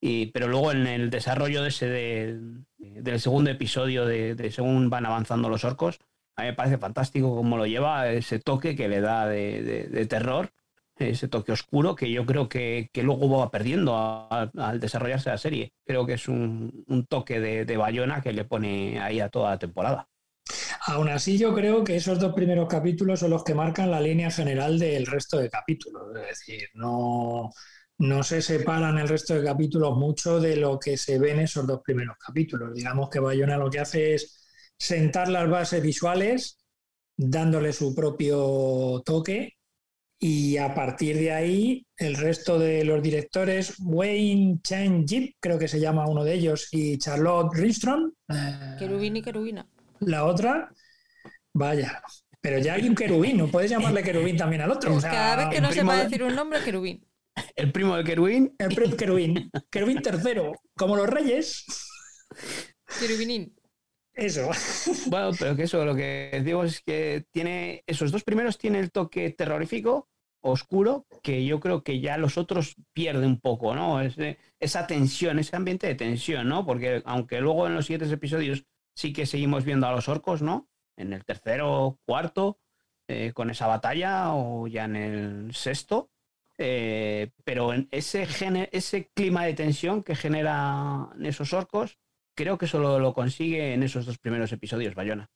Y, 0.00 0.26
pero 0.26 0.46
luego 0.46 0.70
en 0.70 0.86
el 0.86 1.10
desarrollo 1.10 1.62
de 1.62 1.68
ese 1.70 1.86
del 1.88 3.20
segundo 3.20 3.50
episodio 3.50 4.06
de, 4.06 4.50
según 4.52 4.90
van 4.90 5.06
avanzando 5.06 5.48
los 5.48 5.64
orcos, 5.64 5.98
a 6.36 6.42
mí 6.42 6.48
me 6.48 6.54
parece 6.54 6.78
fantástico 6.78 7.34
cómo 7.34 7.56
lo 7.56 7.66
lleva, 7.66 8.08
ese 8.10 8.38
toque 8.38 8.76
que 8.76 8.88
le 8.88 9.00
da 9.00 9.26
de, 9.26 10.06
terror, 10.08 10.50
ese 10.96 11.26
toque 11.26 11.50
oscuro 11.50 11.96
que 11.96 12.12
yo 12.12 12.24
creo 12.26 12.48
que, 12.48 12.90
luego 13.02 13.38
va 13.38 13.50
perdiendo 13.50 14.28
al 14.30 14.78
desarrollarse 14.78 15.30
la 15.30 15.38
serie. 15.38 15.72
Creo 15.84 16.06
que 16.06 16.12
es 16.12 16.28
un, 16.28 16.84
un 16.86 17.06
toque 17.06 17.40
de, 17.40 17.76
Bayona 17.76 18.20
que 18.20 18.32
le 18.32 18.44
pone 18.44 19.00
ahí 19.00 19.18
a 19.18 19.30
toda 19.30 19.50
la 19.50 19.58
temporada. 19.58 20.08
Aún 20.86 21.08
así, 21.08 21.38
yo 21.38 21.54
creo 21.54 21.82
que 21.82 21.96
esos 21.96 22.18
dos 22.18 22.34
primeros 22.34 22.68
capítulos 22.68 23.20
son 23.20 23.30
los 23.30 23.44
que 23.44 23.54
marcan 23.54 23.90
la 23.90 24.00
línea 24.00 24.30
general 24.30 24.78
del 24.78 25.06
resto 25.06 25.38
de 25.38 25.48
capítulos. 25.48 26.02
Es 26.16 26.38
decir, 26.38 26.68
no, 26.74 27.50
no 27.98 28.22
se 28.22 28.42
separan 28.42 28.98
el 28.98 29.08
resto 29.08 29.34
de 29.34 29.44
capítulos 29.44 29.96
mucho 29.96 30.40
de 30.40 30.56
lo 30.56 30.78
que 30.78 30.96
se 30.96 31.18
ve 31.18 31.32
en 31.32 31.40
esos 31.40 31.66
dos 31.66 31.80
primeros 31.82 32.16
capítulos. 32.18 32.74
Digamos 32.74 33.08
que 33.08 33.20
Bayona 33.20 33.56
lo 33.56 33.70
que 33.70 33.80
hace 33.80 34.14
es 34.14 34.46
sentar 34.78 35.28
las 35.28 35.48
bases 35.48 35.82
visuales, 35.82 36.58
dándole 37.16 37.72
su 37.72 37.94
propio 37.94 39.02
toque, 39.04 39.54
y 40.18 40.56
a 40.56 40.74
partir 40.74 41.16
de 41.16 41.32
ahí 41.32 41.86
el 41.96 42.16
resto 42.16 42.58
de 42.58 42.84
los 42.84 43.02
directores, 43.02 43.74
Wayne 43.78 44.58
Chen 44.62 45.06
Jip, 45.06 45.36
creo 45.38 45.58
que 45.58 45.68
se 45.68 45.80
llama 45.80 46.08
uno 46.08 46.24
de 46.24 46.34
ellos, 46.34 46.68
y 46.72 46.98
Charlotte 46.98 47.54
Ristrom. 47.54 48.12
Eh, 48.28 48.76
y 48.76 49.22
Querubina. 49.22 49.66
La 50.00 50.24
otra, 50.24 50.72
vaya. 51.52 52.02
Pero 52.40 52.58
ya 52.58 52.74
hay 52.74 52.88
un 52.88 52.94
querubín, 52.94 53.38
¿no 53.38 53.48
puedes 53.48 53.70
llamarle 53.70 54.02
querubín 54.02 54.36
también 54.36 54.62
al 54.62 54.70
otro? 54.70 54.98
Cada 55.00 55.36
vez 55.36 55.48
que 55.48 55.60
no 55.60 55.72
sepa 55.72 56.04
decir 56.04 56.22
un 56.22 56.34
nombre, 56.34 56.60
querubín. 56.62 57.06
El 57.56 57.72
primo 57.72 57.96
de 57.96 58.04
querubín. 58.04 58.54
El 58.58 58.74
primo 58.74 58.96
querubín. 58.96 59.50
Querubín 59.70 60.02
tercero, 60.02 60.52
como 60.76 60.96
los 60.96 61.08
reyes. 61.08 61.64
Querubinín. 63.00 63.54
Eso. 64.12 64.50
Bueno, 65.06 65.30
pero 65.38 65.56
que 65.56 65.64
eso, 65.64 65.84
lo 65.84 65.94
que 65.94 66.40
digo 66.44 66.62
es 66.64 66.80
que 66.82 67.24
tiene, 67.32 67.82
esos 67.86 68.12
dos 68.12 68.22
primeros 68.22 68.58
tiene 68.58 68.78
el 68.78 68.92
toque 68.92 69.30
terrorífico, 69.30 70.08
oscuro, 70.40 71.06
que 71.22 71.44
yo 71.44 71.58
creo 71.58 71.82
que 71.82 72.00
ya 72.00 72.18
los 72.18 72.38
otros 72.38 72.76
pierde 72.92 73.26
un 73.26 73.40
poco, 73.40 73.74
¿no? 73.74 74.00
esa 74.60 74.86
tensión, 74.86 75.38
ese 75.38 75.56
ambiente 75.56 75.86
de 75.86 75.94
tensión, 75.94 76.48
¿no? 76.48 76.64
Porque 76.64 77.02
aunque 77.06 77.40
luego 77.40 77.66
en 77.66 77.74
los 77.74 77.86
siguientes 77.86 78.12
episodios 78.12 78.64
sí 78.94 79.12
que 79.12 79.26
seguimos 79.26 79.64
viendo 79.64 79.86
a 79.86 79.92
los 79.92 80.08
orcos, 80.08 80.42
¿no? 80.42 80.68
En 80.96 81.12
el 81.12 81.24
tercero, 81.24 81.98
cuarto, 82.06 82.60
eh, 83.08 83.32
con 83.34 83.50
esa 83.50 83.66
batalla, 83.66 84.32
o 84.34 84.66
ya 84.66 84.84
en 84.84 84.96
el 84.96 85.54
sexto. 85.54 86.10
Eh, 86.56 87.32
pero 87.42 87.74
en 87.74 87.88
ese, 87.90 88.26
ese 88.70 89.10
clima 89.12 89.44
de 89.44 89.54
tensión 89.54 90.04
que 90.04 90.14
generan 90.14 91.08
esos 91.24 91.52
orcos, 91.52 91.98
creo 92.36 92.56
que 92.58 92.68
solo 92.68 93.00
lo 93.00 93.12
consigue 93.12 93.74
en 93.74 93.82
esos 93.82 94.06
dos 94.06 94.18
primeros 94.18 94.52
episodios, 94.52 94.94
Bayona. 94.94 95.28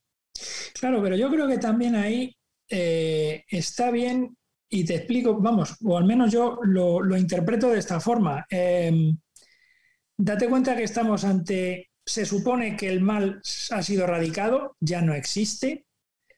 Claro, 0.79 1.03
pero 1.03 1.17
yo 1.17 1.29
creo 1.29 1.49
que 1.49 1.59
también 1.59 1.97
ahí 1.97 2.37
eh, 2.71 3.45
está 3.49 3.91
bien, 3.91 4.37
y 4.71 4.85
te 4.85 4.95
explico, 4.95 5.41
vamos, 5.41 5.77
o 5.85 5.99
al 5.99 6.05
menos 6.05 6.31
yo 6.31 6.61
lo, 6.63 7.03
lo 7.03 7.17
interpreto 7.17 7.71
de 7.71 7.81
esta 7.81 7.99
forma. 7.99 8.47
date 10.17 10.49
cuenta 10.49 10.77
que 10.77 10.85
estamos 10.85 11.25
ante 11.25 11.91
se 12.09 12.25
supone 12.25 12.75
que 12.75 12.89
el 12.89 13.03
mal 13.03 13.43
ha 13.71 13.83
sido 13.83 14.05
erradicado, 14.05 14.77
ya 14.81 15.03
no 15.03 15.15
existe. 15.15 15.85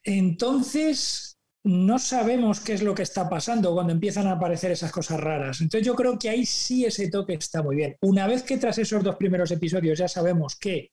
Entonces, 0.03 1.37
no 1.63 1.97
sabemos 1.97 2.59
qué 2.59 2.73
es 2.73 2.83
lo 2.83 2.93
que 2.93 3.03
está 3.03 3.29
pasando 3.29 3.73
cuando 3.73 3.93
empiezan 3.93 4.27
a 4.27 4.33
aparecer 4.33 4.71
esas 4.71 4.91
cosas 4.91 5.21
raras. 5.21 5.61
Entonces, 5.61 5.87
yo 5.87 5.95
creo 5.95 6.19
que 6.19 6.29
ahí 6.29 6.45
sí 6.45 6.83
ese 6.85 7.09
toque 7.09 7.35
está 7.35 7.63
muy 7.63 7.77
bien. 7.77 7.95
Una 8.01 8.27
vez 8.27 8.43
que 8.43 8.57
tras 8.57 8.79
esos 8.79 9.01
dos 9.01 9.15
primeros 9.15 9.49
episodios 9.51 9.97
ya 9.97 10.09
sabemos 10.09 10.57
que 10.57 10.91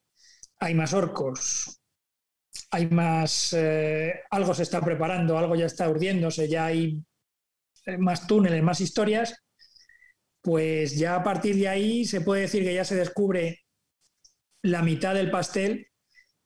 hay 0.59 0.73
más 0.73 0.93
orcos, 0.93 1.81
hay 2.71 2.87
más. 2.87 3.53
Eh, 3.57 4.13
algo 4.31 4.53
se 4.53 4.63
está 4.63 4.79
preparando, 4.79 5.37
algo 5.37 5.55
ya 5.55 5.65
está 5.65 5.89
urdiéndose, 5.89 6.47
ya 6.47 6.67
hay 6.67 7.03
eh, 7.85 7.97
más 7.97 8.27
túneles, 8.27 8.63
más 8.63 8.79
historias, 8.79 9.35
pues 10.41 10.97
ya 10.97 11.15
a 11.15 11.23
partir 11.23 11.57
de 11.57 11.67
ahí 11.67 12.05
se 12.05 12.21
puede 12.21 12.43
decir 12.43 12.63
que 12.63 12.73
ya 12.73 12.85
se 12.85 12.95
descubre 12.95 13.59
la 14.63 14.81
mitad 14.81 15.13
del 15.13 15.31
pastel 15.31 15.87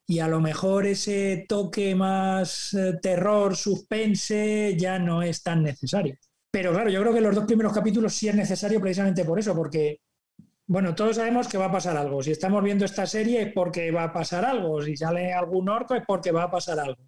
y 0.05 0.19
a 0.19 0.27
lo 0.27 0.41
mejor 0.41 0.85
ese 0.85 1.45
toque 1.47 1.95
más 1.95 2.73
eh, 2.73 2.99
terror, 3.01 3.55
suspense, 3.55 4.75
ya 4.77 4.99
no 4.99 5.21
es 5.23 5.43
tan 5.43 5.63
necesario. 5.63 6.15
Pero 6.51 6.71
claro, 6.73 6.89
yo 6.89 7.01
creo 7.01 7.13
que 7.13 7.21
los 7.21 7.35
dos 7.35 7.45
primeros 7.45 7.73
capítulos 7.73 8.13
sí 8.13 8.27
es 8.27 8.35
necesario 8.35 8.79
precisamente 8.81 9.25
por 9.25 9.39
eso, 9.39 9.55
porque, 9.55 10.01
bueno, 10.67 10.93
todos 10.95 11.15
sabemos 11.15 11.47
que 11.47 11.57
va 11.57 11.65
a 11.65 11.71
pasar 11.71 11.97
algo. 11.97 12.21
Si 12.21 12.31
estamos 12.31 12.63
viendo 12.63 12.85
esta 12.85 13.07
serie 13.07 13.41
es 13.43 13.53
porque 13.53 13.91
va 13.91 14.03
a 14.05 14.13
pasar 14.13 14.45
algo. 14.45 14.81
Si 14.81 14.95
sale 14.97 15.33
algún 15.33 15.69
orco 15.69 15.95
es 15.95 16.03
porque 16.07 16.31
va 16.31 16.43
a 16.43 16.51
pasar 16.51 16.79
algo. 16.79 17.03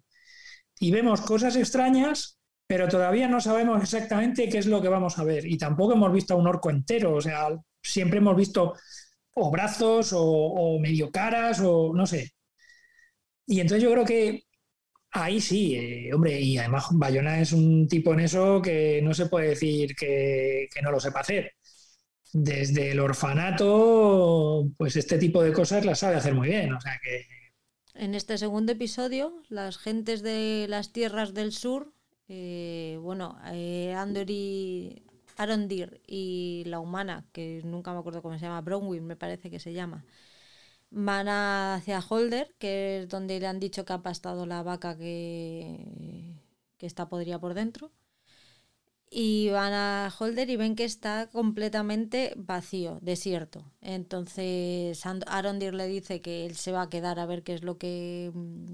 Y 0.80 0.90
vemos 0.90 1.20
cosas 1.20 1.56
extrañas, 1.56 2.38
pero 2.66 2.88
todavía 2.88 3.28
no 3.28 3.40
sabemos 3.40 3.82
exactamente 3.82 4.48
qué 4.48 4.58
es 4.58 4.66
lo 4.66 4.82
que 4.82 4.88
vamos 4.88 5.18
a 5.18 5.24
ver. 5.24 5.46
Y 5.46 5.58
tampoco 5.58 5.94
hemos 5.94 6.12
visto 6.12 6.34
a 6.34 6.36
un 6.36 6.48
orco 6.48 6.70
entero. 6.70 7.14
O 7.14 7.20
sea, 7.20 7.48
siempre 7.82 8.18
hemos 8.18 8.36
visto 8.36 8.74
o 9.36 9.50
brazos 9.50 10.12
o, 10.14 10.78
medio 10.80 11.10
caras 11.10 11.60
o 11.60 11.92
no 11.94 12.06
sé. 12.06 12.32
Y 13.46 13.60
entonces 13.60 13.82
yo 13.82 13.92
creo 13.92 14.04
que 14.04 14.44
ahí 15.10 15.40
sí, 15.40 15.76
eh, 15.76 16.14
hombre, 16.14 16.40
y 16.40 16.58
además 16.58 16.86
Bayona 16.92 17.40
es 17.40 17.52
un 17.52 17.86
tipo 17.88 18.14
en 18.14 18.20
eso 18.20 18.62
que 18.62 19.00
no 19.02 19.14
se 19.14 19.26
puede 19.26 19.50
decir 19.50 19.94
que, 19.94 20.68
no 20.82 20.90
lo 20.90 21.00
sepa 21.00 21.20
hacer. 21.20 21.52
Desde 22.32 22.90
el 22.92 23.00
orfanato, 23.00 24.68
pues 24.76 24.96
este 24.96 25.18
tipo 25.18 25.42
de 25.42 25.52
cosas 25.52 25.84
las 25.84 26.00
sabe 26.00 26.16
hacer 26.16 26.34
muy 26.34 26.48
bien. 26.48 26.72
O 26.72 26.80
sea 26.80 26.98
que. 27.02 27.26
En 27.94 28.14
este 28.14 28.38
segundo 28.38 28.72
episodio, 28.72 29.42
las 29.48 29.78
gentes 29.78 30.22
de 30.22 30.66
las 30.68 30.92
tierras 30.92 31.34
del 31.34 31.52
sur, 31.52 31.94
eh, 32.28 32.98
bueno, 33.00 33.38
eh, 33.52 33.94
y 35.38 35.42
Arondir 35.42 36.00
y 36.06 36.64
la 36.66 36.80
humana, 36.80 37.26
que 37.32 37.62
nunca 37.64 37.92
me 37.92 37.98
acuerdo 38.00 38.22
cómo 38.22 38.34
se 38.38 38.42
llama, 38.46 38.60
Bronwyn 38.62 39.06
me 39.06 39.16
parece 39.16 39.50
que 39.50 39.58
se 39.60 39.72
llama, 39.72 40.04
van 40.90 41.28
hacia 41.28 42.00
Holder, 42.08 42.54
que 42.58 43.00
es 43.02 43.08
donde 43.08 43.40
le 43.40 43.46
han 43.46 43.60
dicho 43.60 43.84
que 43.84 43.92
ha 43.94 44.02
pastado 44.02 44.46
la 44.46 44.62
vaca 44.62 44.96
que, 44.98 46.40
que 46.78 46.86
está 46.86 47.08
podrida 47.08 47.40
por 47.40 47.54
dentro. 47.54 47.92
y 49.10 49.50
van 49.50 49.72
a 49.72 50.12
Holder 50.18 50.50
y 50.50 50.56
ven 50.56 50.74
que 50.76 50.84
está 50.84 51.28
completamente 51.30 52.32
vacío, 52.36 52.98
desierto. 53.02 53.72
Entonces 53.80 55.00
Arondir 55.26 55.74
le 55.74 55.86
dice 55.86 56.20
que 56.20 56.44
él 56.46 56.56
se 56.56 56.72
va 56.72 56.82
a 56.82 56.88
quedar 56.90 57.18
a 57.18 57.26
ver 57.26 57.42
qué 57.42 57.54
es 57.54 57.62
lo 57.62 57.78
que, 57.78 58.32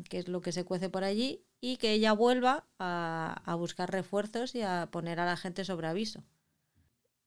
qué 0.09 0.19
es 0.19 0.29
lo 0.29 0.41
que 0.41 0.53
se 0.53 0.65
cuece 0.65 0.89
por 0.91 1.05
allí 1.05 1.45
y 1.61 1.77
que 1.77 1.93
ella 1.93 2.13
vuelva 2.13 2.67
a 2.79 3.55
buscar 3.59 3.91
refuerzos 3.93 4.55
y 4.55 4.63
a 4.63 4.89
poner 4.91 5.21
a 5.21 5.27
la 5.27 5.37
gente 5.37 5.65
sobre 5.65 5.87
aviso. 5.89 6.25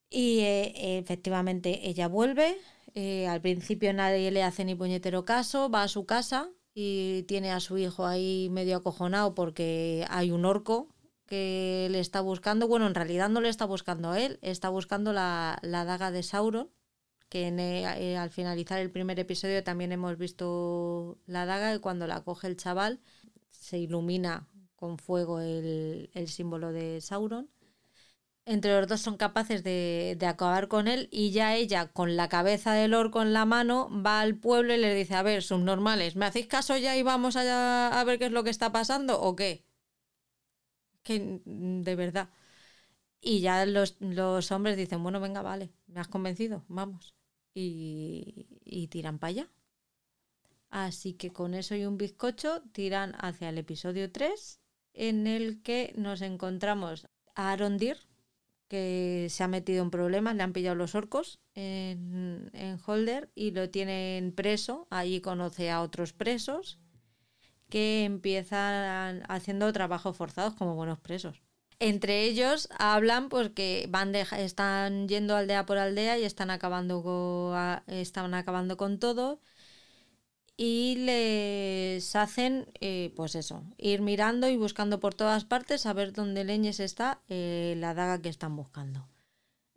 Y 0.10 0.40
eh, 0.40 0.98
efectivamente 1.00 1.88
ella 1.88 2.08
vuelve, 2.08 2.58
eh, 2.94 3.28
al 3.28 3.42
principio 3.42 3.94
nadie 3.94 4.32
le 4.32 4.44
hace 4.44 4.64
ni 4.64 4.76
puñetero 4.76 5.26
caso, 5.26 5.70
va 5.70 5.84
a 5.84 5.88
su 5.88 6.06
casa 6.06 6.50
y 6.74 7.24
tiene 7.24 7.52
a 7.52 7.60
su 7.60 7.78
hijo 7.78 8.06
ahí 8.06 8.50
medio 8.52 8.78
acojonado 8.78 9.36
porque 9.36 10.06
hay 10.10 10.32
un 10.32 10.46
orco 10.46 10.90
que 11.26 11.88
le 11.92 12.00
está 12.00 12.22
buscando. 12.22 12.68
Bueno, 12.68 12.88
en 12.88 12.96
realidad 12.96 13.30
no 13.30 13.42
le 13.42 13.50
está 13.50 13.66
buscando 13.66 14.12
a 14.12 14.22
él, 14.22 14.40
está 14.42 14.70
buscando 14.70 15.12
la, 15.14 15.60
daga 15.64 16.12
de 16.12 16.24
Sauron, 16.24 16.70
que 17.30 17.48
eh, 17.48 18.18
al 18.18 18.30
finalizar 18.30 18.80
el 18.80 18.92
primer 18.92 19.20
episodio 19.20 19.64
también 19.64 19.92
hemos 19.92 20.18
visto 20.18 21.20
la 21.26 21.46
daga 21.46 21.74
y 21.76 21.80
cuando 21.80 22.08
la 22.08 22.24
coge 22.24 22.48
el 22.48 22.58
chaval 22.58 23.02
se 23.52 23.80
ilumina 23.80 24.48
con 24.76 24.98
fuego 25.00 25.42
el, 25.42 26.10
el 26.14 26.28
símbolo 26.30 26.72
de 26.72 27.02
Sauron 27.02 27.50
entre 28.46 28.72
los 28.80 28.88
dos 28.88 29.02
son 29.02 29.18
capaces 29.18 29.64
de, 29.64 30.18
acabar 30.28 30.68
con 30.68 30.88
él 30.88 31.10
y 31.12 31.32
ya 31.32 31.56
ella, 31.56 31.88
con 31.88 32.16
la 32.16 32.30
cabeza 32.30 32.74
del 32.74 32.94
orco 32.94 33.22
en 33.22 33.34
la 33.34 33.46
mano, 33.46 33.90
va 34.04 34.22
al 34.22 34.38
pueblo 34.38 34.74
y 34.74 34.78
le 34.78 34.94
dice, 34.94 35.16
a 35.16 35.24
ver, 35.24 35.42
subnormales, 35.44 36.16
¿me 36.16 36.26
hacéis 36.26 36.48
caso 36.48 36.78
ya 36.78 36.96
y 36.96 37.04
vamos 37.04 37.36
allá 37.36 38.00
a 38.00 38.04
ver 38.04 38.20
qué 38.20 38.26
es 38.26 38.32
lo 38.32 38.44
que 38.44 38.52
está 38.52 38.72
pasando 38.72 39.20
o 39.22 39.36
qué? 39.36 39.66
Que 41.04 41.42
de 41.46 41.96
verdad. 41.96 42.30
Y 43.22 43.42
ya 43.42 43.66
los, 43.66 43.98
hombres 44.52 44.78
dicen, 44.78 45.02
bueno, 45.04 45.20
venga, 45.20 45.42
vale, 45.42 45.72
me 45.88 46.00
has 46.00 46.08
convencido, 46.08 46.64
vamos. 46.68 47.16
Y, 47.54 48.48
y 48.64 48.88
tiran 48.88 49.20
para 49.20 49.30
allá. 49.30 49.50
Así 50.70 51.14
que 51.14 51.32
con 51.32 51.54
eso 51.54 51.76
y 51.76 51.86
un 51.86 51.98
bizcocho 51.98 52.62
tiran 52.74 53.16
hacia 53.18 53.50
el 53.50 53.58
episodio 53.58 54.12
3, 54.12 54.60
en 54.94 55.28
el 55.28 55.64
que 55.64 55.94
nos 55.98 56.22
encontramos 56.22 57.08
a 57.34 57.52
Arondir, 57.52 57.98
que 58.68 59.28
se 59.30 59.44
ha 59.44 59.48
metido 59.48 59.84
en 59.84 59.92
problemas, 59.92 60.36
le 60.36 60.44
han 60.44 60.54
pillado 60.54 60.76
los 60.76 60.96
orcos 60.96 61.40
en, 61.54 62.52
Holder 62.86 63.30
y 63.36 63.52
lo 63.52 63.70
tienen 63.70 64.32
preso. 64.32 64.88
Allí 64.90 65.22
conoce 65.22 65.70
a 65.72 65.82
otros 65.82 66.14
presos 66.14 66.80
que 67.70 68.04
empiezan 68.06 69.24
haciendo 69.28 69.72
trabajos 69.74 70.16
forzados 70.16 70.56
como 70.56 70.76
buenos 70.76 71.00
presos. 71.00 71.42
Entre 71.80 72.24
ellos 72.24 72.70
hablan 72.80 73.28
porque 73.30 73.88
van 73.90 74.16
están 74.16 75.08
yendo 75.10 75.36
aldea 75.36 75.66
por 75.66 75.78
aldea 75.78 76.18
y 76.18 76.24
están 76.24 76.50
acabando 76.50 77.04
con, 77.04 77.82
están 77.88 78.34
acabando 78.34 78.78
con 78.78 78.98
todo 79.00 79.42
y 80.58 80.96
les 80.98 82.16
hacen, 82.16 82.68
eh, 82.80 83.14
pues 83.16 83.36
eso, 83.36 83.64
ir 83.78 84.02
mirando 84.02 84.48
y 84.50 84.58
buscando 84.58 85.00
por 85.00 85.14
todas 85.14 85.46
partes 85.46 85.86
a 85.86 85.94
ver 85.94 86.14
dónde 86.14 86.44
leñes 86.46 86.80
está 86.80 87.22
eh, 87.28 87.76
la 87.78 87.94
daga 87.94 88.22
que 88.22 88.30
están 88.30 88.56
buscando. 88.56 89.08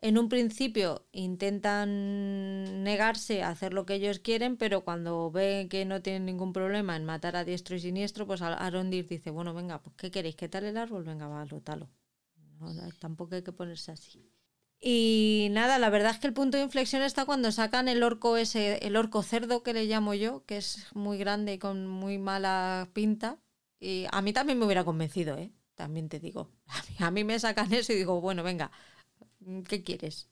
En 0.01 0.17
un 0.17 0.29
principio 0.29 1.07
intentan 1.11 2.85
negarse 2.85 3.43
a 3.43 3.49
hacer 3.51 3.75
lo 3.75 3.85
que 3.85 3.95
ellos 3.95 4.21
quieren, 4.21 4.57
pero 4.57 4.85
cuando 4.85 5.33
ven 5.33 5.69
que 5.69 5.85
no 5.85 6.03
tienen 6.03 6.25
ningún 6.27 6.53
problema 6.53 6.95
en 6.95 7.05
matar 7.05 7.35
a 7.35 7.45
diestro 7.45 7.75
y 7.75 7.81
siniestro, 7.81 8.25
pues 8.25 8.41
Arondir 8.41 9.09
dice, 9.09 9.31
bueno, 9.31 9.55
venga, 9.55 9.83
pues 9.83 9.97
¿qué 9.97 10.13
queréis? 10.13 10.37
¿Qué 10.37 10.49
tal 10.49 10.65
el 10.65 10.77
árbol? 10.77 11.03
Venga, 11.03 11.27
va, 11.27 11.45
lo 11.47 11.61
talo. 11.61 11.89
tampoco 13.01 13.35
hay 13.35 13.43
que 13.43 13.53
ponerse 13.53 13.91
así. 13.91 14.31
Y 14.81 15.49
nada, 15.51 15.79
la 15.79 15.91
verdad 15.91 16.13
es 16.13 16.19
que 16.19 16.29
el 16.29 16.33
punto 16.33 16.57
de 16.57 16.63
inflexión 16.63 17.03
está 17.03 17.25
cuando 17.25 17.51
sacan 17.51 17.89
el 17.89 18.03
orco 18.03 18.37
ese, 18.37 18.79
el 18.87 18.97
orco 18.97 19.23
cerdo 19.23 19.63
que 19.63 19.73
le 19.73 19.87
llamo 19.87 20.15
yo, 20.15 20.45
que 20.47 20.57
es 20.57 20.87
muy 20.95 21.19
grande 21.19 21.55
y 21.55 21.59
con 21.59 21.87
muy 21.87 22.19
mala 22.19 22.89
pinta. 22.93 23.39
Y 23.81 24.07
a 24.13 24.23
mí 24.23 24.33
también 24.33 24.59
me 24.59 24.67
hubiera 24.67 24.85
convencido, 24.85 25.37
¿eh? 25.37 25.53
También 25.75 26.09
te 26.09 26.21
digo. 26.21 26.51
A 26.99 27.11
mí, 27.11 27.25
me 27.25 27.39
sacan 27.39 27.73
eso 27.73 27.93
y 27.93 27.97
digo, 27.97 28.21
bueno, 28.21 28.43
venga, 28.43 28.71
¿qué 29.69 29.83
quieres? 29.83 30.29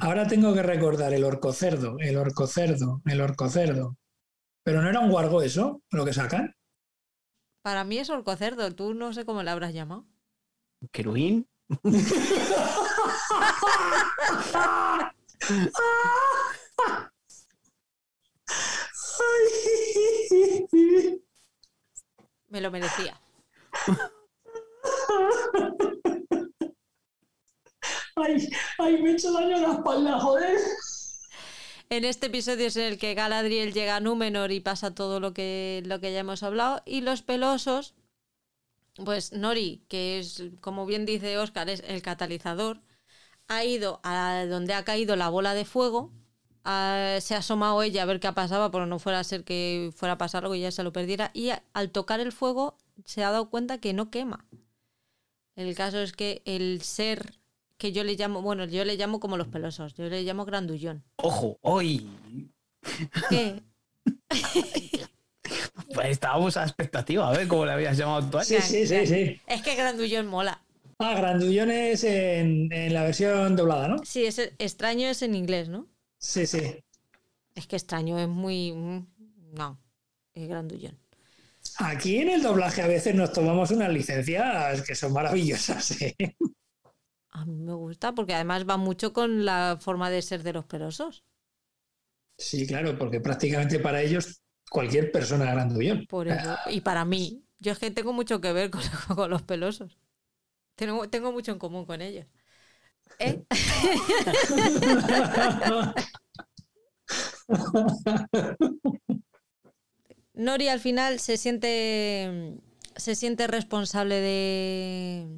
Ahora 0.00 0.26
tengo 0.26 0.52
que 0.54 0.62
recordar 0.62 1.12
el 1.14 1.24
orco 1.24 1.52
cerdo, 1.52 1.96
el 2.00 2.16
orco 2.16 2.46
cerdo, 2.46 3.00
el 3.06 3.20
orco 3.20 3.48
cerdo. 3.48 3.96
Pero 4.62 4.82
no 4.82 4.90
era 4.90 5.00
un 5.00 5.10
guargo 5.10 5.42
eso, 5.42 5.82
lo 5.90 6.04
que 6.04 6.12
sacan. 6.12 6.54
Para 7.62 7.84
mí 7.84 7.98
es 7.98 8.10
orco 8.10 8.36
cerdo, 8.36 8.74
tú 8.74 8.94
no 8.94 9.12
sé 9.12 9.24
cómo 9.24 9.42
le 9.42 9.50
habrás 9.50 9.72
llamado. 9.72 10.06
¿Querubín? 10.92 11.48
Me 22.48 22.60
lo 22.60 22.70
merecía. 22.70 23.20
Ay, 28.16 28.48
ay, 28.78 29.02
me 29.02 29.10
he 29.10 29.12
hecho 29.12 29.32
daño 29.32 29.56
en 29.56 29.62
la 29.62 29.72
espalda, 29.74 30.18
joder. 30.20 30.58
En 31.90 32.04
este 32.04 32.26
episodio 32.26 32.66
es 32.66 32.76
en 32.76 32.84
el 32.84 32.98
que 32.98 33.14
Galadriel 33.14 33.72
llega 33.72 33.96
a 33.96 34.00
Númenor 34.00 34.52
y 34.52 34.60
pasa 34.60 34.94
todo 34.94 35.20
lo 35.20 35.34
que, 35.34 35.82
lo 35.86 36.00
que 36.00 36.12
ya 36.12 36.20
hemos 36.20 36.42
hablado. 36.42 36.82
Y 36.86 37.02
los 37.02 37.22
pelosos, 37.22 37.94
pues 39.04 39.32
Nori, 39.32 39.84
que 39.88 40.18
es, 40.18 40.42
como 40.60 40.86
bien 40.86 41.04
dice 41.04 41.38
Oscar, 41.38 41.68
es 41.68 41.82
el 41.86 42.02
catalizador, 42.02 42.80
ha 43.48 43.64
ido 43.64 44.00
a 44.02 44.44
donde 44.48 44.74
ha 44.74 44.84
caído 44.84 45.16
la 45.16 45.28
bola 45.28 45.54
de 45.54 45.64
fuego, 45.64 46.12
se 46.64 47.34
ha 47.34 47.38
asomado 47.38 47.82
ella 47.82 48.02
a 48.02 48.06
ver 48.06 48.20
qué 48.20 48.32
pasaba, 48.32 48.70
porque 48.70 48.88
no 48.88 48.98
fuera 48.98 49.20
a 49.20 49.24
ser 49.24 49.44
que 49.44 49.90
fuera 49.94 50.14
a 50.14 50.18
pasar 50.18 50.44
algo 50.44 50.54
y 50.54 50.60
ya 50.60 50.70
se 50.70 50.82
lo 50.82 50.92
perdiera, 50.92 51.30
y 51.32 51.50
al 51.72 51.90
tocar 51.90 52.20
el 52.20 52.32
fuego 52.32 52.76
se 53.04 53.22
ha 53.22 53.30
dado 53.30 53.50
cuenta 53.50 53.78
que 53.78 53.92
no 53.92 54.10
quema. 54.10 54.46
El 55.54 55.74
caso 55.74 56.00
es 56.00 56.12
que 56.12 56.42
el 56.44 56.82
ser 56.82 57.38
que 57.78 57.92
yo 57.92 58.04
le 58.04 58.14
llamo, 58.14 58.42
bueno, 58.42 58.64
yo 58.64 58.84
le 58.84 58.96
llamo 58.96 59.20
como 59.20 59.36
los 59.36 59.48
pelosos, 59.48 59.94
yo 59.94 60.04
le 60.04 60.22
llamo 60.22 60.44
grandullón. 60.44 61.04
Ojo, 61.16 61.58
hoy. 61.62 62.06
¿Qué? 63.28 63.62
pues 65.94 66.08
estábamos 66.10 66.56
a 66.56 66.64
expectativa, 66.64 67.28
a 67.28 67.32
ver 67.32 67.48
cómo 67.48 67.64
le 67.64 67.72
habías 67.72 67.96
llamado 67.96 68.28
tú. 68.28 68.38
Sí, 68.44 68.60
sí, 68.60 68.86
sí, 68.86 69.06
sí. 69.06 69.40
Es 69.46 69.62
que 69.62 69.74
grandullón 69.74 70.26
mola. 70.26 70.60
Ah, 70.98 71.14
Grandullones 71.14 72.04
en, 72.04 72.72
en 72.72 72.94
la 72.94 73.04
versión 73.04 73.54
doblada, 73.54 73.88
¿no? 73.88 73.96
Sí, 74.04 74.24
es 74.24 74.38
extraño 74.38 75.08
es 75.08 75.22
en 75.22 75.34
inglés, 75.34 75.68
¿no? 75.68 75.86
Sí, 76.18 76.46
sí. 76.46 76.60
Es 77.54 77.66
que 77.66 77.76
extraño 77.76 78.18
es 78.18 78.28
muy. 78.28 78.72
Mm, 78.72 79.06
no, 79.54 79.80
es 80.34 80.48
grandullón. 80.48 80.98
Aquí 81.78 82.18
en 82.18 82.30
el 82.30 82.42
doblaje 82.42 82.82
a 82.82 82.86
veces 82.86 83.14
nos 83.14 83.32
tomamos 83.32 83.70
unas 83.70 83.92
licencias 83.92 84.82
que 84.82 84.94
son 84.94 85.12
maravillosas. 85.12 86.00
¿eh? 86.00 86.16
A 87.30 87.44
mí 87.44 87.54
me 87.54 87.74
gusta 87.74 88.14
porque 88.16 88.34
además 88.34 88.64
va 88.68 88.76
mucho 88.78 89.12
con 89.12 89.44
la 89.44 89.78
forma 89.80 90.10
de 90.10 90.22
ser 90.22 90.42
de 90.42 90.52
los 90.54 90.64
pelosos. 90.64 91.24
Sí, 92.38 92.66
claro, 92.66 92.98
porque 92.98 93.20
prácticamente 93.20 93.78
para 93.78 94.02
ellos 94.02 94.42
cualquier 94.70 95.10
persona 95.10 95.46
es 95.46 95.52
grandullón. 95.52 96.06
Por 96.06 96.28
eso. 96.28 96.56
Y 96.70 96.80
para 96.80 97.04
mí, 97.04 97.44
yo 97.58 97.72
es 97.72 97.78
que 97.78 97.90
tengo 97.90 98.12
mucho 98.12 98.40
que 98.40 98.52
ver 98.52 98.70
con, 98.70 98.82
con 99.14 99.30
los 99.30 99.42
pelosos. 99.42 99.98
Tengo, 100.76 101.08
tengo 101.08 101.32
mucho 101.32 101.52
en 101.52 101.58
común 101.58 101.86
con 101.86 102.02
ellos. 102.02 102.26
¿Eh? 103.18 103.42
Nori 110.34 110.68
al 110.68 110.80
final 110.80 111.18
se 111.18 111.38
siente, 111.38 112.58
se 112.96 113.14
siente 113.14 113.46
responsable 113.46 114.16
de, 114.16 115.28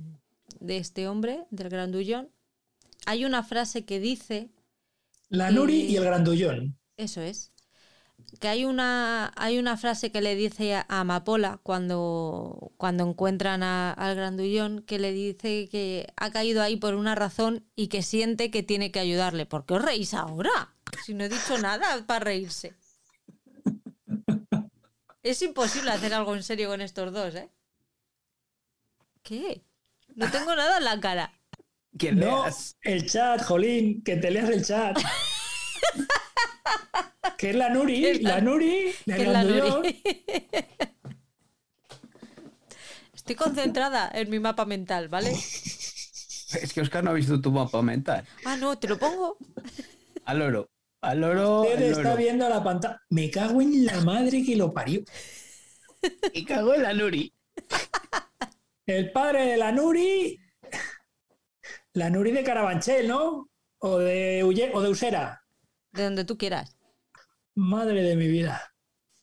de 0.59 0.78
este 0.78 1.07
hombre, 1.09 1.45
del 1.51 1.68
grandullón. 1.68 2.32
Hay 3.07 3.24
una 3.24 3.45
frase 3.45 3.84
que 3.84 4.01
dice... 4.01 4.51
La 5.28 5.51
Nuri 5.51 5.82
y 5.82 5.97
el 5.97 6.05
grandullón. 6.05 6.78
Eso 6.97 7.20
es 7.20 7.53
que 8.41 8.49
hay 8.49 8.64
una, 8.64 9.33
hay 9.37 9.59
una 9.59 9.76
frase 9.76 10.12
que 10.12 10.20
le 10.20 10.35
dice 10.35 10.74
a 10.74 10.87
Amapola 10.89 11.61
cuando, 11.62 12.72
cuando 12.76 13.09
encuentran 13.09 13.62
al 13.62 14.14
grandullón, 14.14 14.83
que 14.83 14.99
le 14.99 15.12
dice 15.12 15.68
que 15.70 16.12
ha 16.16 16.31
caído 16.31 16.62
ahí 16.62 16.76
por 16.76 16.95
una 16.95 17.14
razón 17.14 17.64
y 17.74 17.89
que 17.89 18.03
siente 18.03 18.51
que 18.51 18.62
tiene 18.62 18.93
que 18.93 19.01
ayudarle. 19.01 19.47
¿Por 19.47 19.66
qué 19.66 19.74
os 19.74 19.83
reís 19.83 20.14
ahora? 20.14 20.74
Si 21.05 21.14
no 21.14 21.24
he 21.24 21.29
dicho 21.29 21.59
nada 21.59 22.07
para 22.07 22.24
reírse. 22.24 22.74
Es 25.22 25.43
imposible 25.43 25.91
hacer 25.91 26.14
algo 26.14 26.35
en 26.35 26.43
serio 26.43 26.68
con 26.68 26.81
estos 26.81 27.12
dos, 27.12 27.35
¿eh? 27.35 27.51
¿Qué? 29.22 29.62
No 30.14 30.31
tengo 30.31 30.55
nada 30.55 30.79
en 30.79 30.85
la 30.85 31.01
cara. 31.01 31.35
Que 31.99 32.12
no, 32.12 32.45
el 32.83 33.11
chat, 33.11 33.43
Jolín, 33.43 34.03
que 34.05 34.16
te 34.16 34.31
leas 34.31 34.51
el 34.51 34.64
chat. 34.64 34.99
¿Qué 37.37 37.51
es 37.51 37.57
la 37.57 37.69
Nuri? 37.71 38.21
la, 38.21 38.41
Nuri, 38.41 38.93
la 39.07 39.43
Nuri? 39.45 40.03
Estoy 43.14 43.35
concentrada 43.35 44.11
en 44.14 44.31
mi 44.31 44.39
mapa 44.39 44.64
mental, 44.64 45.09
¿vale? 45.09 45.31
Es 45.33 46.73
que 46.73 46.81
Oscar 46.81 47.05
no 47.05 47.11
ha 47.11 47.14
visto 47.14 47.41
tu 47.41 47.51
mapa 47.53 47.83
mental. 47.83 48.25
Ah, 48.45 48.57
no, 48.57 48.79
te 48.79 48.89
lo 48.89 48.99
pongo. 48.99 49.37
Al 50.25 50.41
oro. 50.43 50.71
Al 51.01 51.23
oro. 51.25 51.62
Usted 51.62 51.77
al 51.77 51.83
está 51.85 52.09
oro. 52.12 52.16
viendo 52.16 52.49
la 52.49 52.62
pantalla. 52.64 53.01
Me 53.11 53.31
cago 53.31 53.61
en 53.62 53.85
la 53.87 54.01
madre 54.01 54.43
que 54.45 54.57
lo 54.57 54.73
parió. 54.73 55.03
Y 56.33 56.45
cago 56.45 56.75
en 56.75 56.83
la 56.85 56.93
Nuri. 56.95 57.35
El 58.87 59.11
padre 59.12 59.47
de 59.47 59.57
la 59.57 59.73
Nuri. 59.73 60.39
La 61.95 62.09
Nuri 62.09 62.31
de 62.31 62.45
Carabanchel, 62.45 63.09
¿no? 63.09 63.51
O 63.79 63.99
de, 63.99 64.45
Ulle- 64.45 64.71
o 64.73 64.81
de 64.81 64.89
Usera. 64.91 65.43
De 65.93 66.05
donde 66.05 66.25
tú 66.25 66.39
quieras. 66.39 66.78
Madre 67.59 68.02
de 68.02 68.14
mi 68.14 68.28
vida. 68.28 68.72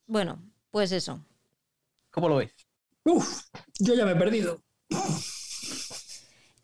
Bueno, 0.07 0.43
pues 0.69 0.91
eso. 0.91 1.25
¿Cómo 2.11 2.27
lo 2.27 2.35
ves? 2.35 2.51
Uf, 3.05 3.43
yo 3.79 3.93
ya 3.95 4.05
me 4.05 4.11
he 4.11 4.15
perdido. 4.15 4.61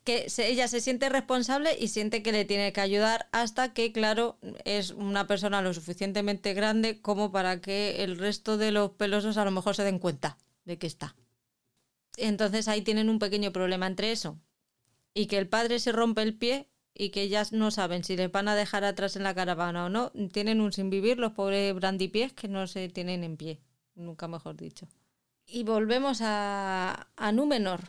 que 0.04 0.28
se- 0.28 0.48
ella 0.50 0.66
se 0.68 0.80
siente 0.80 1.08
responsable 1.08 1.76
y 1.78 1.88
siente 1.88 2.22
que 2.22 2.32
le 2.32 2.44
tiene 2.44 2.72
que 2.72 2.80
ayudar 2.80 3.28
hasta 3.32 3.72
que, 3.72 3.92
claro, 3.92 4.36
es 4.64 4.90
una 4.90 5.26
persona 5.28 5.62
lo 5.62 5.72
suficientemente 5.72 6.54
grande 6.54 7.00
como 7.00 7.30
para 7.30 7.60
que 7.60 8.02
el 8.02 8.18
resto 8.18 8.58
de 8.58 8.72
los 8.72 8.90
pelosos 8.90 9.36
a 9.36 9.44
lo 9.44 9.52
mejor 9.52 9.76
se 9.76 9.84
den 9.84 10.00
cuenta 10.00 10.38
de 10.64 10.76
que 10.76 10.88
está. 10.88 11.14
Entonces 12.16 12.66
ahí 12.68 12.82
tienen 12.82 13.08
un 13.08 13.18
pequeño 13.20 13.52
problema 13.52 13.86
entre 13.86 14.10
eso 14.12 14.40
y 15.14 15.26
que 15.26 15.38
el 15.38 15.48
padre 15.48 15.78
se 15.78 15.92
rompe 15.92 16.22
el 16.22 16.36
pie 16.36 16.68
y 16.94 17.10
que 17.10 17.22
ellas 17.22 17.52
no 17.52 17.70
saben 17.70 18.04
si 18.04 18.16
les 18.16 18.30
van 18.30 18.48
a 18.48 18.56
dejar 18.56 18.84
atrás 18.84 19.16
en 19.16 19.22
la 19.22 19.34
caravana 19.34 19.86
o 19.86 19.88
no. 19.88 20.10
Tienen 20.32 20.60
un 20.60 20.72
sin 20.72 20.90
vivir 20.90 21.18
los 21.18 21.32
pobres 21.32 21.74
brandipiés 21.74 22.32
que 22.32 22.48
no 22.48 22.66
se 22.66 22.88
tienen 22.88 23.24
en 23.24 23.36
pie, 23.36 23.60
nunca 23.94 24.28
mejor 24.28 24.56
dicho. 24.56 24.88
Y 25.46 25.64
volvemos 25.64 26.20
a, 26.22 27.08
a 27.16 27.32
Númenor. 27.32 27.80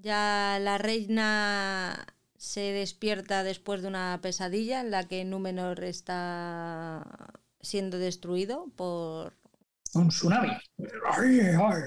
Ya 0.00 0.58
la 0.60 0.78
reina 0.78 2.06
se 2.36 2.60
despierta 2.72 3.44
después 3.44 3.82
de 3.82 3.88
una 3.88 4.18
pesadilla 4.20 4.80
en 4.80 4.90
la 4.90 5.06
que 5.06 5.24
Númenor 5.24 5.84
está 5.84 7.32
siendo 7.60 7.98
destruido 7.98 8.66
por... 8.76 9.34
Un 9.94 10.08
tsunami. 10.10 10.52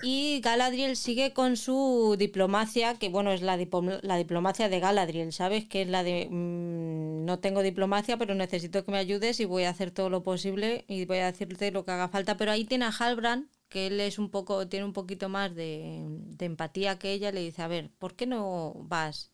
Y 0.02 0.40
Galadriel 0.42 0.96
sigue 0.96 1.34
con 1.34 1.58
su 1.58 2.16
diplomacia, 2.20 2.96
que 3.00 3.10
bueno, 3.10 3.32
es 3.32 3.42
la, 3.42 3.58
la 4.04 4.18
diplomacia 4.18 4.70
de 4.70 4.80
Galadriel, 4.80 5.34
¿sabes? 5.34 5.68
Que 5.68 5.82
es 5.82 5.88
la 5.90 6.04
de... 6.04 6.28
mm, 6.30 7.26
no 7.26 7.40
tengo 7.40 7.62
diplomacia, 7.64 8.18
pero 8.18 8.36
necesito 8.36 8.86
que 8.86 8.92
me 8.92 9.00
ayudes 9.00 9.40
y 9.40 9.46
voy 9.46 9.64
a 9.64 9.72
hacer 9.72 9.92
todo 9.92 10.10
lo 10.10 10.22
posible 10.24 10.86
y 10.88 11.06
voy 11.06 11.18
a 11.20 11.32
decirte 11.32 11.72
lo 11.72 11.86
que 11.86 11.92
haga 11.92 12.08
falta. 12.10 12.38
Pero 12.38 12.52
ahí 12.52 12.66
tiene 12.66 12.86
a 12.86 12.90
Halbrand, 12.92 13.50
que 13.70 13.88
él 13.88 14.00
es 14.00 14.20
un 14.20 14.30
poco, 14.30 14.68
tiene 14.68 14.86
un 14.86 14.94
poquito 14.94 15.28
más 15.30 15.56
de, 15.56 16.04
de 16.08 16.46
empatía 16.46 17.00
que 17.00 17.12
ella, 17.14 17.32
le 17.32 17.42
dice, 17.42 17.62
a 17.64 17.68
ver, 17.68 17.90
¿por 17.98 18.16
qué 18.16 18.28
no 18.28 18.74
vas 18.86 19.32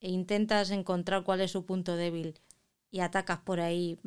e 0.00 0.08
intentas 0.20 0.70
encontrar 0.70 1.24
cuál 1.24 1.40
es 1.40 1.50
su 1.52 1.64
punto 1.66 1.96
débil 1.96 2.28
y 2.90 3.00
atacas 3.00 3.40
por 3.40 3.58
ahí 3.60 3.98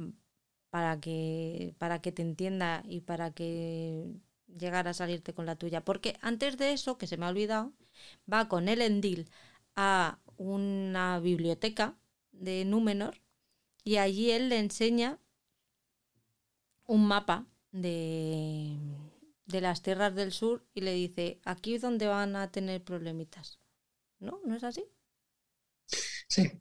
para 0.70 1.00
que, 1.00 1.76
para 1.80 2.02
que 2.02 2.12
te 2.12 2.22
entienda 2.22 2.84
y 2.88 3.02
para 3.02 3.32
que 3.32 4.14
llegara 4.48 4.92
a 4.92 4.94
salirte 4.94 5.34
con 5.34 5.46
la 5.46 5.56
tuya? 5.56 5.84
Porque 5.84 6.18
antes 6.22 6.58
de 6.58 6.74
eso, 6.74 6.98
que 6.98 7.08
se 7.08 7.18
me 7.18 7.26
ha 7.26 7.30
olvidado, 7.30 7.74
va 8.32 8.48
con 8.50 8.68
Elendil 8.70 9.30
a 9.76 10.20
una 10.38 11.20
biblioteca 11.20 11.98
de 12.32 12.66
Númenor 12.66 13.22
y 13.84 13.98
allí 13.98 14.32
él 14.32 14.50
le 14.50 14.60
enseña 14.60 15.20
un 16.88 17.02
mapa 17.08 17.46
de, 17.72 18.78
de 19.46 19.62
las 19.62 19.82
tierras 19.84 20.16
del 20.16 20.32
sur 20.32 20.66
y 20.74 20.82
le 20.82 20.94
dice, 20.94 21.40
aquí 21.46 21.76
es 21.76 21.82
donde 21.82 22.08
van 22.08 22.36
a 22.36 22.52
tener 22.52 22.84
problemitas. 22.84 23.60
¿No? 24.20 24.42
¿No 24.46 24.56
es 24.56 24.64
así? 24.64 24.86
Sí. 26.28 26.52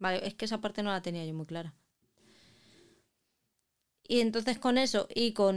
Vale, 0.00 0.26
es 0.26 0.34
que 0.34 0.44
esa 0.46 0.60
parte 0.60 0.82
no 0.82 0.90
la 0.90 1.02
tenía 1.02 1.24
yo 1.24 1.34
muy 1.34 1.46
clara. 1.46 1.72
Y 4.08 4.20
entonces 4.20 4.58
con 4.58 4.78
eso 4.78 5.06
y 5.14 5.32
con 5.34 5.54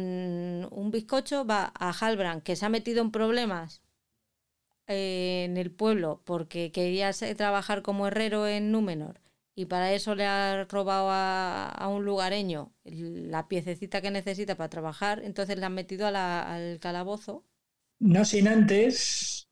un 0.71 0.91
bizcocho 0.91 1.45
va 1.45 1.71
a 1.73 1.91
Halbrand, 1.91 2.43
que 2.43 2.55
se 2.55 2.65
ha 2.65 2.69
metido 2.69 3.01
en 3.01 3.11
problemas 3.11 3.81
eh, 4.87 5.45
en 5.45 5.57
el 5.57 5.71
pueblo 5.71 6.21
porque 6.25 6.71
quería 6.71 7.11
trabajar 7.37 7.81
como 7.81 8.07
herrero 8.07 8.45
en 8.47 8.71
Númenor 8.71 9.21
y 9.55 9.65
para 9.65 9.93
eso 9.93 10.15
le 10.15 10.25
ha 10.25 10.65
robado 10.65 11.09
a, 11.11 11.87
un 11.87 12.03
lugareño 12.05 12.73
la 12.83 13.47
piececita 13.47 14.01
que 14.01 14.11
necesita 14.11 14.55
para 14.55 14.69
trabajar, 14.69 15.21
entonces 15.23 15.57
le 15.57 15.65
han 15.65 15.73
metido 15.73 16.07
al 16.07 16.79
calabozo. 16.79 17.45
No 17.99 18.25
sin 18.25 18.47
antes 18.47 19.49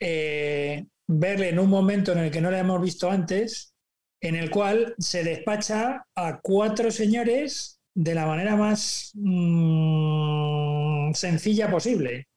eh, 0.00 0.86
verle 1.06 1.50
en 1.50 1.58
un 1.58 1.68
momento 1.68 2.12
en 2.12 2.18
el 2.18 2.30
que 2.30 2.40
no 2.40 2.50
le 2.50 2.58
hemos 2.58 2.80
visto 2.80 3.10
antes, 3.10 3.74
en 4.20 4.36
el 4.36 4.50
cual 4.50 4.94
se 4.98 5.22
despacha 5.24 6.06
a 6.14 6.40
cuatro 6.40 6.90
señores 6.90 7.75
de 7.96 8.14
la 8.14 8.26
manera 8.26 8.56
más 8.56 9.12
mm, 9.14 11.12
sencilla 11.14 11.70
posible, 11.70 12.28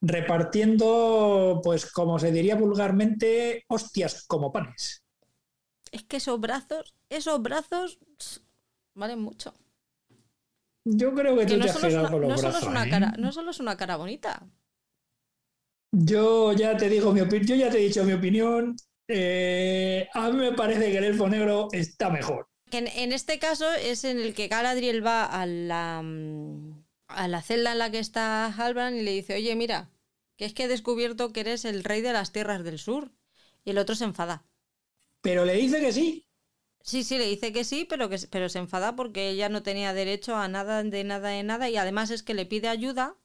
repartiendo, 0.00 1.60
pues 1.64 1.90
como 1.92 2.18
se 2.18 2.32
diría 2.32 2.56
vulgarmente, 2.56 3.64
hostias 3.68 4.24
como 4.26 4.52
panes. 4.52 5.04
Es 5.92 6.02
que 6.04 6.18
esos 6.18 6.38
brazos, 6.40 6.94
esos 7.08 7.40
brazos 7.40 7.98
valen 8.94 9.20
mucho. 9.20 9.54
Yo 10.86 11.14
creo 11.14 11.36
que 11.36 11.46
Que 11.46 11.56
tú 11.56 11.58
no 11.58 11.64
te 11.64 11.70
has 11.70 11.78
quedado 11.78 12.10
con 12.10 12.22
los 12.22 12.30
no 12.30 12.38
solo 12.38 12.58
es 12.58 12.66
brazos. 12.66 12.66
una 12.66 12.86
¿eh? 12.86 12.90
cara, 12.90 13.14
no 13.18 13.32
solo 13.32 13.50
es 13.50 13.60
una 13.60 13.76
cara 13.76 13.96
bonita. 13.96 14.46
Yo 15.92 16.52
ya 16.52 16.76
te 16.76 16.88
digo 16.88 17.12
mi 17.12 17.20
opinión, 17.20 17.46
yo 17.46 17.54
ya 17.56 17.70
te 17.70 17.78
he 17.78 17.82
dicho 17.88 18.04
mi 18.04 18.12
opinión. 18.12 18.76
Eh, 19.08 20.08
a 20.12 20.30
mí 20.30 20.36
me 20.38 20.52
parece 20.52 20.90
que 20.90 20.98
el 20.98 21.04
elfo 21.04 21.28
negro 21.28 21.68
está 21.72 22.10
mejor. 22.10 22.48
En, 22.78 22.86
en 22.88 23.12
este 23.12 23.38
caso 23.38 23.70
es 23.72 24.04
en 24.04 24.18
el 24.20 24.34
que 24.34 24.48
Galadriel 24.48 25.04
va 25.06 25.24
a 25.24 25.46
la, 25.46 26.02
mm, 26.02 26.84
a 27.08 27.28
la 27.28 27.42
celda 27.42 27.72
en 27.72 27.78
la 27.78 27.90
que 27.90 27.98
está 28.00 28.46
Halbrand 28.46 28.96
y 28.96 29.02
le 29.02 29.12
dice, 29.12 29.34
oye, 29.34 29.54
mira, 29.56 29.90
que 30.36 30.44
es 30.46 30.54
que 30.54 30.64
he 30.64 30.68
descubierto 30.68 31.32
que 31.32 31.40
eres 31.40 31.64
el 31.64 31.84
rey 31.84 32.00
de 32.02 32.12
las 32.12 32.32
tierras 32.32 32.64
del 32.64 32.78
sur. 32.78 33.12
Y 33.64 33.70
el 33.70 33.78
otro 33.78 33.94
se 33.94 34.04
enfada. 34.04 34.44
Pero 35.22 35.44
le 35.44 35.54
dice 35.54 35.80
que 35.80 35.92
sí. 35.92 36.24
Sí, 36.82 37.02
sí, 37.02 37.16
le 37.18 37.26
dice 37.26 37.52
que 37.52 37.64
sí, 37.64 37.86
pero, 37.88 38.08
que, 38.10 38.18
pero 38.30 38.48
se 38.48 38.58
enfada 38.58 38.94
porque 38.94 39.30
ella 39.30 39.48
no 39.48 39.62
tenía 39.62 39.94
derecho 39.94 40.36
a 40.36 40.48
nada, 40.48 40.82
de 40.82 41.02
nada, 41.04 41.30
de 41.30 41.42
nada. 41.42 41.68
Y 41.70 41.76
además 41.76 42.10
es 42.10 42.22
que 42.22 42.34
le 42.34 42.44
pide 42.46 42.68
ayuda 42.68 43.16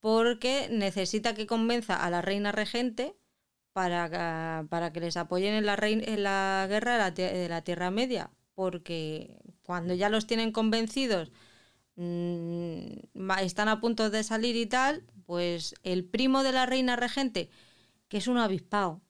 porque 0.00 0.68
necesita 0.70 1.34
que 1.34 1.46
convenza 1.48 1.96
a 2.04 2.10
la 2.10 2.22
reina 2.22 2.52
regente 2.52 3.16
para, 3.74 4.66
para 4.70 4.92
que 4.92 5.00
les 5.00 5.16
apoyen 5.18 5.54
en 5.54 5.66
la, 5.66 5.76
rein- 5.76 6.04
en 6.06 6.24
la 6.24 6.66
guerra 6.68 6.94
de 6.94 6.98
la, 7.00 7.14
tie- 7.14 7.32
de 7.32 7.48
la 7.50 7.62
Tierra 7.64 7.90
Media. 7.92 8.32
Porque 8.60 9.38
cuando 9.68 9.92
ya 9.94 10.08
los 10.10 10.26
tienen 10.30 10.52
convencidos, 10.52 11.26
mm, 11.96 13.30
están 13.50 13.68
a 13.70 13.80
punto 13.82 14.10
de 14.10 14.22
salir 14.24 14.56
y 14.56 14.66
tal, 14.66 15.04
pues 15.26 15.74
el 15.84 16.04
primo 16.14 16.42
de 16.44 16.52
la 16.52 16.66
reina 16.66 16.96
regente, 16.96 17.50
que 18.08 18.18
es 18.18 18.28
un 18.28 18.38
avispado, 18.38 19.02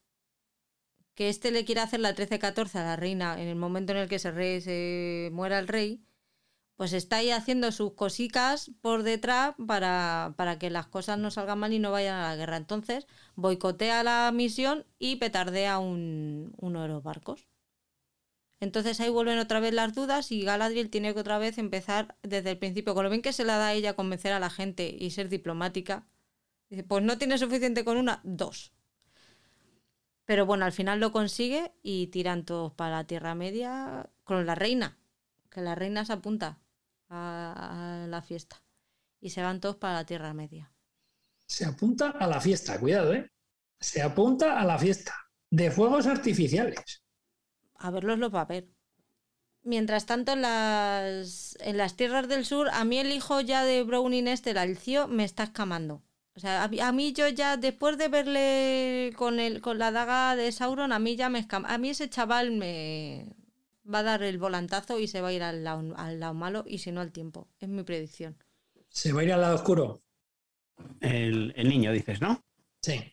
que 1.14 1.28
este 1.28 1.51
le 1.51 1.64
quiere 1.64 1.80
hacer 1.82 2.01
la 2.01 2.14
13-14 2.14 2.78
a 2.78 2.84
la 2.84 2.96
reina 2.96 3.40
en 3.40 3.48
el 3.48 3.57
momento 3.57 3.92
en 3.92 3.98
el 3.98 4.09
que 4.09 4.18
se, 4.18 4.30
re- 4.32 4.61
se 4.61 5.30
muera 5.32 5.59
el 5.59 5.68
rey, 5.68 6.03
pues 6.76 6.94
está 6.94 7.18
ahí 7.18 7.32
haciendo 7.32 7.72
sus 7.72 7.94
cositas 7.94 8.72
por 8.82 9.05
detrás 9.05 9.57
para, 9.68 10.34
para 10.38 10.59
que 10.61 10.70
las 10.70 10.88
cosas 10.88 11.18
no 11.20 11.32
salgan 11.32 11.61
mal 11.61 11.74
y 11.74 11.80
no 11.80 11.92
vayan 11.92 12.16
a 12.18 12.30
la 12.30 12.36
guerra. 12.36 12.59
Entonces 12.59 13.09
boicotea 13.36 14.05
la 14.05 14.32
misión 14.34 14.86
y 15.01 15.16
petardea 15.18 15.80
un, 15.80 16.55
uno 16.59 16.82
de 16.84 16.88
los 16.90 17.05
barcos. 17.05 17.49
Entonces 18.61 19.00
ahí 19.00 19.08
vuelven 19.08 19.38
otra 19.38 19.58
vez 19.58 19.72
las 19.72 19.94
dudas 19.94 20.30
y 20.30 20.42
Galadriel 20.42 20.90
tiene 20.90 21.14
que 21.14 21.20
otra 21.20 21.38
vez 21.38 21.56
empezar 21.56 22.16
desde 22.22 22.50
el 22.50 22.58
principio, 22.58 22.94
con 22.94 23.04
lo 23.04 23.11
bien 23.11 23.22
que 23.22 23.32
se 23.32 23.44
le 23.44 23.52
da 23.52 23.68
a 23.68 23.72
ella 23.72 23.96
convencer 23.96 24.32
a 24.32 24.38
la 24.38 24.50
gente 24.50 24.94
y 24.98 25.11
ser 25.11 25.30
diplomática. 25.30 26.06
Dice, 26.68 26.84
pues 26.84 27.02
no 27.02 27.16
tiene 27.16 27.38
suficiente 27.38 27.84
con 27.84 27.96
una, 27.96 28.20
dos. 28.22 28.72
Pero 30.26 30.46
bueno, 30.46 30.66
al 30.66 30.72
final 30.72 31.00
lo 31.00 31.11
consigue 31.11 31.72
y 31.82 32.08
tiran 32.08 32.44
todos 32.44 32.72
para 32.74 32.96
la 32.96 33.06
Tierra 33.06 33.34
Media 33.34 34.11
con 34.24 34.44
la 34.46 34.54
reina, 34.54 34.98
que 35.50 35.62
la 35.62 35.74
reina 35.74 36.04
se 36.04 36.12
apunta 36.12 36.61
a, 37.08 38.04
a 38.04 38.06
la 38.06 38.22
fiesta 38.22 38.62
y 39.20 39.30
se 39.30 39.42
van 39.42 39.61
todos 39.61 39.76
para 39.76 39.94
la 39.94 40.04
Tierra 40.04 40.34
Media. 40.34 40.70
Se 41.46 41.64
apunta 41.64 42.11
a 42.11 42.26
la 42.26 42.40
fiesta, 42.40 42.78
cuidado, 42.78 43.14
¿eh? 43.14 43.28
Se 43.80 44.02
apunta 44.02 44.61
a 44.61 44.64
la 44.64 44.78
fiesta 44.78 45.14
de 45.50 45.70
fuegos 45.70 46.06
artificiales. 46.06 47.02
A 47.81 47.91
verlos 47.91 48.18
los 48.18 48.33
va 48.33 48.43
a 48.43 48.45
ver. 48.45 48.68
Mientras 49.62 50.07
tanto, 50.07 50.33
en 50.33 50.43
las, 50.43 51.57
en 51.61 51.76
las 51.76 51.97
tierras 51.97 52.28
del 52.28 52.45
sur, 52.47 52.68
a 52.72 52.85
mí 52.85 52.99
el 52.99 53.11
hijo 53.12 53.41
ya 53.41 53.64
de 53.64 53.83
Browning 53.83 54.28
este, 54.28 54.51
el 54.53 54.59
Alcio, 54.59 55.07
me 55.09 55.24
está 55.24 55.43
escamando. 55.45 56.03
O 56.35 56.41
sea, 56.41 56.62
a, 56.64 56.68
mí- 56.68 56.81
a 56.81 56.93
mí 56.93 57.12
yo 57.12 57.28
ya, 57.28 57.57
después 57.57 57.99
de 57.99 58.09
verle 58.09 59.12
con, 59.16 59.41
el, 59.41 59.61
con 59.61 59.78
la 59.78 59.91
daga 59.91 60.37
de 60.37 60.51
Sauron, 60.53 60.93
a 60.93 60.99
mí 60.99 61.16
ya 61.16 61.28
me 61.28 61.39
escama. 61.41 61.68
A 61.68 61.76
mí 61.78 61.91
ese 61.91 62.09
chaval 62.09 62.53
me 62.53 63.26
va 63.93 63.99
a 63.99 64.03
dar 64.03 64.22
el 64.22 64.39
volantazo 64.39 64.99
y 64.99 65.09
se 65.09 65.20
va 65.20 65.28
a 65.28 65.33
ir 65.33 65.43
al 65.43 65.64
lado, 65.64 65.95
al 65.97 66.20
lado 66.20 66.33
malo 66.35 66.64
y 66.66 66.78
si 66.78 66.93
no 66.93 67.01
al 67.01 67.12
tiempo. 67.12 67.49
Es 67.59 67.68
mi 67.68 67.83
predicción. 67.83 68.37
Se 68.89 69.12
va 69.12 69.20
a 69.20 69.24
ir 69.24 69.33
al 69.33 69.41
lado 69.43 69.57
oscuro. 69.57 70.01
El, 71.01 71.53
el 71.57 71.68
niño, 71.68 71.93
dices, 71.93 72.20
¿no? 72.22 72.43
Sí. 72.83 73.12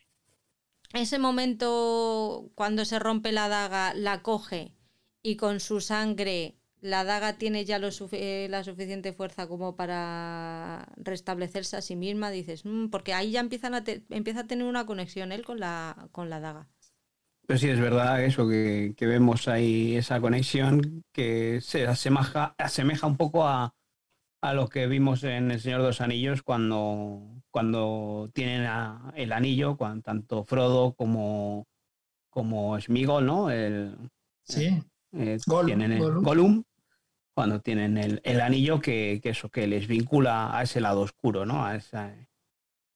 Ese 0.92 1.18
momento 1.18 2.50
cuando 2.54 2.84
se 2.84 2.98
rompe 2.98 3.32
la 3.32 3.48
daga, 3.48 3.94
la 3.94 4.22
coge 4.22 4.74
y 5.22 5.36
con 5.36 5.60
su 5.60 5.80
sangre 5.80 6.58
la 6.80 7.04
daga 7.04 7.38
tiene 7.38 7.64
ya 7.64 7.80
eh, 8.12 8.46
la 8.50 8.64
suficiente 8.64 9.12
fuerza 9.12 9.48
como 9.48 9.74
para 9.76 10.88
restablecerse 10.96 11.76
a 11.76 11.82
sí 11.82 11.96
misma, 11.96 12.30
dices, 12.30 12.64
mm", 12.64 12.88
porque 12.88 13.14
ahí 13.14 13.32
ya 13.32 13.40
empiezan 13.40 13.74
a 13.74 13.82
empieza 14.10 14.40
a 14.40 14.46
tener 14.46 14.66
una 14.66 14.86
conexión 14.86 15.32
él 15.32 15.44
con 15.44 15.58
la, 15.58 16.08
con 16.12 16.30
la 16.30 16.40
daga. 16.40 16.68
Pero 17.46 17.58
sí 17.58 17.68
es 17.68 17.80
verdad 17.80 18.22
eso, 18.22 18.46
que, 18.46 18.94
vemos 19.00 19.48
ahí 19.48 19.96
esa 19.96 20.20
conexión 20.20 21.02
que 21.12 21.60
se 21.62 21.86
asemeja, 21.86 22.54
asemeja 22.58 23.06
un 23.06 23.16
poco 23.16 23.46
a, 23.46 23.74
a 24.42 24.52
lo 24.52 24.68
que 24.68 24.86
vimos 24.86 25.24
en 25.24 25.50
El 25.50 25.58
Señor 25.58 25.80
de 25.80 25.86
los 25.86 26.02
Anillos 26.02 26.42
cuando, 26.42 27.37
cuando 27.58 28.30
tienen 28.34 28.70
el 29.16 29.32
anillo, 29.32 29.76
cuando, 29.76 30.00
tanto 30.00 30.44
Frodo 30.44 30.92
como, 30.92 31.66
como 32.30 32.80
Smigol, 32.80 33.26
¿no? 33.26 33.50
El, 33.50 33.96
sí. 34.44 34.80
Eh, 35.10 35.38
tienen 35.66 35.90
el 35.90 36.20
Gollum. 36.20 36.62
cuando 37.34 37.60
tienen 37.60 37.98
el, 37.98 38.40
anillo 38.40 38.80
que, 38.80 39.20
eso, 39.24 39.48
que 39.48 39.66
les 39.66 39.88
vincula 39.88 40.56
a 40.56 40.62
ese 40.62 40.80
lado 40.80 41.00
oscuro, 41.00 41.44
¿no? 41.46 41.66
A, 41.66 41.74
esa, 41.74 42.14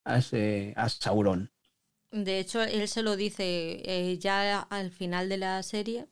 a 0.05 0.19
ese 0.19 0.75
a 0.77 0.89
Sauron. 0.89 1.51
De 2.13 2.39
hecho, 2.39 2.63
él 2.63 2.87
se 2.87 3.03
lo 3.03 3.17
dice 3.17 3.83
eh, 3.85 4.17
ya 4.19 4.61
al 4.61 4.93
final 4.93 5.29
de 5.29 5.39
la 5.39 5.61
serie, 5.65 6.07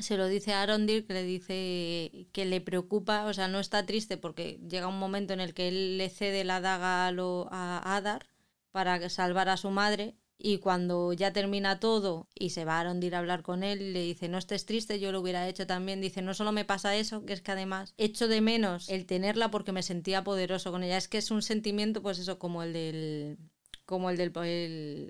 se 0.00 0.16
lo 0.16 0.26
dice 0.26 0.52
a 0.52 0.62
Arondir 0.62 1.06
que 1.06 1.12
le 1.12 1.22
dice 1.24 2.26
que 2.32 2.44
le 2.44 2.60
preocupa, 2.60 3.26
o 3.26 3.34
sea, 3.34 3.48
no 3.48 3.60
está 3.60 3.84
triste 3.84 4.16
porque 4.16 4.58
llega 4.68 4.88
un 4.88 4.98
momento 4.98 5.32
en 5.32 5.40
el 5.40 5.54
que 5.54 5.68
él 5.68 5.98
le 5.98 6.08
cede 6.08 6.44
la 6.44 6.60
daga 6.60 7.06
a, 7.06 7.12
lo, 7.12 7.48
a 7.50 7.96
Adar 7.96 8.26
para 8.70 9.08
salvar 9.10 9.48
a 9.48 9.56
su 9.56 9.70
madre 9.70 10.16
y 10.44 10.58
cuando 10.58 11.12
ya 11.12 11.32
termina 11.32 11.78
todo 11.78 12.26
y 12.34 12.50
se 12.50 12.64
va 12.64 12.78
a 12.78 12.80
Arondir 12.80 13.14
a 13.14 13.20
hablar 13.20 13.42
con 13.42 13.62
él, 13.62 13.92
le 13.92 14.02
dice, 14.02 14.28
no 14.28 14.38
estés 14.38 14.66
triste, 14.66 14.98
yo 14.98 15.12
lo 15.12 15.20
hubiera 15.20 15.48
hecho 15.48 15.68
también. 15.68 16.00
Dice, 16.00 16.20
no 16.20 16.34
solo 16.34 16.50
me 16.50 16.64
pasa 16.64 16.96
eso, 16.96 17.24
que 17.24 17.32
es 17.32 17.42
que 17.42 17.52
además 17.52 17.94
echo 17.96 18.26
de 18.26 18.40
menos 18.40 18.88
el 18.88 19.06
tenerla 19.06 19.52
porque 19.52 19.70
me 19.70 19.84
sentía 19.84 20.24
poderoso 20.24 20.72
con 20.72 20.82
ella. 20.82 20.96
Es 20.96 21.06
que 21.06 21.18
es 21.18 21.30
un 21.30 21.42
sentimiento, 21.42 22.02
pues 22.02 22.18
eso, 22.18 22.40
como 22.40 22.64
el 22.64 22.72
del, 22.72 23.38
como 23.86 24.10
el 24.10 24.16
del 24.16 24.32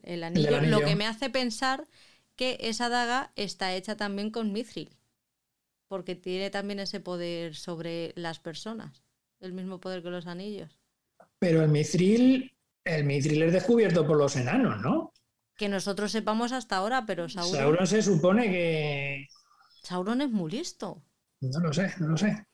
el, 0.03 0.23
anillo. 0.23 0.61
Lo 0.61 0.81
que 0.81 0.97
me 0.97 1.07
hace 1.07 1.31
pensar 1.31 1.89
que 2.37 2.59
esa 2.61 2.89
daga 2.89 3.33
está 3.37 3.75
hecha 3.75 3.97
también 3.97 4.31
con 4.31 4.53
mithril, 4.53 4.97
porque 5.89 6.15
tiene 6.15 6.51
también 6.51 6.81
ese 6.81 7.01
poder 7.01 7.55
sobre 7.55 8.13
las 8.17 8.41
personas, 8.41 9.03
el 9.41 9.53
mismo 9.53 9.81
poder 9.81 10.03
que 10.03 10.11
los 10.11 10.27
anillos. 10.27 10.79
Pero 11.39 11.63
el 11.63 11.69
mithril, 11.69 12.57
el 12.85 13.05
mithril 13.05 13.43
es 13.43 13.53
descubierto 13.53 14.07
por 14.07 14.17
los 14.17 14.37
enanos, 14.37 14.81
¿no? 14.81 15.13
Que 15.57 15.69
nosotros 15.69 16.13
sepamos 16.13 16.53
hasta 16.53 16.77
ahora, 16.77 17.05
pero 17.07 17.29
Sauron... 17.29 17.55
Sauron 17.55 17.87
se 17.87 18.03
supone 18.03 18.51
que... 18.51 19.29
Sauron 19.83 20.23
es 20.23 20.31
muy 20.31 20.51
listo. 20.51 21.03
No 21.41 21.61
lo 21.61 21.73
sé, 21.73 21.93
no 21.99 22.09
lo 22.09 22.17
sé. 22.17 22.47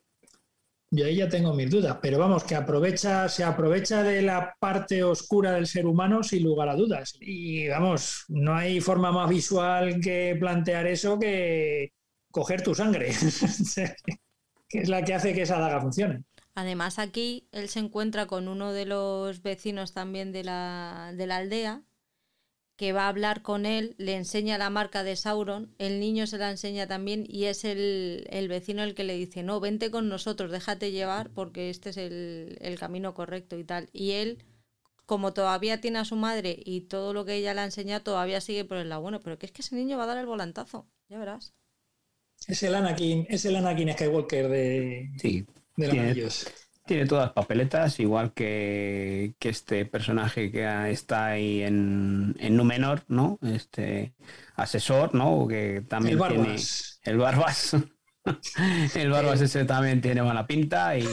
Yo 0.90 1.04
ahí 1.04 1.16
ya 1.16 1.28
tengo 1.28 1.52
mis 1.52 1.70
dudas, 1.70 1.98
pero 2.00 2.18
vamos, 2.18 2.44
que 2.44 2.54
aprovecha, 2.54 3.28
se 3.28 3.44
aprovecha 3.44 4.02
de 4.02 4.22
la 4.22 4.54
parte 4.58 5.02
oscura 5.02 5.52
del 5.52 5.66
ser 5.66 5.86
humano 5.86 6.22
sin 6.22 6.44
lugar 6.44 6.70
a 6.70 6.76
dudas. 6.76 7.16
Y 7.20 7.68
vamos, 7.68 8.24
no 8.28 8.54
hay 8.54 8.80
forma 8.80 9.12
más 9.12 9.28
visual 9.28 10.00
que 10.00 10.34
plantear 10.40 10.86
eso 10.86 11.18
que 11.18 11.92
coger 12.30 12.62
tu 12.62 12.74
sangre, 12.74 13.10
que 14.68 14.78
es 14.78 14.88
la 14.88 15.04
que 15.04 15.14
hace 15.14 15.34
que 15.34 15.42
esa 15.42 15.58
daga 15.58 15.80
funcione. 15.80 16.24
Además, 16.54 16.98
aquí 16.98 17.48
él 17.52 17.68
se 17.68 17.80
encuentra 17.80 18.26
con 18.26 18.48
uno 18.48 18.72
de 18.72 18.86
los 18.86 19.42
vecinos 19.42 19.92
también 19.92 20.32
de 20.32 20.42
la, 20.42 21.12
de 21.14 21.26
la 21.26 21.36
aldea, 21.36 21.82
que 22.78 22.92
va 22.92 23.06
a 23.06 23.08
hablar 23.08 23.42
con 23.42 23.66
él, 23.66 23.96
le 23.98 24.14
enseña 24.14 24.56
la 24.56 24.70
marca 24.70 25.02
de 25.02 25.16
Sauron, 25.16 25.74
el 25.78 25.98
niño 25.98 26.28
se 26.28 26.38
la 26.38 26.48
enseña 26.48 26.86
también 26.86 27.24
y 27.28 27.46
es 27.46 27.64
el, 27.64 28.46
vecino 28.48 28.84
el 28.84 28.94
que 28.94 29.02
le 29.02 29.16
dice, 29.16 29.42
no, 29.42 29.58
vente 29.58 29.90
con 29.90 30.08
nosotros, 30.08 30.52
déjate 30.52 30.92
llevar 30.92 31.28
porque 31.30 31.70
este 31.70 31.90
es 31.90 31.96
el, 31.96 32.76
camino 32.78 33.14
correcto 33.14 33.58
y 33.58 33.64
tal. 33.64 33.90
Y 33.92 34.12
él, 34.12 34.44
como 35.06 35.32
todavía 35.32 35.80
tiene 35.80 35.98
a 35.98 36.04
su 36.04 36.14
madre 36.14 36.56
y 36.64 36.82
todo 36.82 37.12
lo 37.12 37.24
que 37.24 37.34
ella 37.34 37.52
le 37.52 37.62
ha 37.62 37.64
enseñado, 37.64 38.04
todavía 38.04 38.40
sigue 38.40 38.64
por 38.64 38.76
el 38.76 38.90
lado 38.90 39.02
bueno, 39.02 39.18
pero 39.18 39.40
que 39.40 39.46
es 39.46 39.52
que 39.52 39.62
ese 39.62 39.74
niño 39.74 39.98
va 39.98 40.04
a 40.04 40.06
dar 40.06 40.18
el 40.18 40.26
volantazo, 40.26 40.86
ya 41.08 41.18
verás. 41.18 41.54
Es 42.46 42.62
el 42.62 42.76
Anakin, 42.76 43.26
es 43.28 43.44
el 43.44 43.56
Anakin 43.56 43.92
Skywalker 43.92 44.48
de, 44.48 45.10
sí, 45.20 45.44
de 45.74 45.88
los 45.88 46.46
tiene 46.88 47.06
todas 47.06 47.30
papeletas, 47.32 48.00
igual 48.00 48.32
que, 48.32 49.34
este 49.40 49.84
personaje 49.86 50.50
que 50.50 50.90
está 50.90 51.26
ahí 51.26 51.62
en, 51.62 52.34
en 52.40 52.56
Númenor, 52.56 53.04
¿no? 53.06 53.38
Este 53.42 54.14
asesor, 54.56 55.14
¿no? 55.14 55.46
Que 55.46 55.82
también 55.86 56.18
el 56.20 56.28
tiene. 56.28 56.56
El 57.04 57.18
Barbas. 57.18 57.76
el 58.96 59.10
Barbas 59.10 59.40
ese 59.42 59.64
también 59.64 60.00
tiene 60.00 60.22
buena 60.22 60.46
pinta 60.46 60.98
y, 60.98 61.04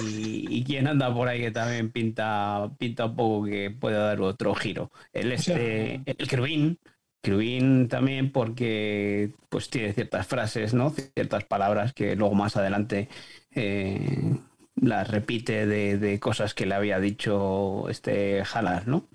y, 0.49 0.63
quien 0.63 0.88
anda 0.88 1.13
por 1.13 1.28
ahí 1.28 1.41
que 1.41 1.51
también 1.51 1.91
pinta, 1.91 2.71
pinta 2.80 3.05
un 3.05 3.15
poco 3.15 3.45
que 3.45 3.69
puede 3.69 3.97
dar 3.97 4.19
otro 4.21 4.55
giro. 4.55 4.91
El 5.13 5.34
este, 5.34 6.01
el 6.05 6.28
Crubin, 6.28 6.80
Crubin 7.21 7.89
también 7.89 8.32
porque 8.32 9.34
pues 9.49 9.69
tiene 9.69 9.93
ciertas 9.93 10.26
frases, 10.26 10.73
¿no? 10.73 10.91
Ciertas 10.91 11.43
palabras 11.43 11.93
que 11.93 12.15
luego 12.15 12.34
más 12.34 12.55
adelante 12.55 13.09
eh, 13.51 14.38
las 14.76 15.09
repite 15.09 15.65
de, 15.65 16.19
cosas 16.19 16.53
que 16.53 16.65
le 16.65 16.76
había 16.76 16.99
dicho 16.99 17.88
este 17.89 18.43
Halar, 18.43 18.88
¿no? 18.88 19.07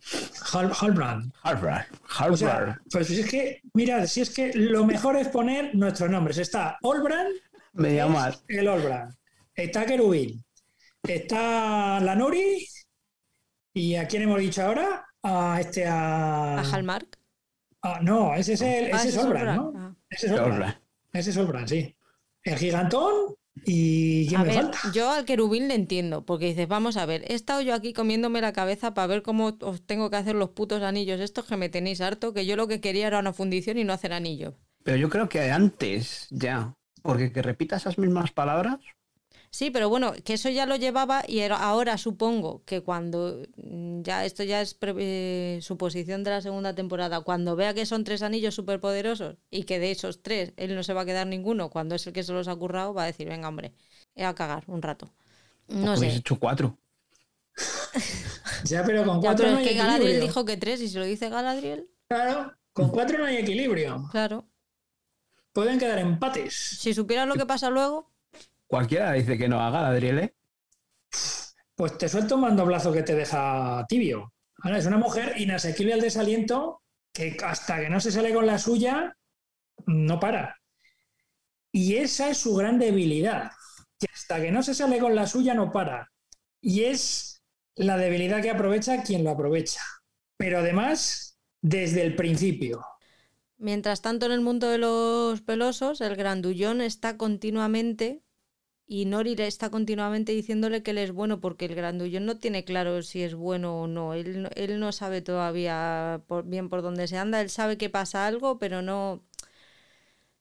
Halbrand. 0.52 1.32
Halbrand. 1.42 2.78
pues 2.90 3.08
si 3.08 3.20
es 3.20 3.30
que, 3.30 3.61
mirad, 3.74 4.06
si 4.06 4.22
es 4.22 4.30
que 4.30 4.52
lo 4.54 4.84
mejor 4.86 5.16
es 5.16 5.28
poner 5.28 5.74
nuestros 5.74 6.11
nombres. 6.11 6.38
Está 6.38 6.78
Olbrand. 6.82 7.34
Me 7.74 7.94
llama. 7.94 8.34
El 8.48 8.68
Olbrand. 8.68 9.14
Está 9.54 9.84
Kerubin. 9.84 10.42
Está 11.02 12.00
Lanuri. 12.00 12.66
¿Y 13.72 13.94
a 13.94 14.08
quién 14.08 14.22
hemos 14.22 14.40
dicho 14.40 14.62
ahora? 14.62 15.06
A 15.22 15.61
este 15.61 15.86
a. 15.86 16.58
¿A 16.58 16.62
Halmark? 16.62 17.18
Ah, 17.82 18.00
no, 18.02 18.34
ese 18.34 18.54
es 18.54 18.62
el. 18.62 18.86
ese, 18.86 19.08
es 19.08 19.16
Olbrand, 19.16 19.56
¿no? 19.56 19.72
Ah. 19.76 19.94
Ese 20.08 20.26
es 20.26 20.32
Olbrand. 20.32 20.76
Ese 21.12 21.30
es 21.30 21.36
Olbrand, 21.36 21.68
sí. 21.68 21.96
El 22.42 22.58
gigantón 22.58 23.36
¿Y 23.64 24.34
a 24.34 24.42
ver, 24.42 24.70
Yo 24.92 25.11
al 25.11 25.24
querubín 25.24 25.68
le 25.68 25.74
entiendo, 25.74 26.24
porque 26.24 26.46
dices, 26.46 26.68
vamos 26.68 26.96
a 26.96 27.07
ver, 27.07 27.24
he 27.30 27.34
estado 27.34 27.61
yo 27.61 27.74
aquí 27.74 27.92
comiéndome 27.92 28.40
la 28.40 28.53
cabeza 28.53 28.94
para 28.94 29.07
ver 29.07 29.22
cómo 29.22 29.57
os 29.61 29.82
tengo 29.84 30.09
que 30.09 30.16
hacer 30.16 30.34
los 30.34 30.51
putos 30.51 30.82
anillos 30.82 31.20
estos 31.20 31.44
que 31.44 31.57
me 31.57 31.68
tenéis 31.68 32.01
harto, 32.01 32.32
que 32.32 32.46
yo 32.46 32.57
lo 32.57 32.68
que 32.68 32.80
quería 32.80 33.07
era 33.07 33.18
una 33.18 33.32
fundición 33.32 33.78
y 33.78 33.84
no 33.84 33.92
hacer 33.92 34.12
anillos. 34.12 34.55
Pero 34.82 34.96
yo 34.96 35.11
creo 35.11 35.28
que 35.28 35.51
antes 35.51 36.26
ya, 36.30 36.74
porque 37.03 37.32
que 37.32 37.42
repita 37.42 37.76
esas 37.76 37.98
mismas 37.98 38.30
palabras, 38.30 38.78
Sí, 39.53 39.72
pero 39.72 39.88
bueno, 39.88 40.12
que 40.24 40.34
eso 40.34 40.48
ya 40.48 40.64
lo 40.64 40.76
llevaba 40.76 41.24
y 41.26 41.40
ahora 41.40 41.98
supongo 41.98 42.62
que 42.64 42.82
cuando 42.82 43.42
mm, 43.57 44.03
ya 44.03 44.24
esto 44.24 44.44
ya 44.44 44.61
es 44.61 44.76
eh, 44.80 45.59
suposición 45.61 46.22
de 46.22 46.30
la 46.30 46.40
segunda 46.40 46.72
temporada, 46.72 47.22
cuando 47.22 47.57
vea 47.57 47.74
que 47.74 47.84
son 47.84 48.05
tres 48.05 48.22
anillos 48.22 48.55
superpoderosos 48.55 49.38
y 49.51 49.64
que 49.64 49.80
de 49.80 49.90
esos 49.90 50.22
tres 50.22 50.53
él 50.57 50.76
no 50.76 50.84
se 50.84 50.92
va 50.92 51.01
a 51.01 51.05
quedar 51.05 51.26
ninguno, 51.26 51.68
cuando 51.68 51.96
es 51.96 52.07
el 52.07 52.12
que 52.12 52.22
se 52.22 52.32
los 52.32 52.46
ha 52.46 52.55
currado, 52.55 52.94
va 52.94 53.03
a 53.03 53.07
decir, 53.07 53.28
venga 53.28 53.48
hombre, 53.48 53.72
he 54.14 54.24
a 54.24 54.34
cagar 54.36 54.62
un 54.68 54.82
rato. 54.82 55.12
No 55.66 55.96
sé. 55.96 56.14
hecho 56.14 56.38
cuatro. 56.38 56.78
ya, 58.64 58.84
pero 58.84 59.05
con 59.05 59.20
cuatro. 59.20 59.46
pero 59.46 59.59
es 59.59 59.68
que 59.68 59.74
Galadriel 59.74 60.20
dijo 60.20 60.44
que 60.44 60.57
tres 60.57 60.80
y 60.80 60.88
se 60.88 60.98
lo 61.01 61.05
dice 61.05 61.28
Galadriel. 61.28 61.88
Claro, 62.09 62.55
con 62.72 62.90
cuatro 62.90 63.18
no 63.18 63.24
hay 63.24 63.38
equilibrio. 63.38 64.09
Claro. 64.12 64.46
Pueden 65.53 65.80
quedar 65.80 65.98
empates. 65.98 66.55
Si 66.55 66.94
supieran 66.94 67.28
lo 67.28 67.34
que 67.34 67.46
pasa 67.46 67.68
luego. 67.68 68.11
Cualquiera 68.70 69.14
dice 69.14 69.36
que 69.36 69.48
no 69.48 69.60
haga, 69.60 69.88
Adriel, 69.88 70.18
¿eh? 70.20 70.34
Pues 71.74 71.98
te 71.98 72.08
suelto 72.08 72.36
un 72.36 72.42
mandoblazo 72.42 72.92
que 72.92 73.02
te 73.02 73.16
deja 73.16 73.84
tibio. 73.88 74.32
Ahora, 74.62 74.78
es 74.78 74.86
una 74.86 74.96
mujer 74.96 75.34
inasequible 75.38 75.94
al 75.94 76.00
desaliento 76.00 76.80
que 77.12 77.36
hasta 77.44 77.80
que 77.80 77.90
no 77.90 77.98
se 77.98 78.12
sale 78.12 78.32
con 78.32 78.46
la 78.46 78.60
suya, 78.60 79.16
no 79.86 80.20
para. 80.20 80.56
Y 81.72 81.96
esa 81.96 82.30
es 82.30 82.38
su 82.38 82.54
gran 82.54 82.78
debilidad, 82.78 83.50
que 83.98 84.06
hasta 84.14 84.40
que 84.40 84.52
no 84.52 84.62
se 84.62 84.74
sale 84.74 85.00
con 85.00 85.16
la 85.16 85.26
suya, 85.26 85.52
no 85.52 85.72
para. 85.72 86.12
Y 86.60 86.84
es 86.84 87.42
la 87.74 87.96
debilidad 87.96 88.40
que 88.40 88.50
aprovecha 88.50 89.02
quien 89.02 89.24
lo 89.24 89.30
aprovecha. 89.30 89.80
Pero 90.36 90.60
además, 90.60 91.40
desde 91.60 92.02
el 92.02 92.14
principio. 92.14 92.84
Mientras 93.58 94.00
tanto, 94.00 94.26
en 94.26 94.32
el 94.32 94.42
mundo 94.42 94.68
de 94.68 94.78
los 94.78 95.40
pelosos, 95.42 96.00
el 96.00 96.14
grandullón 96.14 96.80
está 96.80 97.16
continuamente 97.16 98.22
y 98.91 99.05
Nori 99.07 99.36
le 99.36 99.47
está 99.47 99.70
continuamente 99.70 100.32
diciéndole 100.32 100.82
que 100.82 100.91
él 100.91 100.99
es 100.99 101.12
bueno 101.12 101.41
porque 101.41 101.66
el 101.66 101.76
grandullón 101.76 102.26
no 102.26 102.38
tiene 102.38 102.64
claro 102.64 103.03
si 103.03 103.22
es 103.22 103.36
bueno 103.36 103.82
o 103.82 103.86
no. 103.86 104.14
Él, 104.14 104.49
él 104.57 104.80
no 104.80 104.91
sabe 104.91 105.22
todavía 105.22 106.22
bien 106.45 106.68
por 106.68 106.82
dónde 106.82 107.07
se 107.07 107.16
anda. 107.16 107.41
Él 107.41 107.51
sabe 107.51 107.78
que 107.78 107.88
pasa 107.88 108.26
algo, 108.26 108.59
pero 108.59 108.82
no, 108.82 109.22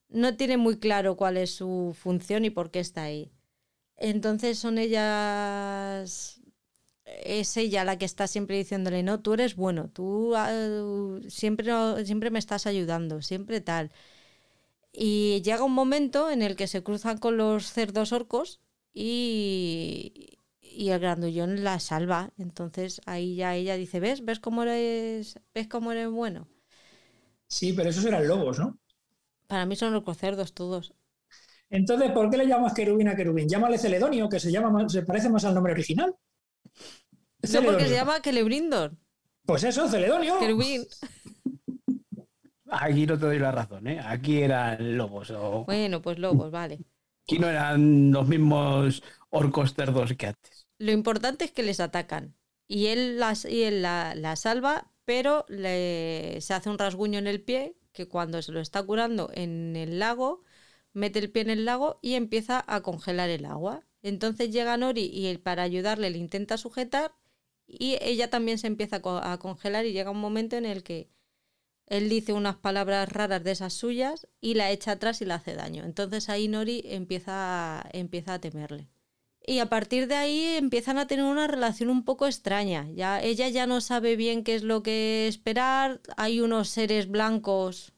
no 0.10 0.36
tiene 0.36 0.58
muy 0.58 0.80
claro 0.80 1.16
cuál 1.16 1.38
es 1.38 1.52
su 1.56 1.96
función 2.00 2.46
y 2.46 2.50
por 2.50 2.72
qué 2.72 2.80
está 2.80 3.04
ahí. 3.04 3.32
Entonces 3.98 4.60
son 4.60 4.78
ellas 4.80 6.42
es 7.06 7.58
ella 7.58 7.84
la 7.86 7.98
que 7.98 8.06
está 8.06 8.28
siempre 8.28 8.58
diciéndole, 8.58 9.04
no, 9.04 9.22
tú 9.22 9.34
eres 9.34 9.56
bueno, 9.56 9.90
tú 9.92 10.36
ah, 10.36 10.50
siempre, 11.30 11.68
siempre 12.06 12.32
me 12.32 12.40
estás 12.40 12.68
ayudando, 12.68 13.22
siempre 13.22 13.62
tal. 13.62 13.92
Y 14.92 15.42
llega 15.44 15.64
un 15.64 15.74
momento 15.74 16.30
en 16.30 16.42
el 16.42 16.56
que 16.56 16.68
se 16.68 16.84
cruzan 16.84 17.18
con 17.18 17.38
los 17.38 17.72
cerdos 17.72 18.12
orcos 18.12 18.60
y, 18.94 20.40
y 20.62 20.90
el 20.90 21.00
grandullón 21.00 21.64
la 21.64 21.80
salva. 21.80 22.32
Entonces 22.38 23.02
ahí 23.06 23.36
ya 23.36 23.56
ella 23.56 23.76
dice, 23.76 24.00
¿ves? 24.00 24.26
¿Ves 24.26 24.40
cómo 24.40 24.64
eres, 24.64 25.40
¿ves 25.54 25.68
cómo 25.68 25.92
eres 25.92 26.10
bueno? 26.10 26.48
Sí, 27.48 27.74
pero 27.74 27.90
esos 27.90 28.06
eran 28.06 28.28
lobos, 28.28 28.60
¿no? 28.60 28.80
Para 29.48 29.66
mí 29.66 29.76
son 29.76 29.94
los 29.94 30.18
cerdos 30.18 30.54
todos. 30.54 30.94
Entonces, 31.70 32.12
¿por 32.12 32.30
qué 32.30 32.38
le 32.38 32.48
llamas 32.48 32.74
querubín 32.74 33.08
a 33.10 33.16
querubín? 33.16 33.48
Llámale 33.48 33.78
Celedonio, 33.78 34.28
que 34.30 34.40
se, 34.40 34.52
llama, 34.52 34.88
se 34.90 35.04
parece 35.04 35.30
más 35.30 35.46
al 35.46 35.54
nombre 35.54 35.74
original. 35.74 36.16
No, 37.54 37.64
porque 37.64 37.86
se 37.88 37.94
llama 37.94 38.20
Celebrindor. 38.24 38.94
Pues 39.46 39.64
eso, 39.64 39.88
Celedonio. 39.88 40.40
Querubín. 40.40 40.86
Aquí 42.70 43.06
no 43.06 43.18
te 43.18 43.26
doy 43.26 43.40
la 43.40 43.52
razón, 43.52 43.88
¿eh? 43.88 44.00
Aquí 44.04 44.42
eran 44.42 44.98
lobos. 44.98 45.34
Bueno, 45.66 46.02
pues 46.02 46.20
lobos, 46.20 46.52
vale. 46.52 46.80
Aquí 47.24 47.40
no 47.40 47.48
eran 47.48 48.12
los 48.12 48.28
mismos 48.28 49.04
orcos 49.30 49.74
cerdos 49.74 50.14
que 50.14 50.28
antes. 50.28 50.68
Lo 50.78 50.92
importante 50.92 51.46
es 51.46 51.52
que 51.52 51.64
les 51.64 51.80
atacan. 51.80 52.36
Y 52.68 52.88
él, 52.88 53.20
las, 53.20 53.46
y 53.46 53.64
él 53.64 53.82
la, 53.82 54.36
salva, 54.36 54.92
pero 55.06 55.46
le, 55.50 56.38
se 56.42 56.54
hace 56.54 56.70
un 56.70 56.78
rasguño 56.78 57.20
en 57.20 57.28
el 57.28 57.42
pie 57.42 57.76
que 57.92 58.08
cuando 58.08 58.42
se 58.42 58.52
lo 58.52 58.60
está 58.60 58.84
curando 58.84 59.32
en 59.34 59.76
el 59.76 60.00
lago, 60.00 60.44
mete 60.94 61.20
el 61.20 61.32
pie 61.32 61.42
en 61.42 61.50
el 61.50 61.66
lago 61.66 62.00
y 62.02 62.14
empieza 62.14 62.64
a 62.68 62.82
congelar 62.82 63.30
el 63.30 63.46
agua. 63.46 63.84
Entonces 64.04 64.52
llega 64.52 64.78
Nori 64.78 65.06
y 65.06 65.28
él 65.28 65.40
para 65.40 65.64
ayudarle 65.64 66.10
le 66.10 66.18
intenta 66.20 66.58
sujetar 66.58 67.14
y 67.68 67.98
ella 68.02 68.30
también 68.30 68.58
se 68.58 68.68
empieza 68.68 69.02
a 69.04 69.40
congelar 69.40 69.86
y 69.86 69.94
llega 69.94 70.12
un 70.12 70.20
momento 70.20 70.56
en 70.56 70.66
el 70.66 70.84
que 70.84 71.10
él 71.90 72.08
dice 72.08 72.34
unas 72.34 72.56
palabras 72.56 73.10
raras 73.12 73.44
de 73.44 73.52
esas 73.52 73.74
suyas 73.74 74.28
y 74.40 74.54
la 74.54 74.72
echa 74.72 74.94
atrás 74.94 75.22
y 75.22 75.26
la 75.26 75.36
hace 75.36 75.56
daño. 75.56 75.84
Entonces 75.84 76.30
ahí 76.30 76.48
Nori 76.48 76.84
empieza, 76.86 77.84
empieza 77.92 78.36
a 78.36 78.40
temerle. 78.40 78.88
Y 79.46 79.60
a 79.60 79.66
partir 79.66 80.08
de 80.08 80.16
ahí 80.16 80.56
empiezan 80.58 81.00
a 81.00 81.08
tener 81.08 81.26
una 81.26 81.48
relación 81.48 81.90
un 81.90 82.06
poco 82.06 82.28
extraña. 82.28 82.88
Ya, 82.94 83.20
ella 83.20 83.50
ya 83.50 83.66
no 83.66 83.82
sabe 83.82 84.16
bien 84.16 84.44
qué 84.44 84.54
es 84.54 84.62
lo 84.62 84.84
que 84.84 85.28
esperar. 85.28 86.02
Hay 86.18 86.42
unos 86.42 86.70
seres 86.70 87.10
blancos, 87.10 87.94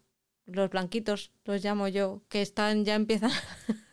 los 0.46 0.70
blanquitos, 0.70 1.34
los 1.44 1.62
llamo 1.62 1.90
yo, 1.90 2.24
que 2.30 2.42
están, 2.42 2.86
ya 2.86 2.96
empiezan. 2.96 3.32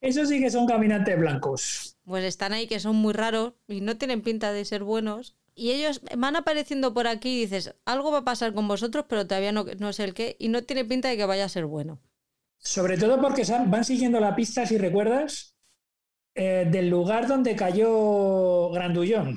Esos 0.00 0.28
sí 0.28 0.40
que 0.40 0.50
son 0.50 0.66
caminantes 0.66 1.18
blancos. 1.18 1.96
Pues 2.04 2.24
están 2.24 2.52
ahí 2.52 2.68
que 2.68 2.78
son 2.78 2.96
muy 2.96 3.12
raros 3.12 3.54
y 3.66 3.80
no 3.80 3.96
tienen 3.96 4.22
pinta 4.22 4.52
de 4.52 4.64
ser 4.64 4.84
buenos 4.84 5.34
y 5.54 5.72
ellos 5.72 6.00
van 6.16 6.36
apareciendo 6.36 6.94
por 6.94 7.06
aquí 7.06 7.30
y 7.30 7.40
dices, 7.46 7.74
algo 7.84 8.12
va 8.12 8.18
a 8.18 8.24
pasar 8.24 8.54
con 8.54 8.68
vosotros, 8.68 9.04
pero 9.08 9.26
todavía 9.26 9.52
no, 9.52 9.92
sé 9.92 10.04
el 10.04 10.14
qué, 10.14 10.36
y 10.38 10.48
no 10.48 10.62
tiene 10.62 10.84
pinta 10.84 11.08
de 11.08 11.16
que 11.16 11.26
vaya 11.26 11.44
a 11.44 11.48
ser 11.48 11.66
bueno. 11.66 12.00
Sobre 12.58 12.98
todo 12.98 13.20
porque 13.20 13.44
van 13.66 13.84
siguiendo 13.84 14.20
la 14.20 14.36
pista, 14.36 14.66
si 14.66 14.78
recuerdas, 14.78 15.56
eh, 16.34 16.68
del 16.70 16.88
lugar 16.88 17.26
donde 17.26 17.56
cayó 17.56 18.70
Grandullón, 18.70 19.36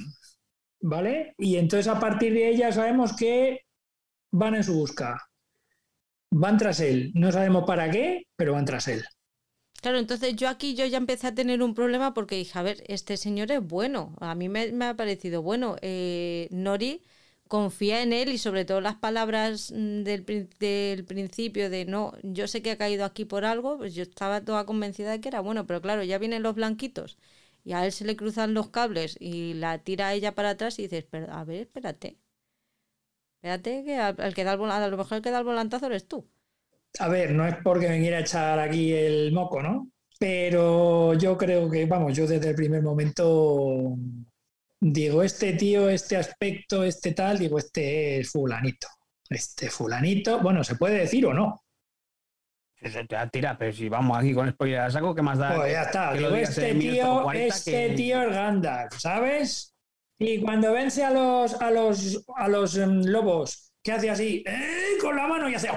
¿vale? 0.82 1.34
Y 1.38 1.58
entonces 1.58 1.88
a 1.88 2.00
partir 2.00 2.34
de 2.34 2.50
ella 2.50 2.72
sabemos 2.72 3.16
que 3.16 3.62
van 4.32 4.56
en 4.56 4.64
su 4.64 4.74
busca. 4.74 5.18
Van 6.32 6.58
tras 6.58 6.80
él. 6.80 7.12
No 7.14 7.32
sabemos 7.32 7.64
para 7.66 7.90
qué, 7.90 8.24
pero 8.36 8.54
van 8.54 8.66
tras 8.66 8.88
él. 8.88 9.04
Claro, 9.84 9.98
entonces 10.00 10.36
yo 10.38 10.48
aquí 10.50 10.76
yo 10.76 10.86
ya 10.86 10.98
empecé 10.98 11.28
a 11.28 11.36
tener 11.36 11.62
un 11.62 11.74
problema 11.76 12.14
porque 12.14 12.36
dije, 12.38 12.58
a 12.58 12.62
ver, 12.64 12.84
este 12.88 13.18
señor 13.18 13.52
es 13.52 13.62
bueno, 13.62 14.16
a 14.22 14.34
mí 14.34 14.48
me, 14.48 14.72
ha 14.86 14.96
parecido 14.96 15.42
bueno. 15.42 15.76
Eh, 15.82 16.48
Nori 16.52 17.04
confía 17.50 18.02
en 18.02 18.14
él 18.14 18.30
y 18.30 18.38
sobre 18.38 18.64
todo 18.66 18.80
las 18.82 18.96
palabras 18.96 19.72
mm, 19.76 20.04
del, 20.04 20.24
principio 21.06 21.70
de 21.70 21.86
no, 21.86 22.14
yo 22.24 22.48
sé 22.48 22.62
que 22.62 22.72
ha 22.72 22.78
caído 22.78 23.04
aquí 23.06 23.26
por 23.26 23.44
algo, 23.46 23.78
pues 23.78 23.94
yo 23.94 24.04
estaba 24.04 24.42
toda 24.46 24.66
convencida 24.66 25.12
de 25.12 25.20
que 25.22 25.28
era 25.30 25.42
bueno, 25.42 25.68
pero 25.68 25.82
claro, 25.82 26.04
ya 26.04 26.18
vienen 26.18 26.44
los 26.44 26.56
blanquitos 26.56 27.18
y 27.66 27.74
a 27.74 27.86
él 27.86 27.92
se 27.92 28.06
le 28.06 28.16
cruzan 28.16 28.54
los 28.54 28.70
cables 28.70 29.18
y 29.20 29.54
la 29.56 29.80
tira 29.80 30.08
a 30.10 30.14
ella 30.14 30.34
para 30.36 30.52
atrás 30.52 30.80
y 30.80 30.84
dices, 30.84 31.06
a 31.30 31.44
ver, 31.44 31.62
espérate. 31.62 32.18
Espérate 33.38 33.84
que 33.86 33.96
al, 33.98 34.34
que 34.36 34.44
da 34.44 34.54
el, 34.54 34.62
a 34.72 34.88
lo 34.88 34.98
mejor 34.98 35.18
el 35.18 35.24
que 35.24 35.30
da 35.32 35.38
el 35.40 35.44
volantazo 35.46 35.86
eres 35.88 36.08
tú. 36.08 36.28
A 37.00 37.08
ver, 37.08 37.32
no 37.34 37.48
es 37.48 37.56
porque 37.64 37.90
me 37.90 38.00
quiera 38.00 38.20
echar 38.20 38.60
aquí 38.60 38.94
el 38.94 39.32
moco, 39.32 39.62
¿no? 39.62 39.90
Pero 40.20 41.14
yo 41.16 41.38
creo 41.38 41.70
que, 41.70 41.86
vamos, 41.86 42.16
yo 42.16 42.28
desde 42.28 42.50
el 42.50 42.56
primer 42.56 42.82
momento 42.82 43.96
digo, 44.80 45.24
este 45.24 45.54
tío, 45.54 45.90
este 45.90 46.18
aspecto, 46.18 46.84
este 46.84 47.14
tal, 47.14 47.40
digo, 47.40 47.58
este 47.58 48.20
es 48.20 48.32
fulanito. 48.32 48.88
Este 49.30 49.70
fulanito, 49.70 50.40
bueno, 50.40 50.64
¿se 50.64 50.76
puede 50.76 51.00
decir 51.00 51.26
o 51.26 51.34
no? 51.34 51.64
Se 52.82 53.06
te 53.06 53.16
tira, 53.32 53.58
pero 53.58 53.72
si 53.72 53.88
vamos 53.88 54.18
aquí 54.18 54.34
con 54.34 54.52
spoiler 54.52 54.82
a 54.82 54.92
saco, 54.92 55.16
¿qué 55.16 55.22
más 55.22 55.38
da? 55.38 55.56
Pues 55.56 55.72
ya 55.72 55.84
está, 55.84 56.14
digo, 56.14 56.36
este 56.36 56.76
tío, 56.76 57.32
este 57.32 57.90
tío 57.92 58.24
es 58.24 58.30
Gandalf, 58.36 58.98
¿sabes? 58.98 59.74
Y 60.20 60.42
cuando 60.42 60.74
vence 60.74 61.04
a 61.04 61.12
los, 61.12 61.54
a 61.62 61.72
los, 61.72 62.24
a 62.36 62.48
los 62.48 62.78
em, 62.78 63.02
lobos 63.06 63.73
que 63.84 63.92
hace 63.92 64.10
así, 64.10 64.44
¡eh! 64.48 64.98
con 65.02 65.16
la 65.16 65.28
mano 65.28 65.50
y 65.50 65.56
hace 65.56 65.70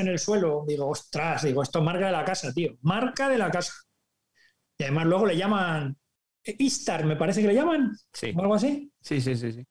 en 0.00 0.08
el 0.08 0.18
suelo. 0.18 0.64
Digo, 0.66 0.88
ostras, 0.88 1.42
digo, 1.42 1.62
esto 1.62 1.82
marca 1.82 2.06
de 2.06 2.12
la 2.12 2.24
casa, 2.24 2.52
tío, 2.52 2.76
marca 2.82 3.28
de 3.28 3.38
la 3.38 3.50
casa. 3.50 3.72
Y 4.78 4.84
además 4.84 5.06
luego 5.06 5.26
le 5.26 5.36
llaman 5.36 5.96
Istar, 6.44 7.04
me 7.04 7.16
parece 7.16 7.40
que 7.40 7.48
le 7.48 7.54
llaman, 7.54 7.92
sí. 8.12 8.32
o 8.34 8.40
algo 8.40 8.54
así. 8.54 8.90
Sí, 9.00 9.20
sí, 9.20 9.34
sí, 9.34 9.52
sí. 9.52 9.66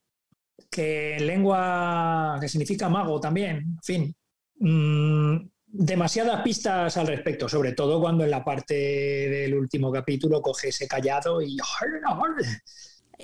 Que 0.70 1.18
en 1.18 1.28
lengua 1.28 2.38
que 2.40 2.50
significa 2.50 2.90
mago 2.90 3.20
también, 3.20 3.58
en 3.58 3.80
fin. 3.82 4.16
Mm, 4.60 5.38
demasiadas 5.66 6.42
pistas 6.42 6.98
al 6.98 7.08
respecto, 7.08 7.48
sobre 7.48 7.72
todo 7.72 8.02
cuando 8.02 8.26
en 8.26 8.32
la 8.32 8.44
parte 8.44 8.74
del 8.74 9.56
último 9.56 9.92
capítulo 9.92 10.42
coge 10.42 10.70
ese 10.70 10.88
callado 10.88 11.42
y... 11.42 11.58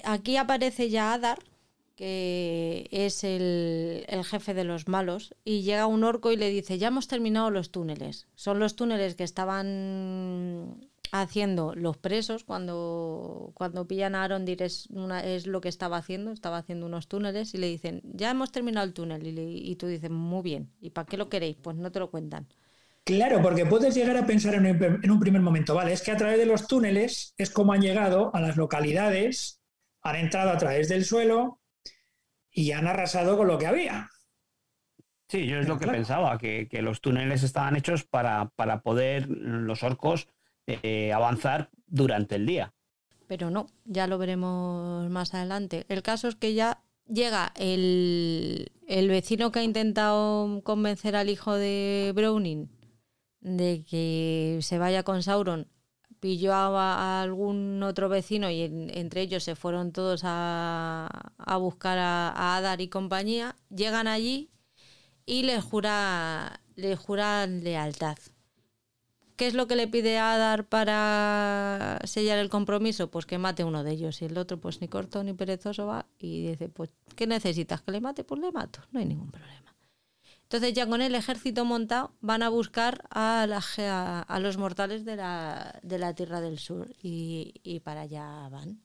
Aquí 0.04 0.38
aparece 0.38 0.90
ya 0.90 1.14
Adar, 1.14 1.40
que 1.98 2.88
es 2.92 3.24
el, 3.24 4.06
jefe 4.24 4.54
de 4.54 4.64
los 4.64 4.88
malos, 4.88 5.36
y 5.44 5.64
llega 5.64 5.88
un 5.88 6.04
orco 6.04 6.32
y 6.32 6.38
le 6.38 6.50
dice, 6.50 6.78
ya 6.78 6.90
hemos 6.90 7.08
terminado 7.08 7.50
los 7.50 7.72
túneles. 7.72 8.28
Son 8.36 8.60
los 8.60 8.76
túneles 8.76 9.16
que 9.16 9.24
estaban 9.24 10.90
haciendo 11.12 11.74
los 11.74 11.98
presos 11.98 12.44
cuando, 12.44 13.52
cuando 13.56 13.88
pillan 13.88 14.14
a 14.14 14.24
Arondir 14.24 14.62
es, 14.62 14.90
es 15.24 15.48
lo 15.48 15.60
que 15.60 15.70
estaba 15.70 15.98
haciendo, 15.98 16.32
estaba 16.32 16.58
haciendo 16.58 16.86
unos 16.86 17.08
túneles 17.08 17.56
y 17.56 17.58
le 17.58 17.68
dicen, 17.68 18.02
ya 18.04 18.30
hemos 18.30 18.52
terminado 18.52 18.86
el 18.86 18.94
túnel 18.94 19.26
y, 19.26 19.76
tú 19.76 19.88
dices, 19.88 20.12
muy 20.12 20.44
bien, 20.44 20.70
¿y 20.80 20.92
para 20.92 21.08
qué 21.08 21.18
lo 21.18 21.30
queréis? 21.30 21.58
Pues 21.58 21.78
no 21.78 21.92
te 21.92 22.00
lo 22.00 22.12
cuentan. 22.12 22.48
Claro, 23.06 23.42
porque 23.42 23.66
puedes 23.66 23.96
llegar 23.96 24.18
a 24.18 24.28
pensar 24.28 24.54
en 24.54 24.68
un, 24.68 25.00
en 25.04 25.10
un 25.10 25.20
primer 25.20 25.42
momento, 25.42 25.74
vale, 25.74 25.94
es 25.94 26.04
que 26.04 26.12
a 26.12 26.18
través 26.18 26.38
de 26.38 26.46
los 26.46 26.68
túneles 26.68 27.34
es 27.38 27.50
como 27.50 27.74
han 27.74 27.82
llegado 27.82 28.30
a 28.36 28.42
las 28.42 28.56
localidades, 28.56 29.62
han 30.04 30.18
entrado 30.18 30.52
a 30.52 30.58
través 30.58 30.90
del 30.90 31.06
suelo, 31.06 31.60
y 32.58 32.72
han 32.72 32.88
arrasado 32.88 33.38
con 33.38 33.48
lo 33.48 33.60
que 33.60 33.68
había. 33.68 34.10
Sí, 35.28 35.46
yo 35.46 35.60
es 35.60 35.68
lo 35.68 35.78
que 35.78 35.86
pensaba, 35.86 36.40
que, 36.40 36.68
los 36.82 37.02
túneles 37.02 37.44
estaban 37.44 37.76
hechos 37.76 38.04
para, 38.04 38.50
para 38.56 38.82
poder 38.82 39.30
los 39.30 39.84
orcos 39.84 40.28
eh, 40.66 41.14
avanzar 41.14 41.70
durante 41.86 42.34
el 42.34 42.48
día. 42.48 42.74
Pero 43.28 43.52
no, 43.52 43.68
ya 43.86 44.08
lo 44.08 44.18
veremos 44.18 45.08
más 45.12 45.36
adelante. 45.36 45.86
El 45.88 46.02
caso 46.02 46.28
es 46.30 46.36
que 46.36 46.56
ya 46.56 46.82
llega 47.08 47.54
el, 47.58 48.72
el 48.88 49.08
vecino 49.08 49.52
que 49.52 49.60
ha 49.60 49.64
intentado 49.64 50.64
convencer 50.64 51.16
al 51.16 51.30
hijo 51.30 51.54
de 51.54 52.12
Browning 52.16 52.72
de 53.40 53.86
que 53.88 54.58
se 54.62 54.80
vaya 54.80 55.04
con 55.04 55.22
Sauron 55.22 55.68
pilló 56.20 56.54
a, 56.54 57.22
algún 57.22 57.82
otro 57.84 58.10
vecino 58.10 58.50
y 58.50 58.62
entre 58.64 59.22
ellos 59.22 59.44
se 59.44 59.56
fueron 59.56 59.92
todos 59.92 60.22
a, 60.24 61.10
buscar 61.60 61.98
a, 61.98 62.58
Adar 62.58 62.82
y 62.82 62.88
compañía, 62.88 63.56
llegan 63.70 64.08
allí 64.08 64.50
y 65.26 65.44
le 65.44 65.62
jura, 65.62 66.62
le 66.76 66.96
juran 66.96 67.64
lealtad. 67.64 68.18
¿Qué 69.36 69.46
es 69.46 69.54
lo 69.54 69.68
que 69.68 69.76
le 69.76 69.88
pide 69.88 70.18
a 70.18 70.34
Adar 70.34 70.68
para 70.68 72.00
sellar 72.06 72.40
el 72.40 72.50
compromiso? 72.50 73.12
Pues 73.12 73.28
que 73.28 73.38
mate 73.38 73.64
uno 73.64 73.84
de 73.84 73.92
ellos. 73.92 74.20
Y 74.24 74.26
el 74.26 74.38
otro, 74.38 74.60
pues 74.60 74.82
ni 74.82 74.88
corto 74.88 75.24
ni 75.24 75.34
perezoso 75.34 75.86
va 75.86 76.08
y 76.18 76.48
dice, 76.48 76.70
pues, 76.70 76.90
¿qué 77.16 77.28
necesitas? 77.28 77.84
¿Que 77.84 77.92
le 77.92 78.02
mate? 78.02 78.24
Pues 78.24 78.42
le 78.42 78.52
mato. 78.52 78.80
No 78.92 79.00
hay 79.00 79.06
ningún 79.06 79.30
problema. 79.30 79.77
Entonces 80.48 80.72
ya 80.72 80.88
con 80.88 81.02
el 81.02 81.14
ejército 81.14 81.66
montado 81.66 82.14
van 82.22 82.42
a 82.42 82.48
buscar 82.48 83.04
a, 83.10 83.44
a, 83.44 84.40
los 84.40 84.58
mortales 84.58 85.04
de 85.04 85.18
la, 85.18 86.14
Tierra 86.16 86.40
del 86.40 86.58
Sur 86.58 86.90
y, 87.04 87.82
para 87.84 88.02
allá 88.02 88.48
van. 88.48 88.82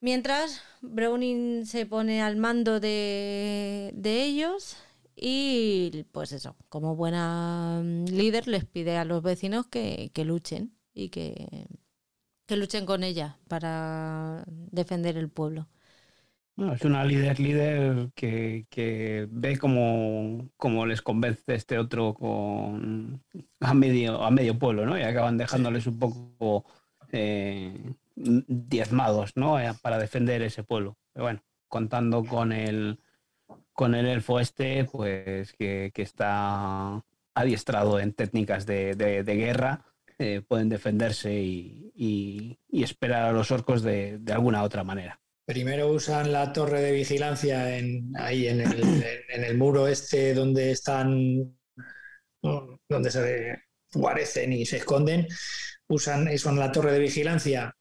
Mientras 0.00 0.60
Browning 0.80 1.66
se 1.66 1.86
pone 1.86 2.20
al 2.20 2.34
mando 2.34 2.80
de, 2.80 3.92
ellos 4.02 4.76
y 5.14 6.04
pues 6.10 6.32
eso, 6.32 6.56
como 6.68 6.96
buena 6.96 7.80
mm, 7.84 8.06
líder 8.06 8.48
les 8.48 8.64
pide 8.64 8.96
a 8.96 9.04
los 9.04 9.22
vecinos 9.22 9.66
que, 9.68 10.10
luchen 10.24 10.76
y 10.94 11.10
que 11.10 11.68
luchen 12.48 12.86
con 12.86 13.04
ella 13.04 13.38
para 13.46 14.42
defender 14.48 15.16
el 15.16 15.30
pueblo. 15.30 15.68
Es 16.56 16.84
una 16.84 17.04
líder 17.04 17.40
líder 17.40 18.10
que, 18.14 19.28
ve 19.30 19.58
cómo, 19.58 20.86
les 20.86 21.02
convence 21.02 21.54
este 21.54 21.78
otro 21.78 22.14
con 22.14 23.22
a 23.60 23.74
medio, 23.74 24.22
a 24.22 24.30
medio 24.30 24.58
pueblo, 24.58 24.86
¿no? 24.86 24.98
Y 24.98 25.02
acaban 25.02 25.36
dejándoles 25.36 25.86
un 25.86 25.98
poco 25.98 26.64
eh, 27.10 27.94
diezmados, 28.14 29.32
¿no? 29.36 29.58
Eh, 29.58 29.72
para 29.82 29.98
defender 29.98 30.42
ese 30.42 30.62
pueblo. 30.62 30.96
Pero 31.12 31.24
bueno, 31.24 31.42
contando 31.68 32.24
con 32.24 32.52
el 32.52 33.00
con 33.72 33.96
el 33.96 34.06
elfo 34.06 34.38
este, 34.38 34.84
pues 34.84 35.52
que, 35.54 35.90
está 35.96 37.04
adiestrado 37.34 37.98
en 37.98 38.12
técnicas 38.12 38.66
de, 38.66 39.24
guerra, 39.26 39.84
eh, 40.18 40.42
pueden 40.46 40.68
defenderse 40.68 41.34
y, 41.34 42.58
esperar 42.70 43.24
a 43.24 43.32
los 43.32 43.50
orcos 43.50 43.82
de 43.82 44.20
alguna 44.32 44.62
otra 44.62 44.84
manera. 44.84 45.20
Primero 45.44 45.88
usan 45.88 46.32
la 46.32 46.52
torre 46.52 46.80
de 46.80 46.92
vigilancia 46.92 47.76
en, 47.76 48.10
ahí 48.16 48.48
en 48.48 48.60
el, 48.60 49.04
en 49.28 49.58
muro 49.58 49.86
este 49.86 50.32
donde 50.32 50.70
están, 50.70 51.58
donde 52.40 53.10
se 53.10 53.58
guarecen 53.92 54.52
y 54.54 54.64
se 54.64 54.78
esconden. 54.78 55.26
Usan, 55.86 56.28
usan 56.28 56.58
la 56.58 56.72
torre 56.72 56.92
de 56.92 56.98
vigilancia 56.98 57.74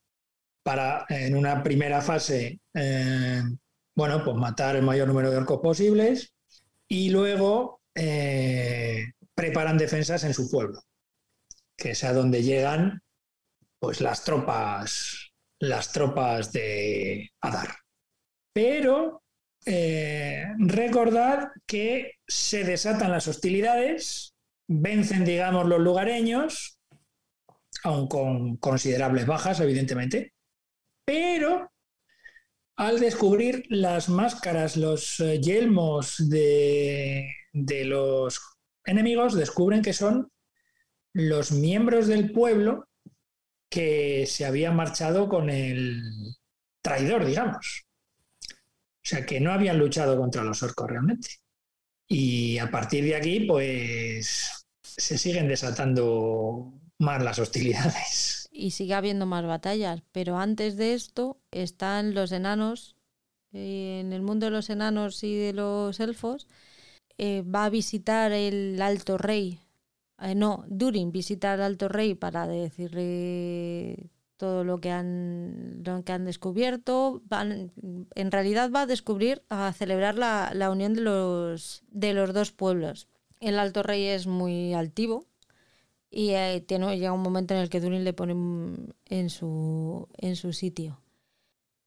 para, 0.63 1.05
en 1.09 1.35
una 1.35 1.63
primera 1.63 2.01
fase, 2.01 2.59
eh, 2.73 3.41
bueno, 3.95 4.23
pues 4.23 4.35
matar 4.35 4.75
el 4.75 4.83
mayor 4.83 5.07
número 5.07 5.29
de 5.31 5.37
orcos 5.37 5.59
posibles 5.61 6.33
y 6.87 7.09
luego 7.09 7.81
eh, 7.95 9.05
preparan 9.35 9.77
defensas 9.77 10.23
en 10.23 10.33
su 10.33 10.49
pueblo, 10.49 10.81
que 11.77 11.91
es 11.91 12.03
a 12.03 12.13
donde 12.13 12.43
llegan 12.43 13.01
pues 13.79 14.01
las 14.01 14.23
tropas 14.23 15.32
las 15.63 15.93
tropas 15.93 16.51
de 16.51 17.31
Adar. 17.41 17.69
Pero 18.53 19.23
eh, 19.65 20.43
recordad 20.57 21.51
que 21.65 22.15
se 22.27 22.65
desatan 22.65 23.11
las 23.11 23.29
hostilidades, 23.29 24.35
vencen, 24.67 25.23
digamos, 25.23 25.65
los 25.67 25.79
lugareños, 25.79 26.79
aun 27.83 28.07
con 28.07 28.57
considerables 28.57 29.25
bajas, 29.25 29.61
evidentemente, 29.61 30.33
pero 31.05 31.71
al 32.75 32.99
descubrir 32.99 33.63
las 33.69 34.09
máscaras, 34.09 34.75
los 34.75 35.19
eh, 35.21 35.39
yelmos 35.39 36.29
de, 36.29 37.29
de 37.53 37.85
los 37.85 38.41
enemigos, 38.85 39.33
descubren 39.33 39.81
que 39.81 39.93
son 39.93 40.29
los 41.13 41.53
miembros 41.53 42.07
del 42.07 42.33
pueblo 42.33 42.89
que 43.73 44.27
se 44.27 44.45
había 44.45 44.71
marchado 44.71 45.27
con 45.27 45.49
el 45.49 46.35
traidor, 46.83 47.25
digamos. 47.25 47.85
O 48.47 49.01
sea, 49.01 49.25
que 49.25 49.39
no 49.39 49.51
habían 49.51 49.79
luchado 49.79 50.15
contra 50.15 50.43
los 50.43 50.61
orcos 50.61 50.91
realmente. 50.91 51.29
Y 52.07 52.59
a 52.59 52.69
partir 52.69 53.03
de 53.03 53.15
aquí, 53.15 53.39
pues 53.39 54.63
se 54.83 55.17
siguen 55.17 55.47
desatando 55.47 56.71
más 56.99 57.23
las 57.23 57.39
hostilidades. 57.39 58.47
Y 58.51 58.71
sigue 58.71 58.93
habiendo 58.93 59.25
más 59.25 59.43
batallas, 59.43 60.03
pero 60.11 60.37
antes 60.37 60.77
de 60.77 60.93
esto 60.93 61.41
están 61.49 62.13
los 62.13 62.31
enanos. 62.31 62.95
En 63.53 64.13
el 64.13 64.21
mundo 64.21 64.45
de 64.45 64.51
los 64.51 64.69
enanos 64.69 65.23
y 65.23 65.35
de 65.35 65.53
los 65.53 65.99
elfos 65.99 66.47
eh, 67.17 67.41
va 67.41 67.65
a 67.65 67.69
visitar 67.71 68.31
el 68.31 68.79
alto 68.83 69.17
rey 69.17 69.62
eh, 70.23 70.35
no, 70.35 70.63
Durin 70.67 71.11
visita 71.11 71.53
al 71.53 71.61
Alto 71.61 71.89
Rey 71.89 72.15
para 72.15 72.47
decirle 72.47 74.09
todo 74.37 74.63
lo 74.63 74.79
que 74.79 74.89
han, 74.89 75.83
lo 75.83 76.03
que 76.03 76.11
han 76.11 76.25
descubierto. 76.25 77.21
en 77.31 78.31
realidad 78.31 78.71
va 78.71 78.81
a 78.81 78.85
descubrir, 78.85 79.43
a 79.49 79.73
celebrar 79.73 80.17
la, 80.17 80.69
unión 80.71 80.93
de 80.93 81.01
los, 81.01 81.83
de 81.89 82.13
los 82.13 82.33
dos 82.33 82.51
pueblos. 82.51 83.07
El 83.39 83.59
Alto 83.59 83.83
Rey 83.83 84.05
es 84.05 84.25
muy 84.25 84.73
altivo 84.73 85.27
y 86.09 86.31
eh, 86.31 86.63
tiene, 86.65 86.97
llega 86.97 87.11
un 87.11 87.21
momento 87.21 87.53
en 87.53 87.59
el 87.59 87.69
que 87.69 87.81
Durin 87.81 88.03
le 88.03 88.13
pone 88.13 88.33
en 89.09 89.29
su, 89.29 90.07
en 90.17 90.35
su 90.35 90.53
sitio. 90.53 90.99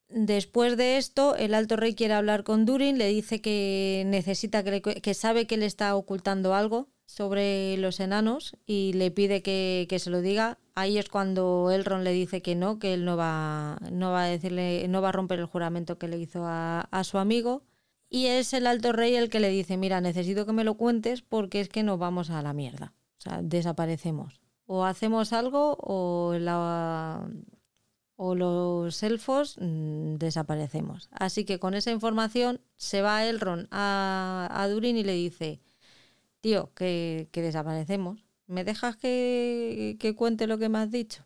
Después 0.08 0.76
de 0.76 0.98
esto, 0.98 1.36
el 1.36 1.54
Alto 1.54 1.76
Rey 1.76 1.94
quiere 1.94 2.14
hablar 2.14 2.44
con 2.44 2.64
Durin, 2.64 2.98
le 2.98 3.08
dice 3.08 3.40
que 3.40 4.04
necesita, 4.06 4.62
que, 4.62 4.80
que 4.80 5.14
sabe 5.14 5.46
que 5.46 5.56
le 5.56 5.66
está 5.66 5.96
ocultando 5.96 6.54
algo 6.54 6.88
sobre 7.06 7.76
los 7.78 8.00
enanos 8.00 8.56
y 8.66 8.92
le 8.92 9.10
pide 9.10 9.42
que, 9.42 9.96
se 9.98 10.10
lo 10.10 10.20
diga. 10.20 10.58
Ahí 10.74 10.98
es 10.98 11.08
cuando 11.08 11.70
Elrond 11.70 12.04
le 12.04 12.12
dice 12.12 12.42
que 12.42 12.54
no, 12.54 12.78
que 12.78 12.94
él 12.94 13.04
no 13.04 13.16
va, 13.16 13.78
no 13.90 14.10
va 14.10 14.24
a 14.24 14.26
decirle, 14.26 14.86
no 14.88 15.00
va 15.00 15.08
a 15.08 15.12
romper 15.12 15.38
el 15.38 15.46
juramento 15.46 15.98
que 15.98 16.08
le 16.08 16.18
hizo 16.18 16.42
a, 16.44 16.86
su 17.04 17.18
amigo. 17.18 17.62
Y 18.10 18.26
es 18.26 18.52
el 18.52 18.66
alto 18.66 18.92
rey 18.92 19.14
el 19.14 19.30
que 19.30 19.40
le 19.40 19.48
dice, 19.48 19.76
mira, 19.76 20.00
necesito 20.00 20.46
que 20.46 20.52
me 20.52 20.64
lo 20.64 20.74
cuentes 20.74 21.22
porque 21.22 21.60
es 21.60 21.68
que 21.68 21.82
nos 21.82 21.98
vamos 21.98 22.30
a 22.30 22.42
la 22.42 22.52
mierda. 22.52 22.92
O 23.18 23.20
sea, 23.20 23.40
desaparecemos. 23.42 24.40
O 24.66 24.84
hacemos 24.84 25.32
algo 25.32 25.76
o, 25.80 26.34
la, 26.38 27.28
o 28.16 28.34
los 28.34 29.02
elfos 29.02 29.56
mm, 29.60 30.16
desaparecemos. 30.16 31.08
Así 31.12 31.44
que 31.44 31.58
con 31.58 31.74
esa 31.74 31.92
información 31.92 32.60
se 32.76 33.00
va 33.00 33.24
Elrond 33.24 33.68
a, 33.70 34.48
a 34.50 34.68
Durin 34.68 34.96
y 34.96 35.04
le 35.04 35.12
dice, 35.12 35.60
tío, 36.46 36.70
que, 36.74 37.28
desaparecemos. 37.32 38.24
¿Me 38.46 38.62
dejas 38.62 38.96
que, 38.96 40.14
cuente 40.16 40.46
lo 40.46 40.58
que 40.58 40.68
me 40.68 40.78
has 40.78 40.92
dicho? 40.92 41.24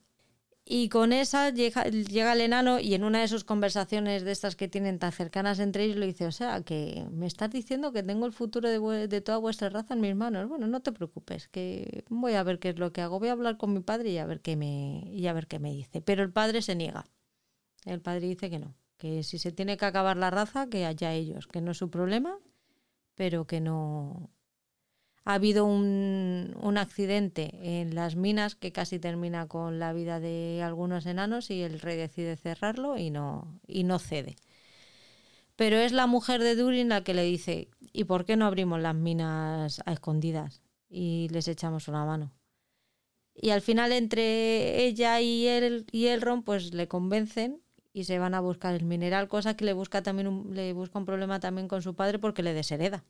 Y 0.65 0.89
con 0.89 1.13
esa 1.13 1.51
llega, 1.51 1.83
el 1.83 2.41
enano 2.41 2.81
y 2.81 2.95
en 2.95 3.05
una 3.05 3.21
de 3.21 3.29
sus 3.29 3.45
conversaciones 3.45 4.25
de 4.25 4.33
estas 4.33 4.57
que 4.57 4.67
tienen 4.67 4.99
tan 4.99 5.13
cercanas 5.13 5.59
entre 5.59 5.85
ellos 5.85 5.99
le 5.99 6.07
dice, 6.07 6.27
o 6.27 6.33
sea, 6.33 6.63
que 6.63 7.07
me 7.11 7.27
estás 7.27 7.51
diciendo 7.51 7.93
que 7.93 8.03
tengo 8.03 8.25
el 8.25 8.33
futuro 8.33 8.71
de, 8.71 9.21
toda 9.21 9.37
vuestra 9.37 9.69
raza 9.69 9.93
en 9.93 10.01
mis 10.01 10.17
manos. 10.17 10.49
Bueno, 10.49 10.67
no 10.69 10.81
te 10.81 10.91
preocupes, 10.91 11.49
que 11.49 12.03
voy 12.09 12.33
a 12.33 12.43
ver 12.43 12.59
qué 12.59 12.71
es 12.71 12.79
lo 12.79 12.91
que 12.95 13.03
hago. 13.03 13.19
Voy 13.19 13.29
a 13.29 13.33
hablar 13.33 13.59
con 13.59 13.75
mi 13.75 13.81
padre 13.81 14.09
y 14.09 14.17
a 14.17 14.25
ver 14.25 14.41
qué 14.41 14.57
me, 14.57 15.03
y 15.13 15.27
a 15.27 15.35
ver 15.35 15.49
qué 15.49 15.59
me 15.59 15.71
dice. 15.71 16.01
Pero 16.01 16.23
el 16.23 16.33
padre 16.33 16.63
se 16.63 16.75
niega. 16.77 17.05
El 17.85 18.01
padre 18.01 18.27
dice 18.27 18.49
que 18.49 18.59
no, 18.59 18.75
que 18.97 19.23
si 19.23 19.39
se 19.39 19.53
tiene 19.53 19.77
que 19.77 19.85
acabar 19.85 20.17
la 20.17 20.31
raza, 20.31 20.69
que 20.71 20.87
haya 20.87 21.13
ellos, 21.13 21.47
que 21.47 21.61
no 21.61 21.73
es 21.73 21.77
su 21.77 21.91
problema, 21.91 22.39
pero 23.17 23.47
que 23.47 23.61
no, 23.61 24.31
ha 25.31 25.35
habido 25.35 25.65
un, 25.65 26.75
accidente 26.77 27.51
en 27.63 27.95
las 27.95 28.17
minas 28.17 28.57
que 28.57 28.73
casi 28.73 28.99
termina 28.99 29.47
con 29.47 29.79
la 29.79 29.93
vida 29.93 30.19
de 30.19 30.63
algunos 30.63 31.07
enanos 31.07 31.51
y 31.51 31.63
el 31.63 31.79
rey 31.81 31.97
decide 31.97 32.37
cerrarlo 32.37 32.97
y 32.97 33.11
no, 33.11 33.61
y 33.67 33.85
no 33.85 33.99
cede. 33.99 34.37
Pero 35.57 35.77
es 35.77 35.93
la 35.93 36.07
mujer 36.07 36.43
de 36.43 36.57
Durin 36.57 36.89
la 36.89 37.05
que 37.05 37.15
le 37.15 37.23
dice, 37.23 37.69
¿y 37.93 38.05
por 38.05 38.25
qué 38.25 38.37
no 38.37 38.47
abrimos 38.47 38.81
las 38.81 38.95
minas 38.95 39.81
a 39.85 39.93
escondidas 39.93 40.63
y 40.89 41.29
les 41.31 41.47
echamos 41.49 41.87
una 41.87 42.05
mano? 42.05 42.33
Y 43.35 43.51
al 43.51 43.61
final 43.61 43.93
entre 43.93 44.85
ella 44.85 45.21
y 45.21 45.47
él 45.47 45.87
y 45.93 46.07
Elrond 46.07 46.45
pues 46.45 46.75
le 46.75 46.89
convencen 46.89 47.63
y 47.93 48.05
se 48.05 48.19
van 48.19 48.35
a 48.35 48.41
buscar 48.41 48.75
el 48.75 48.85
mineral, 48.85 49.29
cosa 49.29 49.55
que 49.57 49.65
le 49.65 49.75
busca 49.75 50.03
también 50.03 50.55
le 50.55 50.73
busca 50.73 50.99
un 50.99 51.05
problema 51.05 51.41
también 51.41 51.69
con 51.69 51.83
su 51.83 51.95
padre 51.95 52.19
porque 52.19 52.43
le 52.43 52.55
deshereda. 52.55 53.05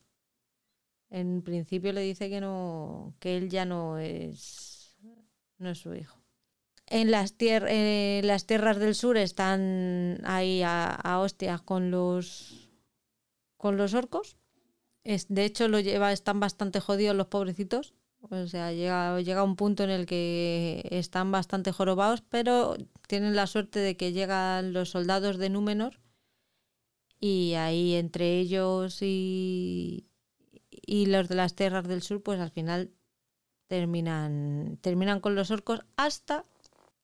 En 1.11 1.43
principio 1.43 1.93
le 1.93 2.03
dice 2.03 2.31
que 2.31 2.41
no, 2.41 3.15
que 3.19 3.37
él 3.37 3.51
ya 3.51 3.65
no 3.65 3.99
es, 3.99 4.97
no 5.59 5.71
es 5.71 5.79
su 5.79 5.95
hijo. 5.95 6.21
En 6.87 7.11
las, 7.11 7.35
eh, 7.39 8.21
las 8.25 8.47
tierras 8.47 8.79
del 8.79 8.95
sur 8.95 9.17
están 9.17 10.21
ahí 10.25 10.63
a, 10.65 11.19
hostias 11.21 11.63
con 11.63 11.91
los 11.91 12.69
con 13.57 13.77
los 13.77 13.95
orcos. 13.95 14.37
Es, 15.05 15.27
de 15.29 15.45
hecho, 15.45 15.69
lo 15.69 15.81
lleva, 15.81 16.13
están 16.13 16.41
bastante 16.41 16.81
jodidos 16.81 17.17
los 17.17 17.27
pobrecitos. 17.27 17.95
O 18.21 18.47
sea, 18.47 18.73
llega, 18.73 19.21
llega 19.21 19.43
un 19.43 19.57
punto 19.57 19.85
en 19.85 19.91
el 19.91 20.07
que 20.07 20.83
están 20.91 21.33
bastante 21.33 21.73
jorobados, 21.73 22.23
pero 22.23 22.77
tienen 23.07 23.35
la 23.37 23.47
suerte 23.47 23.81
de 23.81 23.97
que 23.97 24.13
llegan 24.13 24.73
los 24.73 24.91
soldados 24.91 25.39
de 25.39 25.51
Númenor 25.51 26.01
y 27.19 27.55
ahí 27.55 27.95
entre 27.95 28.39
ellos 28.39 28.99
y, 29.03 30.10
y 30.91 31.07
los 31.07 31.29
de 31.29 31.37
las 31.37 31.55
tierras 31.55 31.87
del 31.87 32.03
sur 32.03 32.21
pues 32.21 32.41
al 32.41 32.51
final 32.51 32.91
terminan, 33.69 34.77
terminan 34.81 35.21
con 35.21 35.37
los 35.37 35.53
orcos 35.53 35.83
hasta 35.97 36.45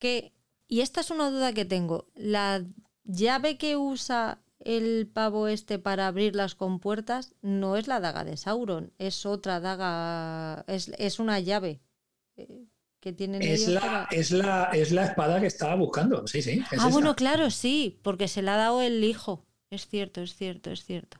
que, 0.00 0.32
y 0.66 0.80
esta 0.80 1.02
es 1.02 1.12
una 1.12 1.30
duda 1.30 1.52
que 1.52 1.64
tengo, 1.64 2.08
la 2.16 2.64
llave 3.04 3.58
que 3.58 3.76
usa 3.76 4.40
el 4.58 5.06
pavo 5.06 5.46
este 5.46 5.78
para 5.78 6.08
abrir 6.08 6.34
las 6.34 6.56
compuertas 6.56 7.36
no 7.42 7.76
es 7.76 7.86
la 7.86 8.00
daga 8.00 8.24
de 8.24 8.36
Sauron, 8.36 8.92
es 8.98 9.24
otra 9.24 9.60
daga, 9.60 10.64
es, 10.66 11.20
una 11.20 11.38
llave. 11.38 11.80
Eh, 12.36 12.66
que 12.98 13.12
tienen 13.12 13.40
es 13.40 13.68
la, 13.68 14.08
es, 14.10 14.32
la, 14.32 14.64
es 14.72 14.90
la 14.90 15.04
espada 15.04 15.40
que 15.40 15.46
estaba 15.46 15.76
buscando, 15.76 16.26
sí, 16.26 16.42
sí. 16.42 16.60
ah, 16.76 16.88
bueno, 16.90 17.14
claro, 17.14 17.50
sí, 17.50 18.00
porque 18.02 18.26
se 18.26 18.42
la 18.42 18.54
ha 18.54 18.58
dado 18.58 18.82
el 18.82 19.04
hijo. 19.04 19.46
Es 19.70 19.86
cierto, 19.86 20.22
es 20.22 20.34
cierto, 20.34 20.72
es 20.72 20.84
cierto. 20.84 21.18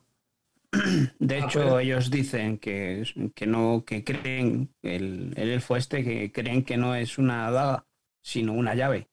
De 1.19 1.37
ah, 1.37 1.47
hecho, 1.47 1.79
ellos 1.79 2.11
dicen 2.11 2.59
que, 2.59 3.05
que 3.35 3.47
no, 3.47 3.85
que 3.85 4.05
creen, 4.05 4.75
el, 4.83 5.33
el, 5.37 5.51
elfo 5.51 5.77
este, 5.77 6.05
que 6.05 6.33
creen 6.33 6.65
que 6.65 6.77
no 6.77 6.95
es 6.95 7.19
una 7.19 7.51
daga, 7.51 7.87
sino 8.23 8.53
una 8.53 8.75
llave. 8.75 9.09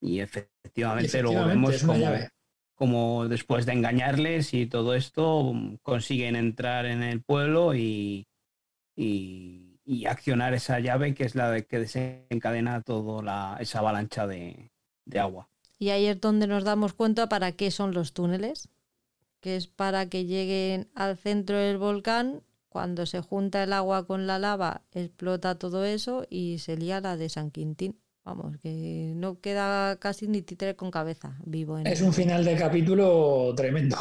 Y 0.00 0.20
efectivamente, 0.20 1.22
luego 1.22 1.46
vemos 1.46 1.82
como, 1.84 2.06
como 2.74 3.28
después 3.28 3.66
de 3.66 3.72
engañarles 3.72 4.52
y 4.54 4.66
todo 4.66 4.94
esto 4.94 5.54
consiguen 5.82 6.34
entrar 6.34 6.86
en 6.86 7.02
el 7.02 7.22
pueblo 7.22 7.74
y, 7.74 8.26
y, 8.96 9.78
accionar 10.06 10.54
esa 10.54 10.80
llave 10.80 11.14
que 11.14 11.24
es 11.24 11.34
la 11.34 11.50
de 11.50 11.64
que 11.64 11.78
desencadena 11.78 12.82
toda 12.82 13.56
esa 13.60 13.78
avalancha 13.78 14.26
de, 14.26 14.72
de 15.04 15.20
agua. 15.20 15.48
Y 15.78 15.90
ahí 15.90 16.06
es 16.06 16.20
donde 16.20 16.46
nos 16.46 16.64
damos 16.64 16.92
cuenta 16.92 17.28
para 17.28 17.52
qué 17.52 17.70
son 17.70 17.92
los 17.92 18.12
túneles, 18.12 18.68
que 19.42 19.56
es 19.56 19.66
para 19.66 20.08
que 20.08 20.24
lleguen 20.24 20.88
al 20.94 21.18
centro 21.18 21.58
del 21.58 21.76
volcán 21.76 22.42
cuando 22.70 23.04
se 23.04 23.20
junta 23.20 23.62
el 23.64 23.74
agua 23.74 24.06
con 24.06 24.26
la 24.26 24.38
lava, 24.38 24.82
explota 24.92 25.58
todo 25.58 25.84
eso 25.84 26.24
y 26.30 26.58
se 26.58 26.76
lía 26.76 27.00
la 27.02 27.18
de 27.18 27.28
San 27.28 27.50
Quintín. 27.50 28.00
Vamos, 28.24 28.56
que 28.62 29.12
no 29.16 29.40
queda 29.40 29.96
casi 29.96 30.28
ni 30.28 30.42
títere 30.42 30.76
con 30.76 30.92
cabeza 30.92 31.36
vivo. 31.44 31.76
es 31.78 32.00
un 32.00 32.14
final 32.14 32.44
de 32.44 32.56
capítulo 32.56 33.52
tremendo. 33.56 33.98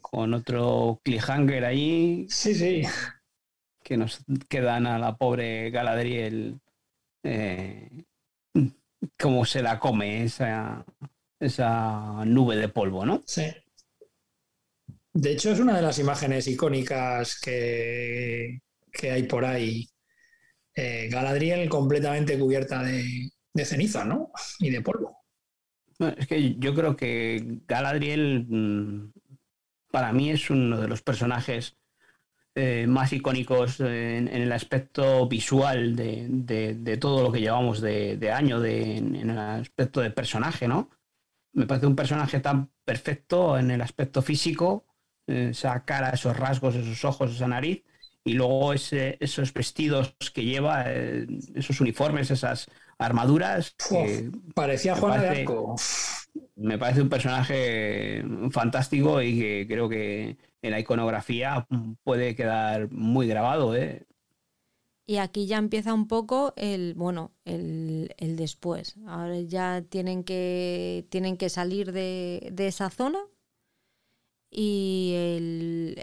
Con 0.00 0.32
otro 0.32 0.98
cliffhanger 1.04 1.66
ahí. 1.66 2.26
Sí, 2.30 2.54
sí. 2.54 2.82
Que 3.84 3.98
nos 3.98 4.24
quedan 4.48 4.86
a 4.86 4.98
la 4.98 5.16
pobre 5.16 5.70
Galadriel. 5.70 6.58
Eh, 7.22 8.04
como 9.20 9.44
se 9.44 9.62
la 9.62 9.78
come 9.78 10.24
esa, 10.24 10.86
esa 11.38 12.24
nube 12.24 12.56
de 12.56 12.68
polvo, 12.68 13.04
¿no? 13.04 13.22
Sí. 13.26 13.44
De 15.18 15.32
hecho, 15.32 15.50
es 15.50 15.60
una 15.60 15.74
de 15.74 15.80
las 15.80 15.98
imágenes 15.98 16.46
icónicas 16.46 17.40
que, 17.40 18.60
hay 19.02 19.22
por 19.22 19.46
ahí. 19.46 19.88
Eh, 20.74 21.08
Galadriel 21.10 21.70
completamente 21.70 22.38
cubierta 22.38 22.82
de, 22.82 23.30
ceniza, 23.64 24.04
¿no? 24.04 24.30
Y 24.58 24.68
de 24.68 24.82
polvo. 24.82 25.16
es 26.18 26.26
que 26.26 26.56
yo 26.56 26.74
creo 26.74 26.94
que 26.98 27.60
Galadriel 27.66 28.44
mm, 28.46 29.12
para 29.90 30.12
mí 30.12 30.30
es 30.30 30.50
uno 30.50 30.78
de 30.78 30.88
los 30.88 31.00
personajes 31.00 31.78
eh, 32.54 32.86
más 32.86 33.10
icónicos 33.14 33.80
en, 33.80 34.28
el 34.28 34.52
aspecto 34.52 35.26
visual 35.28 35.96
de, 35.96 36.98
todo 37.00 37.22
lo 37.22 37.32
que 37.32 37.40
llevamos 37.40 37.80
de, 37.80 38.30
año, 38.30 38.62
en 38.62 39.30
el 39.30 39.38
aspecto 39.38 40.02
de 40.02 40.10
personaje, 40.10 40.68
¿no? 40.68 40.90
Me 41.54 41.66
parece 41.66 41.86
un 41.86 41.96
personaje 41.96 42.40
tan 42.40 42.70
perfecto 42.84 43.56
en 43.56 43.70
el 43.70 43.80
aspecto 43.80 44.20
físico 44.20 44.85
esa 45.26 45.84
cara, 45.84 46.10
esos 46.10 46.36
rasgos, 46.36 46.74
esos 46.74 47.04
ojos, 47.04 47.34
esa 47.34 47.48
nariz, 47.48 47.82
y 48.24 48.32
luego 48.32 48.72
ese, 48.72 49.16
esos 49.20 49.52
vestidos 49.54 50.16
que 50.34 50.44
lleva, 50.44 50.84
eh, 50.88 51.26
esos 51.54 51.80
uniformes, 51.80 52.30
esas 52.30 52.66
armaduras. 52.98 53.76
parecía 54.54 54.96
Juan 54.96 55.20
de 55.20 55.28
Arco. 55.28 55.76
Me 56.56 56.76
parece 56.76 57.02
un 57.02 57.08
personaje 57.08 58.24
fantástico 58.50 59.22
y 59.22 59.38
que 59.38 59.66
creo 59.68 59.88
que 59.88 60.36
en 60.60 60.70
la 60.70 60.80
iconografía 60.80 61.66
puede 62.02 62.34
quedar 62.34 62.90
muy 62.90 63.28
grabado. 63.28 63.76
¿eh? 63.76 64.06
Y 65.06 65.18
aquí 65.18 65.46
ya 65.46 65.58
empieza 65.58 65.94
un 65.94 66.08
poco 66.08 66.52
el, 66.56 66.94
bueno, 66.94 67.32
el, 67.44 68.08
después. 68.18 68.96
Ahora 69.06 69.40
ya 69.40 69.82
tienen 69.88 70.24
que, 70.24 71.06
tienen 71.10 71.36
que 71.36 71.48
salir 71.48 71.92
de, 71.92 72.48
de 72.52 72.66
esa 72.66 72.90
zona 72.90 73.20
y 74.58 75.12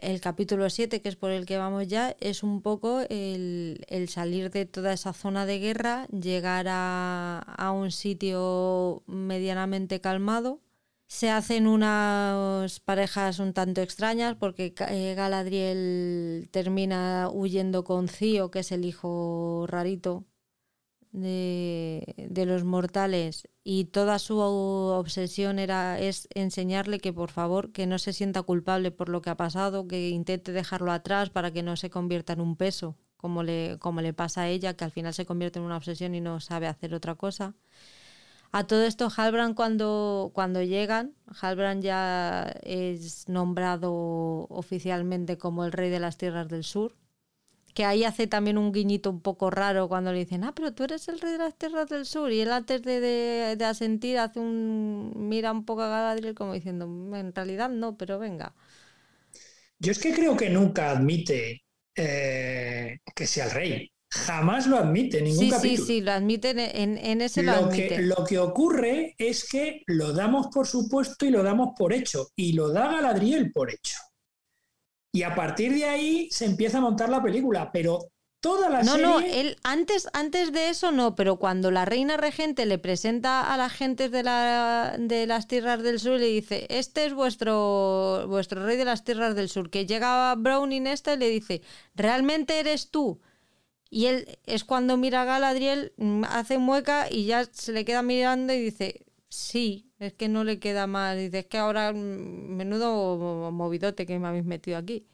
el, 0.04 0.22
capítulo 0.22 0.70
7, 0.70 1.02
que 1.02 1.10
es 1.10 1.16
por 1.16 1.32
el 1.32 1.48
que 1.48 1.58
vamos 1.58 1.88
ya, 1.88 2.16
es 2.20 2.44
un 2.44 2.62
poco 2.62 3.02
el, 3.10 3.80
salir 4.10 4.52
de 4.52 4.68
toda 4.68 4.94
esa 4.94 5.12
zona 5.14 5.48
de 5.48 5.58
guerra, 5.58 6.06
llegar 6.10 6.68
a, 6.70 7.72
un 7.76 7.92
sitio 7.92 9.02
medianamente 9.08 10.02
calmado. 10.02 10.62
Se 11.08 11.32
hacen 11.32 11.66
unas 11.68 12.80
parejas 12.80 13.40
un 13.40 13.54
tanto 13.54 13.82
extrañas 13.82 14.36
porque 14.36 14.74
eh, 14.90 15.16
Galadriel 15.16 16.48
termina 16.52 17.30
huyendo 17.34 17.84
con 17.84 18.08
Cío, 18.08 18.52
que 18.52 18.60
es 18.60 18.72
el 18.72 18.86
hijo 18.86 19.66
rarito 19.68 20.26
de, 21.14 22.44
los 22.46 22.64
mortales 22.64 23.48
y 23.64 23.86
toda 23.86 24.20
su 24.20 24.40
obsesión 24.40 25.60
era 25.60 26.00
es 26.00 26.28
enseñarle 26.34 27.00
que 27.00 27.14
por 27.14 27.30
favor 27.30 27.72
que 27.72 27.88
no 27.88 28.00
se 28.00 28.14
sienta 28.14 28.42
culpable 28.42 28.92
por 28.92 29.10
lo 29.10 29.22
que 29.22 29.30
ha 29.30 29.38
pasado, 29.38 29.88
que 29.88 30.10
intente 30.10 30.52
dejarlo 30.52 30.92
atrás 30.92 31.30
para 31.30 31.52
que 31.52 31.64
no 31.64 31.78
se 31.78 31.90
convierta 31.90 32.34
en 32.34 32.42
un 32.42 32.58
peso, 32.58 32.98
como 33.16 33.44
le, 33.44 33.78
como 33.80 34.02
le 34.02 34.14
pasa 34.14 34.42
a 34.42 34.50
ella, 34.50 34.74
que 34.76 34.84
al 34.84 34.92
final 34.92 35.14
se 35.14 35.26
convierte 35.26 35.60
en 35.60 35.66
una 35.66 35.78
obsesión 35.78 36.16
y 36.16 36.22
no 36.22 36.40
sabe 36.40 36.68
hacer 36.68 36.94
otra 36.94 37.16
cosa. 37.16 37.54
A 38.52 38.66
todo 38.66 38.84
esto, 38.84 39.10
Halbrand 39.16 39.56
cuando, 39.56 40.32
cuando 40.34 40.62
llegan, 40.62 41.16
Halbrand 41.42 41.84
ya 41.84 42.54
es 42.64 43.28
nombrado 43.28 43.94
oficialmente 44.50 45.38
como 45.38 45.66
el 45.66 45.72
rey 45.72 45.90
de 45.90 46.00
las 46.00 46.18
tierras 46.18 46.48
del 46.50 46.64
sur 46.64 46.96
que 47.74 47.86
ahí 47.86 48.04
hace 48.04 48.28
también 48.28 48.58
un 48.58 48.72
guiñito 48.72 49.10
un 49.10 49.22
poco 49.22 49.50
raro 49.50 49.88
cuando 49.88 50.12
le 50.12 50.20
dicen, 50.20 50.44
ah, 50.44 50.54
pero 50.56 50.74
tú 50.74 50.84
eres 50.84 51.08
el 51.08 51.20
rey 51.20 51.32
de 51.34 51.40
las 51.40 51.58
tierras 51.58 51.90
del 51.90 52.06
sur. 52.06 52.32
Y 52.32 52.42
él 52.42 52.52
antes 52.52 52.84
de, 52.84 53.00
de, 53.56 53.66
asentir 53.66 54.18
hace 54.20 54.40
un. 54.40 55.14
mira 55.16 55.52
un 55.52 55.66
poco 55.66 55.82
a 55.82 55.90
Galadriel 55.90 56.36
como 56.36 56.54
diciendo, 56.54 56.86
en 56.86 57.34
realidad 57.34 57.70
no, 57.70 57.98
pero 57.98 58.20
venga. 58.20 58.54
Yo 59.80 59.92
es 59.92 60.00
que 60.00 60.14
creo 60.14 60.38
que 60.38 60.50
nunca 60.50 60.92
admite 60.92 61.64
eh, 61.96 63.00
que 63.16 63.28
sea 63.28 63.46
el 63.46 63.52
rey. 63.52 63.90
Jamás 64.10 64.68
lo 64.68 64.78
admite 64.78 65.18
en 65.18 65.24
ningún 65.24 65.50
capítulo. 65.50 65.86
Sí, 65.86 65.94
sí, 65.96 66.02
lo 66.02 66.12
admite 66.12 66.52
en, 66.52 67.00
en 67.00 67.22
ese 67.22 67.42
lo, 67.42 67.54
admite. 67.54 67.88
Que, 67.88 68.02
lo 68.04 68.24
que 68.24 68.38
ocurre 68.38 69.16
es 69.18 69.50
que 69.50 69.82
lo 69.88 70.14
damos 70.14 70.48
por 70.54 70.68
supuesto 70.68 71.26
y 71.26 71.32
lo 71.32 71.42
damos 71.42 71.70
por 71.76 71.92
hecho. 71.92 72.30
Y 72.36 72.54
lo 72.54 72.70
da 72.70 72.92
Galadriel 72.92 73.52
por 73.52 73.72
hecho. 73.72 73.98
Y 75.16 75.22
a 75.22 75.36
partir 75.36 75.74
de 75.76 75.86
ahí 75.86 76.28
se 76.32 76.46
empieza 76.46 76.80
a 76.80 76.82
montar 76.82 77.08
la 77.08 77.22
película, 77.22 77.72
pero 77.72 78.10
toda 78.40 78.68
la 78.68 78.82
no, 78.82 78.94
serie... 78.94 79.06
No, 79.06 79.20
él 79.20 79.58
antes, 79.64 80.10
antes 80.12 80.52
de 80.52 80.70
eso 80.70 80.92
no, 80.92 81.14
pero 81.14 81.38
cuando 81.38 81.70
la 81.70 81.86
reina 81.86 82.18
regente 82.18 82.66
le 82.66 82.80
presenta 82.80 83.54
a 83.54 83.56
la 83.56 83.70
gente 83.70 84.10
de, 84.10 84.24
la, 84.24 84.96
de 84.98 85.28
las 85.28 85.48
tierras 85.48 85.84
del 85.84 86.00
sur 86.00 86.16
y 86.16 86.20
le 86.20 86.28
dice, 86.28 86.66
este 86.70 87.06
es 87.06 87.14
vuestro, 87.14 88.26
vuestro 88.28 88.66
rey 88.66 88.76
de 88.76 88.86
las 88.86 89.04
tierras 89.04 89.36
del 89.36 89.50
sur, 89.50 89.70
que 89.70 89.86
llega 89.86 90.34
Browning 90.36 90.88
esta 90.88 91.14
y 91.14 91.18
le 91.18 91.30
dice, 91.30 91.62
¿realmente 91.94 92.60
eres 92.60 92.90
tú? 92.90 93.22
Y 93.92 94.08
él 94.08 94.40
es 94.48 94.64
cuando 94.64 94.98
mira 94.98 95.22
a 95.22 95.26
Galadriel, 95.26 95.94
mm, 95.98 96.24
hace 96.24 96.58
mueca 96.58 97.06
y 97.12 97.26
ya 97.28 97.46
se 97.46 97.72
le 97.72 97.86
queda 97.86 98.02
mirando 98.02 98.52
y 98.52 98.60
dice, 98.60 99.06
sí, 99.30 99.93
es 100.04 100.14
que 100.14 100.28
no 100.28 100.44
le 100.44 100.60
queda 100.60 100.88
más. 100.88 101.18
Dice, 101.18 101.40
es 101.40 101.46
que 101.46 101.58
ahora 101.58 101.94
mm, 101.94 101.96
menudo 101.96 103.52
movidote 103.52 104.06
que 104.06 104.20
me 104.20 104.28
habéis 104.28 104.46
metido 104.46 104.78
aquí. 104.78 105.08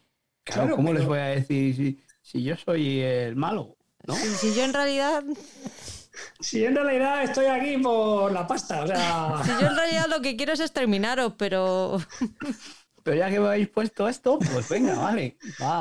Claro, 0.43 0.75
¿cómo 0.75 0.93
les 0.93 1.05
voy 1.05 1.19
a 1.19 1.25
decir 1.25 2.01
si, 2.21 2.43
yo 2.43 2.55
soy 2.57 3.01
el 3.01 3.35
malo? 3.35 3.77
¿no? 4.05 4.15
Si, 4.15 4.53
yo 4.55 4.63
en 4.63 4.73
realidad. 4.73 5.23
Si 6.41 6.65
en 6.65 6.75
realidad 6.75 7.23
estoy 7.23 7.45
aquí 7.45 7.77
por 7.77 8.33
la 8.33 8.45
pasta, 8.45 8.83
o 8.83 8.87
sea. 8.87 9.41
Si 9.45 9.51
yo 9.51 9.67
en 9.67 9.75
realidad 9.75 10.07
lo 10.09 10.21
que 10.21 10.35
quiero 10.35 10.51
es 10.51 10.59
exterminaros, 10.59 11.33
pero. 11.37 11.97
Pero 13.01 13.15
ya 13.15 13.29
que 13.29 13.39
me 13.39 13.47
habéis 13.47 13.69
puesto 13.69 14.09
esto, 14.09 14.37
pues 14.37 14.67
venga, 14.67 14.93
vale. 14.93 15.37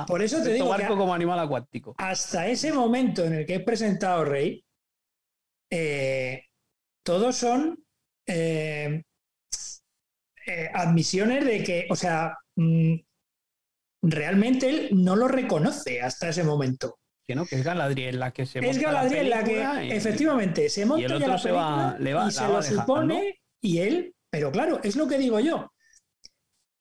por 0.06 0.22
eso 0.22 0.40
te 0.40 0.52
digo. 0.52 0.72
como 0.86 1.12
animal 1.12 1.40
acuático. 1.40 1.96
Hasta 1.98 2.46
ese 2.46 2.72
momento 2.72 3.24
en 3.24 3.34
el 3.34 3.44
que 3.44 3.56
he 3.56 3.60
presentado 3.60 4.24
Rey, 4.24 4.64
eh, 5.68 6.44
todos 7.02 7.36
son 7.36 7.84
eh, 8.28 9.02
eh, 10.46 10.70
admisiones 10.72 11.44
de 11.44 11.62
que, 11.62 11.86
o 11.90 11.96
sea, 11.96 12.36
mm, 12.56 12.94
realmente 14.02 14.68
él 14.68 14.88
no 14.92 15.16
lo 15.16 15.28
reconoce 15.28 16.00
hasta 16.00 16.28
ese 16.28 16.44
momento. 16.44 16.98
Que 17.26 17.34
no, 17.34 17.44
que 17.44 17.56
es 17.56 17.64
Galadriel 17.64 18.18
la 18.18 18.30
que 18.30 18.46
se 18.46 18.60
Es 18.60 18.78
Galadriel 18.78 19.28
la, 19.28 19.44
que, 19.44 19.94
efectivamente, 19.94 20.68
se 20.70 20.86
monta 20.86 21.16
y 21.16 21.18
la 21.18 21.38
se 21.38 21.52
va, 21.52 21.96
le 21.98 22.14
va, 22.14 22.28
y 22.28 22.30
se 22.30 22.48
lo 22.48 22.62
supone 22.62 23.40
y 23.60 23.78
él, 23.78 24.14
pero 24.30 24.50
claro, 24.50 24.80
es 24.82 24.96
lo 24.96 25.06
que 25.08 25.18
digo 25.18 25.40
yo. 25.40 25.70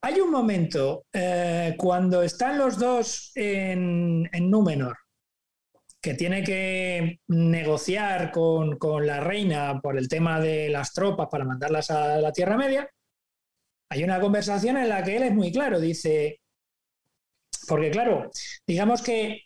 Hay 0.03 0.21
un 0.21 0.31
momento 0.31 1.05
eh, 1.11 1.75
cuando 1.77 2.21
están 2.21 2.57
los 2.57 2.77
dos 2.77 3.31
en, 3.35 4.29
en 4.31 4.49
Númenor 4.49 4.95
que 6.01 6.13
tiene 6.13 6.43
que 6.43 7.19
negociar 7.27 8.31
con, 8.31 8.77
la 9.05 9.19
reina 9.19 9.79
por 9.81 9.97
el 9.97 10.07
tema 10.07 10.39
de 10.39 10.69
las 10.69 10.93
tropas 10.93 11.27
para 11.29 11.45
mandarlas 11.45 11.91
a 11.91 12.19
la 12.19 12.31
Tierra 12.31 12.57
Media, 12.57 12.89
hay 13.89 14.03
una 14.03 14.19
conversación 14.19 14.77
en 14.77 14.89
la 14.89 15.03
que 15.03 15.17
él 15.17 15.23
es 15.23 15.33
muy 15.33 15.51
claro, 15.51 15.79
dice, 15.79 16.41
porque 17.67 17.89
claro, 17.89 18.29
digamos 18.65 19.01
que 19.01 19.43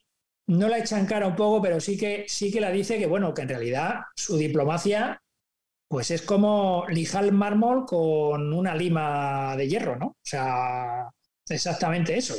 no 0.48 0.68
la 0.68 0.80
echan 0.80 1.06
cara 1.06 1.28
un 1.28 1.36
poco, 1.36 1.62
pero 1.62 1.80
sí 1.80 1.98
que, 1.98 2.26
sí 2.28 2.52
que 2.52 2.62
la 2.62 2.72
dice 2.72 2.98
que, 2.98 3.08
bueno, 3.08 3.34
que 3.34 3.44
en 3.44 3.50
realidad 3.50 4.02
su 4.16 4.38
diplomacia 4.38 5.22
pues 5.92 6.10
es 6.10 6.22
como 6.22 6.86
lijar 6.88 7.26
el 7.26 7.34
mármol 7.34 7.86
con 7.86 8.54
una 8.54 8.74
lima 8.74 9.58
de 9.58 9.68
hierro, 9.68 9.98
¿no? 9.98 10.06
O 10.08 10.16
sea, 10.24 11.10
exactamente 11.50 12.18
eso. 12.18 12.36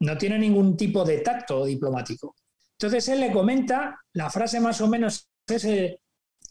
No 0.00 0.18
tiene 0.18 0.36
ningún 0.40 0.76
tipo 0.76 1.04
de 1.04 1.18
tacto 1.18 1.66
diplomático. 1.66 2.34
Entonces 2.80 3.08
él 3.08 3.20
le 3.20 3.30
comenta, 3.30 4.00
la 4.14 4.30
frase 4.30 4.58
más 4.58 4.80
o 4.80 4.88
menos 4.88 5.28
es 5.46 5.66
eh, 5.66 6.00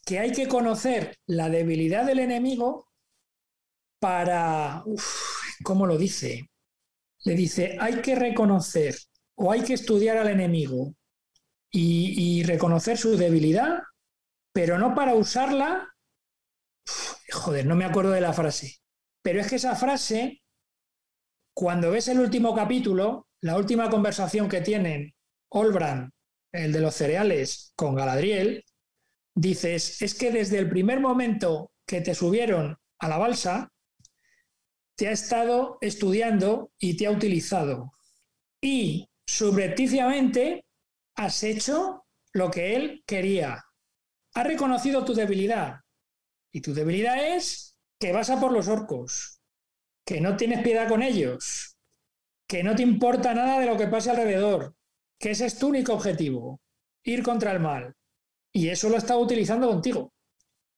que 0.05 0.19
hay 0.19 0.31
que 0.31 0.47
conocer 0.47 1.17
la 1.25 1.49
debilidad 1.49 2.05
del 2.05 2.19
enemigo 2.19 2.85
para, 3.99 4.83
¿cómo 5.63 5.87
lo 5.87 5.97
dice? 5.97 6.47
Le 7.25 7.33
dice, 7.33 7.77
hay 7.79 8.03
que 8.03 8.13
reconocer 8.13 8.95
o 9.37 9.51
hay 9.51 9.63
que 9.63 9.73
estudiar 9.73 10.17
al 10.17 10.27
enemigo 10.27 10.93
y, 11.71 12.43
reconocer 12.43 12.99
su 12.99 13.17
debilidad, 13.17 13.79
pero 14.53 14.77
no 14.77 14.93
para 14.93 15.15
usarla. 15.15 15.89
joder, 17.31 17.65
no 17.65 17.75
me 17.75 17.85
acuerdo 17.85 18.11
de 18.11 18.21
la 18.21 18.33
frase. 18.33 18.77
Pero 19.23 19.41
es 19.41 19.49
que 19.49 19.55
esa 19.55 19.75
frase, 19.75 20.43
cuando 21.55 21.89
ves 21.89 22.07
el 22.07 22.19
último 22.19 22.53
capítulo, 22.53 23.25
la 23.41 23.57
última 23.57 23.89
conversación 23.89 24.47
que 24.47 24.61
tienen 24.61 25.15
Olbran, 25.51 26.11
el 26.51 26.71
de 26.71 26.81
los 26.81 26.95
cereales, 26.95 27.73
con 27.75 27.95
Galadriel, 27.95 28.65
dices, 29.35 30.01
es 30.01 30.13
que 30.15 30.31
desde 30.31 30.59
el 30.59 30.69
primer 30.69 30.99
momento 30.99 31.71
que 31.85 32.01
te 32.01 32.15
subieron 32.15 32.77
a 32.99 33.07
la 33.07 33.17
balsa, 33.17 33.71
te 34.95 35.07
ha 35.07 35.11
estado 35.11 35.77
estudiando 35.81 36.71
y 36.77 36.97
te 36.97 37.07
ha 37.07 37.11
utilizado. 37.11 37.93
Y 38.61 39.09
subrepticiamente 39.25 40.65
has 41.15 41.43
hecho 41.43 42.05
lo 42.33 42.51
que 42.51 42.75
él 42.75 43.03
quería. 43.05 43.63
Ha 44.33 44.43
reconocido 44.43 45.05
tu 45.05 45.13
debilidad. 45.13 45.77
Y 46.51 46.61
tu 46.61 46.73
debilidad 46.73 47.35
es 47.35 47.77
que 47.99 48.11
vas 48.11 48.29
a 48.29 48.39
por 48.39 48.51
los 48.51 48.67
orcos, 48.67 49.41
que 50.05 50.19
no 50.19 50.35
tienes 50.35 50.63
piedad 50.63 50.87
con 50.87 51.03
ellos, 51.03 51.77
que 52.47 52.63
no 52.63 52.75
te 52.75 52.81
importa 52.81 53.33
nada 53.33 53.59
de 53.59 53.67
lo 53.67 53.77
que 53.77 53.87
pase 53.87 54.09
alrededor, 54.09 54.75
que 55.19 55.31
ese 55.31 55.45
es 55.45 55.59
tu 55.59 55.67
único 55.67 55.93
objetivo, 55.93 56.61
ir 57.03 57.21
contra 57.23 57.51
el 57.51 57.59
mal. 57.59 57.93
Y 58.53 58.69
eso 58.69 58.89
lo 58.89 58.97
está 58.97 59.17
utilizando 59.17 59.67
contigo. 59.67 60.13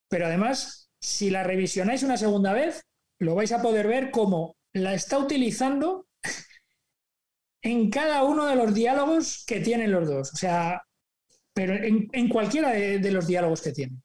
Pero 0.09 0.25
además, 0.25 0.89
si 0.99 1.29
la 1.29 1.43
revisionáis 1.43 2.03
una 2.03 2.17
segunda 2.17 2.51
vez, 2.51 2.83
lo 3.19 3.35
vais 3.35 3.51
a 3.51 3.61
poder 3.61 3.87
ver 3.87 4.11
como 4.11 4.55
la 4.73 4.93
está 4.93 5.17
utilizando 5.19 6.07
en 7.61 7.89
cada 7.89 8.23
uno 8.23 8.45
de 8.45 8.55
los 8.55 8.73
diálogos 8.73 9.45
que 9.45 9.59
tienen 9.61 9.91
los 9.91 10.07
dos. 10.07 10.33
O 10.33 10.35
sea, 10.35 10.81
pero 11.53 11.73
en, 11.75 12.29
cualquiera 12.29 12.71
de, 12.71 13.11
los 13.11 13.27
diálogos 13.27 13.61
que 13.61 13.71
tienen. 13.71 14.01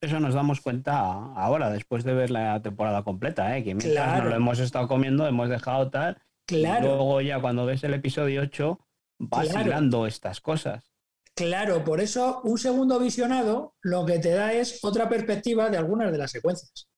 Eso 0.00 0.20
nos 0.20 0.34
damos 0.34 0.60
cuenta 0.60 0.98
ahora, 1.34 1.70
después 1.70 2.04
de 2.04 2.14
ver 2.14 2.30
la 2.30 2.62
temporada 2.62 3.02
completa, 3.02 3.56
¿eh? 3.56 3.64
que 3.64 3.74
mientras 3.74 4.24
lo 4.24 4.34
hemos 4.34 4.58
estado 4.60 4.86
comiendo, 4.88 5.26
hemos 5.26 5.48
dejado 5.48 5.90
tal. 5.90 6.22
Claro. 6.46 6.84
Y 6.84 6.88
luego 6.88 7.20
ya 7.20 7.40
cuando 7.40 7.66
ves 7.66 7.84
el 7.84 7.94
episodio 7.94 8.42
8, 8.42 8.78
vas 9.18 9.48
claro. 9.48 10.06
estas 10.06 10.40
cosas. 10.40 10.92
Claro, 11.34 11.84
por 11.84 12.00
eso 12.00 12.40
un 12.42 12.58
segundo 12.58 12.98
visionado 12.98 13.76
lo 13.82 14.04
que 14.04 14.18
te 14.18 14.30
da 14.30 14.52
es 14.52 14.82
otra 14.82 15.08
perspectiva 15.08 15.70
de 15.70 15.76
algunas 15.76 16.10
de 16.10 16.18
las 16.18 16.32
secuencias. 16.32 16.88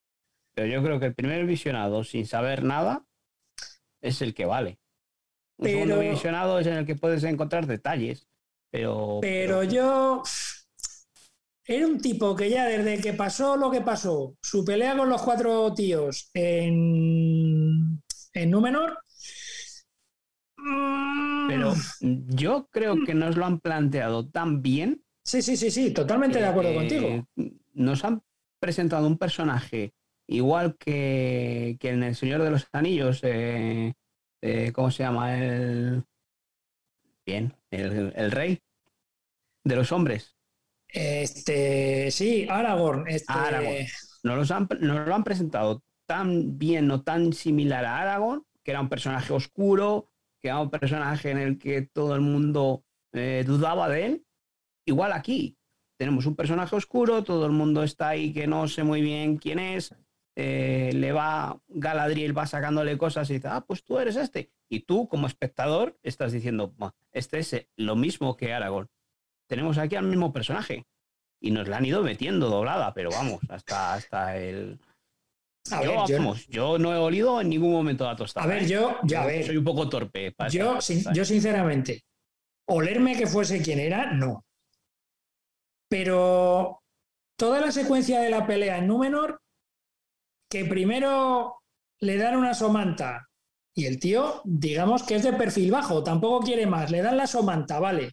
Pero 0.54 0.66
yo 0.66 0.82
creo 0.82 0.98
que 0.98 1.06
el 1.06 1.14
primer 1.14 1.44
visionado 1.44 2.04
sin 2.04 2.26
saber 2.26 2.64
nada 2.64 3.04
es 4.00 4.22
el 4.22 4.34
que 4.34 4.46
vale. 4.46 4.78
Un 5.58 5.68
segundo 5.68 5.98
visionado 5.98 6.58
es 6.58 6.66
en 6.66 6.74
el 6.74 6.86
que 6.86 6.96
puedes 6.96 7.22
encontrar 7.24 7.66
detalles. 7.66 8.26
Pero, 8.70 9.18
pero, 9.20 9.64
yo 9.64 10.22
era 11.66 11.86
un 11.86 12.00
tipo 12.00 12.34
que 12.34 12.48
ya 12.48 12.66
desde 12.66 13.00
que 13.00 13.12
pasó 13.12 13.56
lo 13.56 13.70
que 13.70 13.80
pasó, 13.80 14.36
su 14.42 14.64
pelea 14.64 14.96
con 14.96 15.08
los 15.08 15.20
cuatro 15.22 15.74
tíos 15.74 16.30
en, 16.34 18.02
en 18.32 18.50
Númenor. 18.50 18.98
Pero 21.50 21.74
mm, 22.00 22.34
yo 22.34 22.68
creo 22.70 22.96
que 23.04 23.14
nos 23.14 23.36
lo 23.36 23.44
han 23.44 23.60
planteado 23.60 24.28
tan 24.28 24.62
bien. 24.62 25.02
Sí, 25.24 25.42
sí, 25.42 25.56
sí, 25.56 25.70
sí, 25.70 25.92
totalmente 25.92 26.38
de 26.38 26.46
acuerdo 26.46 26.74
contigo. 26.74 27.26
Nos 27.72 28.04
han 28.04 28.22
presentado 28.58 29.06
un 29.06 29.18
personaje 29.18 29.94
igual 30.26 30.76
que, 30.76 31.76
en 31.80 32.02
El 32.02 32.14
Señor 32.14 32.42
de 32.42 32.50
los 32.50 32.66
Anillos, 32.72 33.20
eh, 33.22 33.92
eh, 34.42 34.72
¿cómo 34.72 34.90
se 34.90 35.02
llama? 35.02 35.36
El, 35.36 36.04
bien, 37.26 37.54
el, 37.70 38.30
rey 38.30 38.60
de 39.64 39.76
los 39.76 39.92
hombres. 39.92 40.36
Este, 40.88 42.10
sí, 42.10 42.46
Aragorn. 42.48 43.06
Este... 43.08 43.88
Nos, 44.22 44.50
han, 44.50 44.68
lo 44.80 45.14
han 45.14 45.24
presentado 45.24 45.82
tan 46.06 46.58
bien 46.58 46.90
o 46.90 47.02
tan 47.02 47.32
similar 47.32 47.84
a 47.84 48.00
Aragorn, 48.00 48.44
que 48.62 48.72
era 48.72 48.80
un 48.80 48.88
personaje 48.88 49.32
oscuro, 49.32 50.09
que 50.40 50.48
era 50.48 50.60
un 50.60 50.70
personaje 50.70 51.30
en 51.30 51.38
el 51.38 51.58
que 51.58 51.82
todo 51.82 52.14
el 52.14 52.20
mundo 52.20 52.84
eh, 53.12 53.44
dudaba 53.46 53.88
de 53.88 54.06
él. 54.06 54.26
Igual 54.86 55.12
aquí, 55.12 55.56
tenemos 55.98 56.26
un 56.26 56.36
personaje 56.36 56.74
oscuro, 56.74 57.22
todo 57.24 57.46
el 57.46 57.52
mundo 57.52 57.82
está 57.82 58.08
ahí 58.08 58.32
que 58.32 58.46
no 58.46 58.66
sé 58.68 58.82
muy 58.82 59.02
bien 59.02 59.36
quién 59.36 59.58
es, 59.58 59.94
eh, 60.36 60.92
le 60.94 61.12
va, 61.12 61.60
Galadriel 61.68 62.36
va 62.36 62.46
sacándole 62.46 62.96
cosas 62.96 63.28
y 63.28 63.34
dice, 63.34 63.48
ah, 63.48 63.64
pues 63.66 63.84
tú 63.84 63.98
eres 63.98 64.16
este. 64.16 64.50
Y 64.70 64.80
tú, 64.80 65.08
como 65.08 65.26
espectador, 65.26 65.98
estás 66.02 66.32
diciendo, 66.32 66.74
este 67.12 67.40
es 67.40 67.66
lo 67.76 67.96
mismo 67.96 68.36
que 68.36 68.54
Aragorn. 68.54 68.88
Tenemos 69.46 69.78
aquí 69.78 69.96
al 69.96 70.06
mismo 70.06 70.32
personaje. 70.32 70.86
Y 71.42 71.50
nos 71.50 71.68
la 71.68 71.78
han 71.78 71.86
ido 71.86 72.02
metiendo 72.02 72.48
doblada, 72.48 72.94
pero 72.94 73.10
vamos, 73.10 73.40
hasta, 73.48 73.94
hasta 73.94 74.36
el. 74.38 74.78
Yo, 76.06 76.34
yo... 76.48 76.78
no 76.78 76.94
he 76.94 76.98
olido 76.98 77.40
en 77.40 77.48
ningún 77.48 77.72
momento 77.72 78.04
la 78.04 78.16
tostada. 78.16 78.44
A 78.44 78.48
ver, 78.48 78.62
¿eh? 78.62 78.68
yo, 78.68 78.98
ya 79.04 79.26
ver. 79.26 79.46
Soy 79.46 79.56
un 79.56 79.64
poco 79.64 79.88
torpe. 79.88 80.34
yo, 80.50 80.78
yo, 81.12 81.24
sinceramente, 81.24 82.04
olerme 82.68 83.16
que 83.16 83.26
fuese 83.26 83.62
quien 83.62 83.78
era, 83.78 84.12
no. 84.12 84.44
Pero 85.88 86.82
toda 87.36 87.60
la 87.60 87.72
secuencia 87.72 88.20
de 88.20 88.30
la 88.30 88.46
pelea 88.46 88.78
en 88.78 88.86
Númenor 88.86 89.40
que 90.48 90.64
primero 90.64 91.62
le 92.00 92.16
dan 92.16 92.36
una 92.36 92.54
somanta 92.54 93.28
y 93.74 93.86
el 93.86 93.98
tío, 93.98 94.42
digamos 94.44 95.02
que 95.04 95.14
es 95.14 95.22
de 95.22 95.32
perfil 95.32 95.70
bajo, 95.70 96.02
tampoco 96.02 96.44
quiere 96.44 96.66
más, 96.66 96.90
le 96.90 97.02
dan 97.02 97.16
la 97.16 97.26
somanta, 97.26 97.78
vale. 97.78 98.12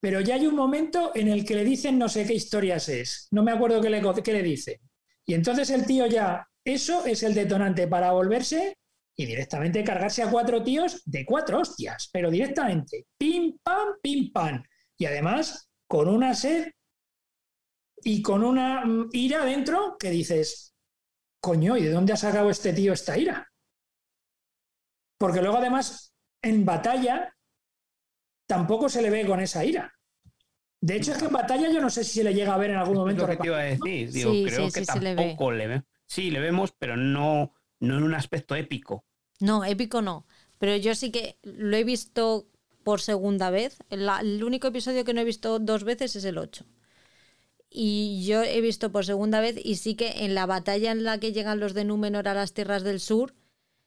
Pero 0.00 0.20
ya 0.20 0.36
hay 0.36 0.46
un 0.46 0.56
momento 0.56 1.12
en 1.14 1.28
el 1.28 1.44
que 1.44 1.54
le 1.54 1.64
dicen 1.64 1.98
no 1.98 2.08
sé 2.08 2.26
qué 2.26 2.34
historias 2.34 2.88
es, 2.88 3.28
no 3.30 3.42
me 3.42 3.52
acuerdo 3.52 3.80
qué 3.80 3.90
le, 3.90 4.02
qué 4.22 4.32
le 4.32 4.42
dice. 4.42 4.80
Y 5.26 5.34
entonces 5.34 5.70
el 5.70 5.86
tío 5.86 6.06
ya, 6.06 6.48
eso 6.64 7.04
es 7.04 7.22
el 7.22 7.34
detonante 7.34 7.86
para 7.88 8.12
volverse 8.12 8.76
y 9.16 9.26
directamente 9.26 9.84
cargarse 9.84 10.22
a 10.22 10.30
cuatro 10.30 10.62
tíos 10.62 11.02
de 11.04 11.24
cuatro 11.24 11.60
hostias, 11.60 12.08
pero 12.12 12.30
directamente, 12.30 13.06
pim, 13.18 13.58
pam, 13.62 13.96
pim, 14.02 14.32
pam. 14.32 14.62
Y 14.98 15.06
además 15.06 15.70
con 15.88 16.08
una 16.08 16.34
sed 16.34 16.70
y 18.02 18.22
con 18.22 18.44
una 18.44 18.84
mm, 18.84 19.10
ira 19.12 19.44
dentro 19.44 19.96
que 19.98 20.10
dices, 20.10 20.74
coño, 21.40 21.76
¿y 21.76 21.84
de 21.84 21.90
dónde 21.90 22.12
ha 22.12 22.16
sacado 22.16 22.50
este 22.50 22.72
tío 22.72 22.92
esta 22.92 23.18
ira? 23.18 23.46
Porque 25.18 25.42
luego 25.42 25.58
además 25.58 26.14
en 26.42 26.64
batalla 26.64 27.36
tampoco 28.46 28.88
se 28.88 29.02
le 29.02 29.10
ve 29.10 29.26
con 29.26 29.40
esa 29.40 29.64
ira. 29.64 29.92
De 30.82 30.96
hecho, 30.96 31.12
es 31.12 31.18
que 31.18 31.26
en 31.26 31.32
batalla 31.32 31.70
yo 31.70 31.80
no 31.80 31.90
sé 31.90 32.04
si 32.04 32.20
se 32.20 32.24
le 32.24 32.32
llega 32.32 32.54
a 32.54 32.58
ver 32.58 32.70
en 32.70 32.76
algún 32.76 32.96
momento. 32.96 33.26
Lo 33.26 33.38
que 33.38 33.46
iba 33.46 33.58
a 33.58 33.64
decir. 33.64 34.10
Digo, 34.10 34.32
creo 34.46 34.70
que 34.70 34.82
tampoco 34.82 35.52
le, 35.52 35.66
ve. 35.66 35.82
Sí, 36.10 36.32
le 36.32 36.40
vemos, 36.40 36.72
pero 36.76 36.96
no, 36.96 37.54
no 37.78 37.96
en 37.96 38.02
un 38.02 38.14
aspecto 38.14 38.56
épico. 38.56 39.04
No, 39.38 39.64
épico 39.64 40.02
no. 40.02 40.26
Pero 40.58 40.76
yo 40.76 40.96
sí 40.96 41.12
que 41.12 41.38
lo 41.44 41.76
he 41.76 41.84
visto 41.84 42.48
por 42.82 43.00
segunda 43.00 43.50
vez. 43.50 43.78
el 43.90 44.42
único 44.42 44.66
episodio 44.66 45.04
que 45.04 45.14
no 45.14 45.20
he 45.20 45.24
visto 45.24 45.60
dos 45.60 45.84
veces 45.84 46.16
es 46.16 46.24
el 46.24 46.38
8 46.38 46.66
y 47.70 48.24
yo 48.24 48.42
he 48.42 48.60
visto 48.60 48.90
por 48.90 49.06
segunda 49.06 49.40
vez 49.40 49.54
y 49.62 49.76
sí 49.76 49.94
que 49.94 50.24
en 50.24 50.34
la 50.34 50.46
batalla 50.46 50.90
en 50.90 51.04
la 51.04 51.18
que 51.18 51.32
llegan 51.32 51.60
los 51.60 51.72
de 51.72 51.84
Númenor 51.84 52.26
a 52.26 52.34
las 52.34 52.52
tierras 52.52 52.82
del 52.82 52.98
sur 52.98 53.34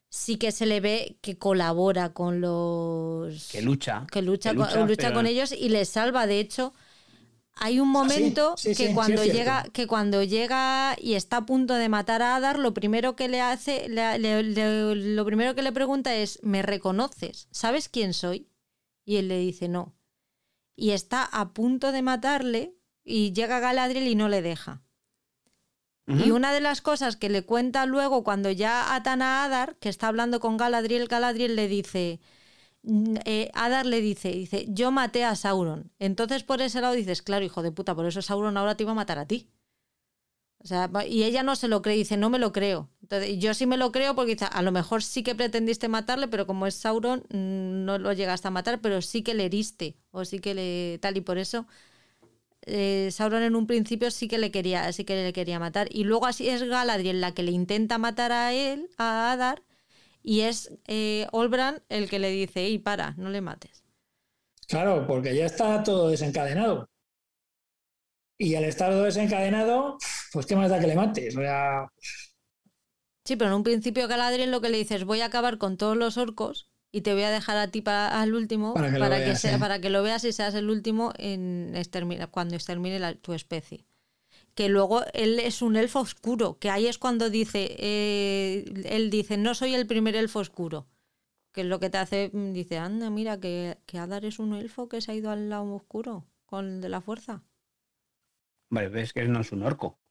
sí 0.08 0.38
que 0.38 0.54
se 0.54 0.66
le 0.66 0.80
ve 0.80 1.18
que 1.20 1.38
colabora 1.38 2.14
con 2.14 2.40
los 2.40 3.50
que 3.50 3.62
lucha 3.62 4.08
que 4.10 4.22
lucha, 4.22 4.56
con, 4.56 4.88
lucha 4.88 5.12
con 5.12 5.28
ellos 5.28 5.52
y 5.52 5.68
les 5.68 5.90
salva 5.90 6.28
de 6.28 6.40
hecho 6.40 6.74
hay 7.56 7.80
un 7.80 7.90
momento 7.90 8.56
que 8.64 8.94
cuando 8.94 9.24
llega 9.24 9.66
que 9.72 9.88
cuando 9.88 10.24
llega 10.24 10.96
y 11.00 11.14
está 11.14 11.38
a 11.38 11.46
punto 11.46 11.76
de 11.76 11.88
matar 11.88 12.22
a 12.22 12.36
Adar 12.36 12.58
lo 12.58 12.74
primero 12.74 13.16
que 13.16 13.28
le 13.28 13.42
hace 13.42 13.88
lo 13.90 15.26
primero 15.26 15.54
que 15.54 15.62
le 15.62 15.72
pregunta 15.72 16.16
es 16.16 16.40
me 16.42 16.62
reconoces 16.62 17.48
sabes 17.52 17.90
quién 17.90 18.14
soy 18.14 18.48
y 19.06 19.18
él 19.18 19.28
le 19.28 19.38
dice 19.38 19.68
no. 19.68 19.96
Y 20.76 20.92
está 20.92 21.24
a 21.24 21.54
punto 21.54 21.92
de 21.92 22.02
matarle 22.02 22.76
y 23.04 23.34
llega 23.34 23.60
Galadriel 23.60 24.08
y 24.08 24.16
no 24.16 24.30
le 24.30 24.42
deja. 24.42 24.82
Y 26.06 26.32
una 26.32 26.52
de 26.52 26.60
las 26.60 26.82
cosas 26.82 27.16
que 27.16 27.30
le 27.30 27.46
cuenta 27.46 27.86
luego 27.86 28.26
cuando 28.26 28.52
ya 28.52 28.94
atan 28.94 29.22
a 29.22 29.46
Adar, 29.46 29.78
que 29.78 29.88
está 29.88 30.10
hablando 30.10 30.42
con 30.42 30.58
Galadriel, 30.58 31.08
Galadriel 31.08 31.56
le 31.56 31.70
dice, 31.70 32.20
eh, 33.26 33.50
Adar 33.54 33.86
le 33.86 34.02
dice, 34.02 34.30
dice, 34.32 34.66
yo 34.70 34.92
maté 34.92 35.24
a 35.24 35.36
Sauron. 35.36 35.92
Entonces 36.00 36.44
por 36.44 36.62
ese 36.62 36.82
lado 36.82 36.94
dices, 36.94 37.22
claro, 37.22 37.46
hijo 37.46 37.62
de 37.64 37.72
puta, 37.72 37.96
por 37.96 38.06
eso 38.06 38.22
Sauron 38.22 38.58
ahora 38.58 38.76
te 38.76 38.84
iba 38.84 38.92
a 38.92 38.96
matar 38.96 39.20
a 39.20 39.28
ti. 39.28 39.50
O 40.64 40.68
sea, 40.68 40.90
y 41.06 41.24
ella 41.24 41.44
no 41.44 41.58
se 41.58 41.68
lo 41.68 41.82
cree, 41.82 41.98
dice, 41.98 42.16
no 42.16 42.30
me 42.30 42.40
lo 42.40 42.54
creo. 42.54 42.90
Entonces, 43.02 43.38
yo 43.38 43.54
sí 43.54 43.66
me 43.66 43.76
lo 43.76 43.92
creo 43.92 44.16
porque 44.16 44.36
dice, 44.36 44.46
a 44.50 44.62
lo 44.62 44.72
mejor 44.72 45.04
sí 45.04 45.22
que 45.22 45.36
pretendiste 45.36 45.90
matarle, 45.90 46.30
pero 46.30 46.48
como 46.48 46.66
es 46.68 46.76
Sauron, 46.76 47.20
mm, 47.30 47.84
no 47.86 47.98
lo 47.98 48.14
llegaste 48.14 48.48
a 48.48 48.52
matar, 48.52 48.80
pero 48.80 49.02
sí 49.02 49.24
que 49.24 49.34
le 49.34 49.46
heriste, 49.46 49.98
o 50.12 50.24
sí 50.24 50.40
que 50.40 50.54
le 50.54 51.00
tal, 51.02 51.18
y 51.18 51.22
por 51.22 51.38
eso 51.38 51.68
eh, 52.66 53.10
Sauron 53.12 53.44
en 53.44 53.56
un 53.56 53.68
principio 53.68 54.10
sí 54.12 54.28
que 54.30 54.38
le 54.38 54.52
quería, 54.52 54.92
sí 54.94 55.04
que 55.04 55.16
le 55.22 55.34
quería 55.34 55.60
matar. 55.60 55.88
Y 55.92 56.06
luego 56.06 56.26
así 56.28 56.48
es 56.50 56.64
Galadriel 56.64 57.20
la 57.22 57.34
que 57.34 57.44
le 57.44 57.52
intenta 57.52 57.98
matar 57.98 58.32
a 58.32 58.54
él, 58.54 58.90
a 58.98 59.34
Adar, 59.34 59.64
y 60.24 60.42
es 60.42 60.74
eh, 60.88 61.28
Olbran 61.32 61.84
el 61.90 62.10
que 62.10 62.20
le 62.20 62.30
dice, 62.30 62.70
y 62.70 62.80
para, 62.80 63.12
no 63.18 63.30
le 63.30 63.42
mates. 63.42 63.84
Claro, 64.68 65.06
porque 65.06 65.36
ya 65.36 65.46
está 65.46 65.84
todo 65.84 66.08
desencadenado. 66.08 66.90
Y 68.38 68.56
al 68.56 68.64
estar 68.64 68.92
todo 68.92 69.04
desencadenado, 69.04 69.98
pues 70.32 70.46
qué 70.46 70.56
más 70.56 70.70
da 70.70 70.80
que 70.80 70.88
le 70.88 70.96
mates. 70.96 71.36
O 71.36 71.42
sea... 71.42 71.88
Sí, 73.26 73.36
pero 73.36 73.52
en 73.52 73.58
un 73.58 73.64
principio 73.64 74.08
Galadriel 74.08 74.52
lo 74.52 74.62
que 74.62 74.70
le 74.70 74.78
dice 74.78 74.96
es 74.96 75.06
voy 75.06 75.22
a 75.22 75.26
acabar 75.26 75.58
con 75.58 75.78
todos 75.78 75.96
los 75.96 76.18
orcos 76.18 76.70
y 76.92 77.02
te 77.02 77.14
voy 77.14 77.24
a 77.24 77.32
dejar 77.32 77.58
a 77.58 77.70
ti 77.70 77.82
para, 77.82 78.22
al 78.22 78.34
último 78.34 78.74
para 78.74 78.92
que, 78.92 79.00
lo, 79.00 79.10
veas, 79.10 79.42
sea, 79.42 79.58
para 79.60 79.80
que 79.80 79.90
lo 79.90 80.04
veas 80.04 80.24
y 80.26 80.32
seas 80.32 80.54
el 80.56 80.70
último 80.70 81.14
en 81.18 81.74
cuando 82.32 82.56
extermine 82.56 83.16
tu 83.16 83.34
especie. 83.34 83.86
Que 84.56 84.70
luego 84.70 85.04
él 85.14 85.40
es 85.40 85.62
un 85.62 85.76
elfo 85.78 86.00
oscuro, 86.02 86.60
que 86.60 86.70
ahí 86.70 86.88
es 86.88 86.98
cuando 87.00 87.30
dice, 87.30 87.76
eh, 87.80 88.66
él 88.86 89.10
dice, 89.10 89.38
no 89.38 89.56
soy 89.56 89.74
el 89.76 89.88
primer 89.88 90.16
elfo 90.16 90.40
oscuro. 90.40 90.88
Que 91.54 91.62
es 91.62 91.68
lo 91.68 91.80
que 91.80 91.90
te 91.90 91.98
hace, 92.00 92.32
dice, 92.34 92.78
anda, 92.80 93.10
mira, 93.10 93.40
que, 93.40 93.78
que 93.88 94.00
Adar 94.00 94.26
es 94.26 94.40
un 94.40 94.54
elfo 94.56 94.90
que 94.90 95.02
se 95.02 95.12
ha 95.12 95.16
ido 95.16 95.32
al 95.32 95.50
lado 95.50 95.74
oscuro, 95.76 96.28
con 96.46 96.66
el 96.68 96.82
de 96.82 96.90
la 96.90 97.02
fuerza. 97.02 97.44
Vale, 98.70 98.90
ves 98.90 99.14
que 99.14 99.22
él 99.22 99.32
no 99.32 99.40
es 99.40 99.54
un 99.54 99.64
orco. 99.64 100.02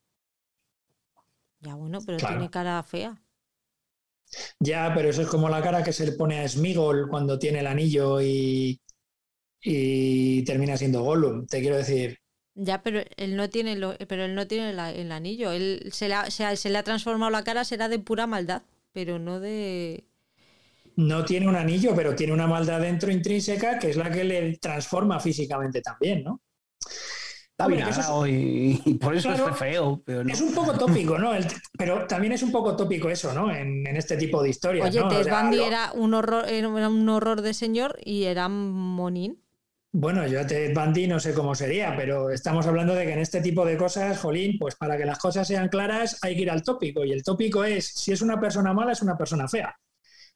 Ya 1.61 1.75
bueno, 1.77 2.05
pero 2.05 2.21
tiene 2.23 2.51
cara 2.51 2.83
fea. 2.83 3.23
Ya, 4.61 4.93
pero 4.95 5.09
eso 5.11 5.23
es 5.23 5.29
como 5.29 5.49
la 5.49 5.63
cara 5.63 5.83
que 5.83 5.93
se 5.93 6.07
le 6.07 6.13
pone 6.13 6.41
a 6.41 6.49
Smigol 6.49 7.09
cuando 7.09 7.39
tiene 7.39 7.61
el 7.61 7.67
anillo 7.67 8.21
y, 8.21 8.81
y 9.63 10.45
termina 10.45 10.77
siendo 10.79 11.03
Gollum. 11.05 11.47
Te 11.49 11.61
quiero 11.63 11.79
decir. 11.79 12.19
Ya, 12.55 12.83
pero 12.83 13.01
él 13.17 13.37
no 13.37 13.49
tiene, 13.49 13.77
lo, 13.77 13.97
pero 14.09 14.25
él 14.25 14.35
no 14.35 14.47
tiene 14.47 14.71
el 14.71 15.13
anillo. 15.13 15.53
Él 15.53 15.89
se 15.93 16.09
le, 16.09 16.15
ha, 16.15 16.31
se, 16.31 16.71
le 16.71 16.79
ha 16.79 16.83
transformado 16.83 17.31
la 17.31 17.45
cara, 17.45 17.65
será 17.65 17.89
de 17.89 17.99
pura 17.99 18.27
maldad, 18.27 18.63
pero 18.93 19.19
no 19.19 19.41
de. 19.41 20.05
No 20.97 21.25
tiene 21.25 21.49
un 21.49 21.57
anillo, 21.57 21.95
pero 21.97 22.15
tiene 22.15 22.35
una 22.35 22.47
maldad 22.47 22.81
dentro 22.81 23.11
intrínseca 23.11 23.79
que 23.79 23.91
es 23.91 23.97
la 23.97 24.11
que 24.11 24.25
le 24.25 24.59
transforma 24.59 25.19
físicamente 25.19 25.81
también, 25.81 26.23
¿no? 26.23 26.43
y, 28.27 28.95
por 28.95 29.15
eso 29.15 29.33
es 29.33 29.57
feo. 29.57 30.03
Es 30.29 30.41
un 30.41 30.55
poco 30.55 30.73
tópico, 30.75 31.19
¿no? 31.19 31.33
pero 31.79 32.07
también 32.07 32.33
es 32.33 32.43
un 32.43 32.51
poco 32.51 32.77
tópico 32.77 33.09
eso, 33.09 33.33
¿no? 33.33 33.55
En, 33.55 33.87
este 33.97 34.17
tipo 34.17 34.43
de 34.43 34.51
historias. 34.51 34.89
Oye, 34.89 35.01
¿no? 35.01 35.09
Ted 35.09 35.31
Bundy 35.31 35.61
era, 35.61 35.93
un 35.93 36.15
horror, 36.15 36.49
era 36.49 36.69
un 36.69 37.09
horror 37.09 37.43
de 37.43 37.55
señor 37.55 37.99
y 38.05 38.25
era 38.25 38.49
monín. 38.49 39.43
Bueno, 39.95 40.27
yo 40.27 40.41
a 40.41 40.47
Ted 40.47 40.73
Bundy 40.75 41.07
no 41.07 41.21
sé 41.21 41.35
cómo 41.35 41.55
sería, 41.55 41.95
pero 41.95 42.31
estamos 42.31 42.67
hablando 42.67 42.95
de 42.95 43.05
que 43.05 43.13
en 43.13 43.19
este 43.19 43.43
tipo 43.43 43.65
de 43.67 43.77
cosas, 43.77 44.19
Jolín, 44.19 44.59
pues 44.59 44.75
para 44.75 44.97
que 44.97 45.05
las 45.05 45.19
cosas 45.19 45.47
sean 45.47 45.69
claras 45.69 46.19
hay 46.23 46.35
que 46.35 46.43
ir 46.43 46.51
al 46.51 46.63
tópico. 46.63 47.05
Y 47.05 47.13
el 47.13 47.23
tópico 47.23 47.63
es, 47.63 47.89
si 47.89 48.11
es 48.11 48.23
una 48.23 48.41
persona 48.41 48.73
mala, 48.73 48.93
es 48.93 49.03
una 49.03 49.19
persona 49.19 49.47
fea. 49.49 49.77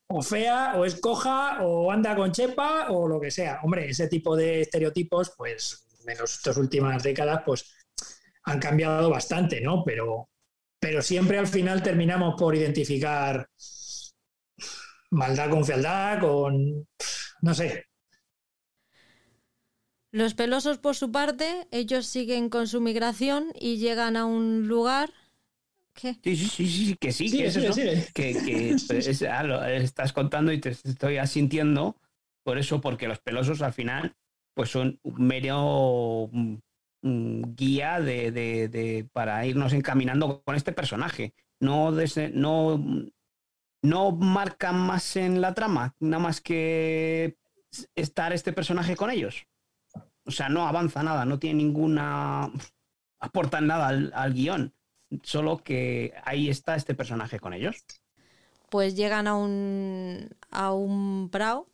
O 0.09 0.21
fea, 0.21 0.75
o 0.77 0.85
es 0.85 1.01
coja, 1.01 1.63
o 1.65 1.91
anda 1.91 2.15
con 2.15 2.33
chepa, 2.33 2.91
o 2.91 3.09
lo 3.09 3.19
que 3.19 3.31
sea. 3.31 3.61
Hombre, 3.63 3.89
ese 3.89 4.09
tipo 4.09 4.37
de 4.37 4.61
estereotipos, 4.61 5.33
pues 5.37 5.87
en 6.07 6.19
dos 6.19 6.57
últimas 6.59 7.03
décadas, 7.03 7.43
pues 7.47 7.75
han 8.45 8.61
cambiado 8.61 9.09
bastante, 9.09 9.63
¿no? 9.63 9.83
Pero, 9.85 10.29
pero 10.79 11.01
siempre 11.01 11.39
al 11.39 11.47
final 11.49 11.83
terminamos 11.83 12.35
por 12.39 12.55
identificar 12.55 13.49
maldad 15.11 15.51
con 15.51 15.65
fealdad, 15.65 16.21
con... 16.21 16.87
no 17.41 17.55
sé. 17.55 17.87
Los 20.17 20.33
pelosos, 20.33 20.79
por 20.79 20.97
su 20.97 21.13
parte, 21.13 21.69
ellos 21.71 22.07
siguen 22.07 22.49
con 22.49 22.69
su 22.69 22.81
migración 22.81 23.53
y 23.55 23.77
llegan 23.77 24.17
a 24.17 24.25
un 24.25 24.67
lugar... 24.67 25.11
¿Qué? 25.93 26.15
Sí, 26.25 26.35
sí, 26.35 26.49
sí, 26.49 26.67
sí, 26.69 26.97
que 26.99 27.13
sí, 27.13 27.31
que 27.31 27.45
es 27.45 27.57
eso. 27.57 27.75
Que, 28.15 28.71
estás 29.85 30.15
contando 30.15 30.53
y 30.53 30.59
te 30.59 30.71
estoy 30.71 31.19
asintiendo 31.19 31.97
por 32.43 32.57
eso, 32.57 32.81
porque 32.81 33.09
los 33.09 33.19
pelosos 33.19 33.61
al 33.61 33.75
final 33.75 34.17
pues 34.55 34.71
son 34.71 34.99
un 35.03 35.27
mero 35.27 36.31
mm, 36.33 37.55
guía 37.55 38.01
de, 38.01 39.07
para 39.13 39.45
irnos 39.45 39.75
encaminando 39.75 40.41
con 40.41 40.57
este 40.57 40.73
personaje. 40.73 41.35
No, 41.61 41.93
no, 42.33 42.83
no 43.83 44.13
marcan 44.13 44.79
más 44.79 45.15
en 45.17 45.43
la 45.43 45.53
trama, 45.53 45.95
nada 46.01 46.23
más 46.23 46.41
que 46.41 47.37
estar 47.95 48.33
este 48.33 48.55
personaje 48.55 48.97
con 48.97 49.11
ellos. 49.11 49.47
O 50.27 50.31
sea, 50.31 50.49
no 50.49 50.67
avanza 50.67 51.03
nada, 51.03 51.25
no 51.25 51.39
tiene 51.39 51.63
ninguna. 51.63 52.51
aportan 53.21 53.67
nada 53.67 53.89
al, 53.89 54.13
al 54.15 54.35
guion. 54.35 54.75
Solo 55.23 55.59
que 55.59 56.13
ahí 56.25 56.49
está 56.49 56.75
este 56.75 56.95
personaje 56.95 57.39
con 57.39 57.55
ellos. 57.55 57.85
Pues 58.69 58.97
llegan 58.97 59.29
a 59.29 59.37
un, 59.37 60.29
a 60.51 60.73
un 60.73 61.31
prado 61.31 61.69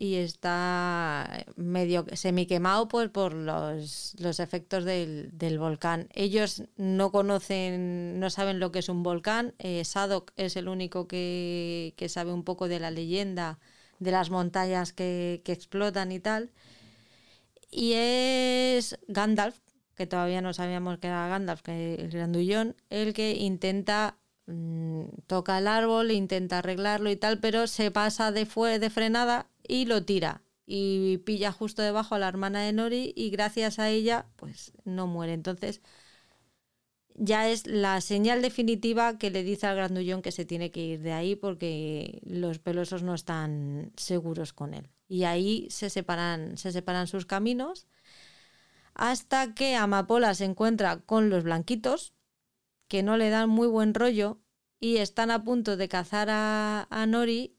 y 0.00 0.14
está 0.14 1.44
medio 1.56 2.06
semi 2.14 2.46
quemado 2.46 2.88
pues, 2.88 3.10
por 3.10 3.34
los, 3.34 4.14
los 4.18 4.40
efectos 4.40 4.84
del, 4.84 5.30
del, 5.36 5.58
volcán. 5.58 6.08
Ellos 6.14 6.62
no 6.78 7.12
conocen, 7.12 8.18
no 8.18 8.30
saben 8.30 8.60
lo 8.60 8.72
que 8.72 8.78
es 8.78 8.88
un 8.88 9.02
volcán. 9.02 9.54
Eh, 9.58 9.84
Sadok 9.84 10.30
es 10.36 10.56
el 10.56 10.68
único 10.68 11.06
que, 11.06 11.92
que, 11.98 12.08
sabe 12.08 12.32
un 12.32 12.44
poco 12.44 12.66
de 12.66 12.80
la 12.80 12.90
leyenda 12.90 13.58
de 13.98 14.10
las 14.10 14.30
montañas 14.30 14.94
que, 14.94 15.42
que 15.44 15.52
explotan 15.52 16.12
y 16.12 16.20
tal. 16.20 16.50
Y 17.70 17.92
es 17.94 18.98
Gandalf, 19.08 19.58
que 19.94 20.06
todavía 20.06 20.40
no 20.40 20.52
sabíamos 20.52 20.98
que 20.98 21.08
era 21.08 21.28
Gandalf, 21.28 21.62
que 21.62 21.94
el 21.94 22.10
grandullón, 22.10 22.76
el 22.90 23.14
que 23.14 23.32
intenta 23.32 24.18
mm, 24.46 25.04
toca 25.26 25.58
el 25.58 25.68
árbol, 25.68 26.10
intenta 26.10 26.58
arreglarlo 26.58 27.10
y 27.10 27.16
tal, 27.16 27.38
pero 27.40 27.66
se 27.66 27.90
pasa 27.90 28.32
de, 28.32 28.46
fue, 28.46 28.78
de 28.78 28.90
frenada 28.90 29.48
y 29.66 29.86
lo 29.86 30.04
tira 30.04 30.42
y 30.72 31.18
pilla 31.18 31.50
justo 31.50 31.82
debajo 31.82 32.14
a 32.14 32.20
la 32.20 32.28
hermana 32.28 32.62
de 32.62 32.72
Nori 32.72 33.12
y 33.16 33.30
gracias 33.30 33.80
a 33.80 33.90
ella 33.90 34.26
pues 34.36 34.72
no 34.84 35.08
muere. 35.08 35.32
Entonces 35.32 35.80
ya 37.16 37.48
es 37.50 37.66
la 37.66 38.00
señal 38.00 38.40
definitiva 38.40 39.18
que 39.18 39.30
le 39.30 39.42
dice 39.42 39.66
al 39.66 39.76
grandullón 39.76 40.22
que 40.22 40.30
se 40.30 40.44
tiene 40.44 40.70
que 40.70 40.84
ir 40.84 41.00
de 41.00 41.12
ahí 41.12 41.34
porque 41.34 42.20
los 42.24 42.60
pelosos 42.60 43.02
no 43.02 43.14
están 43.14 43.92
seguros 43.96 44.52
con 44.52 44.74
él. 44.74 44.88
Y 45.10 45.24
ahí 45.24 45.66
se 45.70 45.90
separan, 45.90 46.56
se 46.56 46.72
separan 46.72 47.06
sus 47.06 47.26
caminos 47.26 47.86
hasta 48.94 49.54
que 49.54 49.74
Amapola 49.74 50.34
se 50.34 50.44
encuentra 50.44 51.00
con 51.00 51.30
los 51.30 51.44
blanquitos 51.44 52.14
que 52.88 53.02
no 53.02 53.16
le 53.16 53.28
dan 53.28 53.50
muy 53.50 53.66
buen 53.66 53.92
rollo 53.92 54.40
y 54.78 54.98
están 54.98 55.30
a 55.30 55.44
punto 55.44 55.76
de 55.76 55.88
cazar 55.88 56.28
a, 56.30 56.86
a 56.90 57.06
Nori 57.06 57.58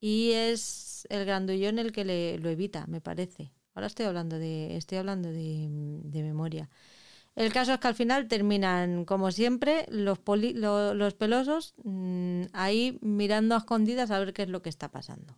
y 0.00 0.32
es 0.32 1.06
el 1.10 1.24
grandullón 1.24 1.78
el 1.78 1.92
que 1.92 2.04
le, 2.04 2.38
lo 2.38 2.50
evita, 2.50 2.86
me 2.88 3.00
parece. 3.00 3.52
Ahora 3.74 3.86
estoy 3.86 4.06
hablando 4.06 4.38
de, 4.38 4.76
estoy 4.76 4.98
hablando 4.98 5.30
de, 5.30 5.68
memoria. 6.12 6.68
El 7.36 7.52
caso 7.52 7.72
es 7.72 7.80
que 7.80 7.88
al 7.88 7.94
final 7.94 8.28
terminan, 8.28 9.04
como 9.04 9.30
siempre, 9.32 9.86
los, 9.90 10.18
los 10.26 11.14
pelosos 11.14 11.74
mm, 11.84 12.42
ahí 12.52 12.98
mirando 13.00 13.54
a 13.54 13.58
escondidas 13.58 14.10
a 14.10 14.18
ver 14.18 14.32
qué 14.32 14.42
es 14.42 14.48
lo 14.48 14.62
que 14.62 14.68
está 14.68 14.90
pasando. 14.90 15.36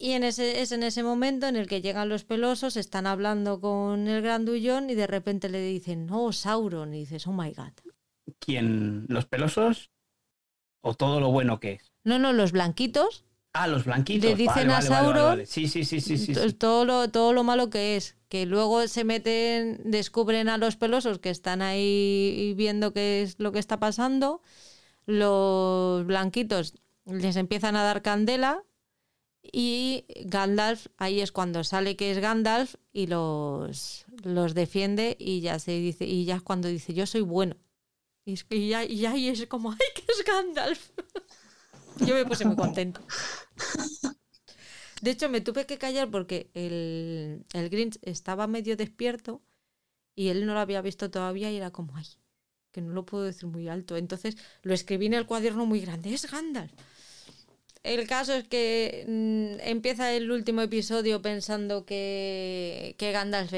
Y 0.00 0.12
en 0.12 0.22
ese, 0.22 0.60
es 0.60 0.70
en 0.70 0.84
ese 0.84 1.02
momento 1.02 1.48
en 1.48 1.56
el 1.56 1.66
que 1.66 1.82
llegan 1.82 2.08
los 2.08 2.24
pelosos, 2.24 2.76
están 2.76 3.06
hablando 3.06 3.60
con 3.60 4.06
el 4.06 4.22
grandullón 4.22 4.90
y 4.90 4.94
de 4.94 5.08
repente 5.08 5.48
le 5.48 5.60
dicen, 5.60 6.08
oh, 6.10 6.32
Sauron, 6.32 6.94
y 6.94 7.00
dices, 7.00 7.26
oh 7.26 7.32
my 7.32 7.52
god. 7.52 7.72
¿Quién? 8.38 9.06
¿Los 9.08 9.26
pelosos? 9.26 9.90
¿O 10.80 10.94
todo 10.94 11.18
lo 11.18 11.32
bueno 11.32 11.58
que 11.58 11.72
es? 11.72 11.92
No, 12.04 12.20
no, 12.20 12.32
los 12.32 12.52
blanquitos 12.52 13.24
Ah, 13.52 13.66
los 13.66 13.84
blanquitos. 13.84 14.30
Le 14.30 14.36
dicen 14.36 14.70
a 14.70 14.82
Sauron 14.82 15.44
sí, 15.46 15.66
sí, 15.66 15.84
sí, 15.84 16.00
sí, 16.00 16.32
todo, 16.52 16.84
lo, 16.84 17.10
todo 17.10 17.32
lo 17.32 17.42
malo 17.42 17.70
que 17.70 17.96
es. 17.96 18.16
Que 18.28 18.46
luego 18.46 18.86
se 18.86 19.02
meten, 19.02 19.80
descubren 19.84 20.48
a 20.48 20.58
los 20.58 20.76
pelosos 20.76 21.18
que 21.18 21.30
están 21.30 21.62
ahí 21.62 22.54
viendo 22.56 22.92
qué 22.92 23.22
es 23.22 23.40
lo 23.40 23.50
que 23.50 23.58
está 23.58 23.80
pasando. 23.80 24.42
Los 25.06 26.04
blanquitos 26.06 26.74
les 27.06 27.36
empiezan 27.36 27.74
a 27.74 27.82
dar 27.82 28.02
candela 28.02 28.62
y 29.42 30.04
Gandalf, 30.24 30.86
ahí 30.96 31.20
es 31.20 31.32
cuando 31.32 31.64
sale 31.64 31.96
que 31.96 32.10
es 32.10 32.18
Gandalf 32.18 32.74
y 32.92 33.06
los, 33.06 34.04
los 34.22 34.54
defiende 34.54 35.16
y 35.18 35.40
ya 35.40 35.58
se 35.58 35.72
dice, 35.72 36.04
y 36.04 36.24
ya 36.24 36.36
es 36.36 36.42
cuando 36.42 36.68
dice 36.68 36.94
yo 36.94 37.06
soy 37.06 37.22
bueno. 37.22 37.56
Y, 38.24 38.34
es, 38.34 38.46
y 38.50 38.68
ya, 38.68 38.84
y 38.84 38.98
ya 38.98 39.14
es 39.14 39.46
como, 39.46 39.70
¡ay, 39.70 39.78
que 39.94 40.02
es 40.06 40.24
Gandalf! 40.24 40.90
Yo 42.06 42.14
me 42.14 42.24
puse 42.26 42.44
muy 42.44 42.54
contento. 42.54 43.00
De 45.00 45.10
hecho, 45.10 45.28
me 45.28 45.40
tuve 45.40 45.66
que 45.66 45.78
callar 45.78 46.10
porque 46.10 46.50
el, 46.54 47.44
el 47.52 47.70
Grinch 47.70 47.98
estaba 48.02 48.46
medio 48.46 48.76
despierto 48.76 49.42
y 50.14 50.28
él 50.28 50.46
no 50.46 50.54
lo 50.54 50.60
había 50.60 50.82
visto 50.82 51.10
todavía 51.10 51.50
y 51.50 51.56
era 51.56 51.70
como, 51.70 51.96
ay, 51.96 52.04
que 52.70 52.80
no 52.80 52.92
lo 52.92 53.04
puedo 53.06 53.24
decir 53.24 53.48
muy 53.48 53.68
alto. 53.68 53.96
Entonces 53.96 54.36
lo 54.62 54.74
escribí 54.74 55.06
en 55.06 55.14
el 55.14 55.26
cuaderno 55.26 55.66
muy 55.66 55.80
grande, 55.80 56.12
es 56.14 56.30
Gandalf. 56.30 56.72
El 57.82 58.06
caso 58.06 58.34
es 58.34 58.46
que 58.48 59.04
mm, 59.06 59.60
empieza 59.68 60.12
el 60.12 60.30
último 60.30 60.62
episodio 60.62 61.22
pensando 61.22 61.84
que, 61.86 62.96
Gandalf, 62.98 63.52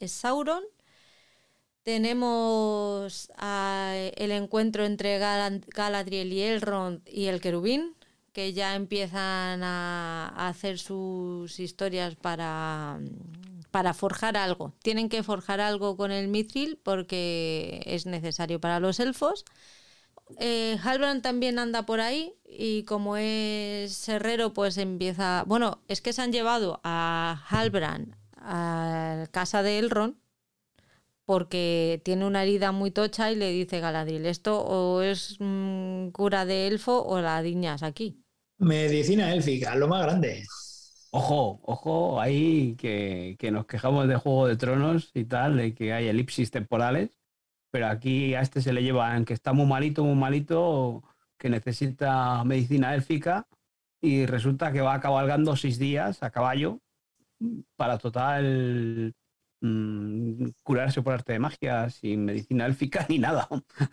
es 0.00 0.12
Sauron. 0.12 0.62
Tenemos 1.82 3.30
el 3.40 4.30
encuentro 4.32 4.84
entre 4.84 5.18
Galadriel 5.18 6.32
y 6.32 6.42
Elrond 6.42 7.00
y 7.08 7.26
el 7.26 7.40
querubín, 7.40 7.94
que 8.32 8.52
ya 8.52 8.74
empiezan 8.74 9.62
a, 9.62 10.28
a 10.36 10.48
hacer 10.48 10.78
sus 10.78 11.58
historias 11.58 12.14
para, 12.14 13.00
para 13.70 13.94
forjar 13.94 14.36
algo. 14.36 14.74
Tienen 14.82 15.08
que 15.08 15.22
forjar 15.22 15.60
algo 15.60 15.96
con 15.96 16.10
el 16.12 16.28
mithril 16.28 16.78
porque 16.82 17.82
es 17.86 18.06
necesario 18.06 18.60
para 18.60 18.80
los 18.80 19.00
elfos. 19.00 19.44
Eh, 20.38 20.78
Halbrand 20.82 21.22
también 21.22 21.58
anda 21.58 21.86
por 21.86 22.00
ahí 22.00 22.34
y 22.60 22.82
como 22.82 23.16
es 23.16 24.08
herrero, 24.08 24.52
pues 24.52 24.78
empieza. 24.78 25.44
Bueno, 25.46 25.80
es 25.86 26.00
que 26.00 26.12
se 26.12 26.22
han 26.22 26.32
llevado 26.32 26.80
a 26.82 27.44
Halbrand 27.48 28.16
a 28.36 29.26
casa 29.30 29.62
de 29.62 29.78
Elrond 29.78 30.16
porque 31.24 32.00
tiene 32.04 32.26
una 32.26 32.42
herida 32.42 32.72
muy 32.72 32.90
tocha 32.90 33.30
y 33.30 33.36
le 33.36 33.52
dice 33.52 33.78
Galadriel: 33.78 34.26
Esto 34.26 34.60
o 34.60 35.02
es 35.02 35.36
mm, 35.38 36.08
cura 36.08 36.44
de 36.46 36.66
elfo 36.66 37.00
o 37.00 37.20
la 37.20 37.40
diñas 37.42 37.84
aquí. 37.84 38.24
Medicina 38.58 39.32
élfica, 39.32 39.76
lo 39.76 39.86
más 39.86 40.02
grande. 40.02 40.42
Ojo, 41.12 41.60
ojo, 41.62 42.20
ahí 42.20 42.74
que, 42.74 43.36
que 43.38 43.52
nos 43.52 43.66
quejamos 43.66 44.08
de 44.08 44.16
Juego 44.16 44.48
de 44.48 44.56
Tronos 44.56 45.12
y 45.14 45.24
tal, 45.26 45.56
de 45.56 45.74
que 45.76 45.92
hay 45.92 46.08
elipsis 46.08 46.50
temporales, 46.50 47.20
pero 47.70 47.86
aquí 47.86 48.34
a 48.34 48.40
este 48.40 48.60
se 48.60 48.72
le 48.72 48.82
llevan 48.82 49.24
que 49.24 49.32
está 49.32 49.52
muy 49.52 49.66
malito, 49.66 50.02
muy 50.02 50.16
malito, 50.16 51.04
que 51.38 51.48
necesita 51.48 52.42
medicina 52.44 52.94
élfica 52.94 53.46
y 54.00 54.26
resulta 54.26 54.72
que 54.72 54.80
va 54.80 55.00
cabalgando 55.00 55.56
seis 55.56 55.78
días 55.78 56.22
a 56.22 56.30
caballo 56.30 56.80
para 57.76 57.98
total 57.98 59.14
mm, 59.60 60.48
curarse 60.62 61.02
por 61.02 61.14
arte 61.14 61.32
de 61.32 61.38
magia 61.38 61.88
sin 61.90 62.24
medicina 62.24 62.66
élfica 62.66 63.06
ni 63.08 63.18
nada. 63.18 63.48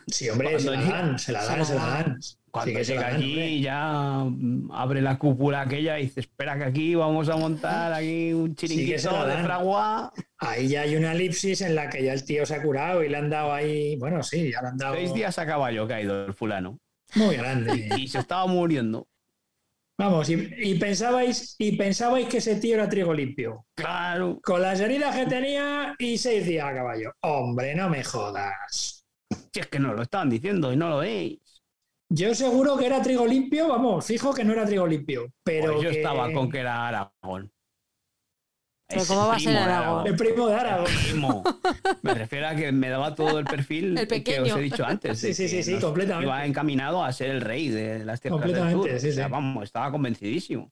Sí, 0.08 0.30
hombre, 0.30 0.60
se 0.60 0.72
la 0.72 0.82
dan, 0.82 1.20
se 1.20 1.32
la 1.32 1.46
dan, 1.46 1.66
se 1.66 1.76
la 1.76 1.86
dan. 1.86 2.20
Cuando 2.52 2.72
Sí 2.72 2.78
que 2.78 2.84
llega 2.86 3.02
dan, 3.02 3.16
allí 3.16 3.32
hombre. 3.32 3.60
ya 3.60 4.24
mm, 4.26 4.72
abre 4.72 5.02
la 5.02 5.18
cúpula 5.18 5.62
aquella 5.62 6.00
y 6.00 6.04
dice, 6.04 6.22
espera 6.22 6.58
que 6.58 6.64
aquí 6.64 6.96
vamos 6.96 7.30
a 7.30 7.36
montar 7.38 7.94
aquí 7.94 8.34
un 8.34 8.56
chiringuito 8.56 9.26
de 9.28 9.38
fragua. 9.44 10.14
Ahí 10.38 10.68
ya 10.70 10.82
hay 10.82 10.96
una 10.96 11.14
elipsis 11.14 11.62
en 11.62 11.76
la 11.76 11.90
que 11.90 12.04
ya 12.04 12.14
el 12.14 12.24
tío 12.24 12.46
se 12.46 12.56
ha 12.56 12.62
curado 12.62 13.04
y 13.04 13.10
le 13.10 13.18
han 13.18 13.30
dado 13.30 13.54
ahí, 13.54 13.96
bueno, 13.98 14.24
sí, 14.24 14.52
ya 14.52 14.62
le 14.62 14.68
han 14.70 14.78
dado 14.78 14.96
Seis 14.96 15.14
días 15.14 15.38
a 15.40 15.46
caballo 15.46 15.88
que 15.88 15.94
ha 15.96 16.02
ido 16.02 16.26
el 16.26 16.34
fulano. 16.34 16.80
Muy 17.16 17.36
grande. 17.38 17.90
Y 18.00 18.08
se 18.08 18.20
estaba 18.20 18.46
muriendo. 18.48 19.08
Vamos, 19.98 20.30
y, 20.30 20.34
y 20.58 20.78
pensabais, 20.78 21.56
y 21.58 21.78
pensabais 21.78 22.28
que 22.28 22.40
ese 22.40 22.58
tío 22.58 22.76
era 22.76 22.90
trigo 22.90 23.14
limpio. 23.14 23.66
Claro. 23.76 24.40
Con 24.44 24.62
las 24.62 24.80
heridas 24.82 25.16
que 25.16 25.26
tenía 25.26 25.96
y 25.98 26.18
seis 26.18 26.46
días 26.46 26.66
a 26.66 26.74
caballo. 26.76 27.14
Hombre, 27.22 27.74
no 27.76 27.90
me 27.90 28.04
jodas. 28.04 29.06
Si 29.54 29.60
es 29.62 29.68
que 29.68 29.80
no 29.80 29.94
lo 29.94 30.02
estaban 30.02 30.30
diciendo 30.30 30.74
y 30.74 30.76
no 30.76 30.90
lo 30.90 30.98
veis. 30.98 31.40
Yo 32.12 32.36
seguro 32.36 32.78
que 32.78 32.86
era 32.88 33.02
trigo 33.02 33.26
limpio, 33.26 33.70
vamos, 33.70 34.06
fijo 34.06 34.34
que 34.34 34.44
no 34.44 34.52
era 34.54 34.66
trigo 34.66 34.86
limpio. 34.86 35.32
Pero 35.44 35.74
Pues 35.74 35.84
yo 35.86 35.90
que- 35.92 35.98
estaba 35.98 36.32
con 36.34 36.52
que 36.52 36.60
era 36.60 36.88
Aragón. 36.88 37.52
Pero 38.88 39.02
Es 39.02 39.08
¿cómo 39.08 39.28
va 39.28 39.36
a 39.36 39.40
ser 39.40 39.56
el 40.06 40.16
primo 40.16 40.48
de 40.48 40.54
Aragón. 40.56 40.92
Primo. 41.10 41.44
Me 42.04 42.14
refiero 42.14 42.48
a 42.48 42.56
que 42.56 42.72
me 42.72 42.90
daba 42.90 43.16
todo 43.16 43.40
el 43.40 43.46
perfil 43.46 43.98
El 43.98 44.24
que 44.24 44.42
os 44.42 44.50
he 44.50 44.60
dicho 44.62 44.86
antes. 44.86 45.20
Sí, 45.20 45.34
sí, 45.34 45.48
sí, 45.50 45.64
sí, 45.64 45.80
completamente. 45.80 46.28
Iba 46.28 46.46
encaminado 46.46 47.04
a 47.04 47.12
ser 47.12 47.32
el 47.32 47.42
rey 47.42 47.70
de 47.70 48.06
las 48.06 48.22
tierras 48.22 48.42
del 48.42 48.52
Completamente, 48.52 48.92
sur. 48.92 49.00
sí, 49.02 49.10
O 49.10 49.14
sea, 49.14 49.26
sí. 49.26 49.32
vamos, 49.32 49.64
estaba 49.64 49.92
convencidísimo. 49.92 50.72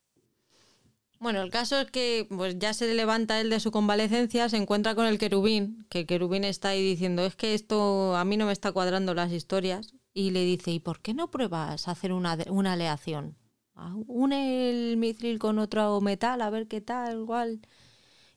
Bueno, 1.18 1.40
el 1.42 1.50
caso 1.50 1.80
es 1.80 1.90
que 1.90 2.26
pues 2.28 2.58
ya 2.58 2.74
se 2.74 2.92
levanta 2.92 3.40
él 3.40 3.48
de 3.50 3.58
su 3.58 3.70
convalecencia, 3.70 4.48
se 4.48 4.58
encuentra 4.58 4.94
con 4.94 5.06
el 5.06 5.18
querubín, 5.18 5.86
que 5.88 6.00
el 6.00 6.06
querubín 6.06 6.44
está 6.44 6.68
ahí 6.70 6.82
diciendo, 6.82 7.24
es 7.24 7.34
que 7.34 7.54
esto 7.54 8.14
a 8.14 8.24
mí 8.24 8.36
no 8.36 8.46
me 8.46 8.52
está 8.52 8.72
cuadrando 8.72 9.14
las 9.14 9.32
historias, 9.32 9.94
y 10.12 10.32
le 10.32 10.44
dice, 10.44 10.70
¿y 10.70 10.80
por 10.80 11.00
qué 11.00 11.14
no 11.14 11.30
pruebas 11.30 11.88
hacer 11.88 12.12
una, 12.12 12.36
una 12.50 12.74
aleación? 12.74 13.36
Ah, 13.74 13.94
Une 14.06 14.68
el 14.70 14.96
mithril 14.98 15.38
con 15.38 15.58
otro 15.58 16.00
metal, 16.00 16.42
a 16.42 16.50
ver 16.50 16.68
qué 16.68 16.80
tal, 16.80 17.20
igual. 17.20 17.60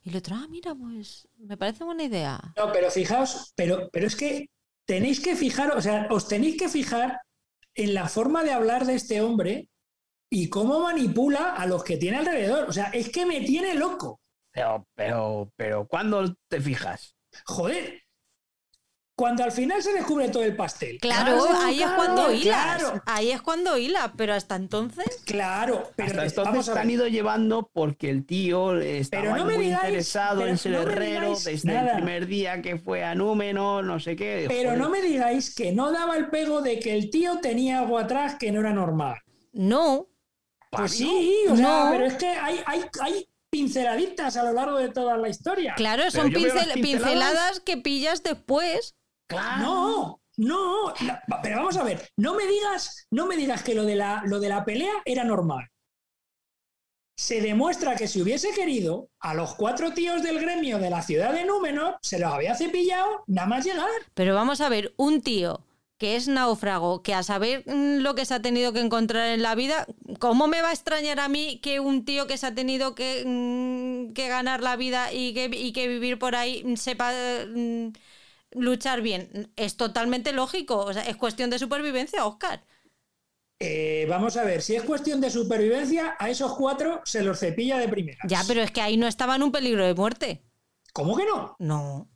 Y 0.08 0.12
el 0.12 0.16
otro, 0.16 0.38
ah, 0.38 0.48
mira, 0.50 0.74
pues 0.74 1.28
me 1.36 1.58
parece 1.58 1.84
buena 1.84 2.04
idea. 2.04 2.40
No, 2.56 2.72
pero 2.72 2.90
fijaos, 2.90 3.52
pero, 3.58 3.90
pero 3.92 4.08
es 4.08 4.16
que 4.16 4.50
tenéis 4.86 5.20
que 5.20 5.36
fijar, 5.36 5.76
o 5.76 5.82
sea, 5.82 6.08
os 6.10 6.30
tenéis 6.30 6.56
que 6.58 6.70
fijar 6.70 7.20
en 7.76 7.94
la 7.94 8.08
forma 8.08 8.42
de 8.46 8.54
hablar 8.54 8.86
de 8.86 8.96
este 8.96 9.20
hombre 9.20 9.68
y 10.32 10.48
cómo 10.48 10.80
manipula 10.80 11.56
a 11.56 11.66
los 11.66 11.84
que 11.84 11.98
tiene 11.98 12.20
alrededor. 12.20 12.70
O 12.70 12.72
sea, 12.72 12.86
es 12.94 13.10
que 13.10 13.26
me 13.26 13.42
tiene 13.42 13.74
loco. 13.74 14.22
Pero, 14.50 14.88
pero, 14.96 15.52
pero, 15.58 15.86
¿cuándo 15.88 16.34
te 16.48 16.62
fijas? 16.62 17.18
Joder. 17.46 18.02
Cuando 19.18 19.44
al 19.44 19.52
final 19.52 19.82
se 19.82 19.94
descubre 19.94 20.30
todo 20.30 20.44
el 20.44 20.56
pastel. 20.56 21.00
Claro, 21.02 21.44
ahí 21.64 21.78
es 21.80 21.82
claro, 21.88 21.96
cuando 21.98 22.32
hilas. 22.32 22.78
Claro, 22.78 23.02
Ahí 23.08 23.32
es 23.32 23.42
cuando 23.42 23.76
hila, 23.76 24.14
pero 24.16 24.36
hasta 24.36 24.56
entonces. 24.56 25.24
claro. 25.26 25.90
Pero 25.96 26.10
Hasta 26.10 26.24
entonces 26.26 26.46
vamos 26.46 26.70
a 26.70 26.80
han 26.82 26.90
ido 26.92 27.08
llevando 27.08 27.68
porque 27.74 28.12
el 28.12 28.28
tío 28.28 28.80
estaba 28.80 29.24
Pero 29.24 29.36
no 29.38 29.46
muy 29.46 29.56
digáis- 29.58 29.86
interesado 29.86 30.38
pero 30.42 30.50
en 30.52 30.58
ser 30.60 30.72
no 30.74 30.82
herrero 30.84 31.30
desde 31.32 31.68
nada. 31.68 31.90
el 31.94 31.96
primer 31.96 32.28
día 32.28 32.62
que 32.62 32.78
fue 32.78 33.04
a 33.04 33.16
Númenor, 33.16 33.84
no 33.86 34.00
sé 34.00 34.16
qué. 34.16 34.46
Pero 34.48 34.70
Joder, 34.70 34.78
no 34.84 34.90
me 34.90 35.02
digáis 35.02 35.56
que 35.56 35.72
no 35.72 35.92
daba 35.92 36.16
el 36.16 36.28
pego 36.30 36.62
de 36.62 36.78
que 36.80 36.94
el 36.94 37.10
tío 37.10 37.40
tenía 37.40 37.80
algo 37.80 37.98
atrás 37.98 38.36
que 38.40 38.52
no 38.52 38.60
era 38.60 38.72
normal. 38.72 39.18
No, 39.52 40.10
Pues 40.70 40.92
sí, 40.92 41.34
o 41.50 41.56
sea, 41.56 41.86
No. 41.86 41.92
pero 41.92 42.06
es 42.06 42.14
que 42.16 42.28
hay, 42.28 42.60
hay, 42.68 42.84
hay 43.02 43.28
pinceladitas 43.50 44.38
a 44.38 44.44
lo 44.44 44.54
largo 44.54 44.78
de 44.78 44.90
toda 44.90 45.18
la 45.18 45.28
historia. 45.30 45.74
claro, 45.76 46.04
Pero 46.12 46.24
son 46.24 46.32
pincel- 46.32 46.74
pinceladas 46.84 47.60
que 47.62 47.78
pillas 47.78 48.22
después. 48.22 48.94
No, 49.30 50.22
no, 50.38 50.94
pero 51.42 51.58
vamos 51.58 51.78
a 51.78 51.84
ver, 51.84 52.10
no 52.16 52.36
me 52.36 52.46
digas, 52.46 53.08
no 53.12 53.26
me 53.26 53.36
digas 53.36 53.64
que 53.64 53.76
lo 53.76 53.84
de 53.84 53.96
la, 53.96 54.24
lo 54.26 54.40
de 54.40 54.50
la 54.50 54.64
pelea 54.64 54.94
era 55.06 55.24
normal. 55.24 55.68
Se 57.20 57.42
demuestra 57.42 57.96
que 57.96 58.08
si 58.08 58.22
hubiese 58.22 58.52
querido, 58.52 59.10
a 59.20 59.34
los 59.34 59.56
cuatro 59.56 59.92
tíos 59.94 60.22
del 60.22 60.40
gremio 60.40 60.78
de 60.78 60.92
la 60.92 61.02
ciudad 61.02 61.34
de 61.34 61.46
Númenor 61.46 61.98
se 62.04 62.20
los 62.20 62.32
había 62.32 62.56
cepillado 62.56 63.24
nada 63.26 63.48
más 63.48 63.66
llegar. 63.66 63.90
Pero 64.14 64.36
vamos 64.36 64.62
a 64.62 64.70
ver, 64.70 64.94
un 64.98 65.22
tío 65.22 65.64
que 65.98 66.16
es 66.16 66.28
náufrago, 66.28 67.02
que 67.02 67.16
a 67.16 67.24
saber 67.24 67.64
mm, 67.66 68.02
lo 68.02 68.14
que 68.14 68.26
se 68.26 68.36
ha 68.36 68.42
tenido 68.42 68.72
que 68.72 68.82
encontrar 68.82 69.30
en 69.30 69.42
la 69.42 69.56
vida, 69.56 69.88
¿cómo 70.20 70.48
me 70.48 70.62
va 70.62 70.70
a 70.70 70.74
extrañar 70.74 71.20
a 71.20 71.28
mí 71.28 71.60
que 71.62 71.80
un 71.80 72.06
tío 72.06 72.28
que 72.28 72.38
se 72.38 72.46
ha 72.46 72.54
tenido 72.54 72.94
que, 72.94 73.24
mm, 73.26 74.14
que 74.14 74.28
ganar 74.28 74.62
la 74.62 74.76
vida 74.76 75.12
y 75.12 75.34
que, 75.34 75.50
y 75.52 75.74
que 75.74 75.88
vivir 75.88 76.20
por 76.20 76.36
ahí 76.36 76.64
sepa 76.78 77.12
mm, 77.48 77.94
luchar 78.60 79.02
bien? 79.02 79.52
Es 79.56 79.78
totalmente 79.78 80.34
lógico, 80.34 80.78
o 80.80 80.94
sea, 80.94 81.04
es 81.04 81.16
cuestión 81.16 81.50
de 81.50 81.60
supervivencia, 81.60 82.26
Oscar. 82.26 82.64
Eh, 83.60 84.06
vamos 84.08 84.38
a 84.38 84.44
ver, 84.44 84.62
si 84.62 84.76
es 84.76 84.84
cuestión 84.84 85.20
de 85.20 85.32
supervivencia, 85.32 86.16
a 86.20 86.30
esos 86.30 86.54
cuatro 86.56 87.02
se 87.06 87.24
los 87.24 87.40
cepilla 87.40 87.78
de 87.78 87.88
primera. 87.88 88.20
Ya, 88.28 88.44
pero 88.48 88.62
es 88.62 88.70
que 88.72 88.82
ahí 88.82 88.98
no 88.98 89.08
estaba 89.08 89.36
en 89.36 89.44
un 89.44 89.52
peligro 89.52 89.84
de 89.86 89.96
muerte. 89.96 90.44
¿Cómo 90.94 91.18
que 91.18 91.26
no? 91.26 91.56
No. 91.60 92.08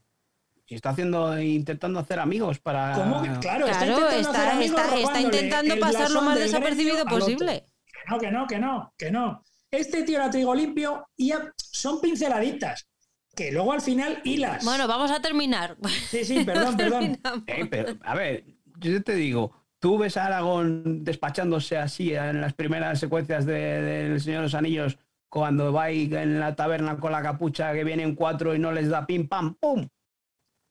Si 0.68 0.76
está 0.76 0.92
haciendo, 0.92 1.40
intentando 1.42 2.00
hacer 2.00 2.20
amigos 2.20 2.60
para. 2.60 2.94
¿Cómo 2.94 3.22
que? 3.24 3.30
Claro, 3.40 3.66
está 3.68 3.86
intentando 3.88 4.08
hacer 4.08 4.20
está, 4.22 4.52
amigos 4.52 4.80
está, 4.80 4.84
está 4.84 4.96
robándole 4.96 5.26
intentando 5.26 5.74
el 5.74 5.80
pasar 5.80 6.12
lo 6.12 6.22
más 6.22 6.40
desapercibido 6.40 7.06
posible. 7.06 7.66
Que 7.86 8.10
no, 8.10 8.20
que 8.20 8.32
no, 8.32 8.48
que 8.48 8.60
no, 8.60 8.94
que 8.98 9.12
no. 9.12 9.44
Este 9.70 10.04
tío 10.04 10.18
era 10.18 10.30
trigo 10.30 10.54
limpio 10.54 11.08
y 11.18 11.30
ya- 11.30 11.52
son 11.58 12.00
pinceladitas. 12.02 12.88
Que 13.36 13.52
luego 13.52 13.72
al 13.74 13.82
final 13.82 14.22
hilas. 14.24 14.64
Bueno, 14.66 14.88
vamos 14.88 15.12
a 15.12 15.22
terminar. 15.22 15.78
sí, 16.10 16.24
sí, 16.26 16.44
perdón, 16.44 16.76
perdón. 16.78 17.20
Eh, 17.48 17.66
pero, 17.70 17.98
a 18.04 18.14
ver, 18.16 18.44
yo 18.80 19.02
te 19.04 19.16
digo, 19.16 19.54
tú 19.80 19.98
ves 19.98 20.18
a 20.18 20.26
Aragón 20.26 21.04
despachándose 21.04 21.78
así 21.78 22.14
en 22.14 22.42
las 22.42 22.54
primeras 22.54 23.00
secuencias 23.00 23.46
de- 23.46 23.82
del 23.82 24.22
Señor 24.22 24.40
de 24.40 24.44
los 24.44 24.56
Anillos, 24.56 24.98
cuando 25.30 25.72
va 25.72 25.84
ahí 25.84 26.10
en 26.12 26.40
la 26.42 26.56
taberna 26.56 26.98
con 27.00 27.14
la 27.14 27.22
capucha 27.22 27.74
que 27.74 27.86
vienen 27.86 28.16
cuatro 28.16 28.54
y 28.54 28.60
no 28.60 28.72
les 28.74 28.90
da 28.90 29.06
pim 29.06 29.30
pam 29.30 29.56
pum. 29.56 29.88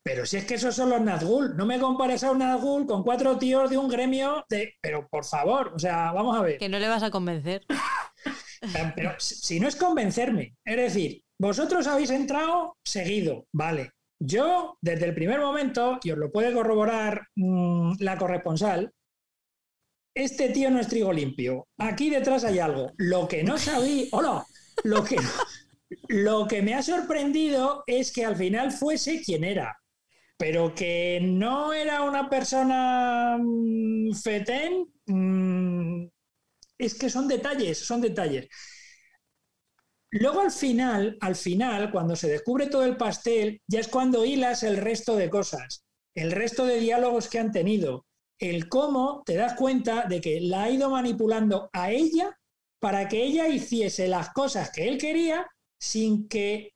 Pero 0.03 0.25
si 0.25 0.37
es 0.37 0.45
que 0.45 0.55
esos 0.55 0.75
son 0.75 0.89
los 0.89 1.01
Nazgûl. 1.01 1.55
No 1.55 1.65
me 1.65 1.79
compares 1.79 2.23
a 2.23 2.31
un 2.31 2.39
Nazgûl 2.39 2.85
con 2.87 3.03
cuatro 3.03 3.37
tíos 3.37 3.69
de 3.69 3.77
un 3.77 3.87
gremio 3.87 4.45
de. 4.49 4.75
Pero 4.81 5.07
por 5.07 5.25
favor, 5.25 5.73
o 5.75 5.79
sea, 5.79 6.11
vamos 6.11 6.37
a 6.37 6.41
ver. 6.41 6.57
Que 6.57 6.69
no 6.69 6.79
le 6.79 6.87
vas 6.87 7.03
a 7.03 7.11
convencer. 7.11 7.65
Pero 8.95 9.13
si 9.19 9.59
no 9.59 9.67
es 9.67 9.75
convencerme, 9.75 10.55
es 10.65 10.75
decir, 10.77 11.23
vosotros 11.41 11.87
habéis 11.87 12.11
entrado 12.11 12.77
seguido, 12.85 13.47
vale. 13.51 13.93
Yo, 14.19 14.77
desde 14.79 15.05
el 15.05 15.15
primer 15.15 15.39
momento, 15.39 15.99
y 16.03 16.11
os 16.11 16.17
lo 16.19 16.31
puede 16.31 16.53
corroborar 16.53 17.29
mm, 17.35 17.93
la 17.97 18.15
corresponsal, 18.19 18.93
este 20.13 20.49
tío 20.49 20.69
no 20.69 20.79
es 20.79 20.87
trigo 20.87 21.11
limpio. 21.11 21.67
Aquí 21.79 22.11
detrás 22.11 22.43
hay 22.43 22.59
algo. 22.59 22.91
Lo 22.97 23.27
que 23.27 23.43
no 23.43 23.57
sabí, 23.57 24.07
hola, 24.11 24.45
lo 24.83 25.03
que, 25.03 25.17
lo 26.09 26.47
que 26.47 26.61
me 26.61 26.75
ha 26.75 26.83
sorprendido 26.83 27.83
es 27.87 28.11
que 28.11 28.23
al 28.23 28.35
final 28.35 28.71
fuese 28.71 29.23
quien 29.23 29.43
era. 29.43 29.75
Pero 30.37 30.75
que 30.75 31.19
no 31.23 31.73
era 31.73 32.03
una 32.03 32.29
persona 32.29 33.39
mm, 33.41 34.13
fetén, 34.13 34.85
mm, 35.07 36.05
es 36.77 36.93
que 36.93 37.09
son 37.09 37.27
detalles, 37.27 37.79
son 37.79 37.99
detalles. 37.99 38.47
Luego 40.11 40.41
al 40.41 40.51
final, 40.51 41.17
al 41.21 41.35
final, 41.35 41.89
cuando 41.89 42.15
se 42.15 42.27
descubre 42.27 42.67
todo 42.67 42.83
el 42.83 42.97
pastel, 42.97 43.61
ya 43.67 43.79
es 43.79 43.87
cuando 43.87 44.25
hilas 44.25 44.63
el 44.63 44.77
resto 44.77 45.15
de 45.15 45.29
cosas, 45.29 45.85
el 46.15 46.31
resto 46.31 46.65
de 46.65 46.79
diálogos 46.79 47.29
que 47.29 47.39
han 47.39 47.51
tenido, 47.51 48.05
el 48.37 48.67
cómo 48.67 49.23
te 49.25 49.35
das 49.35 49.53
cuenta 49.53 50.05
de 50.07 50.19
que 50.19 50.41
la 50.41 50.63
ha 50.63 50.69
ido 50.69 50.89
manipulando 50.89 51.69
a 51.71 51.91
ella 51.91 52.37
para 52.81 53.07
que 53.07 53.23
ella 53.23 53.47
hiciese 53.47 54.07
las 54.07 54.31
cosas 54.31 54.71
que 54.71 54.89
él 54.89 54.97
quería 54.97 55.47
sin 55.79 56.27
que 56.27 56.73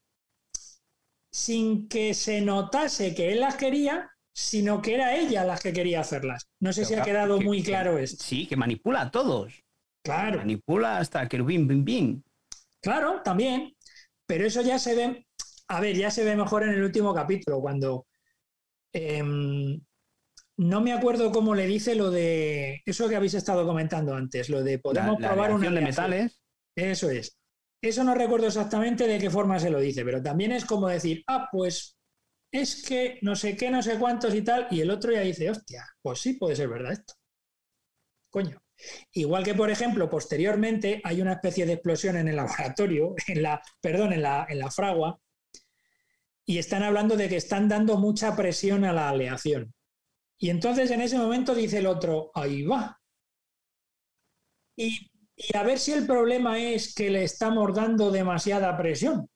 sin 1.33 1.89
que 1.89 2.13
se 2.13 2.39
notase 2.39 3.13
que 3.13 3.33
él 3.33 3.41
las 3.41 3.55
quería, 3.55 4.09
sino 4.33 4.81
que 4.81 4.93
era 4.93 5.17
ella 5.17 5.43
las 5.43 5.59
que 5.59 5.73
quería 5.73 5.99
hacerlas. 5.99 6.47
No 6.61 6.71
sé 6.71 6.85
si 6.85 6.93
ha 6.93 7.03
quedado 7.03 7.41
muy 7.41 7.61
claro 7.61 7.97
esto. 7.97 8.23
Sí, 8.23 8.47
que 8.47 8.55
manipula 8.55 9.01
a 9.01 9.11
todos. 9.11 9.61
Claro. 10.01 10.37
Manipula 10.37 10.97
hasta 10.97 11.27
que 11.27 11.41
bim, 11.41 11.67
bim, 11.67 11.83
bim. 11.83 12.21
Claro, 12.85 13.21
también. 13.23 13.73
Pero 14.27 14.45
eso 14.45 14.61
ya 14.61 14.77
se 14.77 14.93
ve, 14.93 15.27
a 15.67 15.81
ver, 15.81 15.97
ya 15.97 16.11
se 16.11 16.23
ve 16.23 16.35
mejor 16.35 16.61
en 16.63 16.69
el 16.69 16.83
último 16.83 17.15
capítulo, 17.15 17.59
cuando 17.59 18.05
em, 18.93 19.81
no 20.57 20.81
me 20.81 20.93
acuerdo 20.93 21.31
cómo 21.31 21.55
le 21.55 21.65
dice 21.65 21.95
lo 21.95 22.11
de 22.11 22.83
eso 22.85 23.09
que 23.09 23.15
habéis 23.15 23.33
estado 23.33 23.65
comentando 23.65 24.13
antes, 24.13 24.49
lo 24.49 24.63
de 24.63 24.77
podemos 24.77 25.17
probar 25.17 25.51
una 25.51 25.71
de 25.71 25.81
metales. 25.81 26.39
Eso 26.75 27.09
es. 27.09 27.39
Eso 27.81 28.03
no 28.03 28.13
recuerdo 28.13 28.47
exactamente 28.47 29.07
de 29.07 29.17
qué 29.17 29.31
forma 29.31 29.59
se 29.59 29.71
lo 29.71 29.79
dice, 29.79 30.05
pero 30.05 30.21
también 30.21 30.51
es 30.51 30.63
como 30.63 30.87
decir, 30.87 31.23
ah, 31.25 31.49
pues 31.51 31.97
es 32.51 32.83
que 32.83 33.17
no 33.23 33.35
sé 33.35 33.57
qué, 33.57 33.71
no 33.71 33.81
sé 33.81 33.97
cuántos 33.97 34.35
y 34.35 34.43
tal, 34.43 34.67
y 34.69 34.81
el 34.81 34.91
otro 34.91 35.11
ya 35.11 35.21
dice, 35.21 35.49
hostia, 35.49 35.83
pues 36.03 36.19
sí 36.19 36.33
puede 36.33 36.55
ser 36.55 36.69
verdad 36.69 36.93
esto. 36.93 37.15
Coño. 38.29 38.64
Igual 39.13 39.43
que, 39.43 39.53
por 39.53 39.69
ejemplo, 39.69 40.09
posteriormente 40.09 41.01
hay 41.03 41.21
una 41.21 41.33
especie 41.33 41.65
de 41.65 41.73
explosión 41.73 42.17
en 42.17 42.27
el 42.27 42.35
laboratorio, 42.35 43.15
en 43.27 43.41
la, 43.41 43.61
perdón, 43.81 44.13
en 44.13 44.21
la, 44.21 44.45
en 44.49 44.59
la 44.59 44.71
fragua, 44.71 45.19
y 46.45 46.57
están 46.59 46.83
hablando 46.83 47.15
de 47.15 47.27
que 47.27 47.37
están 47.37 47.67
dando 47.67 47.97
mucha 47.97 48.35
presión 48.35 48.83
a 48.85 48.93
la 48.93 49.09
aleación. 49.09 49.73
Y 50.37 50.49
entonces 50.49 50.91
en 50.91 51.01
ese 51.01 51.17
momento 51.17 51.55
dice 51.55 51.79
el 51.79 51.87
otro, 51.87 52.31
ahí 52.35 52.63
va. 52.63 52.99
Y, 54.77 55.09
y 55.35 55.57
a 55.57 55.63
ver 55.63 55.79
si 55.79 55.93
el 55.93 56.05
problema 56.05 56.59
es 56.59 56.93
que 56.93 57.09
le 57.09 57.23
estamos 57.23 57.73
dando 57.73 58.11
demasiada 58.11 58.77
presión. 58.77 59.27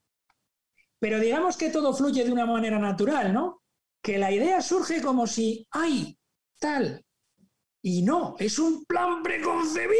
Pero 0.99 1.20
digamos 1.20 1.57
que 1.57 1.70
todo 1.70 1.94
fluye 1.94 2.24
de 2.24 2.32
una 2.32 2.45
manera 2.45 2.78
natural, 2.78 3.34
¿no? 3.34 3.64
Que 4.03 4.18
la 4.18 4.32
idea 4.32 4.61
surge 4.61 5.02
como 5.02 5.26
si, 5.28 5.66
ay, 5.72 6.18
tal, 6.60 7.03
y 7.81 8.01
no, 8.01 8.35
es 8.39 8.60
un 8.60 8.84
plan 8.85 9.23
preconcebido. 9.23 9.97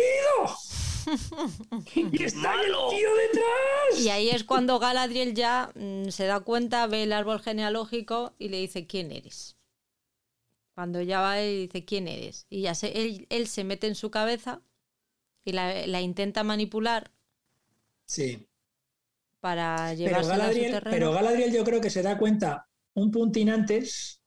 y 1.96 2.24
está 2.24 2.54
el 2.62 2.72
tío 2.90 3.16
detrás. 3.16 4.00
Y 4.00 4.10
ahí 4.10 4.30
es 4.30 4.44
cuando 4.44 4.80
Galadriel 4.80 5.34
ya 5.34 5.72
mm, 5.76 6.10
se 6.10 6.26
da 6.26 6.42
cuenta, 6.42 6.86
ve 6.88 7.04
el 7.04 7.14
árbol 7.14 7.40
genealógico 7.40 8.34
y 8.38 8.50
le 8.50 8.58
dice, 8.58 8.86
¿quién 8.86 9.12
eres? 9.12 9.58
Cuando 10.76 11.02
ya 11.02 11.22
va 11.22 11.42
y 11.42 11.68
dice, 11.68 11.86
¿quién 11.86 12.08
eres? 12.08 12.46
Y 12.50 12.62
ya 12.62 12.76
se, 12.76 13.26
él, 13.30 13.48
se 13.48 13.64
mete 13.64 13.88
en 13.88 13.96
su 13.96 14.12
cabeza 14.12 14.62
y 15.44 15.54
la, 15.54 16.02
intenta 16.02 16.44
manipular. 16.44 17.12
Sí. 18.06 18.48
Para 19.40 19.94
llevarse 19.94 20.34
a 20.34 20.48
su 20.48 20.54
terreno. 20.54 20.92
Pero 20.92 21.14
Galadriel 21.14 21.54
yo 21.54 21.64
creo 21.64 21.82
que 21.82 21.90
se 21.90 22.02
da 22.02 22.18
cuenta 22.18 22.70
un 22.94 23.12
puntín 23.12 23.50
antes 23.50 24.19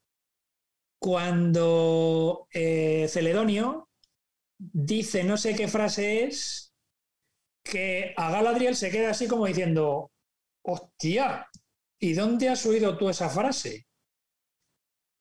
cuando 1.03 2.47
eh, 2.53 3.09
Celedonio 3.09 3.89
dice 4.57 5.25
no 5.25 5.37
sé 5.37 5.57
qué 5.57 5.67
frase 5.67 6.23
es, 6.23 6.73
que 7.65 8.15
a 8.17 8.31
Galadriel 8.31 8.77
se 8.77 8.91
queda 8.93 9.11
así 9.11 9.27
como 9.27 9.47
diciendo, 9.47 10.13
hostia, 10.65 11.49
¿y 11.99 12.13
dónde 12.13 12.49
has 12.51 12.65
oído 12.67 12.97
tú 12.97 13.09
esa 13.09 13.29
frase? 13.29 13.85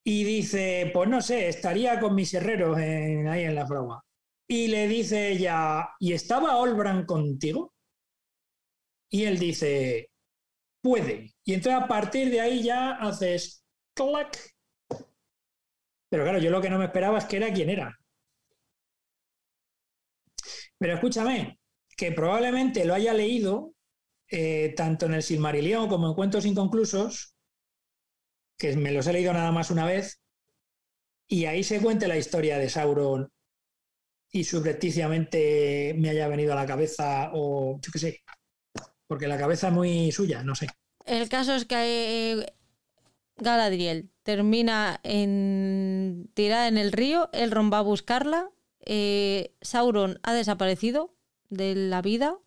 Y 0.03 0.23
dice, 0.23 0.91
pues 0.93 1.09
no 1.09 1.19
sé, 1.19 1.47
estaría 1.47 1.99
con 1.99 2.13
mis 2.13 2.31
herreros 2.35 2.77
ahí 2.77 3.43
en 3.43 3.55
la 3.55 3.65
fragua. 3.65 4.03
Y 4.47 4.67
le 4.67 4.87
dice 4.87 5.31
ella, 5.31 5.89
¿y 5.99 6.13
estaba 6.13 6.57
Olbran 6.57 7.07
contigo? 7.07 7.73
Y 9.09 9.23
él 9.23 9.39
dice, 9.39 10.11
puede. 10.83 11.33
Y 11.43 11.55
entonces 11.55 11.81
a 11.81 11.87
partir 11.87 12.29
de 12.29 12.41
ahí 12.41 12.61
ya 12.61 12.91
haces 12.91 13.63
clac 13.95 14.37
pero 16.11 16.23
claro, 16.23 16.39
yo 16.39 16.51
lo 16.51 16.59
que 16.59 16.69
no 16.69 16.77
me 16.77 16.85
esperaba 16.85 17.19
es 17.19 17.25
que 17.25 17.37
era 17.37 17.53
quien 17.53 17.69
era. 17.69 17.97
Pero 20.77 20.95
escúchame, 20.95 21.57
que 21.95 22.11
probablemente 22.11 22.83
lo 22.83 22.93
haya 22.93 23.13
leído 23.13 23.75
eh, 24.27 24.73
tanto 24.75 25.05
en 25.05 25.13
el 25.13 25.23
Silmarillion 25.23 25.87
como 25.87 26.09
en 26.09 26.13
Cuentos 26.13 26.45
Inconclusos, 26.45 27.33
que 28.57 28.75
me 28.75 28.91
los 28.91 29.07
he 29.07 29.13
leído 29.13 29.31
nada 29.31 29.53
más 29.53 29.71
una 29.71 29.85
vez, 29.85 30.21
y 31.29 31.45
ahí 31.45 31.63
se 31.63 31.81
cuente 31.81 32.09
la 32.09 32.17
historia 32.17 32.57
de 32.57 32.69
Sauron 32.69 33.31
y 34.33 34.43
subrepticiamente 34.43 35.95
me 35.97 36.09
haya 36.09 36.27
venido 36.27 36.51
a 36.51 36.57
la 36.57 36.65
cabeza 36.65 37.31
o 37.33 37.79
yo 37.81 37.89
qué 37.89 37.99
sé, 37.99 38.23
porque 39.07 39.29
la 39.29 39.37
cabeza 39.37 39.69
es 39.69 39.73
muy 39.73 40.11
suya, 40.11 40.43
no 40.43 40.55
sé. 40.55 40.67
El 41.05 41.29
caso 41.29 41.55
es 41.55 41.63
que 41.63 42.33
eh, 42.33 42.53
Galadriel 43.37 44.10
termina 44.23 44.99
en, 45.03 46.29
tirada 46.33 46.67
en 46.67 46.77
el 46.77 46.91
río, 46.91 47.29
Elrond 47.33 47.73
va 47.73 47.79
a 47.79 47.83
buscarla, 47.83 48.51
eh, 48.85 49.53
Sauron 49.61 50.19
ha 50.23 50.33
desaparecido 50.33 51.13
de 51.49 51.75
la 51.75 52.01
vida 52.01 52.37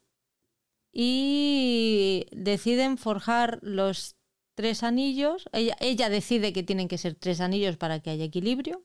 y 0.92 2.26
deciden 2.32 2.98
forjar 2.98 3.58
los 3.62 4.16
tres 4.54 4.82
anillos. 4.82 5.48
Ella, 5.52 5.76
ella 5.80 6.08
decide 6.08 6.52
que 6.52 6.62
tienen 6.62 6.88
que 6.88 6.98
ser 6.98 7.14
tres 7.14 7.40
anillos 7.40 7.76
para 7.76 8.00
que 8.00 8.10
haya 8.10 8.24
equilibrio 8.24 8.82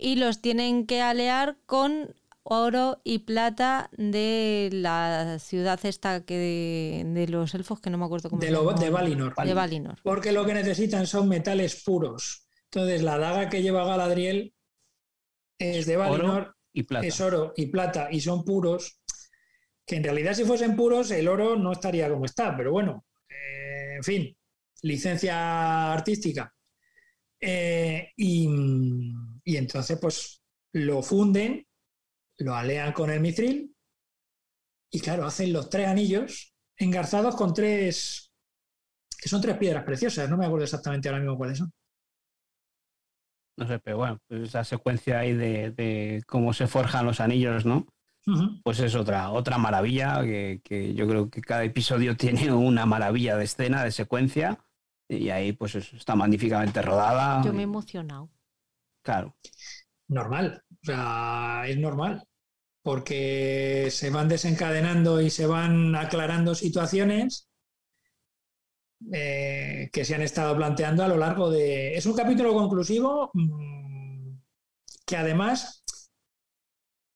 y 0.00 0.16
los 0.16 0.40
tienen 0.40 0.86
que 0.86 1.02
alear 1.02 1.58
con 1.66 2.16
oro 2.42 3.00
y 3.04 3.20
plata 3.20 3.90
de 3.96 4.70
la 4.72 5.38
ciudad 5.38 5.78
esta 5.84 6.24
que 6.24 7.04
de, 7.06 7.28
los 7.28 7.54
elfos, 7.54 7.80
que 7.80 7.90
no 7.90 7.98
me 7.98 8.04
acuerdo 8.04 8.30
cómo 8.30 8.40
de 8.40 8.48
se 8.48 8.52
llama. 8.52 8.72
De 8.74 8.90
Valinor. 8.90 9.34
De 9.34 9.54
Valinor. 9.54 9.98
Porque 10.02 10.32
lo 10.32 10.44
que 10.46 10.54
necesitan 10.54 11.06
son 11.06 11.28
metales 11.28 11.82
puros. 11.82 12.46
Entonces, 12.64 13.02
la 13.02 13.18
daga 13.18 13.48
que 13.48 13.62
lleva 13.62 13.84
Galadriel 13.84 14.54
es 15.58 15.86
de 15.86 15.96
Valinor, 15.96 16.56
y 16.72 16.84
plata. 16.84 17.06
es 17.06 17.20
oro 17.20 17.52
y 17.56 17.66
plata, 17.66 18.08
y 18.10 18.20
son 18.20 18.44
puros. 18.44 19.00
Que 19.84 19.96
en 19.96 20.04
realidad, 20.04 20.34
si 20.34 20.44
fuesen 20.44 20.76
puros, 20.76 21.10
el 21.10 21.28
oro 21.28 21.56
no 21.56 21.72
estaría 21.72 22.08
como 22.08 22.24
está, 22.24 22.56
pero 22.56 22.70
bueno, 22.70 23.06
eh, 23.28 23.96
en 23.96 24.04
fin, 24.04 24.36
licencia 24.82 25.92
artística. 25.92 26.54
Eh, 27.40 28.12
y, 28.16 28.48
y 29.44 29.56
entonces, 29.56 29.98
pues 30.00 30.42
lo 30.72 31.02
funden 31.02 31.66
lo 32.40 32.54
alean 32.54 32.92
con 32.92 33.10
el 33.10 33.20
mitril 33.20 33.74
y 34.90 35.00
claro, 35.00 35.24
hacen 35.24 35.52
los 35.52 35.70
tres 35.70 35.86
anillos 35.86 36.54
engarzados 36.76 37.36
con 37.36 37.54
tres, 37.54 38.32
que 39.18 39.28
son 39.28 39.40
tres 39.40 39.56
piedras 39.58 39.84
preciosas, 39.84 40.28
no 40.28 40.36
me 40.36 40.46
acuerdo 40.46 40.64
exactamente 40.64 41.08
ahora 41.08 41.20
mismo 41.20 41.36
cuáles 41.36 41.58
son. 41.58 41.70
No 43.56 43.66
sé, 43.66 43.78
pero 43.78 43.98
bueno, 43.98 44.18
pues 44.26 44.42
esa 44.42 44.64
secuencia 44.64 45.18
ahí 45.18 45.34
de, 45.34 46.22
cómo 46.26 46.52
se 46.54 46.66
forjan 46.66 47.06
los 47.06 47.20
anillos, 47.20 47.66
¿no? 47.66 47.86
Pues 48.62 48.78
es 48.78 48.94
otra, 48.94 49.30
otra 49.30 49.58
maravilla, 49.58 50.22
que, 50.22 50.94
yo 50.94 51.08
creo 51.08 51.28
que 51.28 51.40
cada 51.40 51.64
episodio 51.64 52.16
tiene 52.16 52.52
una 52.52 52.86
maravilla 52.86 53.36
de 53.36 53.44
escena, 53.44 53.84
de 53.84 53.90
secuencia, 53.90 54.58
y 55.08 55.30
ahí 55.30 55.52
pues 55.52 55.74
está 55.74 56.14
magníficamente 56.14 56.80
rodada. 56.80 57.42
Yo 57.44 57.52
me 57.52 57.60
he 57.60 57.64
emocionado. 57.64 58.30
Claro. 59.02 59.36
Normal, 60.08 60.62
o 60.70 60.86
sea, 60.86 61.64
es 61.66 61.76
normal 61.78 62.24
porque 62.82 63.88
se 63.90 64.10
van 64.10 64.28
desencadenando 64.28 65.20
y 65.20 65.30
se 65.30 65.46
van 65.46 65.94
aclarando 65.94 66.54
situaciones 66.54 67.48
eh, 69.12 69.88
que 69.92 70.04
se 70.04 70.14
han 70.14 70.22
estado 70.22 70.56
planteando 70.56 71.02
a 71.02 71.08
lo 71.08 71.16
largo 71.16 71.50
de... 71.50 71.94
Es 71.96 72.06
un 72.06 72.14
capítulo 72.14 72.52
conclusivo 72.54 73.30
mm, 73.34 74.36
que 75.06 75.16
además 75.16 75.84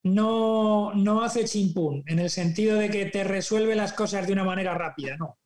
no, 0.03 0.93
no 0.95 1.23
hace 1.23 1.45
chimpún, 1.45 2.03
en 2.07 2.19
el 2.19 2.31
sentido 2.31 2.77
de 2.79 2.91
que 2.91 3.07
te 3.07 3.25
resuelve 3.25 3.75
las 3.75 3.93
cosas 3.93 4.27
de 4.27 4.33
una 4.33 4.45
manera 4.45 4.75
rápida, 4.75 5.17
no. 5.17 5.39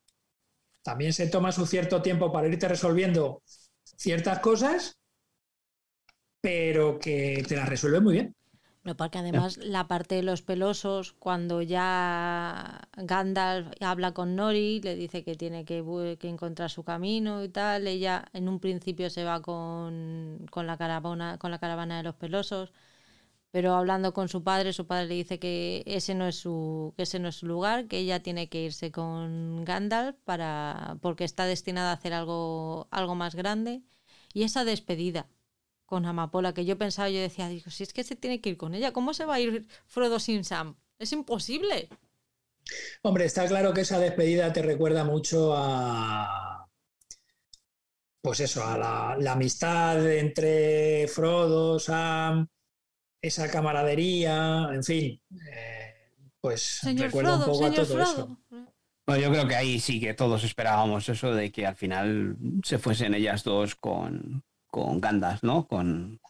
También 0.83 1.13
se 1.13 1.29
toma 1.29 1.53
su 1.53 1.67
cierto 1.67 2.03
tiempo 2.03 2.33
para 2.33 2.49
irte 2.49 2.67
resolviendo 2.67 3.43
ciertas 3.85 4.41
cosas, 4.41 4.99
pero 6.41 6.99
que 6.99 7.45
te 7.47 7.57
las 7.57 7.69
resuelve 7.69 8.01
muy 8.01 8.13
bien. 8.15 8.38
No, 8.89 8.97
porque 8.97 9.19
además 9.19 9.59
la 9.59 9.87
parte 9.87 10.15
de 10.15 10.23
los 10.23 10.41
pelosos, 10.41 11.13
cuando 11.13 11.61
ya 11.61 12.89
Gandalf 12.97 13.69
habla 13.83 14.15
con 14.15 14.35
Nori, 14.35 14.81
le 14.81 14.97
dice 14.97 15.25
que 15.25 15.35
tiene 15.35 15.67
que, 15.67 15.85
encontrar 16.23 16.71
su 16.71 16.85
camino 16.85 17.45
y 17.45 17.51
tal, 17.51 17.87
ella 17.87 18.25
en 18.33 18.49
un 18.49 18.61
principio 18.61 19.11
se 19.11 19.25
va 19.25 19.43
con, 19.43 20.47
la 20.55 20.79
caravana, 20.79 21.37
con 21.39 21.51
la 21.51 21.59
caravana 21.59 21.99
de 21.99 22.03
los 22.05 22.15
pelosos, 22.15 22.73
pero 23.51 23.75
hablando 23.75 24.15
con 24.15 24.31
su 24.31 24.43
padre, 24.43 24.73
su 24.73 24.87
padre 24.87 25.07
le 25.09 25.15
dice 25.17 25.39
que 25.39 25.83
ese 25.87 26.15
no 26.15 26.27
es 26.27 26.37
su, 26.37 26.95
que 26.97 27.03
ese 27.03 27.19
no 27.19 27.29
es 27.29 27.37
su 27.37 27.47
lugar, 27.47 27.89
que 27.89 27.99
ella 27.99 28.23
tiene 28.23 28.49
que 28.49 28.65
irse 28.65 28.91
con 28.91 29.67
Gandalf 29.67 30.17
para, 30.25 30.97
porque 31.03 31.25
está 31.25 31.45
destinada 31.45 31.91
a 31.91 31.95
hacer 31.95 32.15
algo, 32.15 32.89
algo 32.91 33.15
más 33.15 33.35
grande. 33.35 33.83
Y 34.33 34.45
esa 34.45 34.65
despedida 34.65 35.29
con 35.89 36.05
Amapola, 36.05 36.53
que 36.53 36.67
yo 36.67 36.77
pensaba, 36.77 37.09
yo 37.09 37.19
decía, 37.19 37.49
digo, 37.49 37.71
si 37.71 37.83
es 37.83 37.95
que 37.95 38.05
se 38.05 38.15
tiene 38.15 38.43
que 38.43 38.51
ir 38.51 38.57
con 38.59 38.75
ella, 38.75 38.93
¿cómo 38.93 39.15
se 39.15 39.25
va 39.25 39.37
a 39.37 39.41
ir 39.41 39.67
Frodo 39.87 40.21
sin 40.21 40.45
Sam? 40.45 40.77
Es 40.99 41.13
imposible. 41.13 41.89
Hombre, 43.01 43.25
está 43.25 43.47
claro 43.49 43.73
que 43.73 43.81
esa 43.81 43.99
despedida 43.99 44.53
te 44.53 44.61
recuerda 44.61 45.05
mucho 45.05 45.55
a. 45.57 46.69
Pues 48.21 48.41
eso, 48.41 48.63
a 48.63 48.77
la, 48.77 49.33
amistad 49.33 50.07
entre 50.13 51.09
Frodo, 51.09 51.79
Sam, 51.79 52.47
esa 53.23 53.51
camaradería, 53.51 54.69
en 54.71 54.85
fin. 54.85 55.23
Eh, 55.51 56.13
pues 56.39 56.81
recuerda 56.97 57.37
un 57.37 57.45
poco 57.47 57.65
a 57.65 57.73
todo 57.73 58.03
eso. 58.03 58.39
Bueno, 59.07 59.23
yo 59.23 59.31
creo 59.33 59.49
que 59.49 59.57
ahí 59.57 59.81
sí 59.81 60.01
que 60.01 60.13
todos 60.13 60.45
esperábamos 60.45 61.09
eso 61.09 61.35
de 61.35 61.51
que 61.51 61.67
al 61.67 61.77
final 61.77 62.37
se 62.63 62.79
fuesen 62.79 63.15
ellas 63.15 63.43
dos 63.43 63.75
con, 63.75 64.45
con 64.69 65.01
Gandalf, 65.01 65.43
¿no? 65.43 65.67
Con, 65.67 66.21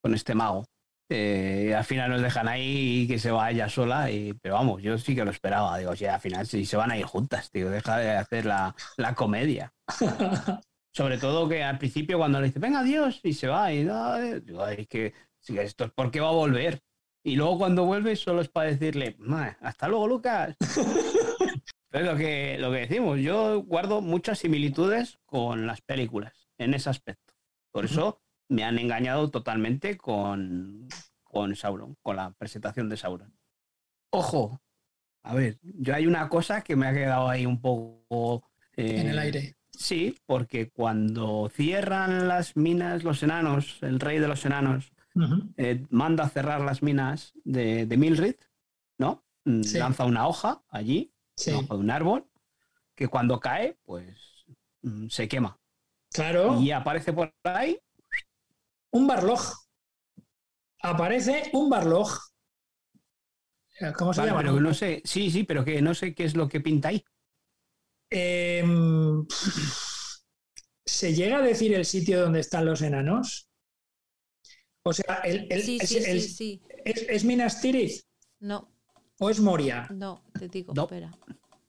con 0.00 0.14
este 0.14 0.34
mago. 0.34 0.64
Eh, 1.10 1.74
al 1.76 1.84
final 1.84 2.10
nos 2.10 2.22
dejan 2.22 2.48
ahí 2.48 3.02
y 3.02 3.08
que 3.08 3.18
se 3.18 3.30
va 3.30 3.50
ella 3.50 3.68
sola, 3.68 4.10
y, 4.10 4.32
pero 4.34 4.54
vamos, 4.54 4.82
yo 4.82 4.96
sí 4.98 5.14
que 5.14 5.24
lo 5.24 5.30
esperaba. 5.30 5.78
Digo, 5.78 5.92
o 5.92 6.10
al 6.10 6.20
final 6.20 6.46
sí 6.46 6.64
se 6.64 6.76
van 6.76 6.90
a 6.90 6.98
ir 6.98 7.04
juntas, 7.04 7.50
tío, 7.50 7.70
deja 7.70 7.98
de 7.98 8.10
hacer 8.12 8.46
la, 8.46 8.74
la 8.96 9.14
comedia. 9.14 9.72
Sobre 10.92 11.18
todo 11.18 11.48
que 11.48 11.62
al 11.62 11.78
principio 11.78 12.18
cuando 12.18 12.40
le 12.40 12.46
dice, 12.46 12.60
venga, 12.60 12.80
adiós, 12.80 13.20
y 13.22 13.34
se 13.34 13.48
va, 13.48 13.72
y 13.72 13.84
digo, 13.84 14.66
es 14.68 14.86
que 14.86 15.12
esto 15.48 15.84
es 15.84 15.90
porque 15.94 16.20
va 16.20 16.28
a 16.28 16.32
volver. 16.32 16.80
Y 17.26 17.36
luego 17.36 17.58
cuando 17.58 17.84
vuelve 17.84 18.16
solo 18.16 18.42
es 18.42 18.48
para 18.48 18.70
decirle, 18.70 19.16
hasta 19.60 19.88
luego, 19.88 20.06
Lucas. 20.06 20.56
es 21.92 22.02
lo 22.02 22.16
que, 22.16 22.58
lo 22.58 22.70
que 22.70 22.78
decimos, 22.78 23.18
yo 23.20 23.62
guardo 23.62 24.00
muchas 24.00 24.40
similitudes 24.40 25.18
con 25.24 25.66
las 25.66 25.80
películas 25.80 26.48
en 26.58 26.74
ese 26.74 26.90
aspecto. 26.90 27.23
Por 27.74 27.86
eso 27.86 28.22
me 28.48 28.62
han 28.62 28.78
engañado 28.78 29.32
totalmente 29.32 29.98
con, 29.98 30.86
con 31.24 31.56
Sauron, 31.56 31.96
con 32.02 32.14
la 32.14 32.30
presentación 32.30 32.88
de 32.88 32.96
Sauron. 32.96 33.36
Ojo, 34.10 34.62
a 35.24 35.34
ver, 35.34 35.58
yo 35.60 35.92
hay 35.92 36.06
una 36.06 36.28
cosa 36.28 36.62
que 36.62 36.76
me 36.76 36.86
ha 36.86 36.92
quedado 36.92 37.28
ahí 37.28 37.46
un 37.46 37.60
poco... 37.60 38.48
en 38.76 39.08
el 39.08 39.18
eh, 39.18 39.20
aire. 39.20 39.56
Sí, 39.72 40.16
porque 40.24 40.70
cuando 40.70 41.50
cierran 41.52 42.28
las 42.28 42.56
minas 42.56 43.02
los 43.02 43.24
enanos, 43.24 43.82
el 43.82 43.98
rey 43.98 44.20
de 44.20 44.28
los 44.28 44.46
enanos, 44.46 44.92
eh, 45.56 45.84
manda 45.90 46.22
a 46.22 46.28
cerrar 46.28 46.60
las 46.60 46.80
minas 46.80 47.32
de, 47.42 47.86
de 47.86 47.96
Milrid, 47.96 48.36
¿no? 48.98 49.24
Mm, 49.46 49.62
lanza 49.74 50.04
una 50.04 50.28
hoja 50.28 50.62
allí, 50.68 51.12
una 51.48 51.58
hoja 51.58 51.74
de 51.74 51.80
un 51.80 51.90
árbol, 51.90 52.30
que 52.94 53.08
cuando 53.08 53.40
cae, 53.40 53.76
pues 53.84 54.46
mm, 54.82 55.08
se 55.08 55.26
quema. 55.26 55.58
Claro. 56.14 56.60
Y 56.60 56.70
aparece 56.70 57.12
por 57.12 57.34
ahí 57.42 57.76
un 58.92 59.06
barlog. 59.08 59.40
Aparece 60.80 61.50
un 61.52 61.68
barlog. 61.68 62.08
¿Cómo 63.98 64.14
se 64.14 64.24
llama? 64.24 64.38
Pero 64.38 64.60
no 64.60 64.72
sé, 64.72 65.02
sí, 65.04 65.28
sí, 65.32 65.42
pero 65.42 65.64
que 65.64 65.82
no 65.82 65.92
sé 65.92 66.14
qué 66.14 66.24
es 66.24 66.36
lo 66.36 66.48
que 66.48 66.60
pinta 66.60 66.90
ahí. 66.90 67.04
Em, 68.08 69.26
¿Se 70.86 71.12
llega 71.12 71.38
a 71.38 71.42
decir 71.42 71.74
el 71.74 71.84
sitio 71.84 72.20
donde 72.20 72.40
están 72.40 72.64
los 72.64 72.82
enanos? 72.82 73.48
O 74.84 74.92
sea, 74.92 75.16
el, 75.24 75.48
sí, 75.62 75.80
sí, 75.80 76.20
sí, 76.20 76.62
¿es, 76.84 77.24
Minas 77.24 77.60
Tirith? 77.60 78.02
No. 78.38 78.70
¿O 79.18 79.30
es 79.30 79.40
Moria? 79.40 79.88
No, 79.90 80.22
te 80.38 80.48
digo, 80.48 80.72
espera. 80.76 81.10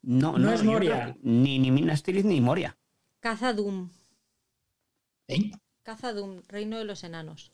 No, 0.03 0.37
no, 0.37 0.53
es 0.53 0.63
Moria. 0.63 1.17
Ni, 1.23 1.57
ni 1.57 1.71
Minas 1.71 2.03
Tirith 2.03 2.25
ni 2.25 2.39
Moria. 2.41 2.77
Cazadum. 3.21 3.89
¿Eh? 5.27 5.51
Cazadum, 5.83 6.41
reino 6.47 6.77
de 6.77 6.85
los 6.85 7.03
enanos. 7.03 7.53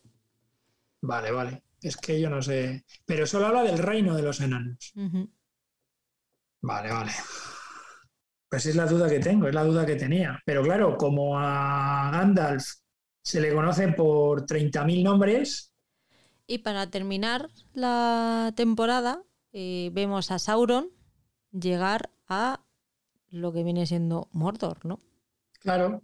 Vale, 1.02 1.31
vale. 1.31 1.64
Es 1.81 1.98
que 1.98 2.19
yo 2.19 2.30
no 2.30 2.41
sé. 2.41 2.85
Pero 3.06 3.26
solo 3.26 3.48
habla 3.48 3.64
del 3.64 3.80
reino 3.80 4.15
de 4.15 4.22
los 4.22 4.39
enanos. 4.39 4.93
Vale, 6.61 6.91
vale. 6.91 7.11
Pues 8.48 8.65
es 8.65 8.76
la 8.76 8.85
duda 8.85 9.10
que 9.10 9.19
tengo, 9.19 9.48
es 9.48 9.56
la 9.56 9.64
duda 9.64 9.85
que 9.85 9.95
tenía. 9.95 10.39
Pero 10.45 10.61
claro, 10.61 10.98
como 10.98 11.39
a 11.39 12.11
Gandalf 12.11 12.64
se 13.23 13.41
le 13.41 13.53
conoce 13.53 13.88
por 13.89 14.45
30.000 14.45 15.03
nombres. 15.03 15.73
Y 16.48 16.60
para 16.60 16.89
terminar 16.89 17.49
la 17.73 18.52
temporada, 18.56 19.23
eh, 19.53 19.89
vemos 19.93 20.31
a 20.31 20.39
Sauron 20.39 20.89
llegar 21.52 22.11
a 22.27 22.61
lo 23.30 23.52
que 23.53 23.64
viene 23.64 23.85
siendo 23.85 24.27
Mordor, 24.34 24.85
¿no? 24.85 24.99
Claro, 25.60 26.02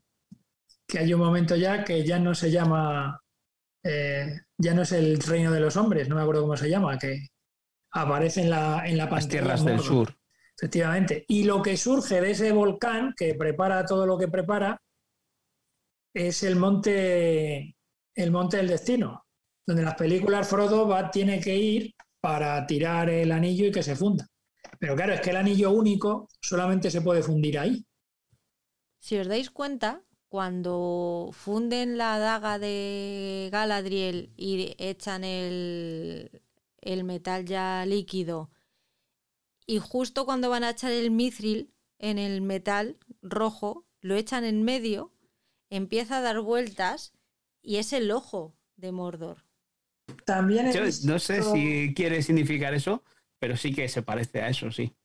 que 0.88 1.00
hay 1.00 1.14
un 1.14 1.20
momento 1.20 1.56
ya 1.56 1.84
que 1.84 2.06
ya 2.06 2.18
no 2.18 2.34
se 2.34 2.50
llama, 2.50 3.22
eh, 3.84 4.40
ya 4.58 4.74
no 4.74 4.84
es 4.84 4.92
el 4.94 5.20
reino 5.20 5.52
de 5.52 5.60
los 5.60 5.76
hombres, 5.76 6.08
no 6.08 6.16
me 6.16 6.22
acuerdo 6.22 6.44
cómo 6.44 6.58
se 6.58 6.70
llama, 6.70 6.98
que 6.98 7.28
aparece 7.92 8.42
en 8.42 8.50
la, 8.50 8.88
en 8.88 8.98
la 8.98 9.10
Las 9.10 9.28
tierras 9.28 9.66
del 9.66 9.80
sur. 9.80 10.16
Efectivamente. 10.58 11.24
Y 11.28 11.44
lo 11.44 11.62
que 11.62 11.78
surge 11.78 12.20
de 12.20 12.32
ese 12.32 12.52
volcán, 12.52 13.14
que 13.16 13.36
prepara 13.36 13.86
todo 13.86 14.08
lo 14.08 14.18
que 14.18 14.28
prepara, 14.28 14.82
es 16.14 16.42
el 16.42 16.56
monte, 16.56 17.76
el 18.16 18.32
monte 18.32 18.58
del 18.58 18.68
destino, 18.68 19.26
donde 19.68 19.84
en 19.84 19.86
las 19.86 19.96
películas 19.96 20.48
Frodo 20.48 20.88
va, 20.88 21.12
tiene 21.12 21.40
que 21.40 21.56
ir 21.56 21.94
para 22.20 22.66
tirar 22.66 23.10
el 23.10 23.32
anillo 23.32 23.68
y 23.68 23.72
que 23.72 23.84
se 23.84 23.96
funda. 23.96 24.26
Pero 24.80 24.96
claro, 24.96 25.14
es 25.14 25.22
que 25.22 25.30
el 25.30 25.38
anillo 25.38 25.72
único 25.72 26.28
solamente 26.42 26.90
se 26.90 27.02
puede 27.02 27.22
fundir 27.22 27.60
ahí. 27.60 27.86
Si 29.00 29.18
os 29.18 29.28
dais 29.28 29.52
cuenta, 29.52 30.02
cuando 30.30 31.30
funden 31.32 31.98
la 31.98 32.20
daga 32.20 32.60
de 32.60 33.50
Galadriel 33.52 34.34
y 34.36 34.76
echan 34.78 35.24
el, 35.24 36.42
el 36.82 37.04
metal 37.04 37.46
ya 37.46 37.86
líquido, 37.86 38.50
y 39.66 39.80
justo 39.80 40.26
cuando 40.26 40.50
van 40.50 40.64
a 40.64 40.72
echar 40.72 40.92
el 40.92 41.12
mithril 41.12 41.74
en 42.00 42.18
el 42.18 42.42
metal 42.42 42.98
rojo, 43.22 43.86
lo 44.02 44.16
echan 44.16 44.46
en 44.46 44.64
medio, 44.64 45.14
empieza 45.70 46.18
a 46.18 46.22
dar 46.22 46.40
vueltas 46.40 47.14
y 47.62 47.78
es 47.78 47.92
el 47.92 48.10
ojo 48.12 48.56
de 48.78 48.92
Mordor. 48.92 49.44
También 50.26 50.72
no 51.04 51.20
sé 51.20 51.44
si 51.44 51.94
quiere 51.94 52.22
significar 52.22 52.74
eso, 52.74 53.04
pero 53.40 53.58
sí 53.58 53.74
que 53.74 53.90
se 53.90 54.02
parece 54.02 54.42
a 54.42 54.50
eso, 54.50 54.72
sí. 54.72 54.96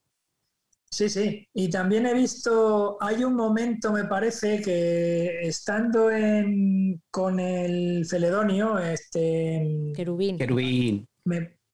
Sí, 0.93 1.09
sí. 1.09 1.49
Y 1.55 1.71
también 1.71 2.05
he 2.05 2.13
visto, 2.13 2.99
hay 3.01 3.25
un 3.25 3.35
momento, 3.35 3.93
me 3.93 4.05
parece, 4.05 4.61
que 4.61 5.41
estando 5.41 6.11
en, 6.11 7.03
con 7.11 7.41
el 7.41 8.05
Celedonio, 8.07 8.79
este... 8.79 9.91
Querubín. 9.97 10.37
Querubín. 10.37 11.09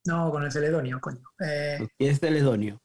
no, 0.05 0.31
con 0.31 0.45
el 0.45 0.53
Celedonio, 0.53 1.01
coño. 1.01 1.25
Eh, 1.45 1.79
es 1.99 2.21
Celedonio? 2.21 2.81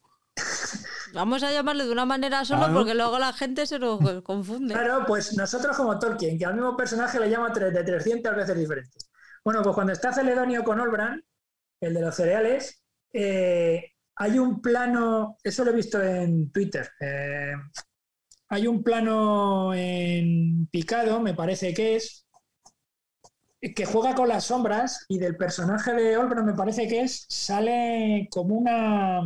Vamos 1.14 1.44
a 1.44 1.52
llamarle 1.52 1.84
de 1.84 1.92
una 1.92 2.04
manera 2.04 2.44
solo 2.44 2.66
porque 2.74 2.94
luego 2.96 3.16
la 3.20 3.32
gente 3.32 3.64
se 3.68 3.78
lo 3.78 4.24
confunde. 4.24 4.74
Claro, 4.74 5.04
pues 5.06 5.36
nosotros 5.36 5.76
como 5.76 6.00
Tolkien, 6.00 6.36
que 6.36 6.46
al 6.46 6.54
mismo 6.54 6.76
personaje 6.76 7.20
le 7.20 7.30
llama 7.30 7.50
de 7.50 7.84
300 7.84 8.34
veces 8.34 8.58
diferentes. 8.58 9.08
Bueno, 9.44 9.62
pues 9.62 9.76
cuando 9.76 9.92
está 9.92 10.12
Celedonio 10.12 10.64
con 10.64 10.80
Olbran, 10.80 11.24
el 11.80 11.94
de 11.94 12.00
los 12.00 12.16
cereales, 12.16 12.82
eh, 13.12 13.93
hay 14.16 14.38
un 14.38 14.60
plano, 14.60 15.36
eso 15.42 15.64
lo 15.64 15.70
he 15.70 15.74
visto 15.74 16.02
en 16.02 16.50
Twitter, 16.50 16.88
eh, 17.00 17.54
hay 18.48 18.66
un 18.66 18.82
plano 18.82 19.74
en 19.74 20.68
picado, 20.68 21.20
me 21.20 21.34
parece 21.34 21.74
que 21.74 21.96
es, 21.96 22.26
que 23.74 23.86
juega 23.86 24.14
con 24.14 24.28
las 24.28 24.44
sombras 24.44 25.06
y 25.08 25.18
del 25.18 25.36
personaje 25.36 25.92
de 25.92 26.16
Olbran, 26.16 26.44
me 26.44 26.54
parece 26.54 26.86
que 26.86 27.00
es, 27.02 27.26
sale 27.28 28.28
como 28.30 28.54
una, 28.54 29.22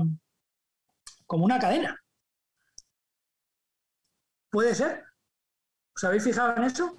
como 1.27 1.45
una 1.45 1.59
cadena. 1.59 1.99
¿Puede 4.51 4.75
ser? 4.75 5.05
¿Os 5.95 6.05
habéis 6.05 6.25
fijado 6.25 6.57
en 6.57 6.65
eso? 6.65 6.97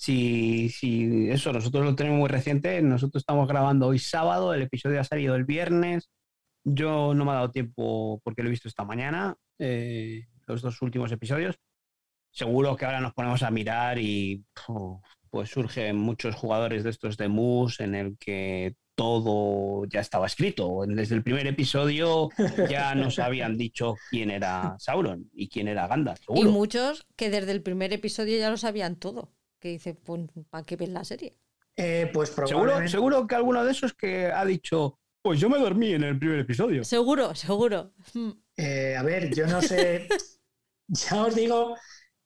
Si, 0.00 0.68
si 0.68 1.28
eso, 1.28 1.52
nosotros 1.52 1.84
lo 1.84 1.96
tenemos 1.96 2.20
muy 2.20 2.28
reciente, 2.28 2.80
nosotros 2.82 3.20
estamos 3.20 3.48
grabando 3.48 3.88
hoy 3.88 3.98
sábado, 3.98 4.54
el 4.54 4.62
episodio 4.62 5.00
ha 5.00 5.04
salido 5.04 5.34
el 5.34 5.44
viernes, 5.44 6.08
yo 6.62 7.14
no 7.14 7.24
me 7.24 7.32
ha 7.32 7.34
dado 7.34 7.50
tiempo 7.50 8.20
porque 8.22 8.42
lo 8.42 8.48
he 8.48 8.52
visto 8.52 8.68
esta 8.68 8.84
mañana, 8.84 9.34
eh, 9.58 10.26
los 10.46 10.62
dos 10.62 10.80
últimos 10.82 11.10
episodios. 11.10 11.56
Seguro 12.30 12.76
que 12.76 12.84
ahora 12.84 13.00
nos 13.00 13.12
ponemos 13.12 13.42
a 13.42 13.50
mirar 13.50 13.98
y 13.98 14.44
pues 15.30 15.50
surgen 15.50 15.96
muchos 15.96 16.36
jugadores 16.36 16.84
de 16.84 16.90
estos 16.90 17.16
de 17.16 17.26
Moose 17.26 17.82
en 17.82 17.96
el 17.96 18.18
que 18.18 18.76
todo 18.94 19.84
ya 19.86 19.98
estaba 19.98 20.26
escrito. 20.26 20.84
Desde 20.86 21.16
el 21.16 21.24
primer 21.24 21.48
episodio 21.48 22.28
ya 22.70 22.94
nos 22.94 23.18
habían 23.18 23.56
dicho 23.56 23.96
quién 24.10 24.30
era 24.30 24.76
Sauron 24.78 25.28
y 25.32 25.48
quién 25.48 25.66
era 25.66 25.88
Gandalf. 25.88 26.20
Y 26.36 26.44
muchos 26.44 27.04
que 27.16 27.30
desde 27.30 27.50
el 27.50 27.62
primer 27.62 27.92
episodio 27.92 28.38
ya 28.38 28.48
lo 28.48 28.56
sabían 28.56 28.94
todo 28.94 29.32
que 29.58 29.68
dice, 29.70 29.94
pues, 29.94 30.22
¿para 30.50 30.64
qué 30.64 30.76
ves 30.76 30.88
la 30.90 31.04
serie? 31.04 31.36
Eh, 31.76 32.10
pues 32.12 32.30
Seguro, 32.30 32.48
probablemente. 32.48 32.90
seguro 32.90 33.26
que 33.26 33.34
alguno 33.36 33.64
de 33.64 33.70
esos 33.72 33.94
que 33.94 34.26
ha 34.26 34.44
dicho, 34.44 34.98
pues 35.22 35.38
yo 35.40 35.48
me 35.48 35.58
dormí 35.58 35.92
en 35.92 36.02
el 36.04 36.18
primer 36.18 36.40
episodio. 36.40 36.82
Seguro, 36.84 37.34
seguro. 37.34 37.92
Mm. 38.14 38.30
Eh, 38.56 38.96
a 38.96 39.02
ver, 39.02 39.32
yo 39.34 39.46
no 39.46 39.62
sé. 39.62 40.08
ya 40.88 41.24
os 41.24 41.34
digo 41.34 41.76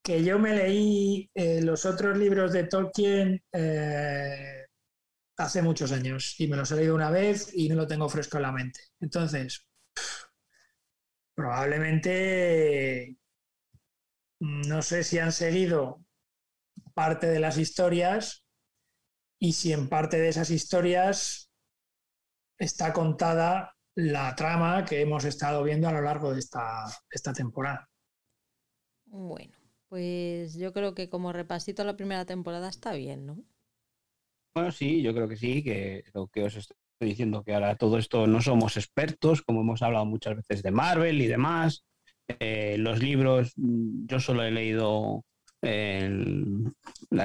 que 0.02 0.24
yo 0.24 0.38
me 0.38 0.54
leí 0.54 1.30
eh, 1.34 1.60
los 1.62 1.84
otros 1.84 2.16
libros 2.18 2.52
de 2.52 2.64
Tolkien 2.64 3.42
eh, 3.52 4.66
hace 5.36 5.62
muchos 5.62 5.92
años 5.92 6.34
y 6.38 6.48
me 6.48 6.56
los 6.56 6.70
he 6.72 6.76
leído 6.76 6.94
una 6.94 7.10
vez 7.10 7.50
y 7.54 7.68
no 7.68 7.76
lo 7.76 7.86
tengo 7.86 8.09
fresco 8.09 8.38
en 8.38 8.42
la 8.42 8.52
mente. 8.52 8.80
Entonces, 9.00 9.66
probablemente 11.34 13.16
no 14.40 14.82
sé 14.82 15.04
si 15.04 15.18
han 15.18 15.32
seguido 15.32 16.01
parte 16.93 17.27
de 17.27 17.40
las 17.40 17.59
historias 17.59 18.44
y 19.39 19.55
si 19.55 19.73
en 19.73 19.89
parte 19.89 20.19
de 20.19 20.28
esas 20.28 20.51
historias 20.51 21.51
está 22.59 22.93
contada 22.93 23.74
la 23.94 24.35
trama 24.35 24.85
que 24.85 25.01
hemos 25.01 25.24
estado 25.24 25.62
viendo 25.64 25.89
a 25.89 25.93
lo 25.93 26.01
largo 26.01 26.32
de 26.32 26.39
esta, 26.39 26.85
esta 27.10 27.32
temporada. 27.32 27.89
Bueno, 29.06 29.56
pues 29.89 30.55
yo 30.55 30.73
creo 30.73 30.94
que 30.94 31.09
como 31.09 31.32
repasito 31.32 31.85
la 31.85 31.97
primera 31.97 32.24
temporada 32.24 32.69
está 32.69 32.94
bien, 32.94 33.27
¿no? 33.27 33.44
Bueno, 34.55 34.70
sí, 34.70 35.02
yo 35.02 35.12
creo 35.14 35.28
que 35.28 35.36
sí, 35.36 35.62
que 35.62 36.05
lo 36.14 36.28
que 36.28 36.44
os 36.44 36.56
estoy 36.56 36.77
diciendo, 37.01 37.43
que 37.43 37.55
ahora 37.55 37.77
todo 37.77 37.98
esto 37.98 38.27
no 38.27 38.40
somos 38.40 38.77
expertos, 38.77 39.43
como 39.43 39.62
hemos 39.62 39.82
hablado 39.82 40.05
muchas 40.06 40.36
veces 40.36 40.62
de 40.62 40.70
Marvel 40.70 41.20
y 41.20 41.27
demás. 41.27 41.85
Eh, 42.28 42.77
los 42.78 43.01
libros, 43.01 43.52
mm, 43.56 44.06
yo 44.06 44.20
solo 44.20 44.44
he 44.44 44.51
leído 44.51 45.24
el, 45.62 46.74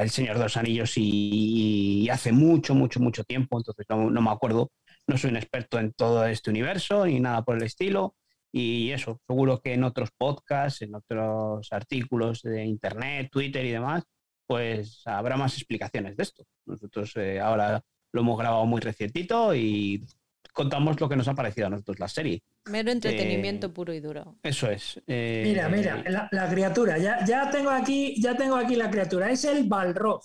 Señor 0.10 0.38
de 0.38 0.44
los 0.44 0.58
Anillos 0.58 0.94
y, 0.96 2.08
hace 2.10 2.32
mucho, 2.32 2.76
mucho, 2.76 3.00
mucho 3.00 3.24
tiempo, 3.24 3.58
entonces 3.58 3.86
no, 3.90 4.10
no 4.10 4.22
me 4.22 4.32
acuerdo, 4.32 4.72
no 5.08 5.18
soy 5.18 5.32
un 5.32 5.38
experto 5.38 5.80
en 5.80 5.94
todo 5.94 6.26
este 6.26 6.50
universo 6.50 7.06
ni 7.06 7.20
nada 7.20 7.44
por 7.44 7.58
el 7.58 7.64
estilo. 7.64 8.16
Y 8.52 8.92
eso, 8.92 9.20
seguro 9.28 9.60
que 9.60 9.74
en 9.74 9.84
otros 9.84 10.10
podcasts, 10.18 10.82
en 10.82 10.96
otros 10.96 11.68
artículos 11.72 12.42
de 12.42 12.66
internet, 12.66 13.30
Twitter 13.32 13.66
y 13.66 13.72
demás, 13.72 14.04
pues 14.46 15.02
habrá 15.06 15.38
más 15.38 15.56
explicaciones 15.56 16.16
de 16.16 16.24
esto. 16.24 16.46
Nosotros 16.66 17.12
eh, 17.18 17.40
ahora 17.40 17.82
lo 18.14 18.22
hemos 18.22 18.38
grabado 18.38 18.66
muy 18.66 18.82
recientito 18.82 19.54
y 19.54 20.06
contamos 20.54 21.00
lo 21.00 21.10
que 21.10 21.16
nos 21.16 21.28
ha 21.28 21.36
parecido 21.36 21.68
a 21.68 21.70
nosotros 21.70 22.00
la 22.00 22.08
serie. 22.08 22.42
Mero 22.70 22.92
entretenimiento 22.92 23.68
Eh, 23.68 23.70
puro 23.70 23.94
y 23.94 24.00
duro. 24.00 24.38
Eso 24.44 24.70
es. 24.70 25.02
eh, 25.08 25.42
Mira, 25.46 25.70
mira, 25.70 26.04
la, 26.08 26.28
la 26.32 26.50
criatura, 26.50 26.98
ya, 26.98 27.24
ya, 27.26 27.50
tengo 27.50 27.70
aquí, 27.70 28.20
ya 28.22 28.36
tengo 28.36 28.56
aquí 28.56 28.76
la 28.76 28.90
criatura, 28.90 29.30
es 29.32 29.44
el 29.46 29.64
Balrog. 29.68 30.22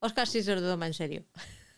Oscar 0.00 0.26
sí 0.26 0.42
se 0.42 0.54
lo 0.54 0.60
toma 0.62 0.86
en 0.86 0.94
serio. 0.94 1.24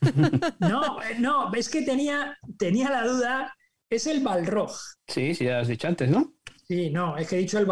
No, 0.61 1.03
eh, 1.03 1.17
no, 1.19 1.53
es 1.55 1.69
que 1.69 1.83
tenía, 1.83 2.37
tenía 2.59 2.91
la 2.91 3.05
duda, 3.07 3.57
es 3.91 4.07
el 4.07 4.21
Balrog. 4.21 4.71
Sí, 5.07 5.35
sí, 5.35 5.45
ya 5.45 5.61
has 5.61 5.69
dicho 5.69 5.89
antes, 5.89 6.09
¿no? 6.09 6.35
Sí, 6.67 6.91
no, 6.91 7.17
es 7.17 7.29
que 7.29 7.37
he 7.37 7.39
dicho 7.41 7.59
el. 7.59 7.67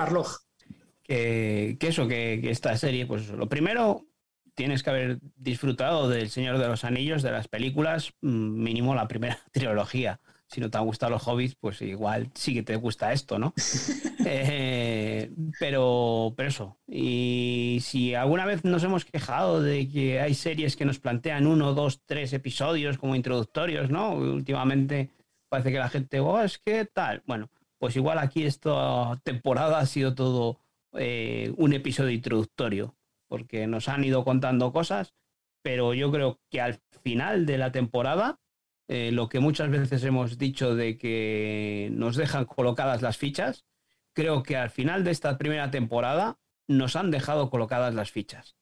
Que, 1.03 1.77
que 1.79 1.89
eso, 1.89 2.09
que, 2.09 2.41
que 2.43 2.51
esta 2.51 2.77
serie, 2.77 3.07
pues 3.07 3.29
lo 3.29 3.49
primero, 3.49 4.07
tienes 4.55 4.83
que 4.83 4.91
haber 4.91 5.19
disfrutado 5.37 6.09
del 6.09 6.31
Señor 6.31 6.59
de 6.59 6.67
los 6.67 6.85
Anillos, 6.85 7.23
de 7.23 7.31
las 7.31 7.47
películas, 7.49 8.13
mm, 8.23 8.63
mínimo 8.63 8.95
la 8.95 9.07
primera 9.07 9.39
trilogía. 9.53 10.21
Si 10.49 10.61
no 10.61 10.71
te 10.71 10.79
han 10.79 10.85
gustado 10.85 11.11
los 11.11 11.27
hobbits, 11.27 11.57
pues 11.57 11.83
igual 11.83 12.31
sí 12.35 12.55
que 12.55 12.63
te 12.63 12.77
gusta 12.77 13.13
esto, 13.13 13.39
¿no? 13.39 13.53
Eh, 14.29 15.31
pero, 15.61 16.35
pero 16.37 16.49
eso. 16.49 16.79
Y 16.89 17.79
si 17.81 18.17
alguna 18.17 18.45
vez 18.45 18.65
nos 18.65 18.83
hemos 18.83 19.05
quejado 19.05 19.63
de 19.63 19.89
que 19.89 20.19
hay 20.19 20.35
series 20.35 20.75
que 20.75 20.85
nos 20.85 20.99
plantean 20.99 21.47
uno, 21.47 21.75
dos, 21.75 22.03
tres 22.05 22.33
episodios 22.33 22.99
como 22.99 23.15
introductorios, 23.15 23.89
¿no? 23.89 24.15
Últimamente 24.15 25.11
parece 25.49 25.71
que 25.71 25.79
la 25.79 25.89
gente, 25.89 26.19
oh, 26.19 26.43
es 26.43 26.59
que 26.59 26.87
tal. 26.87 27.23
Bueno, 27.25 27.51
pues 27.79 27.95
igual 27.95 28.19
aquí 28.19 28.45
esta 28.45 29.21
temporada 29.23 29.79
ha 29.79 29.87
sido 29.87 30.15
todo 30.15 30.59
eh, 30.95 31.53
un 31.57 31.73
episodio 31.73 32.11
introductorio, 32.11 32.97
porque 33.29 33.67
nos 33.67 33.89
han 33.89 34.05
ido 34.05 34.25
contando 34.25 34.73
cosas, 34.73 35.15
pero 35.63 35.95
yo 35.95 36.11
creo 36.11 36.41
que 36.51 36.61
al 36.61 36.81
final 37.03 37.47
de 37.47 37.59
la 37.59 37.73
temporada, 37.73 38.41
eh, 38.89 39.11
lo 39.13 39.29
que 39.29 39.41
muchas 39.41 39.71
veces 39.71 40.05
hemos 40.05 40.39
dicho 40.39 40.75
de 40.75 40.97
que 40.97 41.89
nos 41.93 42.17
dejan 42.17 42.45
colocadas 42.45 43.03
las 43.03 43.17
fichas, 43.17 43.65
creo 44.13 44.43
que 44.43 44.57
al 44.57 44.71
final 44.71 45.03
de 45.05 45.11
esta 45.11 45.39
primera 45.39 45.71
temporada 45.71 46.39
nos 46.69 46.97
han 46.97 47.11
dejado 47.11 47.51
colocadas 47.51 47.95
las 47.95 48.11
fichas, 48.11 48.57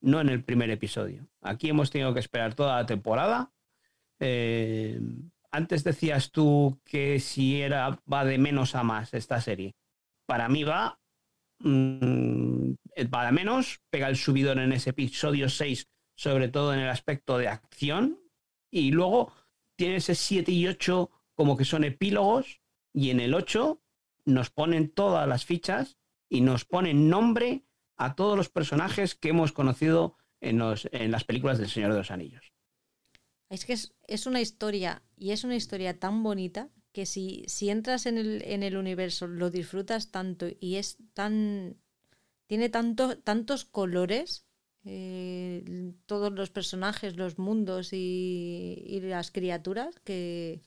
no 0.00 0.20
en 0.20 0.30
el 0.30 0.42
primer 0.44 0.70
episodio. 0.70 1.28
Aquí 1.42 1.68
hemos 1.68 1.90
tenido 1.90 2.14
que 2.14 2.20
esperar 2.20 2.54
toda 2.54 2.76
la 2.76 2.86
temporada. 2.86 3.52
Eh, 4.18 5.00
antes 5.50 5.84
decías 5.84 6.30
tú 6.30 6.80
que 6.84 7.20
si 7.20 7.60
era 7.60 7.98
va 8.10 8.24
de 8.24 8.38
menos 8.38 8.74
a 8.74 8.82
más 8.82 9.12
esta 9.14 9.40
serie. 9.40 9.74
Para 10.26 10.48
mí 10.48 10.64
va 10.64 10.98
mm, 11.58 12.72
va 13.14 13.26
de 13.26 13.32
menos, 13.32 13.80
pega 13.90 14.08
el 14.08 14.16
subidón 14.16 14.58
en 14.58 14.72
ese 14.72 14.90
episodio 14.90 15.48
6, 15.48 15.88
sobre 16.16 16.48
todo 16.48 16.72
en 16.72 16.80
el 16.80 16.88
aspecto 16.88 17.38
de 17.38 17.48
acción, 17.48 18.20
y 18.70 18.92
luego 18.92 19.32
tiene 19.80 19.96
ese 19.96 20.14
7 20.14 20.52
y 20.52 20.66
8 20.66 21.10
como 21.34 21.56
que 21.56 21.64
son 21.64 21.84
epílogos, 21.84 22.60
y 22.92 23.08
en 23.08 23.18
el 23.18 23.32
8 23.32 23.80
nos 24.26 24.50
ponen 24.50 24.90
todas 24.90 25.26
las 25.26 25.46
fichas 25.46 25.96
y 26.28 26.42
nos 26.42 26.66
ponen 26.66 27.08
nombre 27.08 27.64
a 27.96 28.14
todos 28.14 28.36
los 28.36 28.50
personajes 28.50 29.14
que 29.14 29.30
hemos 29.30 29.52
conocido 29.52 30.18
en, 30.42 30.58
los, 30.58 30.86
en 30.92 31.10
las 31.10 31.24
películas 31.24 31.56
del 31.56 31.70
Señor 31.70 31.92
de 31.92 31.98
los 31.98 32.10
Anillos. 32.10 32.52
Es 33.48 33.64
que 33.64 33.72
es, 33.72 33.94
es 34.06 34.26
una 34.26 34.42
historia, 34.42 35.02
y 35.16 35.30
es 35.30 35.44
una 35.44 35.56
historia 35.56 35.98
tan 35.98 36.22
bonita 36.22 36.68
que 36.92 37.06
si, 37.06 37.44
si 37.46 37.70
entras 37.70 38.04
en 38.04 38.18
el, 38.18 38.42
en 38.42 38.62
el 38.62 38.76
universo 38.76 39.28
lo 39.28 39.48
disfrutas 39.48 40.10
tanto 40.10 40.46
y 40.60 40.76
es 40.76 40.98
tan. 41.14 41.78
tiene 42.46 42.68
tanto, 42.68 43.16
tantos 43.16 43.64
colores. 43.64 44.44
Eh, 44.84 45.92
todos 46.06 46.32
los 46.32 46.50
personajes, 46.50 47.16
los 47.16 47.38
mundos 47.38 47.92
y, 47.92 48.82
y 48.86 49.00
las 49.00 49.30
criaturas 49.30 50.00
que 50.04 50.62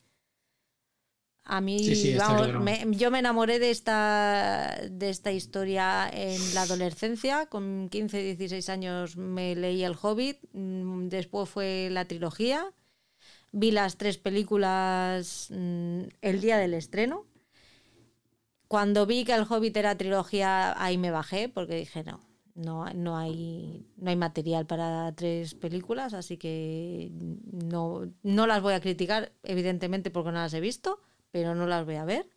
a 1.46 1.60
mí, 1.60 1.78
Sí, 1.78 1.94
sí, 1.94 2.08
está 2.12 2.26
vamos, 2.26 2.46
claro. 2.46 2.60
me- 2.60 2.86
yo 2.96 3.10
me 3.10 3.18
enamoré 3.18 3.58
de 3.58 3.70
esta, 3.70 4.78
de 4.90 5.10
esta 5.10 5.30
historia 5.30 6.08
en 6.10 6.54
la 6.54 6.62
adolescencia. 6.62 7.46
Con 7.46 7.88
15, 7.90 8.22
16 8.22 8.68
años 8.70 9.16
me 9.16 9.54
leí 9.54 9.84
El 9.84 9.94
Hobbit. 10.00 10.38
mm, 10.52 11.08
Después 11.08 11.48
fue 11.50 11.88
la 11.90 12.06
trilogía. 12.06 12.72
Vi 13.52 13.70
las 13.72 13.96
tres 13.98 14.18
películas 14.18 15.48
mm, 15.50 16.02
el 16.22 16.40
día 16.40 16.58
del 16.58 16.74
estreno. 16.74 17.26
Cuando 18.68 19.06
vi 19.06 19.24
que 19.24 19.34
El 19.34 19.46
Hobbit 19.48 19.76
era 19.76 19.96
trilogía, 19.96 20.74
ahí 20.82 20.98
me 20.98 21.10
bajé 21.10 21.48
porque 21.48 21.76
dije, 21.76 22.02
no, 22.04 22.20
no, 22.54 22.84
no, 22.94 23.16
hay, 23.16 23.84
no 23.96 24.10
hay 24.10 24.16
material 24.16 24.66
para 24.66 25.12
tres 25.14 25.54
películas, 25.54 26.14
así 26.14 26.36
que 26.36 27.10
no, 27.52 28.12
no 28.22 28.46
las 28.46 28.62
voy 28.62 28.74
a 28.74 28.80
criticar, 28.80 29.32
evidentemente 29.42 30.10
porque 30.10 30.30
no 30.30 30.38
las 30.38 30.54
he 30.54 30.60
visto, 30.60 31.00
pero 31.30 31.54
no 31.54 31.66
las 31.66 31.84
voy 31.84 31.96
a 31.96 32.04
ver. 32.04 32.28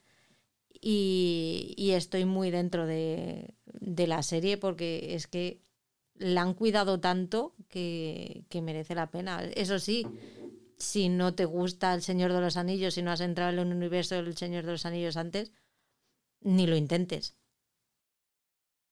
Y, 0.79 1.91
estoy 1.93 2.25
muy 2.25 2.51
dentro 2.51 2.85
de, 2.85 3.55
de 3.65 4.07
la 4.07 4.21
serie 4.21 4.57
porque 4.57 5.15
es 5.15 5.25
que 5.27 5.61
la 6.15 6.41
han 6.41 6.53
cuidado 6.53 6.99
tanto 6.99 7.55
que, 7.67 8.43
que 8.49 8.61
merece 8.61 8.95
la 8.95 9.09
pena. 9.09 9.43
Eso 9.55 9.79
sí, 9.79 10.05
si 10.77 11.09
no 11.09 11.33
te 11.33 11.45
gusta 11.45 11.93
El 11.93 12.01
Señor 12.01 12.33
de 12.33 12.41
los 12.41 12.57
Anillos, 12.57 12.95
si 12.95 13.01
no 13.01 13.11
has 13.11 13.21
entrado 13.21 13.51
en 13.51 13.59
el 13.59 13.75
universo 13.75 14.15
del 14.15 14.35
Señor 14.37 14.65
de 14.65 14.71
los 14.71 14.85
Anillos 14.85 15.17
antes, 15.17 15.51
ni 16.41 16.67
lo 16.67 16.75
intentes. 16.75 17.35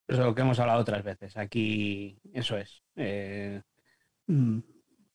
Eso 0.07 0.21
es 0.21 0.25
lo 0.27 0.35
que 0.35 0.41
hemos 0.41 0.59
hablado 0.59 0.81
otras 0.81 1.03
veces. 1.03 1.37
Aquí, 1.37 2.19
eso 2.33 2.57
es. 2.57 2.83
Eh, 2.95 3.61
mm, 4.27 4.59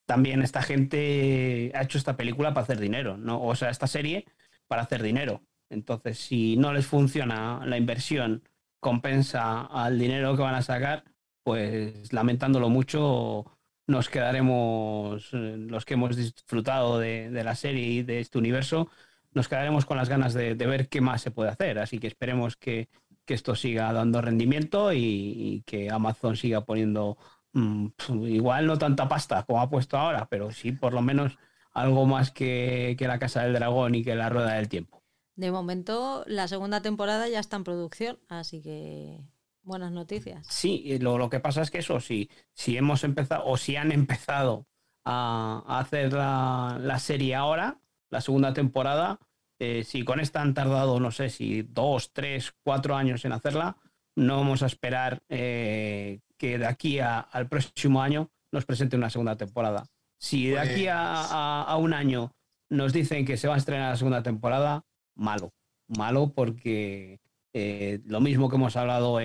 también 0.06 0.42
esta 0.42 0.62
gente 0.62 1.72
ha 1.74 1.82
hecho 1.82 1.98
esta 1.98 2.16
película 2.16 2.52
para 2.54 2.64
hacer 2.64 2.80
dinero, 2.80 3.16
¿no? 3.16 3.42
O 3.42 3.54
sea, 3.54 3.70
esta 3.70 3.86
serie 3.86 4.26
para 4.66 4.82
hacer 4.82 5.02
dinero. 5.02 5.42
Entonces, 5.68 6.18
si 6.18 6.56
no 6.56 6.72
les 6.72 6.86
funciona 6.86 7.64
la 7.66 7.76
inversión, 7.76 8.42
compensa 8.80 9.62
al 9.66 9.98
dinero 9.98 10.36
que 10.36 10.42
van 10.42 10.54
a 10.56 10.62
sacar, 10.62 11.04
pues 11.44 12.12
lamentándolo 12.12 12.68
mucho, 12.68 13.46
nos 13.86 14.08
quedaremos, 14.08 15.30
eh, 15.32 15.56
los 15.58 15.84
que 15.84 15.94
hemos 15.94 16.16
disfrutado 16.16 16.98
de, 16.98 17.30
de 17.30 17.44
la 17.44 17.54
serie 17.54 17.86
y 17.86 18.02
de 18.02 18.20
este 18.20 18.38
universo, 18.38 18.88
nos 19.32 19.48
quedaremos 19.48 19.86
con 19.86 19.96
las 19.96 20.08
ganas 20.08 20.34
de, 20.34 20.54
de 20.56 20.66
ver 20.66 20.88
qué 20.88 21.00
más 21.00 21.22
se 21.22 21.30
puede 21.30 21.50
hacer. 21.50 21.78
Así 21.78 21.98
que 21.98 22.08
esperemos 22.08 22.56
que, 22.56 22.88
que 23.30 23.34
esto 23.34 23.54
siga 23.54 23.92
dando 23.92 24.20
rendimiento 24.20 24.92
y, 24.92 24.98
y 24.98 25.62
que 25.62 25.88
Amazon 25.88 26.36
siga 26.36 26.64
poniendo 26.64 27.16
mm, 27.52 27.86
igual 28.26 28.66
no 28.66 28.76
tanta 28.76 29.06
pasta 29.06 29.44
como 29.44 29.60
ha 29.60 29.70
puesto 29.70 29.96
ahora, 29.96 30.26
pero 30.28 30.50
sí 30.50 30.72
por 30.72 30.92
lo 30.92 31.00
menos 31.00 31.38
algo 31.70 32.06
más 32.06 32.32
que, 32.32 32.96
que 32.98 33.06
la 33.06 33.20
Casa 33.20 33.44
del 33.44 33.52
Dragón 33.52 33.94
y 33.94 34.02
que 34.02 34.16
la 34.16 34.30
Rueda 34.30 34.54
del 34.54 34.68
Tiempo. 34.68 35.04
De 35.36 35.52
momento, 35.52 36.24
la 36.26 36.48
segunda 36.48 36.82
temporada 36.82 37.28
ya 37.28 37.38
está 37.38 37.54
en 37.54 37.62
producción, 37.62 38.18
así 38.28 38.62
que 38.62 39.20
buenas 39.62 39.92
noticias. 39.92 40.44
Sí, 40.48 40.98
lo, 40.98 41.16
lo 41.16 41.30
que 41.30 41.38
pasa 41.38 41.62
es 41.62 41.70
que 41.70 41.78
eso, 41.78 42.00
si, 42.00 42.28
si 42.52 42.76
hemos 42.76 43.04
empezado 43.04 43.44
o 43.46 43.56
si 43.56 43.76
han 43.76 43.92
empezado 43.92 44.66
a, 45.04 45.78
hacer 45.78 46.12
la, 46.14 46.98
serie 46.98 47.36
ahora, 47.36 47.80
la 48.10 48.20
segunda 48.20 48.52
temporada. 48.52 49.20
Eh, 49.60 49.84
si 49.84 50.02
con 50.04 50.18
esta 50.18 50.40
han 50.40 50.54
tardado, 50.54 50.98
no 50.98 51.12
sé 51.12 51.30
si 51.30 51.62
dos, 51.62 52.12
tres, 52.12 52.52
cuatro 52.64 52.96
años 52.96 53.24
en 53.24 53.32
hacerla, 53.32 53.76
no 54.16 54.38
vamos 54.38 54.64
a 54.64 54.66
esperar 54.66 55.22
que 55.28 56.18
de 56.40 56.66
aquí 56.66 56.98
al 56.98 57.48
próximo 57.48 58.02
año 58.02 58.30
nos 58.50 58.64
presente 58.64 58.96
una 58.96 59.10
segunda 59.10 59.36
temporada. 59.36 59.86
Si 60.18 60.48
de 60.48 60.58
aquí 60.58 60.86
a, 60.88 61.62
a, 61.62 61.76
un 61.76 61.94
año 61.94 62.32
nos 62.68 62.92
dicen 62.92 63.24
que 63.24 63.36
se 63.36 63.46
va 63.46 63.54
a 63.54 63.58
estrenar 63.58 63.90
la 63.90 63.96
segunda 63.96 64.22
temporada, 64.22 64.84
malo. 65.14 65.52
Malo 65.86 66.32
porque 66.34 67.20
eh, 67.52 68.00
lo 68.04 68.20
mismo 68.20 68.48
que 68.48 68.56
hemos 68.56 68.76
hablado 68.76 69.18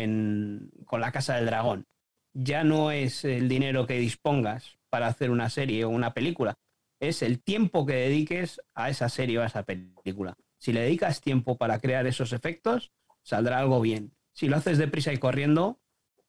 con 0.86 1.02
La 1.02 1.12
Casa 1.12 1.36
del 1.36 1.46
Dragón. 1.46 1.86
Ya 2.34 2.64
no 2.64 2.92
es 2.92 3.24
el 3.24 3.48
dinero 3.48 3.86
que 3.86 4.00
dispongas 4.00 4.78
para 4.90 5.08
hacer 5.08 5.30
una 5.30 5.50
serie 5.50 5.86
o 5.86 5.90
una 5.90 6.14
película, 6.14 6.56
es 7.00 7.22
el 7.22 7.42
tiempo 7.42 7.86
que 7.86 7.94
dediques 7.94 8.62
a 8.74 8.90
esa 8.90 9.10
serie 9.10 9.40
o 9.40 9.42
a 9.42 9.48
esa 9.48 9.64
película. 9.64 10.36
Si 10.58 10.74
le 10.74 10.82
dedicas 10.82 11.22
tiempo 11.22 11.58
para 11.58 11.80
crear 11.80 12.08
esos 12.08 12.34
efectos, 12.34 12.92
saldrá 13.24 13.60
algo 13.60 13.82
bien. 13.82 14.16
Si 14.34 14.48
lo 14.48 14.58
haces 14.58 14.78
deprisa 14.78 15.14
y 15.14 15.18
corriendo, 15.18 15.80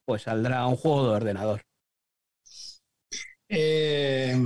pues 0.05 0.23
saldrá 0.23 0.67
un 0.67 0.77
juego 0.77 1.09
de 1.09 1.17
ordenador. 1.17 1.63
Eh, 3.49 4.37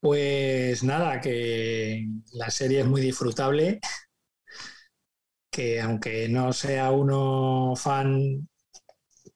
pues 0.00 0.82
nada, 0.82 1.20
que 1.20 2.06
la 2.32 2.50
serie 2.50 2.80
es 2.80 2.86
muy 2.86 3.00
disfrutable 3.00 3.80
que 5.52 5.80
aunque 5.82 6.28
no 6.28 6.52
sea 6.52 6.90
uno 6.90 7.74
fan, 7.76 8.48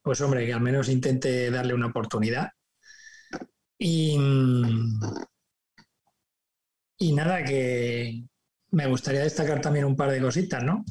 pues 0.02 0.20
hombre, 0.22 0.46
que 0.46 0.54
al 0.54 0.62
menos 0.62 0.88
intente 0.88 1.50
darle 1.50 1.74
una 1.74 1.88
oportunidad. 1.88 2.52
Y, 3.78 4.16
y 6.98 7.12
nada, 7.12 7.44
que 7.44 8.24
me 8.70 8.86
gustaría 8.86 9.22
destacar 9.22 9.60
también 9.60 9.84
un 9.84 9.96
par 9.96 10.10
de 10.10 10.20
cositas, 10.20 10.62
¿no? 10.62 10.84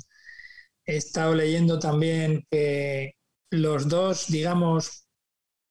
He 0.85 0.97
estado 0.97 1.33
leyendo 1.33 1.79
también 1.79 2.45
que 2.49 3.15
los 3.51 3.87
dos, 3.87 4.27
digamos, 4.27 5.07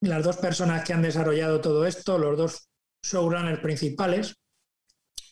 las 0.01 0.25
dos 0.25 0.37
personas 0.37 0.85
que 0.85 0.93
han 0.93 1.03
desarrollado 1.03 1.61
todo 1.61 1.87
esto, 1.87 2.19
los 2.19 2.37
dos 2.37 2.69
showrunners 3.03 3.61
principales, 3.61 4.37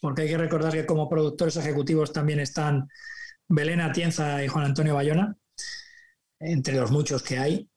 porque 0.01 0.23
hay 0.23 0.29
que 0.29 0.39
recordar 0.39 0.73
que 0.73 0.87
como 0.87 1.09
productores 1.09 1.57
ejecutivos 1.57 2.13
también 2.13 2.41
están 2.41 2.89
Belén 3.49 3.81
Atienza 3.81 4.43
y 4.45 4.49
Juan 4.49 4.67
Antonio 4.67 4.95
Bayona, 4.95 5.37
entre 6.41 6.75
los 6.75 6.91
muchos 6.91 7.23
que 7.23 7.39
hay. 7.39 7.69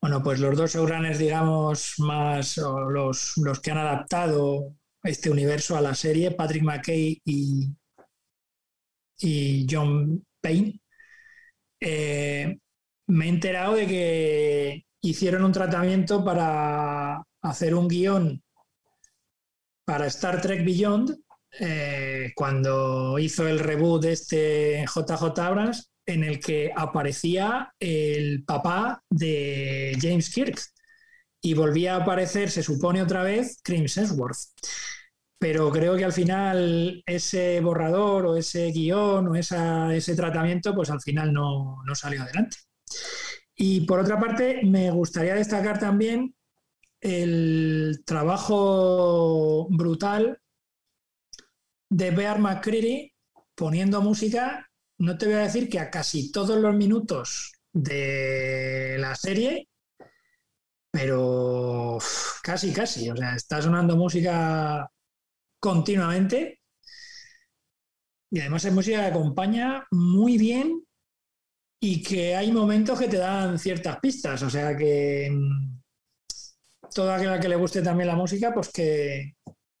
Bueno, 0.00 0.22
pues 0.22 0.38
los 0.38 0.56
dos 0.56 0.72
showrunners, 0.72 1.18
digamos, 1.18 1.94
más 1.98 2.56
los, 2.56 3.36
los, 3.36 3.60
que 3.60 3.70
han 3.70 3.78
adaptado 3.78 4.74
este 5.02 5.30
universo 5.30 5.76
a 5.76 5.80
la 5.80 5.94
serie, 5.94 6.32
Patrick 6.32 6.62
McKay 6.62 7.20
y, 7.24 7.68
y 9.20 9.66
John 9.70 10.24
Payne, 10.40 10.80
eh, 11.80 12.58
me 13.06 13.26
he 13.26 13.28
enterado 13.28 13.74
de 13.74 13.86
que 13.86 14.84
hicieron 15.00 15.44
un 15.44 15.52
tratamiento 15.52 16.24
para 16.24 17.22
hacer 17.42 17.74
un 17.74 17.88
guion 17.88 18.42
para 19.84 20.06
Star 20.06 20.42
Trek 20.42 20.64
Beyond 20.64 21.18
eh, 21.60 22.32
cuando 22.34 23.18
hizo 23.18 23.48
el 23.48 23.58
reboot 23.58 24.02
de 24.02 24.12
este 24.12 24.84
JJ 24.84 25.40
Abrams, 25.40 25.90
en 26.04 26.24
el 26.24 26.40
que 26.40 26.70
aparecía 26.74 27.72
el 27.80 28.44
papá 28.44 29.02
de 29.08 29.96
James 30.00 30.28
Kirk 30.30 30.60
y 31.40 31.54
volvía 31.54 31.94
a 31.94 32.02
aparecer, 32.02 32.50
se 32.50 32.62
supone 32.62 33.02
otra 33.02 33.22
vez, 33.22 33.60
Chris 33.62 33.96
Hemsworth. 33.96 34.38
Pero 35.38 35.70
creo 35.70 35.96
que 35.96 36.04
al 36.04 36.12
final 36.12 37.02
ese 37.06 37.60
borrador 37.60 38.26
o 38.26 38.36
ese 38.36 38.72
guion 38.72 39.28
o 39.28 39.34
ese 39.36 40.16
tratamiento, 40.16 40.74
pues 40.74 40.90
al 40.90 41.00
final 41.00 41.32
no, 41.32 41.76
no 41.86 41.94
salió 41.94 42.22
adelante. 42.22 42.56
Y 43.54 43.82
por 43.82 44.00
otra 44.00 44.18
parte, 44.18 44.60
me 44.64 44.90
gustaría 44.90 45.34
destacar 45.34 45.78
también 45.78 46.34
el 47.00 48.02
trabajo 48.04 49.68
brutal 49.70 50.40
de 51.90 52.10
Bear 52.10 52.38
McCreary 52.38 53.12
poniendo 53.54 54.00
música, 54.00 54.70
no 54.98 55.16
te 55.18 55.26
voy 55.26 55.34
a 55.36 55.40
decir 55.40 55.68
que 55.68 55.80
a 55.80 55.90
casi 55.90 56.30
todos 56.30 56.58
los 56.58 56.74
minutos 56.74 57.52
de 57.72 58.96
la 58.98 59.14
serie, 59.14 59.68
pero 60.90 61.98
casi, 62.42 62.72
casi. 62.72 63.10
O 63.10 63.16
sea, 63.16 63.34
está 63.34 63.60
sonando 63.62 63.96
música 63.96 64.88
continuamente. 65.60 66.60
Y 68.30 68.40
además 68.40 68.64
es 68.64 68.72
música 68.72 69.00
que 69.00 69.06
acompaña 69.06 69.86
muy 69.90 70.36
bien 70.36 70.84
y 71.80 72.02
que 72.02 72.36
hay 72.36 72.52
momentos 72.52 72.98
que 72.98 73.08
te 73.08 73.18
dan 73.18 73.58
ciertas 73.58 73.98
pistas. 74.00 74.42
O 74.42 74.50
sea 74.50 74.76
que 74.76 75.30
mm, 75.30 75.80
toda 76.94 77.16
aquella 77.16 77.40
que 77.40 77.48
le 77.48 77.56
guste 77.56 77.82
también 77.82 78.08
la 78.08 78.16
música, 78.16 78.52
pues 78.52 78.70
que, 78.70 79.34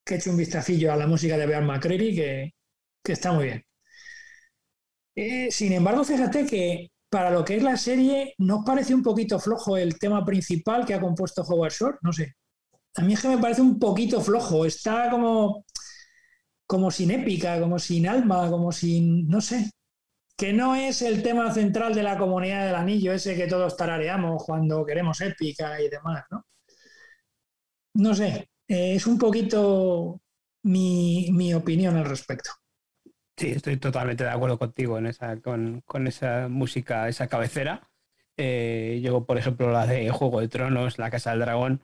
que 0.04 0.14
he 0.14 0.16
hecho 0.18 0.30
un 0.30 0.36
vistacillo 0.36 0.92
a 0.92 0.96
la 0.96 1.06
música 1.06 1.36
de 1.36 1.46
Bear 1.46 1.64
McCreary, 1.64 2.14
que, 2.14 2.52
está 3.12 3.32
muy 3.32 3.46
bien. 3.46 3.64
Eh, 5.14 5.50
sin 5.50 5.72
embargo, 5.72 6.04
fíjate 6.04 6.46
que 6.46 6.90
para 7.10 7.30
lo 7.30 7.44
que 7.44 7.56
es 7.56 7.62
la 7.62 7.76
serie, 7.76 8.34
¿no 8.38 8.58
os 8.58 8.64
parece 8.64 8.94
un 8.94 9.02
poquito 9.02 9.38
flojo 9.38 9.76
el 9.76 9.98
tema 9.98 10.24
principal 10.24 10.84
que 10.84 10.94
ha 10.94 11.00
compuesto 11.00 11.42
Howard 11.42 11.72
Shore? 11.72 11.98
No 12.02 12.12
sé. 12.12 12.34
A 12.96 13.02
mí 13.02 13.14
es 13.14 13.20
que 13.20 13.28
me 13.28 13.38
parece 13.38 13.62
un 13.62 13.78
poquito 13.78 14.20
flojo. 14.20 14.64
Está 14.64 15.10
como, 15.10 15.64
como 16.66 16.90
sin 16.90 17.10
épica, 17.10 17.60
como 17.60 17.78
sin 17.78 18.08
alma, 18.08 18.50
como 18.50 18.72
sin. 18.72 19.28
no 19.28 19.40
sé. 19.40 19.70
Que 20.36 20.52
no 20.52 20.76
es 20.76 21.02
el 21.02 21.22
tema 21.22 21.52
central 21.52 21.94
de 21.94 22.02
la 22.02 22.16
comunidad 22.18 22.66
del 22.66 22.76
anillo, 22.76 23.12
ese 23.12 23.36
que 23.36 23.48
todos 23.48 23.76
tarareamos 23.76 24.44
cuando 24.44 24.84
queremos 24.84 25.20
épica 25.20 25.80
y 25.80 25.88
demás, 25.88 26.24
¿no? 26.30 26.44
No 27.94 28.14
sé. 28.14 28.48
Eh, 28.68 28.94
es 28.96 29.06
un 29.06 29.18
poquito 29.18 30.20
mi, 30.62 31.54
opinión 31.54 31.96
al 31.96 32.04
respecto. 32.04 32.50
Sí, 33.38 33.50
estoy 33.50 33.76
totalmente 33.76 34.24
de 34.24 34.30
acuerdo 34.30 34.58
contigo 34.58 34.98
en 34.98 35.06
esa, 35.06 35.36
con, 35.40 35.84
esa 36.08 36.48
música, 36.48 37.08
esa 37.08 37.28
cabecera. 37.28 37.88
Eh, 38.36 39.00
yo, 39.00 39.24
por 39.24 39.38
ejemplo, 39.38 39.70
la 39.70 39.86
de 39.86 40.10
Juego 40.10 40.40
de 40.40 40.48
Tronos, 40.48 40.98
La 40.98 41.08
Casa 41.08 41.30
del 41.30 41.40
Dragón, 41.40 41.80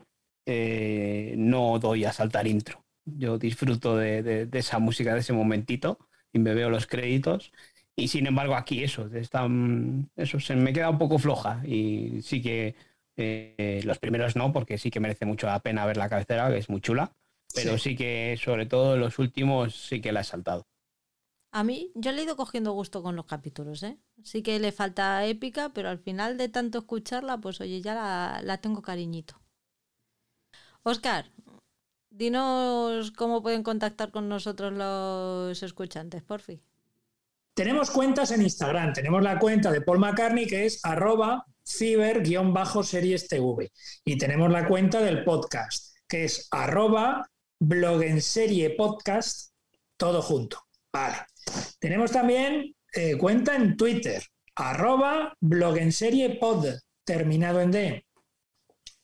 eh, 0.47 1.35
no 1.39 1.78
doy 1.78 2.06
a 2.06 2.12
saltar 2.12 2.48
intro. 2.48 2.85
Yo 3.05 3.39
disfruto 3.39 3.97
de, 3.97 4.48
esa 4.52 4.81
música, 4.81 5.14
de 5.14 5.20
ese 5.20 5.32
momentito, 5.32 6.01
y 6.32 6.40
me 6.40 6.55
veo 6.55 6.70
los 6.70 6.89
créditos. 6.89 7.52
Y 7.94 8.09
sin 8.09 8.26
embargo, 8.26 8.56
aquí 8.56 8.82
eso, 8.82 9.09
eso 9.14 10.40
se 10.40 10.56
me 10.56 10.72
queda 10.72 10.90
un 10.90 10.98
poco 10.98 11.20
floja. 11.20 11.62
Y 11.64 12.20
sí 12.22 12.43
que 12.43 12.74
eh, 13.16 13.81
los 13.85 14.01
primeros 14.01 14.35
no, 14.35 14.52
porque 14.52 14.76
sí 14.76 14.90
que 14.90 14.98
merece 14.98 15.24
mucho 15.24 15.47
la 15.47 15.60
pena 15.60 15.86
ver 15.86 15.98
la 15.98 16.09
cabecera, 16.09 16.51
que 16.51 16.59
es 16.59 16.68
muy 16.68 16.81
chula. 16.81 17.12
Pero 17.55 17.78
sí. 17.78 17.94
que, 17.94 18.36
sobre 18.43 18.66
todo, 18.66 18.97
los 18.97 19.20
últimos 19.20 19.76
sí 19.76 20.01
que 20.01 20.10
la 20.10 20.22
he 20.22 20.24
saltado. 20.24 20.66
A 21.55 21.62
mí, 21.62 21.93
yo 21.94 22.10
le 22.10 22.20
he 22.20 22.24
ido 22.24 22.35
cogiendo 22.35 22.72
gusto 22.72 23.01
con 23.01 23.14
los 23.14 23.26
capítulos, 23.26 23.85
¿eh? 23.85 23.97
Sí 24.24 24.43
que 24.43 24.59
le 24.59 24.72
falta 24.72 25.24
épica, 25.24 25.72
pero 25.72 25.89
al 25.89 26.01
final 26.01 26.36
de 26.36 26.48
tanto 26.48 26.78
escucharla, 26.78 27.39
pues 27.39 27.60
oye, 27.60 27.81
ya 27.81 27.94
la, 27.94 28.40
la 28.43 28.59
tengo 28.59 28.82
cariñito. 28.82 29.40
Oscar, 30.82 31.31
dinos 32.10 33.12
cómo 33.12 33.40
pueden 33.40 33.62
contactar 33.62 34.10
con 34.10 34.28
nosotros 34.28 34.72
los 34.72 35.62
escuchantes, 35.62 36.24
por 36.24 36.40
fin. 36.40 36.60
Tenemos 37.55 37.89
cuentas 37.93 38.32
en 38.32 38.43
Instagram. 38.43 38.93
Tenemos 38.93 39.22
la 39.22 39.39
cuenta 39.39 39.70
de 39.70 39.81
Paul 39.81 40.01
McCartney, 40.01 40.48
que 40.48 40.66
es 40.66 40.85
arroba 40.85 41.47
ciber-series 41.64 43.28
TV. 43.28 43.70
Y 44.05 44.18
tenemos 44.18 44.51
la 44.51 44.66
cuenta 44.66 45.01
del 45.01 45.22
podcast, 45.22 45.94
que 46.09 46.24
es 46.24 46.48
arroba 46.51 47.31
blog 47.60 48.02
en 48.02 48.20
serie 48.20 48.70
podcast, 48.70 49.52
todo 49.97 50.20
junto. 50.20 50.59
Vale. 50.93 51.18
Tenemos 51.79 52.12
también 52.12 52.75
eh, 52.93 53.16
cuenta 53.16 53.57
en 53.57 53.77
Twitter, 53.77 54.23
arroba 54.55 55.35
blog 55.41 55.79
en 55.79 55.93
serie 55.93 56.39
pod, 56.41 56.66
terminado 57.05 57.61
en 57.61 57.71
D. 57.71 58.07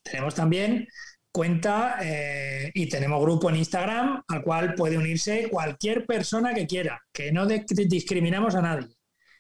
Tenemos 0.03 0.35
también 0.35 0.87
cuenta 1.33 1.99
eh, 2.03 2.71
y 2.75 2.89
tenemos 2.89 3.21
grupo 3.23 3.51
en 3.51 3.57
Instagram 3.57 4.23
al 4.27 4.43
cual 4.43 4.75
puede 4.75 4.99
unirse 4.99 5.49
cualquier 5.51 6.07
persona 6.07 6.55
que 6.55 6.67
quiera, 6.67 7.01
que 7.13 7.33
no 7.33 7.47
discriminamos 7.47 8.55
a 8.55 8.63
nadie. 8.63 8.89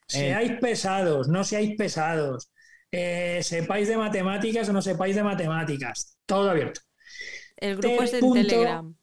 Seáis 0.06 0.52
pesados, 0.60 1.28
no 1.28 1.44
seáis 1.44 1.76
pesados, 1.76 2.50
eh, 2.90 3.40
sepáis 3.42 3.86
de 3.86 3.96
matemáticas 3.96 4.68
o 4.68 4.72
no 4.72 4.82
sepáis 4.82 5.14
de 5.14 5.22
matemáticas. 5.22 6.18
Todo 6.26 6.50
abierto. 6.50 6.80
El 7.56 7.76
grupo 7.76 8.02
es 8.02 8.12
en 8.14 8.32
Telegram. 8.32 8.94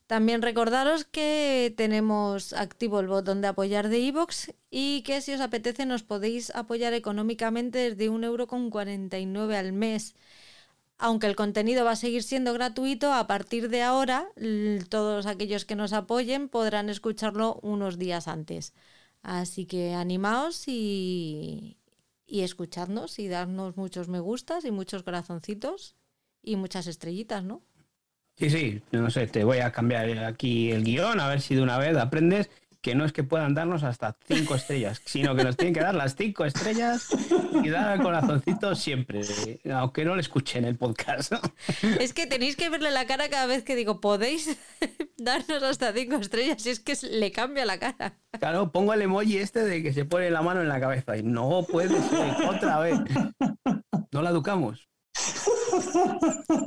También 0.07 0.41
recordaros 0.41 1.05
que 1.05 1.73
tenemos 1.77 2.53
activo 2.53 3.01
el 3.01 3.07
botón 3.07 3.41
de 3.41 3.49
apoyar 3.49 3.89
de 3.89 3.99
iVoox 3.99 4.49
y 4.71 5.03
que 5.03 5.21
si 5.21 5.33
os 5.33 5.41
apetece 5.41 5.85
nos 5.85 6.01
podéis 6.01 6.49
apoyar 6.55 6.93
económicamente 6.93 7.77
desde 7.77 8.09
1,49€ 8.09 9.53
al 9.53 9.73
mes 9.73 10.15
aunque 10.97 11.27
el 11.27 11.35
contenido 11.35 11.85
va 11.85 11.91
a 11.91 11.95
seguir 11.95 12.23
siendo 12.23 12.53
gratuito, 12.53 13.13
a 13.13 13.27
partir 13.27 13.69
de 13.69 13.83
ahora 13.83 14.29
todos 14.89 15.25
aquellos 15.25 15.65
que 15.65 15.75
nos 15.75 15.93
apoyen 15.93 16.49
podrán 16.49 16.89
escucharlo 16.89 17.59
unos 17.61 17.97
días 17.97 18.27
antes. 18.27 18.73
Así 19.21 19.65
que 19.65 19.93
animaos 19.93 20.67
y, 20.67 21.77
y 22.25 22.41
escuchadnos 22.41 23.19
y 23.19 23.27
darnos 23.27 23.77
muchos 23.77 24.07
me 24.07 24.19
gustas 24.19 24.65
y 24.65 24.71
muchos 24.71 25.03
corazoncitos 25.03 25.95
y 26.43 26.55
muchas 26.55 26.87
estrellitas, 26.87 27.43
¿no? 27.43 27.61
Sí, 28.35 28.49
sí, 28.51 28.81
no 28.91 29.09
sé, 29.09 29.25
te 29.27 29.43
voy 29.43 29.59
a 29.59 29.71
cambiar 29.71 30.23
aquí 30.23 30.69
el 30.71 30.83
guion 30.83 31.19
a 31.19 31.27
ver 31.27 31.41
si 31.41 31.55
de 31.55 31.61
una 31.63 31.79
vez 31.79 31.97
aprendes 31.97 32.49
que 32.81 32.95
no 32.95 33.05
es 33.05 33.13
que 33.13 33.23
puedan 33.23 33.53
darnos 33.53 33.83
hasta 33.83 34.17
cinco 34.25 34.55
estrellas, 34.55 35.01
sino 35.05 35.35
que 35.35 35.43
nos 35.43 35.57
tienen 35.57 35.73
que 35.73 35.79
dar 35.81 35.95
las 35.95 36.15
cinco 36.15 36.45
estrellas 36.45 37.09
y 37.63 37.69
dar 37.69 37.89
al 37.89 38.01
corazoncito 38.01 38.75
siempre, 38.75 39.21
aunque 39.73 40.05
no 40.05 40.15
le 40.15 40.21
escuchen 40.21 40.65
el 40.65 40.77
podcast. 40.77 41.33
Es 41.99 42.13
que 42.13 42.27
tenéis 42.27 42.55
que 42.55 42.69
verle 42.69 42.91
la 42.91 43.05
cara 43.05 43.29
cada 43.29 43.45
vez 43.45 43.63
que 43.63 43.75
digo, 43.75 43.99
podéis 43.99 44.57
darnos 45.17 45.63
hasta 45.63 45.93
cinco 45.93 46.15
estrellas, 46.15 46.65
y 46.65 46.69
es 46.69 46.79
que 46.79 46.95
le 47.09 47.31
cambia 47.31 47.65
la 47.65 47.79
cara. 47.79 48.17
Claro, 48.39 48.71
pongo 48.71 48.93
el 48.93 49.01
emoji 49.01 49.37
este 49.37 49.63
de 49.63 49.81
que 49.83 49.93
se 49.93 50.05
pone 50.05 50.29
la 50.31 50.41
mano 50.41 50.61
en 50.61 50.69
la 50.69 50.79
cabeza 50.79 51.17
y 51.17 51.23
no 51.23 51.65
puede 51.69 51.89
ser 51.89 52.45
otra 52.47 52.79
vez. 52.79 52.99
No 54.11 54.21
la 54.21 54.29
educamos. 54.29 54.87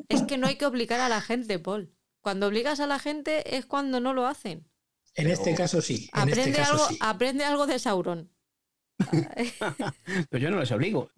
Es 0.09 0.23
que 0.23 0.39
no 0.39 0.47
hay 0.47 0.57
que 0.57 0.67
obligar 0.67 1.01
a 1.01 1.09
la 1.09 1.21
gente, 1.21 1.59
Paul. 1.59 1.95
Cuando 2.21 2.49
obligas 2.49 2.81
a 2.81 2.87
la 2.87 2.99
gente 2.99 3.57
es 3.57 3.67
cuando 3.67 4.01
no 4.01 4.13
lo 4.13 4.27
hacen. 4.27 4.70
En 5.15 5.29
este 5.29 5.55
caso 5.55 5.81
sí. 5.81 6.11
Este 6.15 6.21
aprende, 6.21 6.61
algo, 6.61 6.89
aprende 7.01 7.45
algo 7.45 7.67
de 7.67 7.79
Sauron. 7.79 8.31
Pero 10.31 10.43
yo 10.43 10.51
no 10.51 10.61
les 10.61 10.71
obligo. 10.73 11.11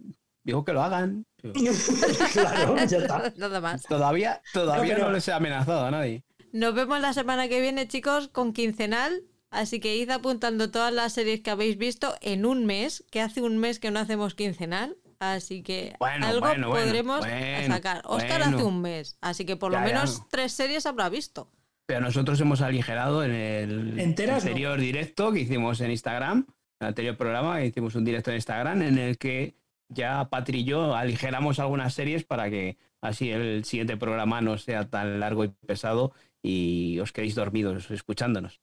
Digo 0.45 0.65
que 0.65 0.73
lo 0.73 0.83
hagan. 0.83 1.27
claro, 2.33 2.77
ya 2.77 2.99
está. 2.99 3.33
Nada 3.37 3.61
más. 3.61 3.83
Todavía, 3.83 4.43
todavía 4.53 4.99
no, 4.99 5.11
les 5.11 5.27
he 5.29 5.33
amenazado 5.33 5.87
a 5.87 5.91
nadie. 5.91 6.25
Nos 6.53 6.75
vemos 6.75 7.01
la 7.01 7.13
semana 7.13 7.49
que 7.49 7.61
viene, 7.61 7.89
chicos, 7.89 8.29
con 8.29 8.53
quincenal. 8.53 9.23
Así 9.51 9.81
que 9.81 9.97
id 9.97 10.11
apuntando 10.11 10.71
todas 10.71 10.93
las 10.93 11.13
series 11.13 11.41
que 11.43 11.51
habéis 11.51 11.77
visto 11.77 12.15
en 12.23 12.47
un 12.47 12.65
mes, 12.65 13.05
que 13.11 13.21
hace 13.21 13.43
un 13.43 13.59
mes 13.59 13.79
que 13.79 13.91
no 13.91 14.01
hacemos 14.01 14.35
quincenal. 14.35 14.97
Así 15.19 15.63
que 15.63 15.95
algo 16.01 16.49
podremos 16.71 17.25
sacar. 17.67 18.03
Oscar 18.07 18.43
hace 18.43 18.65
un 18.65 18.81
mes, 18.81 19.19
así 19.21 19.45
que 19.45 19.57
por 19.57 19.71
lo 19.71 19.79
menos 19.81 20.23
tres 20.31 20.53
series 20.53 20.87
habrá 20.87 21.09
visto. 21.11 21.49
Pero 21.87 22.01
nosotros 22.01 22.41
hemos 22.41 22.61
aligerado 22.61 23.25
en 23.25 23.33
el 23.33 24.01
anterior 24.01 24.81
directo 24.81 25.33
que 25.33 25.41
hicimos 25.41 25.81
en 25.81 25.91
Instagram, 25.91 26.39
en 26.39 26.47
el 26.81 26.89
anterior 26.89 27.17
programa, 27.17 27.59
que 27.59 27.67
hicimos 27.67 27.95
un 27.95 28.05
directo 28.05 28.31
en 28.31 28.37
Instagram 28.37 28.83
en 28.83 28.99
el 28.99 29.19
que 29.19 29.55
ya 29.89 30.29
Patri 30.31 30.61
y 30.61 30.65
yo 30.65 30.95
aligeramos 30.95 31.59
algunas 31.59 31.95
series 31.95 32.25
para 32.25 32.49
que 32.51 32.79
así 33.01 33.31
el 33.31 33.65
siguiente 33.65 33.97
programa 33.97 34.41
no 34.41 34.59
sea 34.59 34.89
tan 34.89 35.21
largo 35.21 35.45
y 35.45 35.49
pesado 35.49 36.13
y 36.43 36.99
os 37.01 37.13
quedéis 37.13 37.35
dormidos 37.35 37.91
escuchándonos. 37.91 38.61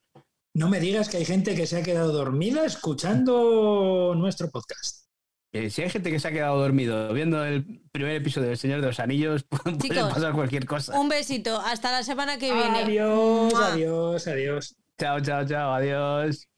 No 0.56 0.70
me 0.70 0.80
digas 0.80 1.10
que 1.10 1.18
hay 1.18 1.26
gente 1.26 1.56
que 1.56 1.68
se 1.68 1.78
ha 1.78 1.84
quedado 1.84 2.12
dormida 2.12 2.66
escuchando 2.66 4.14
nuestro 4.16 4.50
podcast. 4.50 5.09
Eh, 5.52 5.70
si 5.72 5.82
hay 5.82 5.90
gente 5.90 6.12
que 6.12 6.20
se 6.20 6.28
ha 6.28 6.32
quedado 6.32 6.60
dormido 6.60 7.12
viendo 7.14 7.44
el 7.44 7.82
primer 7.92 8.16
episodio 8.16 8.50
del 8.50 8.58
Señor 8.58 8.82
de 8.82 8.88
los 8.88 9.00
Anillos, 9.00 9.44
puede 9.50 10.02
pasar 10.02 10.34
cualquier 10.34 10.66
cosa. 10.66 11.00
Un 11.00 11.10
besito, 11.10 11.60
hasta 11.60 11.92
la 11.92 12.04
semana 12.04 12.38
que 12.38 12.54
viene. 12.54 12.84
Adiós, 12.84 13.54
adiós, 13.56 14.28
adiós. 14.28 14.76
Chao, 15.00 15.20
chao, 15.22 15.46
chao, 15.46 15.74
adiós. 15.74 16.49